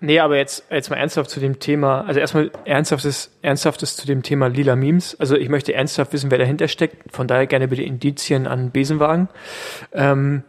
Nee, 0.00 0.20
aber 0.20 0.36
jetzt, 0.36 0.64
jetzt 0.70 0.90
mal 0.90 0.96
ernsthaft 0.96 1.30
zu 1.30 1.40
dem 1.40 1.58
Thema, 1.58 2.02
also 2.02 2.20
erstmal 2.20 2.50
ernsthaftes, 2.64 3.30
ernsthaftes 3.42 3.96
zu 3.96 4.06
dem 4.06 4.22
Thema 4.22 4.48
lila 4.48 4.76
Memes. 4.76 5.18
Also 5.18 5.36
ich 5.36 5.48
möchte 5.48 5.74
ernsthaft 5.74 6.12
wissen, 6.12 6.30
wer 6.30 6.38
dahinter 6.38 6.68
steckt. 6.68 7.12
Von 7.12 7.26
daher 7.26 7.46
gerne 7.46 7.68
bitte 7.68 7.82
Indizien 7.82 8.46
an 8.46 8.70
Besenwagen. 8.70 9.28
Ähm, 9.92 10.42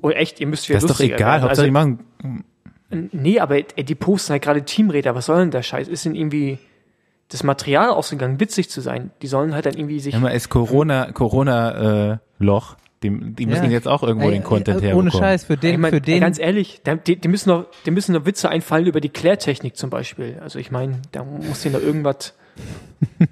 und 0.00 0.12
echt, 0.12 0.40
ihr 0.40 0.46
müsst 0.46 0.68
wieder 0.68 0.78
Das 0.78 0.84
ist 0.84 0.90
doch 0.90 1.00
egal. 1.04 1.18
werden. 1.18 1.42
Hauptsache, 1.42 1.68
die 1.68 1.76
Also, 1.76 1.88
machen 1.88 2.44
nee, 2.90 3.38
aber 3.40 3.62
die 3.62 3.94
posten 3.94 4.32
halt 4.32 4.42
gerade 4.42 4.62
Teamräder. 4.64 5.14
Was 5.14 5.26
soll 5.26 5.40
denn 5.40 5.50
der 5.50 5.62
Scheiß? 5.62 5.88
Ist 5.88 6.04
denn 6.04 6.14
irgendwie 6.14 6.58
das 7.30 7.42
Material 7.42 7.90
ausgegangen, 7.90 8.40
witzig 8.40 8.70
zu 8.70 8.80
sein? 8.80 9.10
Die 9.22 9.26
sollen 9.26 9.54
halt 9.54 9.66
dann 9.66 9.74
irgendwie 9.74 10.00
sich... 10.00 10.14
Ja, 10.14 10.20
mal 10.20 10.30
ist 10.30 10.48
Corona, 10.48 11.12
Corona, 11.12 12.12
äh, 12.12 12.18
Loch. 12.38 12.76
Die, 13.02 13.08
die 13.08 13.46
müssen 13.46 13.64
Ja. 13.64 13.70
jetzt 13.70 13.88
auch 13.88 14.02
irgendwo 14.02 14.26
Ey, 14.26 14.34
den 14.34 14.44
Content 14.44 14.80
äh, 14.82 14.86
herbekommen. 14.88 15.10
Ohne 15.12 15.18
Scheiß, 15.18 15.44
für 15.44 15.56
den, 15.56 15.72
ich 15.72 15.78
mein, 15.78 15.90
für 15.90 16.00
den, 16.02 16.20
ganz 16.20 16.38
ehrlich, 16.38 16.82
die, 17.06 17.16
die 17.16 17.28
müssen 17.28 17.48
noch, 17.48 17.64
die 17.86 17.90
müssen 17.90 18.12
noch 18.12 18.26
Witze 18.26 18.50
einfallen 18.50 18.86
über 18.86 19.00
die 19.00 19.08
Klärtechnik 19.08 19.76
zum 19.76 19.88
Beispiel. 19.88 20.38
Also 20.42 20.58
ich 20.58 20.70
meine, 20.70 21.00
da 21.12 21.24
muss 21.24 21.62
denen 21.62 21.74
noch 21.76 21.82
irgendwas. 21.82 22.34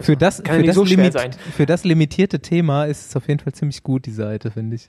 Für 0.00 0.16
das, 0.16 0.36
Kann 0.44 0.46
für, 0.46 0.52
ja 0.52 0.58
nicht 0.58 0.68
das 0.68 0.76
so 0.76 0.86
schwer 0.86 0.96
limit, 0.98 1.12
sein. 1.14 1.30
für 1.56 1.66
das 1.66 1.82
limitierte 1.82 2.38
Thema 2.38 2.84
ist 2.84 3.08
es 3.10 3.16
auf 3.16 3.26
jeden 3.26 3.40
Fall 3.40 3.52
ziemlich 3.54 3.82
gut, 3.82 4.06
die 4.06 4.12
Seite, 4.12 4.52
finde 4.52 4.76
ich. 4.76 4.88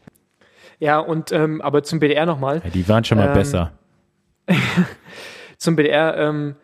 Ja, 0.77 0.99
und 0.99 1.31
ähm, 1.31 1.59
aber 1.61 1.81
zum 1.81 1.99
BDR 1.99 2.27
nochmal. 2.27 2.61
Ja, 2.63 2.69
die 2.69 2.87
waren 2.87 3.03
schon 3.03 3.17
mal 3.17 3.29
Ähm, 3.29 3.33
besser. 3.33 3.71
Zum 5.57 5.75
BDR, 5.75 6.15
ähm, 6.17 6.55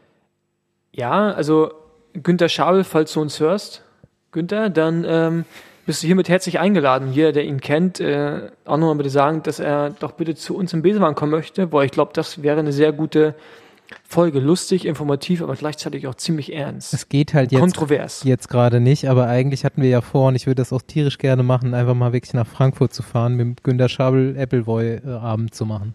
ja, 0.96 1.32
also 1.32 1.72
Günther 2.14 2.50
Schabel, 2.50 2.84
falls 2.84 3.12
du 3.14 3.22
uns 3.22 3.40
hörst, 3.40 3.84
Günther, 4.32 4.70
dann 4.70 5.06
ähm, 5.08 5.46
bist 5.86 6.02
du 6.02 6.08
hiermit 6.08 6.30
herzlich 6.30 6.60
eingeladen. 6.60 7.12
Jeder, 7.12 7.34
der 7.34 7.44
ihn 7.44 7.60
kennt, 7.60 8.00
äh, 8.00 8.50
auch 8.64 8.78
nochmal 8.78 8.96
bitte 8.96 9.10
sagen, 9.10 9.44
dass 9.44 9.60
er 9.60 9.90
doch 9.92 10.14
bitte 10.14 10.36
zu 10.36 10.56
uns 10.56 10.72
im 10.74 10.82
Besenwagen 10.82 11.16
kommen 11.16 11.32
möchte, 11.32 11.72
weil 11.74 11.86
ich 11.86 11.92
glaube, 11.92 12.12
das 12.14 12.42
wäre 12.42 12.60
eine 12.60 12.72
sehr 12.72 12.94
gute 12.94 13.36
Folge. 14.08 14.40
Lustig, 14.40 14.86
informativ, 14.86 15.42
aber 15.42 15.56
gleichzeitig 15.56 16.08
auch 16.08 16.16
ziemlich 16.16 16.54
ernst. 16.54 16.94
Es 16.94 17.10
geht 17.10 17.34
halt 17.34 17.52
jetzt, 17.52 17.60
Kontrovers. 17.60 18.24
jetzt 18.24 18.48
gerade 18.48 18.80
nicht, 18.80 19.10
aber 19.10 19.28
eigentlich 19.28 19.66
hatten 19.66 19.82
wir 19.82 19.90
ja 19.90 20.02
vor, 20.02 20.30
und 20.30 20.36
ich 20.36 20.48
würde 20.48 20.62
das 20.62 20.72
auch 20.72 20.82
tierisch 20.82 21.18
gerne 21.18 21.44
machen, 21.44 21.74
einfach 21.74 21.94
mal 21.94 22.14
wirklich 22.14 22.34
nach 22.34 22.48
Frankfurt 22.48 22.94
zu 22.94 23.04
fahren, 23.04 23.36
mit 23.36 23.64
Günter 23.64 23.90
Schabel 23.90 24.38
Appleboy 24.40 25.02
äh, 25.06 25.10
Abend 25.10 25.54
zu 25.54 25.66
machen. 25.66 25.94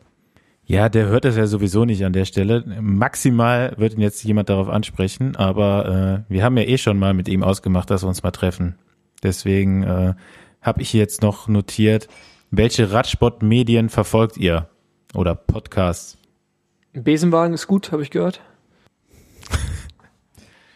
Ja, 0.70 0.88
der 0.88 1.06
hört 1.06 1.24
das 1.24 1.36
ja 1.36 1.48
sowieso 1.48 1.84
nicht 1.84 2.04
an 2.04 2.12
der 2.12 2.24
Stelle. 2.24 2.62
Maximal 2.80 3.74
wird 3.76 3.94
ihn 3.94 4.00
jetzt 4.02 4.22
jemand 4.22 4.50
darauf 4.50 4.68
ansprechen, 4.68 5.34
aber 5.34 6.24
äh, 6.28 6.32
wir 6.32 6.44
haben 6.44 6.56
ja 6.56 6.62
eh 6.62 6.78
schon 6.78 6.96
mal 6.96 7.12
mit 7.12 7.26
ihm 7.26 7.42
ausgemacht, 7.42 7.90
dass 7.90 8.04
wir 8.04 8.08
uns 8.08 8.22
mal 8.22 8.30
treffen. 8.30 8.78
Deswegen 9.20 9.82
äh, 9.82 10.14
habe 10.62 10.80
ich 10.80 10.92
jetzt 10.92 11.22
noch 11.22 11.48
notiert, 11.48 12.06
welche 12.52 12.92
Radsport-Medien 12.92 13.88
verfolgt 13.88 14.36
ihr? 14.36 14.68
Oder 15.12 15.34
Podcasts? 15.34 16.18
Besenwagen 16.92 17.52
ist 17.52 17.66
gut, 17.66 17.90
habe 17.90 18.04
ich 18.04 18.10
gehört. 18.10 18.40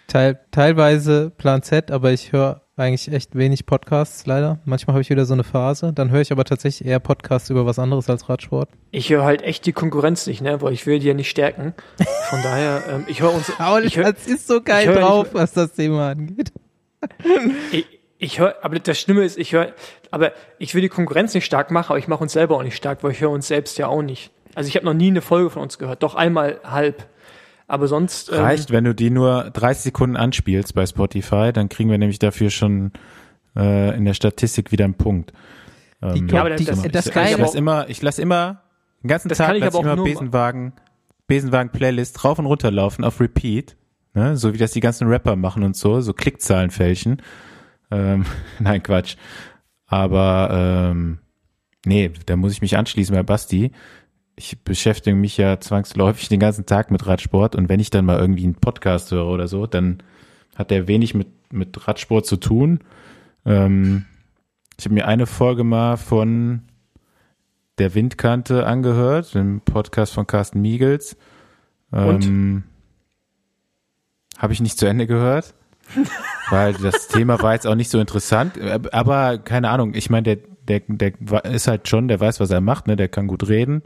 Teil, 0.08 0.40
teilweise 0.50 1.30
Plan 1.30 1.62
Z, 1.62 1.92
aber 1.92 2.10
ich 2.10 2.32
höre 2.32 2.63
eigentlich 2.76 3.12
echt 3.12 3.36
wenig 3.36 3.66
Podcasts, 3.66 4.26
leider. 4.26 4.58
Manchmal 4.64 4.94
habe 4.94 5.02
ich 5.02 5.10
wieder 5.10 5.24
so 5.26 5.34
eine 5.34 5.44
Phase. 5.44 5.92
Dann 5.92 6.10
höre 6.10 6.20
ich 6.20 6.32
aber 6.32 6.44
tatsächlich 6.44 6.88
eher 6.88 6.98
Podcasts 6.98 7.48
über 7.50 7.66
was 7.66 7.78
anderes 7.78 8.10
als 8.10 8.28
Radsport. 8.28 8.68
Ich 8.90 9.10
höre 9.10 9.24
halt 9.24 9.42
echt 9.42 9.64
die 9.66 9.72
Konkurrenz 9.72 10.26
nicht, 10.26 10.40
ne, 10.42 10.60
weil 10.60 10.72
ich 10.72 10.84
will 10.86 10.98
die 10.98 11.06
ja 11.06 11.14
nicht 11.14 11.30
stärken. 11.30 11.74
Von 12.30 12.42
daher, 12.42 12.82
ähm, 12.90 13.04
ich 13.06 13.20
höre 13.20 13.32
uns. 13.32 13.50
Paul, 13.56 13.84
ich 13.84 13.96
hör, 13.96 14.12
das 14.12 14.26
ist 14.26 14.46
so 14.48 14.60
geil 14.60 14.92
drauf, 14.92 15.26
nicht- 15.26 15.34
was 15.34 15.52
das 15.52 15.72
Thema 15.72 16.10
angeht. 16.10 16.52
Ich, 17.70 17.86
ich 18.18 18.38
höre, 18.38 18.56
aber 18.62 18.78
das 18.78 18.98
Schlimme 18.98 19.24
ist, 19.24 19.36
ich 19.36 19.52
höre, 19.52 19.74
aber 20.10 20.32
ich 20.58 20.74
will 20.74 20.80
die 20.80 20.88
Konkurrenz 20.88 21.34
nicht 21.34 21.44
stark 21.44 21.70
machen, 21.70 21.90
aber 21.90 21.98
ich 21.98 22.08
mache 22.08 22.22
uns 22.22 22.32
selber 22.32 22.56
auch 22.56 22.62
nicht 22.62 22.76
stark, 22.76 23.02
weil 23.04 23.10
ich 23.10 23.20
höre 23.20 23.30
uns 23.30 23.46
selbst 23.48 23.76
ja 23.76 23.88
auch 23.88 24.00
nicht. 24.02 24.30
Also 24.54 24.68
ich 24.68 24.76
habe 24.76 24.86
noch 24.86 24.94
nie 24.94 25.08
eine 25.08 25.20
Folge 25.20 25.50
von 25.50 25.62
uns 25.62 25.78
gehört, 25.78 26.02
doch 26.02 26.14
einmal 26.14 26.60
halb. 26.64 27.06
Aber 27.66 27.88
sonst 27.88 28.30
ähm, 28.30 28.40
Reicht, 28.40 28.70
wenn 28.70 28.84
du 28.84 28.94
die 28.94 29.10
nur 29.10 29.50
30 29.50 29.84
Sekunden 29.84 30.16
anspielst 30.16 30.74
bei 30.74 30.84
Spotify, 30.86 31.50
dann 31.52 31.68
kriegen 31.68 31.90
wir 31.90 31.98
nämlich 31.98 32.18
dafür 32.18 32.50
schon 32.50 32.92
äh, 33.56 33.96
in 33.96 34.04
der 34.04 34.14
Statistik 34.14 34.70
wieder 34.72 34.84
einen 34.84 34.94
Punkt. 34.94 35.32
Ähm, 36.02 36.28
Ja, 36.28 36.40
aber 36.40 36.50
das- 36.50 36.58
die, 36.60 36.64
das- 36.66 36.84
ich, 36.84 36.92
das 36.92 37.06
ich, 37.06 37.12
kann 37.12 37.22
ich 37.24 37.30
Geile, 37.30 37.34
aber 37.36 37.42
lass 37.44 37.54
immer, 37.54 37.88
ich 37.88 38.02
lass 38.02 38.18
immer 38.18 38.62
den 39.02 39.08
ganzen 39.08 39.28
Das 39.28 39.38
Tag 39.38 39.48
kann 39.48 39.56
ich 39.56 39.64
aber 39.64 39.78
auch 39.78 39.82
immer 39.82 39.96
nur- 39.96 40.04
Besenwagen, 40.04 40.72
Besenwagen 41.26 41.70
Playlist 41.72 42.22
rauf 42.24 42.38
und 42.38 42.46
runter 42.46 42.70
laufen 42.70 43.02
auf 43.04 43.18
Repeat, 43.20 43.76
ne? 44.12 44.36
so 44.36 44.52
wie 44.52 44.58
das 44.58 44.72
die 44.72 44.80
ganzen 44.80 45.08
Rapper 45.08 45.36
machen 45.36 45.62
und 45.62 45.74
so, 45.76 46.00
so 46.02 46.12
Klickzahlen 46.12 46.70
fälschen. 46.70 47.22
Ähm, 47.90 48.26
nein, 48.58 48.82
Quatsch. 48.82 49.16
Aber 49.86 50.90
ähm, 50.90 51.18
nee, 51.86 52.10
da 52.26 52.36
muss 52.36 52.52
ich 52.52 52.60
mich 52.60 52.76
anschließen 52.76 53.14
bei 53.14 53.22
Basti. 53.22 53.72
Ich 54.36 54.60
beschäftige 54.62 55.16
mich 55.16 55.36
ja 55.36 55.60
zwangsläufig 55.60 56.28
den 56.28 56.40
ganzen 56.40 56.66
Tag 56.66 56.90
mit 56.90 57.06
Radsport 57.06 57.54
und 57.54 57.68
wenn 57.68 57.80
ich 57.80 57.90
dann 57.90 58.04
mal 58.04 58.18
irgendwie 58.18 58.44
einen 58.44 58.56
Podcast 58.56 59.12
höre 59.12 59.26
oder 59.26 59.46
so, 59.46 59.66
dann 59.66 60.02
hat 60.56 60.70
der 60.70 60.88
wenig 60.88 61.14
mit, 61.14 61.28
mit 61.52 61.86
Radsport 61.86 62.26
zu 62.26 62.36
tun. 62.36 62.80
Ähm, 63.46 64.06
ich 64.78 64.86
habe 64.86 64.94
mir 64.94 65.06
eine 65.06 65.26
Folge 65.26 65.62
mal 65.62 65.96
von 65.96 66.62
der 67.78 67.94
Windkante 67.94 68.66
angehört, 68.66 69.34
dem 69.34 69.60
Podcast 69.60 70.14
von 70.14 70.26
Carsten 70.26 70.60
Miegels. 70.60 71.16
Ähm, 71.92 72.64
habe 74.38 74.52
ich 74.52 74.60
nicht 74.60 74.78
zu 74.78 74.86
Ende 74.86 75.06
gehört, 75.06 75.54
weil 76.50 76.74
das 76.74 77.08
Thema 77.08 77.40
war 77.40 77.54
jetzt 77.54 77.66
auch 77.66 77.74
nicht 77.74 77.90
so 77.90 78.00
interessant. 78.00 78.58
Aber 78.92 79.38
keine 79.38 79.70
Ahnung, 79.70 79.94
ich 79.94 80.10
meine, 80.10 80.22
der, 80.22 80.38
der, 80.66 80.82
der 80.88 81.44
ist 81.44 81.68
halt 81.68 81.88
schon, 81.88 82.08
der 82.08 82.20
weiß, 82.20 82.40
was 82.40 82.50
er 82.50 82.60
macht, 82.60 82.86
ne? 82.86 82.96
Der 82.96 83.08
kann 83.08 83.26
gut 83.26 83.48
reden. 83.48 83.82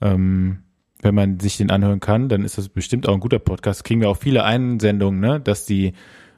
Ähm, 0.00 0.62
wenn 1.02 1.14
man 1.14 1.40
sich 1.40 1.56
den 1.58 1.70
anhören 1.70 2.00
kann, 2.00 2.28
dann 2.28 2.42
ist 2.44 2.58
das 2.58 2.68
bestimmt 2.68 3.08
auch 3.08 3.14
ein 3.14 3.20
guter 3.20 3.38
Podcast. 3.38 3.84
Kriegen 3.84 4.00
wir 4.00 4.08
auch 4.08 4.16
viele 4.16 4.44
Einsendungen, 4.44 5.20
ne? 5.20 5.40
Dass 5.40 5.66
die 5.66 5.92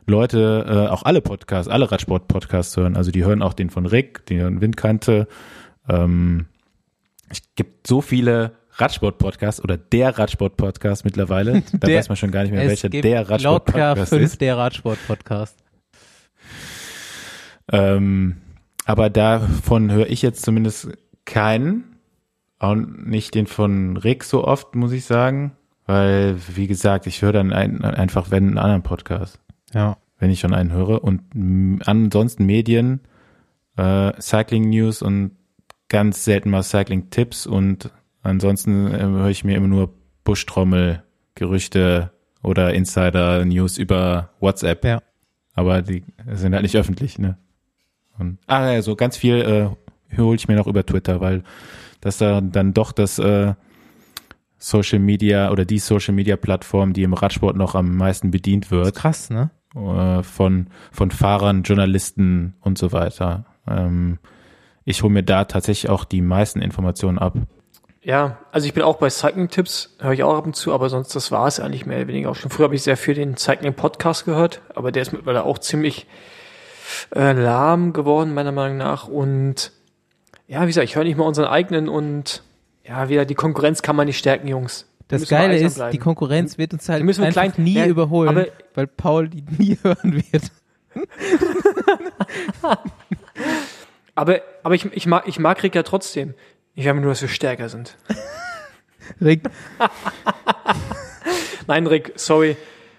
Leute 0.07 0.65
äh, 0.69 0.91
auch 0.91 1.03
alle 1.05 1.21
Podcasts, 1.21 1.71
alle 1.71 1.91
Radsport-Podcasts 1.91 2.77
hören. 2.77 2.97
Also 2.97 3.11
die 3.11 3.25
hören 3.25 3.43
auch 3.43 3.53
den 3.53 3.71
von 3.71 3.87
Rick, 3.87 4.27
die 4.27 4.39
hören 4.39 4.61
Windkante. 4.61 5.29
Ähm, 5.89 6.47
es 7.29 7.43
gibt 7.57 7.87
so 7.87 8.01
viele 8.01 8.53
Radsport-Podcasts 8.73 9.63
oder 9.63 9.77
der 9.77 10.19
Radsport-Podcast 10.19 11.05
mittlerweile. 11.05 11.63
Da 11.73 11.87
Der- 11.87 11.99
weiß 11.99 12.09
man 12.09 12.17
schon 12.17 12.31
gar 12.31 12.43
nicht 12.43 12.53
mehr, 12.53 12.67
welcher 12.67 12.89
der 12.89 13.29
Radsport-Podcast 13.29 14.13
ist. 14.15 14.41
der 14.41 14.57
Radsport-Podcast. 14.57 15.59
Ähm, 17.71 18.37
aber 18.87 19.11
davon 19.11 19.93
höre 19.93 20.09
ich 20.09 20.23
jetzt 20.23 20.43
zumindest 20.45 20.89
keinen. 21.25 21.98
Auch 22.59 22.75
nicht 22.75 23.35
den 23.35 23.47
von 23.47 23.97
Rick 23.97 24.25
so 24.25 24.45
oft, 24.45 24.75
muss 24.75 24.93
ich 24.93 25.05
sagen. 25.05 25.53
Weil, 25.87 26.37
wie 26.55 26.67
gesagt, 26.67 27.07
ich 27.07 27.23
höre 27.23 27.33
dann 27.33 27.53
ein, 27.53 27.83
einfach, 27.85 28.31
wenn 28.31 28.49
einen 28.49 28.59
anderen 28.59 28.83
Podcast, 28.83 29.41
Ja. 29.73 29.97
wenn 30.19 30.31
ich 30.31 30.41
schon 30.41 30.53
einen 30.53 30.73
höre. 30.73 31.03
Und 31.03 31.23
ansonsten 31.87 32.45
Medien, 32.45 33.01
äh, 33.77 34.13
Cycling 34.21 34.69
News 34.69 35.01
und 35.01 35.33
ganz 35.89 36.25
selten 36.25 36.51
mal 36.51 36.63
Cycling 36.63 37.09
Tipps. 37.11 37.47
Und 37.47 37.91
ansonsten 38.23 38.87
äh, 38.93 39.01
höre 39.03 39.29
ich 39.29 39.45
mir 39.45 39.57
immer 39.57 39.69
nur 39.69 39.95
Buschtrommel, 40.25 41.03
Gerüchte 41.35 42.11
oder 42.43 42.75
Insider 42.75 43.45
News 43.47 43.79
über 43.79 44.31
WhatsApp. 44.41 44.85
Ja. 44.85 45.01
Aber 45.55 45.81
die 45.83 46.05
sind 46.33 46.53
halt 46.53 46.63
nicht 46.65 46.77
öffentlich, 46.77 47.19
ne? 47.19 47.39
Und, 48.19 48.39
ah 48.47 48.73
ja, 48.73 48.83
so 48.83 48.95
ganz 48.97 49.17
viel 49.17 49.77
äh, 50.13 50.17
hole 50.19 50.37
ich 50.37 50.49
mir 50.49 50.57
noch 50.57 50.67
über 50.67 50.85
Twitter, 50.85 51.21
weil 51.21 51.45
das 52.01 52.19
da 52.19 52.41
dann 52.41 52.75
doch 52.75 52.93
das 52.93 53.19
äh, 53.19 53.55
Social 54.59 54.99
Media 54.99 55.51
oder 55.51 55.65
die 55.65 55.79
Social 55.79 56.15
Media 56.15 56.37
Plattform, 56.37 56.93
die 56.93 57.05
im 57.05 57.15
Radsport 57.15 57.57
noch 57.57 57.75
am 57.75 57.97
meisten 57.97 58.31
bedient 58.31 58.67
Ist 58.67 58.71
wird, 58.71 58.95
krass, 58.95 59.31
ne? 59.31 59.51
äh, 59.75 60.23
von, 60.23 60.69
von 60.93 61.11
Fahrern, 61.11 61.63
Journalisten 61.63 62.55
und 62.61 62.79
so 62.79 62.93
weiter. 62.93 63.47
Ähm, 63.67 64.19
ich 64.85 65.03
hole 65.03 65.13
mir 65.13 65.23
da 65.23 65.45
tatsächlich 65.45 65.91
auch 65.91 66.05
die 66.05 66.23
meisten 66.23 66.61
Informationen 66.61 67.19
ab. 67.19 67.35
Ja, 68.03 68.39
also 68.53 68.67
ich 68.67 68.75
bin 68.75 68.85
auch 68.85 68.97
bei 68.97 69.11
Cycling-Tipps, 69.11 69.97
höre 70.01 70.13
ich 70.13 70.23
auch 70.23 70.37
ab 70.37 70.47
und 70.47 70.57
zu, 70.57 70.73
aber 70.73 70.89
sonst, 70.89 71.15
das 71.15 71.31
war 71.31 71.47
es 71.47 71.61
eigentlich 71.61 71.85
mehr 71.85 71.99
oder 71.99 72.09
weniger 72.09 72.31
auch 72.31 72.37
schon. 72.37 72.51
Früher 72.51 72.65
habe 72.65 72.75
ich 72.75 72.83
sehr 72.83 72.97
viel 72.97 73.15
den 73.15 73.37
Cycling-Podcast 73.37 74.25
gehört, 74.25 74.63
aber 74.75 74.93
der 74.93 75.03
ist 75.03 75.13
mittlerweile 75.13 75.45
auch 75.45 75.59
ziemlich 75.59 76.07
äh, 77.15 77.33
lahm 77.33 77.93
geworden, 77.93 78.33
meiner 78.33 78.53
Meinung 78.53 78.79
nach. 78.79 79.09
Und 79.09 79.73
ja, 80.49 80.63
wie 80.63 80.67
gesagt, 80.67 80.85
ich 80.89 80.97
höre 80.97 81.05
nicht 81.05 81.17
mal 81.17 81.25
unseren 81.25 81.47
eigenen 81.47 81.89
und 81.89 82.43
ja, 82.85 83.09
wieder 83.09 83.25
die 83.25 83.35
Konkurrenz 83.37 83.83
kann 83.83 83.95
man 83.97 84.07
nicht 84.07 84.19
stärken, 84.19 84.49
Jungs. 84.49 84.87
Da 85.09 85.17
Das 85.19 85.29
Geile 85.29 85.57
ist, 85.59 85.77
bleiben. 85.77 85.93
die 85.93 85.99
Konkurrenz 85.99 86.59
wird 86.59 86.73
uns 86.73 86.89
halt 86.89 87.03
müssen 87.05 87.21
wir 87.21 87.29
einfach 87.29 87.43
klein- 87.55 87.65
nie 87.65 87.75
Ja, 87.75 87.87
überholen, 87.87 88.29
aber- 88.31 88.47
weil 88.75 88.87
Paul 88.87 89.29
die 89.29 89.43
nie 89.59 89.79
hören 89.83 90.23
wird. 90.33 90.51
Aber, 94.15 94.41
aber 94.65 94.75
ich, 94.75 94.85
ich, 94.93 95.07
mag, 95.07 95.29
ich 95.29 95.39
mag 95.39 95.63
Rick 95.63 95.77
ja 95.77 95.85
trotzdem. 95.85 96.35
Ich 96.75 96.85
will 96.85 96.95
nur, 96.95 97.11
dass 97.13 97.23
wir 97.23 97.29
stärker 97.29 97.69
sind. 97.69 97.97
Rick, 99.21 99.43
Nein, 101.69 101.87
Rick, 101.87 102.13
sorry. 102.17 102.57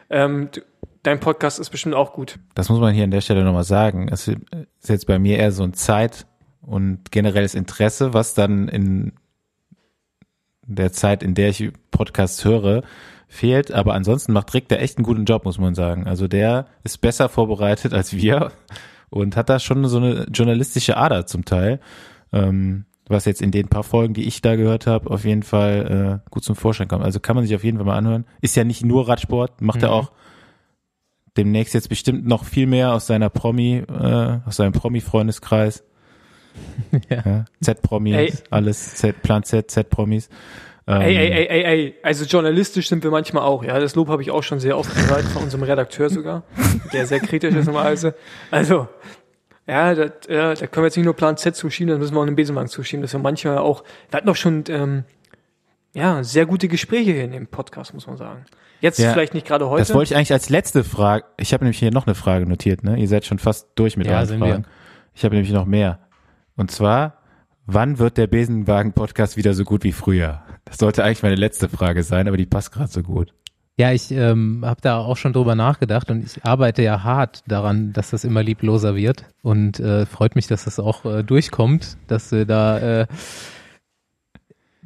Ähm, 0.09 0.47
du, 0.51 0.61
dein 1.03 1.19
Podcast 1.19 1.59
ist 1.59 1.69
bestimmt 1.71 1.95
auch 1.95 2.13
gut. 2.13 2.39
Das 2.55 2.69
muss 2.69 2.79
man 2.79 2.93
hier 2.93 3.03
an 3.03 3.11
der 3.11 3.19
Stelle 3.21 3.43
nochmal 3.43 3.63
sagen. 3.65 4.07
Es 4.11 4.27
ist 4.29 4.37
jetzt 4.87 5.07
bei 5.07 5.19
mir 5.19 5.37
eher 5.37 5.51
so 5.51 5.63
ein 5.63 5.73
Zeit- 5.73 6.25
und 6.61 7.11
generelles 7.11 7.55
Interesse, 7.55 8.13
was 8.13 8.33
dann 8.33 8.67
in 8.67 9.13
der 10.65 10.91
Zeit, 10.91 11.23
in 11.23 11.33
der 11.33 11.49
ich 11.49 11.71
Podcasts 11.91 12.45
höre, 12.45 12.83
fehlt. 13.27 13.71
Aber 13.71 13.93
ansonsten 13.93 14.33
macht 14.33 14.53
Rick 14.53 14.69
da 14.69 14.75
echt 14.75 14.97
einen 14.97 15.05
guten 15.05 15.25
Job, 15.25 15.45
muss 15.45 15.57
man 15.57 15.75
sagen. 15.75 16.07
Also 16.07 16.27
der 16.27 16.67
ist 16.83 16.99
besser 16.99 17.29
vorbereitet 17.29 17.93
als 17.93 18.13
wir 18.13 18.51
und 19.09 19.35
hat 19.35 19.49
da 19.49 19.59
schon 19.59 19.85
so 19.87 19.97
eine 19.97 20.25
journalistische 20.31 20.97
Ader 20.97 21.25
zum 21.25 21.45
Teil. 21.45 21.79
Ähm, 22.31 22.85
was 23.07 23.25
jetzt 23.25 23.41
in 23.41 23.49
den 23.49 23.69
paar 23.69 23.83
Folgen, 23.83 24.13
die 24.13 24.27
ich 24.27 24.41
da 24.41 24.55
gehört 24.55 24.85
habe, 24.85 25.09
auf 25.09 25.25
jeden 25.25 25.41
Fall 25.41 26.21
äh, 26.25 26.29
gut 26.29 26.43
zum 26.43 26.55
Vorschein 26.55 26.87
kommt. 26.87 27.03
Also 27.03 27.19
kann 27.19 27.35
man 27.35 27.43
sich 27.43 27.55
auf 27.55 27.63
jeden 27.63 27.77
Fall 27.77 27.87
mal 27.87 27.97
anhören. 27.97 28.25
Ist 28.39 28.55
ja 28.55 28.63
nicht 28.63 28.85
nur 28.85 29.07
Radsport, 29.07 29.61
macht 29.61 29.81
er 29.81 29.89
Mhm. 29.89 29.95
auch 29.95 30.11
demnächst 31.35 31.73
jetzt 31.73 31.89
bestimmt 31.89 32.27
noch 32.27 32.43
viel 32.43 32.67
mehr 32.67 32.93
aus 32.93 33.07
seiner 33.07 33.29
Promi, 33.31 33.77
äh, 33.87 34.39
aus 34.45 34.57
seinem 34.57 34.73
Promi-Freundeskreis. 34.73 35.83
Ja. 37.09 37.21
Ja, 37.25 37.45
Z-Promis, 37.61 38.15
Ey. 38.15 38.33
alles, 38.49 38.95
Z, 38.95 39.21
Plan 39.21 39.43
Z, 39.43 39.69
Z-Promis. 39.69 40.29
Ähm, 40.87 41.01
Ey, 41.01 41.15
ey, 41.17 41.31
ey, 41.31 41.47
ey, 41.47 41.63
ey, 41.65 41.95
also 42.01 42.25
journalistisch 42.25 42.89
sind 42.89 43.03
wir 43.03 43.11
manchmal 43.11 43.43
auch, 43.43 43.63
ja. 43.63 43.77
Das 43.79 43.93
Lob 43.95 44.07
habe 44.09 44.23
ich 44.23 44.31
auch 44.31 44.41
schon 44.41 44.59
sehr 44.59 44.75
oft 44.77 44.91
gehört, 44.95 45.23
von 45.23 45.43
unserem 45.43 45.63
Redakteur 45.63 46.09
sogar, 46.09 46.43
der 46.93 47.05
sehr 47.05 47.19
kritisch 47.19 47.53
ist 47.53 47.67
normalerweise. 47.67 48.15
Also, 48.49 48.87
ja, 49.67 49.93
das, 49.93 50.11
ja, 50.27 50.55
da 50.55 50.65
können 50.67 50.83
wir 50.83 50.87
jetzt 50.87 50.97
nicht 50.97 51.05
nur 51.05 51.15
Plan 51.15 51.37
Z 51.37 51.55
zuschieben, 51.55 51.89
das 51.91 51.99
müssen 51.99 52.15
wir 52.15 52.19
auch 52.21 52.25
einen 52.25 52.35
Besenwagen 52.35 52.69
zuschieben, 52.69 53.03
dass 53.03 53.13
wir 53.13 53.19
manchmal 53.19 53.59
auch, 53.59 53.83
wir 54.09 54.17
hatten 54.17 54.25
doch 54.27 54.35
schon, 54.35 54.63
ähm, 54.69 55.03
ja, 55.93 56.23
sehr 56.23 56.47
gute 56.47 56.67
Gespräche 56.67 57.11
hier 57.11 57.23
in 57.23 57.31
dem 57.33 57.45
Podcast, 57.47 57.93
muss 57.93 58.07
man 58.07 58.17
sagen. 58.17 58.45
Jetzt 58.81 58.97
Ja, 58.99 59.11
vielleicht 59.11 59.33
nicht 59.35 59.45
gerade 59.45 59.69
heute. 59.69 59.81
Das 59.81 59.93
wollte 59.93 60.13
ich 60.13 60.15
eigentlich 60.17 60.31
als 60.33 60.49
letzte 60.49 60.83
Frage. 60.83 61.25
Ich 61.37 61.53
habe 61.53 61.65
nämlich 61.65 61.77
hier 61.79 61.91
noch 61.91 62.07
eine 62.07 62.15
Frage 62.15 62.45
notiert, 62.47 62.83
ne? 62.83 62.97
Ihr 62.97 63.07
seid 63.07 63.25
schon 63.25 63.37
fast 63.37 63.67
durch 63.75 63.97
mit 63.97 64.07
Ja, 64.07 64.13
euren 64.17 64.25
sind 64.25 64.39
Fragen. 64.39 64.63
wir. 64.63 64.69
Ich 65.13 65.23
habe 65.25 65.35
nämlich 65.35 65.51
noch 65.51 65.65
mehr. 65.65 65.99
Und 66.59 66.71
zwar, 66.71 67.13
wann 67.67 67.99
wird 67.99 68.17
der 68.17 68.27
Besenwagen-Podcast 68.27 69.37
wieder 69.37 69.53
so 69.53 69.63
gut 69.63 69.85
wie 69.85 69.93
früher? 69.93 70.43
Das 70.65 70.75
sollte 70.77 71.05
eigentlich 71.05 71.23
meine 71.23 71.37
letzte 71.37 71.69
Frage 71.69 72.03
sein, 72.03 72.27
aber 72.27 72.35
die 72.35 72.45
passt 72.45 72.73
gerade 72.73 72.91
so 72.91 73.01
gut. 73.01 73.33
Ja, 73.77 73.93
ich 73.93 74.11
ähm, 74.11 74.63
habe 74.65 74.81
da 74.81 74.97
auch 74.97 75.15
schon 75.15 75.31
drüber 75.31 75.55
nachgedacht 75.55 76.11
und 76.11 76.21
ich 76.21 76.43
arbeite 76.43 76.81
ja 76.83 77.01
hart 77.01 77.43
daran, 77.47 77.93
dass 77.93 78.09
das 78.09 78.25
immer 78.25 78.43
liebloser 78.43 78.97
wird 78.97 79.23
und 79.41 79.79
äh, 79.79 80.05
freut 80.05 80.35
mich, 80.35 80.47
dass 80.47 80.65
das 80.65 80.79
auch 80.79 81.05
äh, 81.05 81.23
durchkommt, 81.23 81.95
dass 82.07 82.33
wir 82.33 82.45
da 82.45 83.03
äh, 83.03 83.07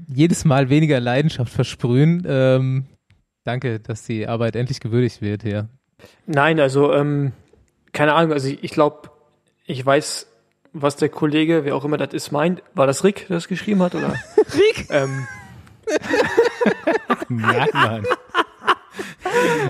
jedes 0.08 0.46
Mal 0.46 0.70
weniger 0.70 1.00
Leidenschaft 1.00 1.52
versprühen. 1.52 2.24
Ähm, 2.28 2.86
danke, 3.46 3.80
dass 3.80 4.06
die 4.06 4.28
Arbeit 4.28 4.56
endlich 4.56 4.80
gewürdigt 4.80 5.24
wird 5.24 5.42
hier. 5.42 5.70
Nein, 6.28 6.60
also, 6.60 6.94
ähm, 6.94 7.32
keine 7.94 8.14
Ahnung, 8.14 8.32
also 8.32 8.48
ich, 8.48 8.64
ich 8.64 8.72
glaube, 8.72 9.10
ich 9.66 9.84
weiß, 9.84 10.28
was 10.74 10.96
der 10.96 11.10
Kollege, 11.10 11.66
wer 11.66 11.76
auch 11.76 11.86
immer 11.86 11.98
das 11.98 12.14
ist, 12.14 12.32
meint. 12.32 12.62
War 12.74 12.88
das 12.88 13.04
Rick, 13.04 13.28
der 13.28 13.38
das 13.38 13.48
geschrieben 13.48 13.82
hat, 13.82 13.96
oder? 13.96 14.14
Rick? 14.54 14.88
Ähm, 14.90 15.28
Nein, 17.30 17.68
Mann. 17.74 18.04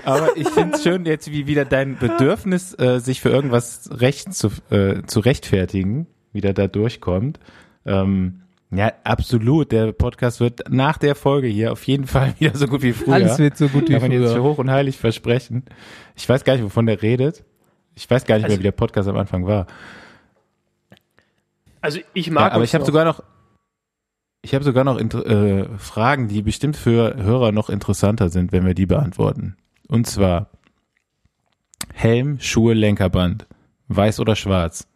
Aber 0.04 0.36
ich 0.36 0.48
finde 0.48 0.76
es 0.76 0.82
schön, 0.82 1.06
jetzt 1.06 1.30
wie 1.30 1.46
wieder 1.46 1.64
dein 1.64 1.96
Bedürfnis, 1.98 2.78
äh, 2.78 2.98
sich 3.00 3.20
für 3.20 3.30
irgendwas 3.30 3.88
recht 3.92 4.34
zu, 4.34 4.48
äh, 4.70 5.02
zu 5.06 5.20
rechtfertigen, 5.20 6.06
wieder 6.32 6.52
da 6.52 6.66
durchkommt. 6.66 7.38
Ähm, 7.86 8.40
ja, 8.70 8.92
absolut. 9.04 9.72
Der 9.72 9.92
Podcast 9.92 10.40
wird 10.40 10.70
nach 10.70 10.98
der 10.98 11.14
Folge 11.14 11.46
hier 11.46 11.72
auf 11.72 11.84
jeden 11.84 12.06
Fall 12.06 12.34
wieder 12.38 12.56
so 12.56 12.66
gut 12.66 12.82
wie 12.82 12.92
früher. 12.92 13.14
Alles 13.14 13.38
wird 13.38 13.56
so 13.56 13.68
gut 13.68 13.88
wie 13.88 13.92
Kann 13.94 14.02
man 14.02 14.12
jetzt 14.12 14.32
früher. 14.32 14.42
hoch 14.42 14.58
und 14.58 14.70
heilig 14.70 14.98
versprechen. 14.98 15.64
Ich 16.16 16.28
weiß 16.28 16.44
gar 16.44 16.54
nicht, 16.54 16.64
wovon 16.64 16.86
der 16.86 17.00
redet. 17.02 17.44
Ich 17.94 18.08
weiß 18.10 18.24
gar 18.26 18.36
nicht 18.36 18.44
Also- 18.44 18.54
mehr, 18.54 18.58
wie 18.60 18.64
der 18.64 18.72
Podcast 18.72 19.08
am 19.08 19.16
Anfang 19.16 19.46
war. 19.46 19.66
Also 21.84 22.00
ich 22.14 22.26
Ja, 22.26 22.32
mag 22.32 22.52
aber 22.52 22.62
uns 22.62 22.70
ich 22.70 22.74
habe 22.74 22.84
sogar 22.84 23.04
noch, 23.04 23.22
ich 24.42 24.54
habe 24.54 24.64
sogar 24.64 24.84
noch 24.84 24.98
äh, 24.98 25.66
Fragen, 25.78 26.28
die 26.28 26.42
bestimmt 26.42 26.76
für 26.76 27.14
Hörer 27.16 27.52
noch 27.52 27.68
interessanter 27.70 28.30
sind, 28.30 28.52
wenn 28.52 28.64
wir 28.66 28.74
die 28.74 28.86
beantworten. 28.86 29.56
Und 29.88 30.06
zwar 30.06 30.48
Helm, 31.92 32.40
Schuhe, 32.40 32.74
Lenkerband, 32.74 33.46
weiß 33.88 34.20
oder 34.20 34.34
schwarz. 34.34 34.88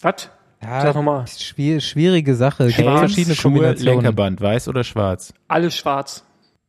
Was? 0.00 0.30
Ja, 0.62 0.80
Sag 0.80 0.94
nochmal. 0.94 1.26
schwier 1.26 1.80
schwierige 1.80 2.34
Sache. 2.34 2.64
Es 2.64 2.76
gibt 2.76 2.88
Helm, 2.88 2.98
verschiedene 2.98 3.34
Schuhe, 3.34 3.52
Kombinationen. 3.52 3.94
Lenkerband, 3.96 4.40
weiß 4.40 4.68
oder 4.68 4.84
schwarz. 4.84 5.34
Alles 5.48 5.76
schwarz. 5.76 6.24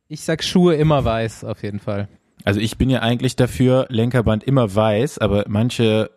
Ich 0.08 0.20
sag 0.20 0.44
Schuhe 0.44 0.74
immer 0.74 1.04
weiß, 1.04 1.44
auf 1.44 1.62
jeden 1.62 1.80
Fall. 1.80 2.08
Also 2.44 2.60
ich 2.60 2.76
bin 2.78 2.90
ja 2.90 3.00
eigentlich 3.00 3.34
dafür, 3.34 3.86
Lenkerband 3.88 4.44
immer 4.44 4.74
weiß, 4.74 5.18
aber 5.18 5.46
manche 5.48 6.10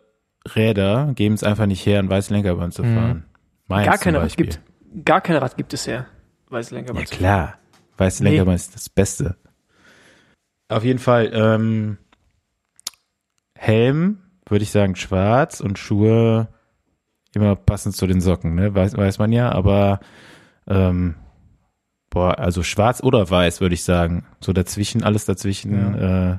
Räder 0.54 1.12
geben 1.14 1.34
es 1.34 1.44
einfach 1.44 1.66
nicht 1.66 1.84
her, 1.84 1.98
ein 1.98 2.08
weißes 2.08 2.30
Lenkerband 2.30 2.74
zu 2.74 2.82
fahren. 2.82 3.26
Meins 3.66 3.86
Gar 3.86 3.96
zum 3.96 4.04
kein 4.04 4.14
Rad 4.16 4.24
Beispiel. 4.24 4.46
gibt, 4.46 4.60
gar 5.04 5.20
kein 5.20 5.36
Rad 5.36 5.56
gibt 5.56 5.74
es 5.74 5.86
her. 5.86 6.06
Weiß 6.48 6.70
länger 6.70 6.94
Ja 6.94 7.04
klar, 7.04 7.58
weißes 7.98 8.20
Lenkerband 8.20 8.56
ist 8.56 8.74
das 8.74 8.88
Beste. 8.88 9.36
Auf 10.68 10.84
jeden 10.84 10.98
Fall, 10.98 11.30
ähm, 11.32 11.98
Helm 13.56 14.18
würde 14.48 14.62
ich 14.62 14.70
sagen 14.70 14.96
schwarz 14.96 15.60
und 15.60 15.78
Schuhe 15.78 16.48
immer 17.34 17.54
passend 17.54 17.94
zu 17.94 18.06
den 18.06 18.20
Socken, 18.20 18.54
ne? 18.54 18.74
Weiß, 18.74 18.96
weiß 18.96 19.18
man 19.18 19.32
ja, 19.32 19.52
aber 19.52 20.00
ähm, 20.66 21.14
boah, 22.08 22.38
also 22.38 22.62
schwarz 22.62 23.02
oder 23.02 23.28
weiß 23.28 23.60
würde 23.60 23.74
ich 23.74 23.84
sagen. 23.84 24.26
So 24.40 24.52
dazwischen, 24.52 25.04
alles 25.04 25.24
dazwischen, 25.26 25.94
äh, 25.94 26.38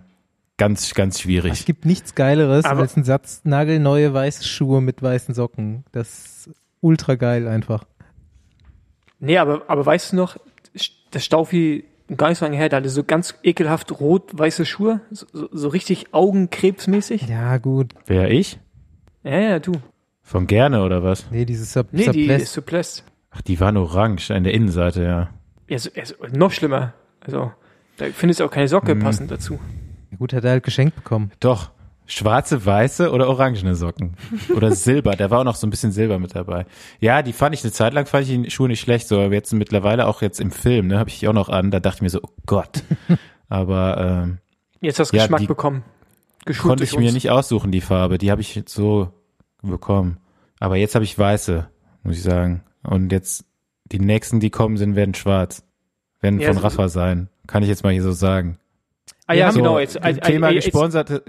ganz, 0.61 0.93
ganz 0.93 1.15
Es 1.15 1.21
schwierig. 1.21 1.65
gibt 1.65 1.85
nichts 1.85 2.15
Geileres 2.15 2.65
Aber- 2.65 2.81
als 2.81 2.95
ein 2.95 3.03
Satz 3.03 3.41
nagelneue 3.43 4.13
weiße 4.13 4.43
Schuhe 4.43 4.81
mit 4.81 5.01
weißen 5.01 5.33
Socken. 5.33 5.83
Das 5.91 6.07
ist 6.47 6.49
ultra 6.81 7.15
geil 7.15 7.47
einfach. 7.47 7.85
Nee, 9.19 9.37
aber, 9.37 9.63
aber 9.67 9.85
weißt 9.85 10.11
du 10.13 10.15
noch, 10.17 10.37
das 11.11 11.23
Staufi 11.25 11.85
gar 12.17 12.29
nicht 12.29 12.39
so 12.39 12.45
lange 12.45 12.57
her, 12.57 12.69
der 12.69 12.77
hatte 12.77 12.89
so 12.89 13.03
ganz 13.03 13.35
ekelhaft 13.43 13.99
rot-weiße 13.99 14.65
Schuhe, 14.65 15.01
so, 15.11 15.25
so, 15.31 15.49
so 15.51 15.67
richtig 15.69 16.13
augenkrebsmäßig. 16.13 17.27
Ja, 17.27 17.57
gut. 17.57 17.93
Wer 18.05 18.29
ich? 18.31 18.59
Ja, 19.23 19.39
ja, 19.39 19.59
du. 19.59 19.73
Von 20.23 20.47
gerne 20.47 20.83
oder 20.83 21.03
was? 21.03 21.25
Nee, 21.31 21.45
dieses 21.45 21.73
Sub 21.73 21.87
Nee, 21.91 22.09
die 22.09 22.23
Subles- 22.25 22.43
ist 22.43 22.53
Supplest. 22.53 23.03
Ach, 23.31 23.41
die 23.41 23.59
waren 23.59 23.77
orange 23.77 24.31
an 24.31 24.43
der 24.43 24.53
Innenseite, 24.53 25.03
ja. 25.03 25.29
Ja, 25.69 25.79
so, 25.79 25.89
ja, 25.95 26.05
so, 26.05 26.15
noch 26.33 26.51
schlimmer. 26.51 26.93
Also, 27.21 27.51
da 27.97 28.05
findest 28.13 28.39
du 28.39 28.45
auch 28.45 28.51
keine 28.51 28.67
Socke 28.67 28.95
Mhm. 28.95 28.99
passend 28.99 29.31
dazu. 29.31 29.59
Ja, 30.11 30.17
gut, 30.17 30.33
hat 30.33 30.43
er 30.43 30.51
halt 30.51 30.63
geschenkt 30.63 30.95
bekommen. 30.95 31.31
Doch. 31.39 31.71
Schwarze, 32.07 32.65
weiße 32.65 33.09
oder 33.11 33.29
orangene 33.29 33.73
Socken. 33.75 34.17
Oder 34.53 34.71
Silber. 34.75 35.15
Da 35.15 35.29
war 35.29 35.39
auch 35.39 35.43
noch 35.45 35.55
so 35.55 35.65
ein 35.65 35.69
bisschen 35.69 35.93
Silber 35.93 36.19
mit 36.19 36.35
dabei. 36.35 36.65
Ja, 36.99 37.21
die 37.21 37.31
fand 37.31 37.55
ich 37.55 37.63
eine 37.63 37.71
Zeit 37.71 37.93
lang, 37.93 38.05
fand 38.05 38.27
ich 38.27 38.35
die 38.43 38.51
Schuhe 38.51 38.67
nicht 38.67 38.81
schlecht. 38.81 39.07
So, 39.07 39.15
aber 39.21 39.33
jetzt 39.33 39.53
mittlerweile 39.53 40.07
auch 40.07 40.21
jetzt 40.21 40.41
im 40.41 40.51
Film, 40.51 40.87
ne, 40.87 40.99
habe 40.99 41.09
ich 41.09 41.19
die 41.19 41.27
auch 41.29 41.33
noch 41.33 41.47
an. 41.47 41.71
Da 41.71 41.79
dachte 41.79 41.97
ich 41.97 42.01
mir 42.01 42.09
so, 42.09 42.19
oh 42.21 42.29
Gott. 42.45 42.83
Aber 43.47 43.97
ähm, 44.25 44.37
Jetzt 44.81 44.99
hast 44.99 45.11
du 45.13 45.17
Ja, 45.17 45.23
Geschmack 45.23 45.39
die 45.41 45.47
bekommen. 45.47 45.83
Geschult 46.45 46.67
konnte 46.67 46.83
ich 46.83 46.97
mir 46.97 47.11
nicht 47.13 47.29
aussuchen, 47.29 47.71
die 47.71 47.81
Farbe. 47.81 48.17
Die 48.17 48.31
habe 48.31 48.41
ich 48.41 48.55
jetzt 48.55 48.73
so 48.73 49.09
bekommen. 49.61 50.17
Aber 50.59 50.75
jetzt 50.75 50.95
habe 50.95 51.05
ich 51.05 51.17
weiße, 51.17 51.67
muss 52.03 52.15
ich 52.17 52.23
sagen. 52.23 52.63
Und 52.83 53.11
jetzt 53.11 53.45
die 53.91 53.99
nächsten, 53.99 54.39
die 54.39 54.49
kommen 54.49 54.77
sind, 54.77 54.95
werden 54.95 55.13
schwarz. 55.13 55.63
Werden 56.19 56.39
Ja, 56.39 56.47
von 56.47 56.57
so- 56.57 56.63
Rafa 56.63 56.89
sein. 56.89 57.29
Kann 57.47 57.61
ich 57.63 57.69
jetzt 57.69 57.83
mal 57.83 57.93
hier 57.93 58.03
so 58.03 58.11
sagen. 58.11 58.57
Ah 59.31 59.33
ja, 59.33 59.51
so, 59.51 59.59
genau. 59.59 59.79
Jetzt, 59.79 60.01
also, 60.01 60.19
Thema 60.19 60.47
also, 60.47 60.55
jetzt, 60.55 60.65
gesponserte, 60.65 61.23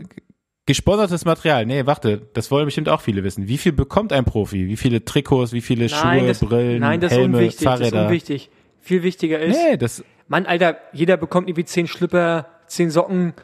gesponsertes 0.66 1.24
Material. 1.24 1.66
Nee, 1.66 1.86
warte, 1.86 2.22
das 2.34 2.50
wollen 2.50 2.64
bestimmt 2.64 2.88
auch 2.88 3.00
viele 3.00 3.24
wissen. 3.24 3.48
Wie 3.48 3.58
viel 3.58 3.72
bekommt 3.72 4.12
ein 4.12 4.24
Profi? 4.24 4.68
Wie 4.68 4.76
viele 4.76 5.04
Trikots, 5.04 5.52
wie 5.52 5.60
viele 5.60 5.86
nein, 5.86 6.18
Schuhe, 6.20 6.28
das, 6.28 6.40
Brillen, 6.40 6.80
nein, 6.80 7.00
das 7.00 7.12
Helme, 7.12 7.24
ist 7.24 7.34
unwichtig. 7.34 7.64
Das 7.64 7.80
ist 7.80 7.86
Fahrräder? 7.86 8.06
unwichtig. 8.06 8.50
Viel 8.80 9.02
wichtiger 9.02 9.38
ist, 9.38 9.56
nee, 9.56 9.76
das, 9.76 10.04
Mann, 10.28 10.46
Alter, 10.46 10.78
jeder 10.92 11.16
bekommt 11.16 11.48
irgendwie 11.48 11.64
zehn 11.64 11.86
Schlipper, 11.86 12.46
zehn 12.66 12.90
Socken 12.90 13.34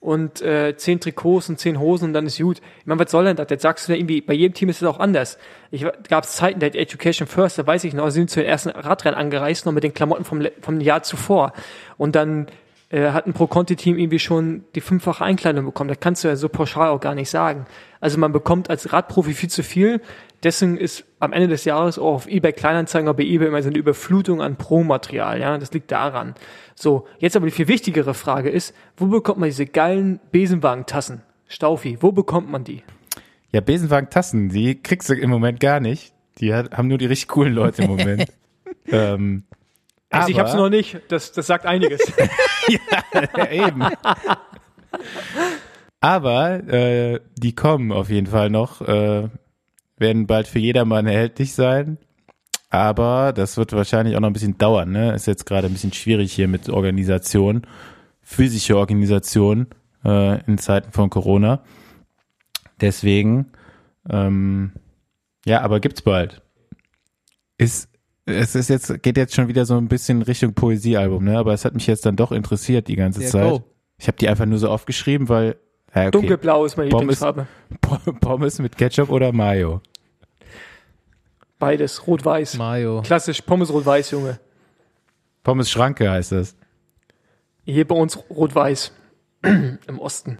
und 0.00 0.42
äh, 0.42 0.76
zehn 0.76 0.98
Trikots 0.98 1.48
und 1.48 1.60
zehn 1.60 1.78
Hosen 1.78 2.06
und 2.06 2.12
dann 2.12 2.26
ist 2.26 2.38
gut. 2.38 2.60
Ich 2.80 2.86
meine, 2.86 2.98
was 2.98 3.10
soll 3.10 3.24
denn 3.24 3.36
das? 3.36 3.46
Jetzt 3.48 3.62
sagst 3.62 3.86
du 3.86 3.92
ja 3.92 3.98
irgendwie, 3.98 4.20
bei 4.20 4.34
jedem 4.34 4.52
Team 4.52 4.68
ist 4.68 4.82
es 4.82 4.88
auch 4.88 4.98
anders. 4.98 5.38
Ich 5.70 5.86
gab 6.08 6.24
es 6.24 6.32
Zeiten, 6.32 6.58
da 6.58 6.66
hat 6.66 6.74
Education 6.74 7.28
First, 7.28 7.58
da 7.58 7.66
weiß 7.66 7.84
ich 7.84 7.94
noch, 7.94 8.10
sind 8.10 8.28
zu 8.28 8.40
den 8.40 8.48
ersten 8.48 8.70
Radrennen 8.70 9.16
angereist, 9.16 9.64
noch 9.64 9.72
mit 9.72 9.84
den 9.84 9.94
Klamotten 9.94 10.24
vom, 10.24 10.44
vom 10.60 10.80
Jahr 10.80 11.04
zuvor. 11.04 11.52
Und 11.96 12.16
dann 12.16 12.48
äh, 12.92 13.10
hat 13.10 13.26
ein 13.26 13.32
Pro-Conti-Team 13.32 13.98
irgendwie 13.98 14.20
schon 14.20 14.64
die 14.74 14.80
fünffache 14.80 15.24
Einkleidung 15.24 15.64
bekommen. 15.64 15.88
Das 15.88 15.98
kannst 15.98 16.22
du 16.22 16.28
ja 16.28 16.36
so 16.36 16.48
pauschal 16.48 16.90
auch 16.90 17.00
gar 17.00 17.16
nicht 17.16 17.30
sagen. 17.30 17.66
Also 18.00 18.18
man 18.18 18.32
bekommt 18.32 18.70
als 18.70 18.92
Radprofi 18.92 19.34
viel 19.34 19.50
zu 19.50 19.64
viel. 19.64 20.00
Deswegen 20.44 20.76
ist 20.76 21.04
am 21.18 21.32
Ende 21.32 21.48
des 21.48 21.64
Jahres 21.64 21.98
auch 21.98 22.14
auf 22.14 22.26
eBay 22.28 22.52
Kleinanzeigen 22.52 23.08
oder 23.08 23.16
bei 23.16 23.24
eBay 23.24 23.48
immer 23.48 23.62
so 23.62 23.68
eine 23.68 23.78
Überflutung 23.78 24.40
an 24.40 24.56
Pro-Material. 24.56 25.40
Ja, 25.40 25.58
das 25.58 25.72
liegt 25.72 25.90
daran. 25.90 26.34
So, 26.74 27.06
jetzt 27.18 27.36
aber 27.36 27.46
die 27.46 27.52
viel 27.52 27.68
wichtigere 27.68 28.14
Frage 28.14 28.50
ist, 28.50 28.74
wo 28.96 29.06
bekommt 29.06 29.40
man 29.40 29.48
diese 29.48 29.66
geilen 29.66 30.20
Besenwagen-Tassen? 30.30 31.22
Staufi, 31.48 31.98
wo 32.00 32.12
bekommt 32.12 32.50
man 32.50 32.64
die? 32.64 32.82
ja, 33.52 33.60
Besenwagen-Tassen, 33.60 34.48
die 34.48 34.80
kriegst 34.82 35.08
du 35.10 35.14
im 35.14 35.30
Moment 35.30 35.60
gar 35.60 35.80
nicht. 35.80 36.14
Die 36.38 36.54
hat, 36.54 36.72
haben 36.72 36.88
nur 36.88 36.98
die 36.98 37.06
richtig 37.06 37.28
coolen 37.28 37.52
Leute 37.52 37.82
im 37.82 37.90
Moment. 37.90 38.32
ähm, 38.86 39.44
Also 40.12 40.28
ich 40.28 40.38
hab's 40.38 40.54
noch 40.54 40.68
nicht, 40.68 41.00
das, 41.08 41.32
das 41.32 41.46
sagt 41.46 41.66
einiges. 41.66 42.00
Ja, 43.36 43.50
eben. 43.50 43.82
Aber 46.00 46.68
äh, 46.68 47.20
die 47.36 47.54
kommen 47.56 47.90
auf 47.90 48.08
jeden 48.08 48.28
Fall 48.28 48.50
noch, 48.50 48.80
äh, 48.82 49.28
werden 49.96 50.26
bald 50.28 50.46
für 50.46 50.60
jedermann 50.60 51.06
erhältlich 51.06 51.54
sein. 51.54 51.98
Aber 52.70 53.32
das 53.32 53.56
wird 53.56 53.72
wahrscheinlich 53.72 54.16
auch 54.16 54.20
noch 54.20 54.30
ein 54.30 54.32
bisschen 54.32 54.58
dauern. 54.58 54.92
Ne? 54.92 55.12
Ist 55.12 55.26
jetzt 55.26 55.44
gerade 55.44 55.66
ein 55.66 55.72
bisschen 55.72 55.92
schwierig 55.92 56.32
hier 56.32 56.46
mit 56.46 56.68
Organisation, 56.68 57.66
physische 58.22 58.76
Organisation 58.76 59.66
äh, 60.04 60.40
in 60.46 60.58
Zeiten 60.58 60.92
von 60.92 61.10
Corona. 61.10 61.62
Deswegen, 62.80 63.52
ähm, 64.08 64.72
ja, 65.44 65.62
aber 65.62 65.80
gibt's 65.80 66.02
bald. 66.02 66.42
Ist 67.58 67.91
es 68.26 68.54
ist 68.54 68.68
jetzt 68.68 69.02
geht 69.02 69.16
jetzt 69.16 69.34
schon 69.34 69.48
wieder 69.48 69.64
so 69.64 69.76
ein 69.76 69.88
bisschen 69.88 70.22
Richtung 70.22 70.54
Poesiealbum, 70.54 71.24
ne? 71.24 71.38
Aber 71.38 71.52
es 71.52 71.64
hat 71.64 71.74
mich 71.74 71.86
jetzt 71.86 72.06
dann 72.06 72.16
doch 72.16 72.32
interessiert 72.32 72.88
die 72.88 72.96
ganze 72.96 73.22
Ja, 73.22 73.28
Zeit. 73.28 73.50
go. 73.50 73.64
Ich 73.98 74.06
habe 74.08 74.16
die 74.18 74.28
einfach 74.28 74.46
nur 74.46 74.58
so 74.58 74.68
aufgeschrieben, 74.68 75.28
weil 75.28 75.56
ja, 75.94 76.02
okay. 76.02 76.10
Dunkelblau 76.12 76.64
ist 76.64 76.76
meine 76.76 76.90
Pommes- 76.90 77.20
Lieblingsfarbe. 77.20 77.46
Pommes 78.20 78.58
mit 78.58 78.76
Ketchup 78.76 79.10
oder 79.10 79.32
Mayo. 79.32 79.80
Beides, 81.58 82.06
rot-weiß. 82.06 82.56
Mayo. 82.56 83.02
Klassisch 83.02 83.40
Pommes 83.42 83.72
rot-weiß, 83.72 84.10
Junge. 84.12 84.40
Pommes 85.44 85.70
Schranke 85.70 86.10
heißt 86.10 86.32
das. 86.32 86.56
Hier 87.64 87.86
bei 87.86 87.94
uns 87.94 88.18
rot-weiß. 88.30 88.92
Im 89.42 89.98
Osten. 89.98 90.38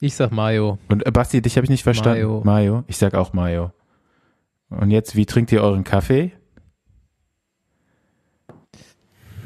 Ich 0.00 0.14
sag 0.14 0.30
Mayo. 0.32 0.78
Und 0.88 1.04
äh, 1.06 1.10
Basti, 1.10 1.42
dich 1.42 1.56
habe 1.56 1.64
ich 1.64 1.70
nicht 1.70 1.82
verstanden. 1.82 2.20
Mayo. 2.22 2.40
Mayo. 2.44 2.84
Ich 2.86 2.96
sag 2.96 3.14
auch 3.14 3.32
Mayo. 3.32 3.72
Und 4.70 4.90
jetzt, 4.90 5.14
wie 5.16 5.26
trinkt 5.26 5.52
ihr 5.52 5.62
euren 5.62 5.84
Kaffee? 5.84 6.32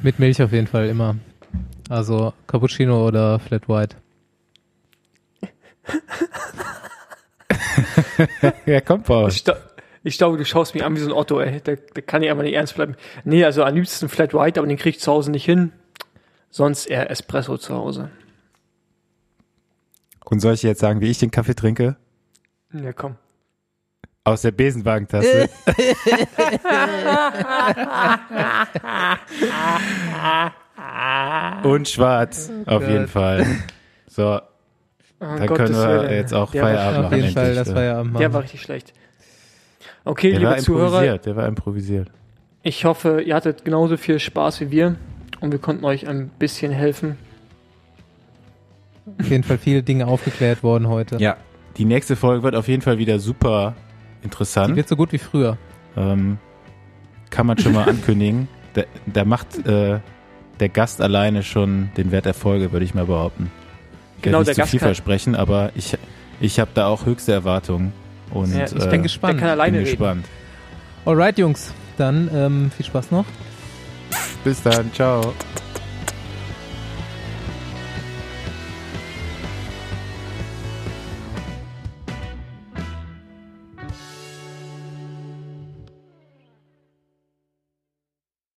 Mit 0.03 0.19
Milch 0.19 0.43
auf 0.43 0.53
jeden 0.53 0.67
Fall 0.67 0.89
immer. 0.89 1.17
Also 1.89 2.35
Cappuccino 2.47 3.07
oder 3.07 3.39
Flat 3.39 3.69
White. 3.69 3.97
ja, 8.67 8.81
komm, 8.83 9.03
Paul. 9.03 9.31
Ich, 9.31 9.45
ich 10.03 10.19
glaube, 10.19 10.37
du 10.37 10.45
schaust 10.45 10.75
mich 10.75 10.85
an 10.85 10.95
wie 10.95 11.01
so 11.01 11.07
ein 11.07 11.13
Otto, 11.13 11.41
ey. 11.41 11.63
Da, 11.63 11.77
da 11.77 12.01
kann 12.03 12.23
ich 12.23 12.31
einfach 12.31 12.43
nicht 12.43 12.55
ernst 12.55 12.75
bleiben. 12.75 12.97
Nee, 13.25 13.45
also 13.45 13.65
am 13.65 13.75
liebsten 13.75 14.11
Flat 14.11 14.35
White, 14.35 14.61
aber 14.61 14.67
den 14.67 14.77
krieg 14.77 14.97
ich 14.97 15.01
zu 15.01 15.11
Hause 15.11 15.31
nicht 15.31 15.47
hin. 15.47 15.73
Sonst 16.51 16.85
eher 16.87 17.11
Espresso 17.11 17.57
zu 17.57 17.75
Hause. 17.75 18.11
Und 20.25 20.41
soll 20.41 20.55
ich 20.55 20.63
jetzt 20.63 20.81
sagen, 20.81 21.01
wie 21.01 21.11
ich 21.11 21.19
den 21.19 21.31
Kaffee 21.31 21.55
trinke? 21.55 21.97
Ja, 22.73 22.93
komm. 22.93 23.17
Aus 24.25 24.43
der 24.43 24.51
Besenwagentasse. 24.53 25.49
Und 31.63 31.89
schwarz, 31.89 32.51
auf 32.67 32.83
Gott. 32.83 32.91
jeden 32.91 33.09
Fall. 33.09 33.47
So, 34.09 34.41
Oh, 35.21 35.27
dann 35.39 35.47
Gottes 35.47 35.71
können 35.71 35.75
wir 35.79 36.03
Willen. 36.03 36.13
jetzt 36.13 36.35
auch 36.35 36.51
Der 36.51 36.63
Feierabend 36.65 36.97
Auf 36.99 37.05
machen. 37.05 37.17
jeden 37.23 37.33
Fall, 37.33 37.55
das 37.55 37.69
ja 37.69 38.01
am 38.01 38.15
Der 38.15 38.33
war 38.35 38.43
richtig 38.43 38.61
schlecht. 38.61 38.93
Okay, 40.05 40.31
der 40.33 40.39
liebe 40.41 40.51
war 40.51 40.59
Zuhörer, 40.59 40.87
improvisiert, 40.89 41.27
der 41.27 41.37
war 41.37 41.47
improvisiert. 41.47 42.11
ich 42.63 42.85
hoffe, 42.85 43.23
ihr 43.23 43.35
hattet 43.35 43.65
genauso 43.65 43.97
viel 43.97 44.19
Spaß 44.19 44.61
wie 44.61 44.71
wir 44.71 44.97
und 45.41 45.53
wir 45.53 45.59
konnten 45.61 45.85
euch 45.85 46.07
ein 46.09 46.29
bisschen 46.39 46.73
helfen. 46.73 47.17
Auf 49.19 49.31
jeden 49.31 49.45
Fall 49.45 49.57
viele 49.57 49.83
Dinge 49.83 50.07
aufgeklärt 50.09 50.63
worden 50.63 50.89
heute. 50.89 51.17
Ja. 51.17 51.37
Die 51.79 51.87
nächste 51.87 52.17
Folge 52.17 52.43
wird 52.43 52.55
auf 52.55 52.69
jeden 52.69 52.83
Fall 52.83 52.99
wieder 52.99 53.19
super 53.19 53.75
Die 54.25 54.27
interessant. 54.27 54.75
wird 54.77 54.89
so 54.89 54.97
gut 54.97 55.13
wie 55.13 55.19
früher. 55.19 55.59
Ähm, 55.97 56.39
kann 57.31 57.47
man 57.47 57.59
schon 57.59 57.73
mal 57.75 57.85
ankündigen. 57.89 58.49
Da, 58.73 58.83
da 59.07 59.25
macht 59.25 59.67
äh, 59.67 60.01
der 60.61 60.69
Gast 60.69 61.01
alleine 61.01 61.43
schon 61.43 61.91
den 61.97 62.11
Wert 62.11 62.25
der 62.27 62.35
Folge, 62.35 62.73
würde 62.73 62.85
ich 62.85 62.95
mal 62.95 63.07
behaupten. 63.07 63.51
Ich 64.17 64.23
Genau, 64.23 64.39
werde 64.39 64.47
der 64.47 64.53
nicht 64.53 64.57
zu 64.57 64.61
Gast 64.63 64.71
viel 64.71 64.81
versprechen, 64.81 65.35
aber 65.35 65.71
ich, 65.75 65.97
ich 66.41 66.59
habe 66.59 66.71
da 66.75 66.87
auch 66.87 67.05
höchste 67.07 67.33
Erwartungen. 67.33 67.93
Und 68.33 68.55
Ja, 68.55 68.65
ich 68.65 68.75
äh, 68.83 68.89
bin 68.89 69.03
gespannt. 69.03 69.35
Der 69.35 69.41
kann 69.41 69.51
alleine 69.51 69.73
bin 69.79 69.85
reden. 69.85 69.91
gespannt. 69.99 70.27
Alright, 71.05 71.39
Jungs. 71.39 71.73
Dann 71.99 72.29
ähm, 72.35 72.71
viel 72.75 72.87
Spaß 72.87 73.11
noch. 73.11 73.27
Bis 74.43 74.63
dann, 74.63 74.93
ciao. 74.93 75.33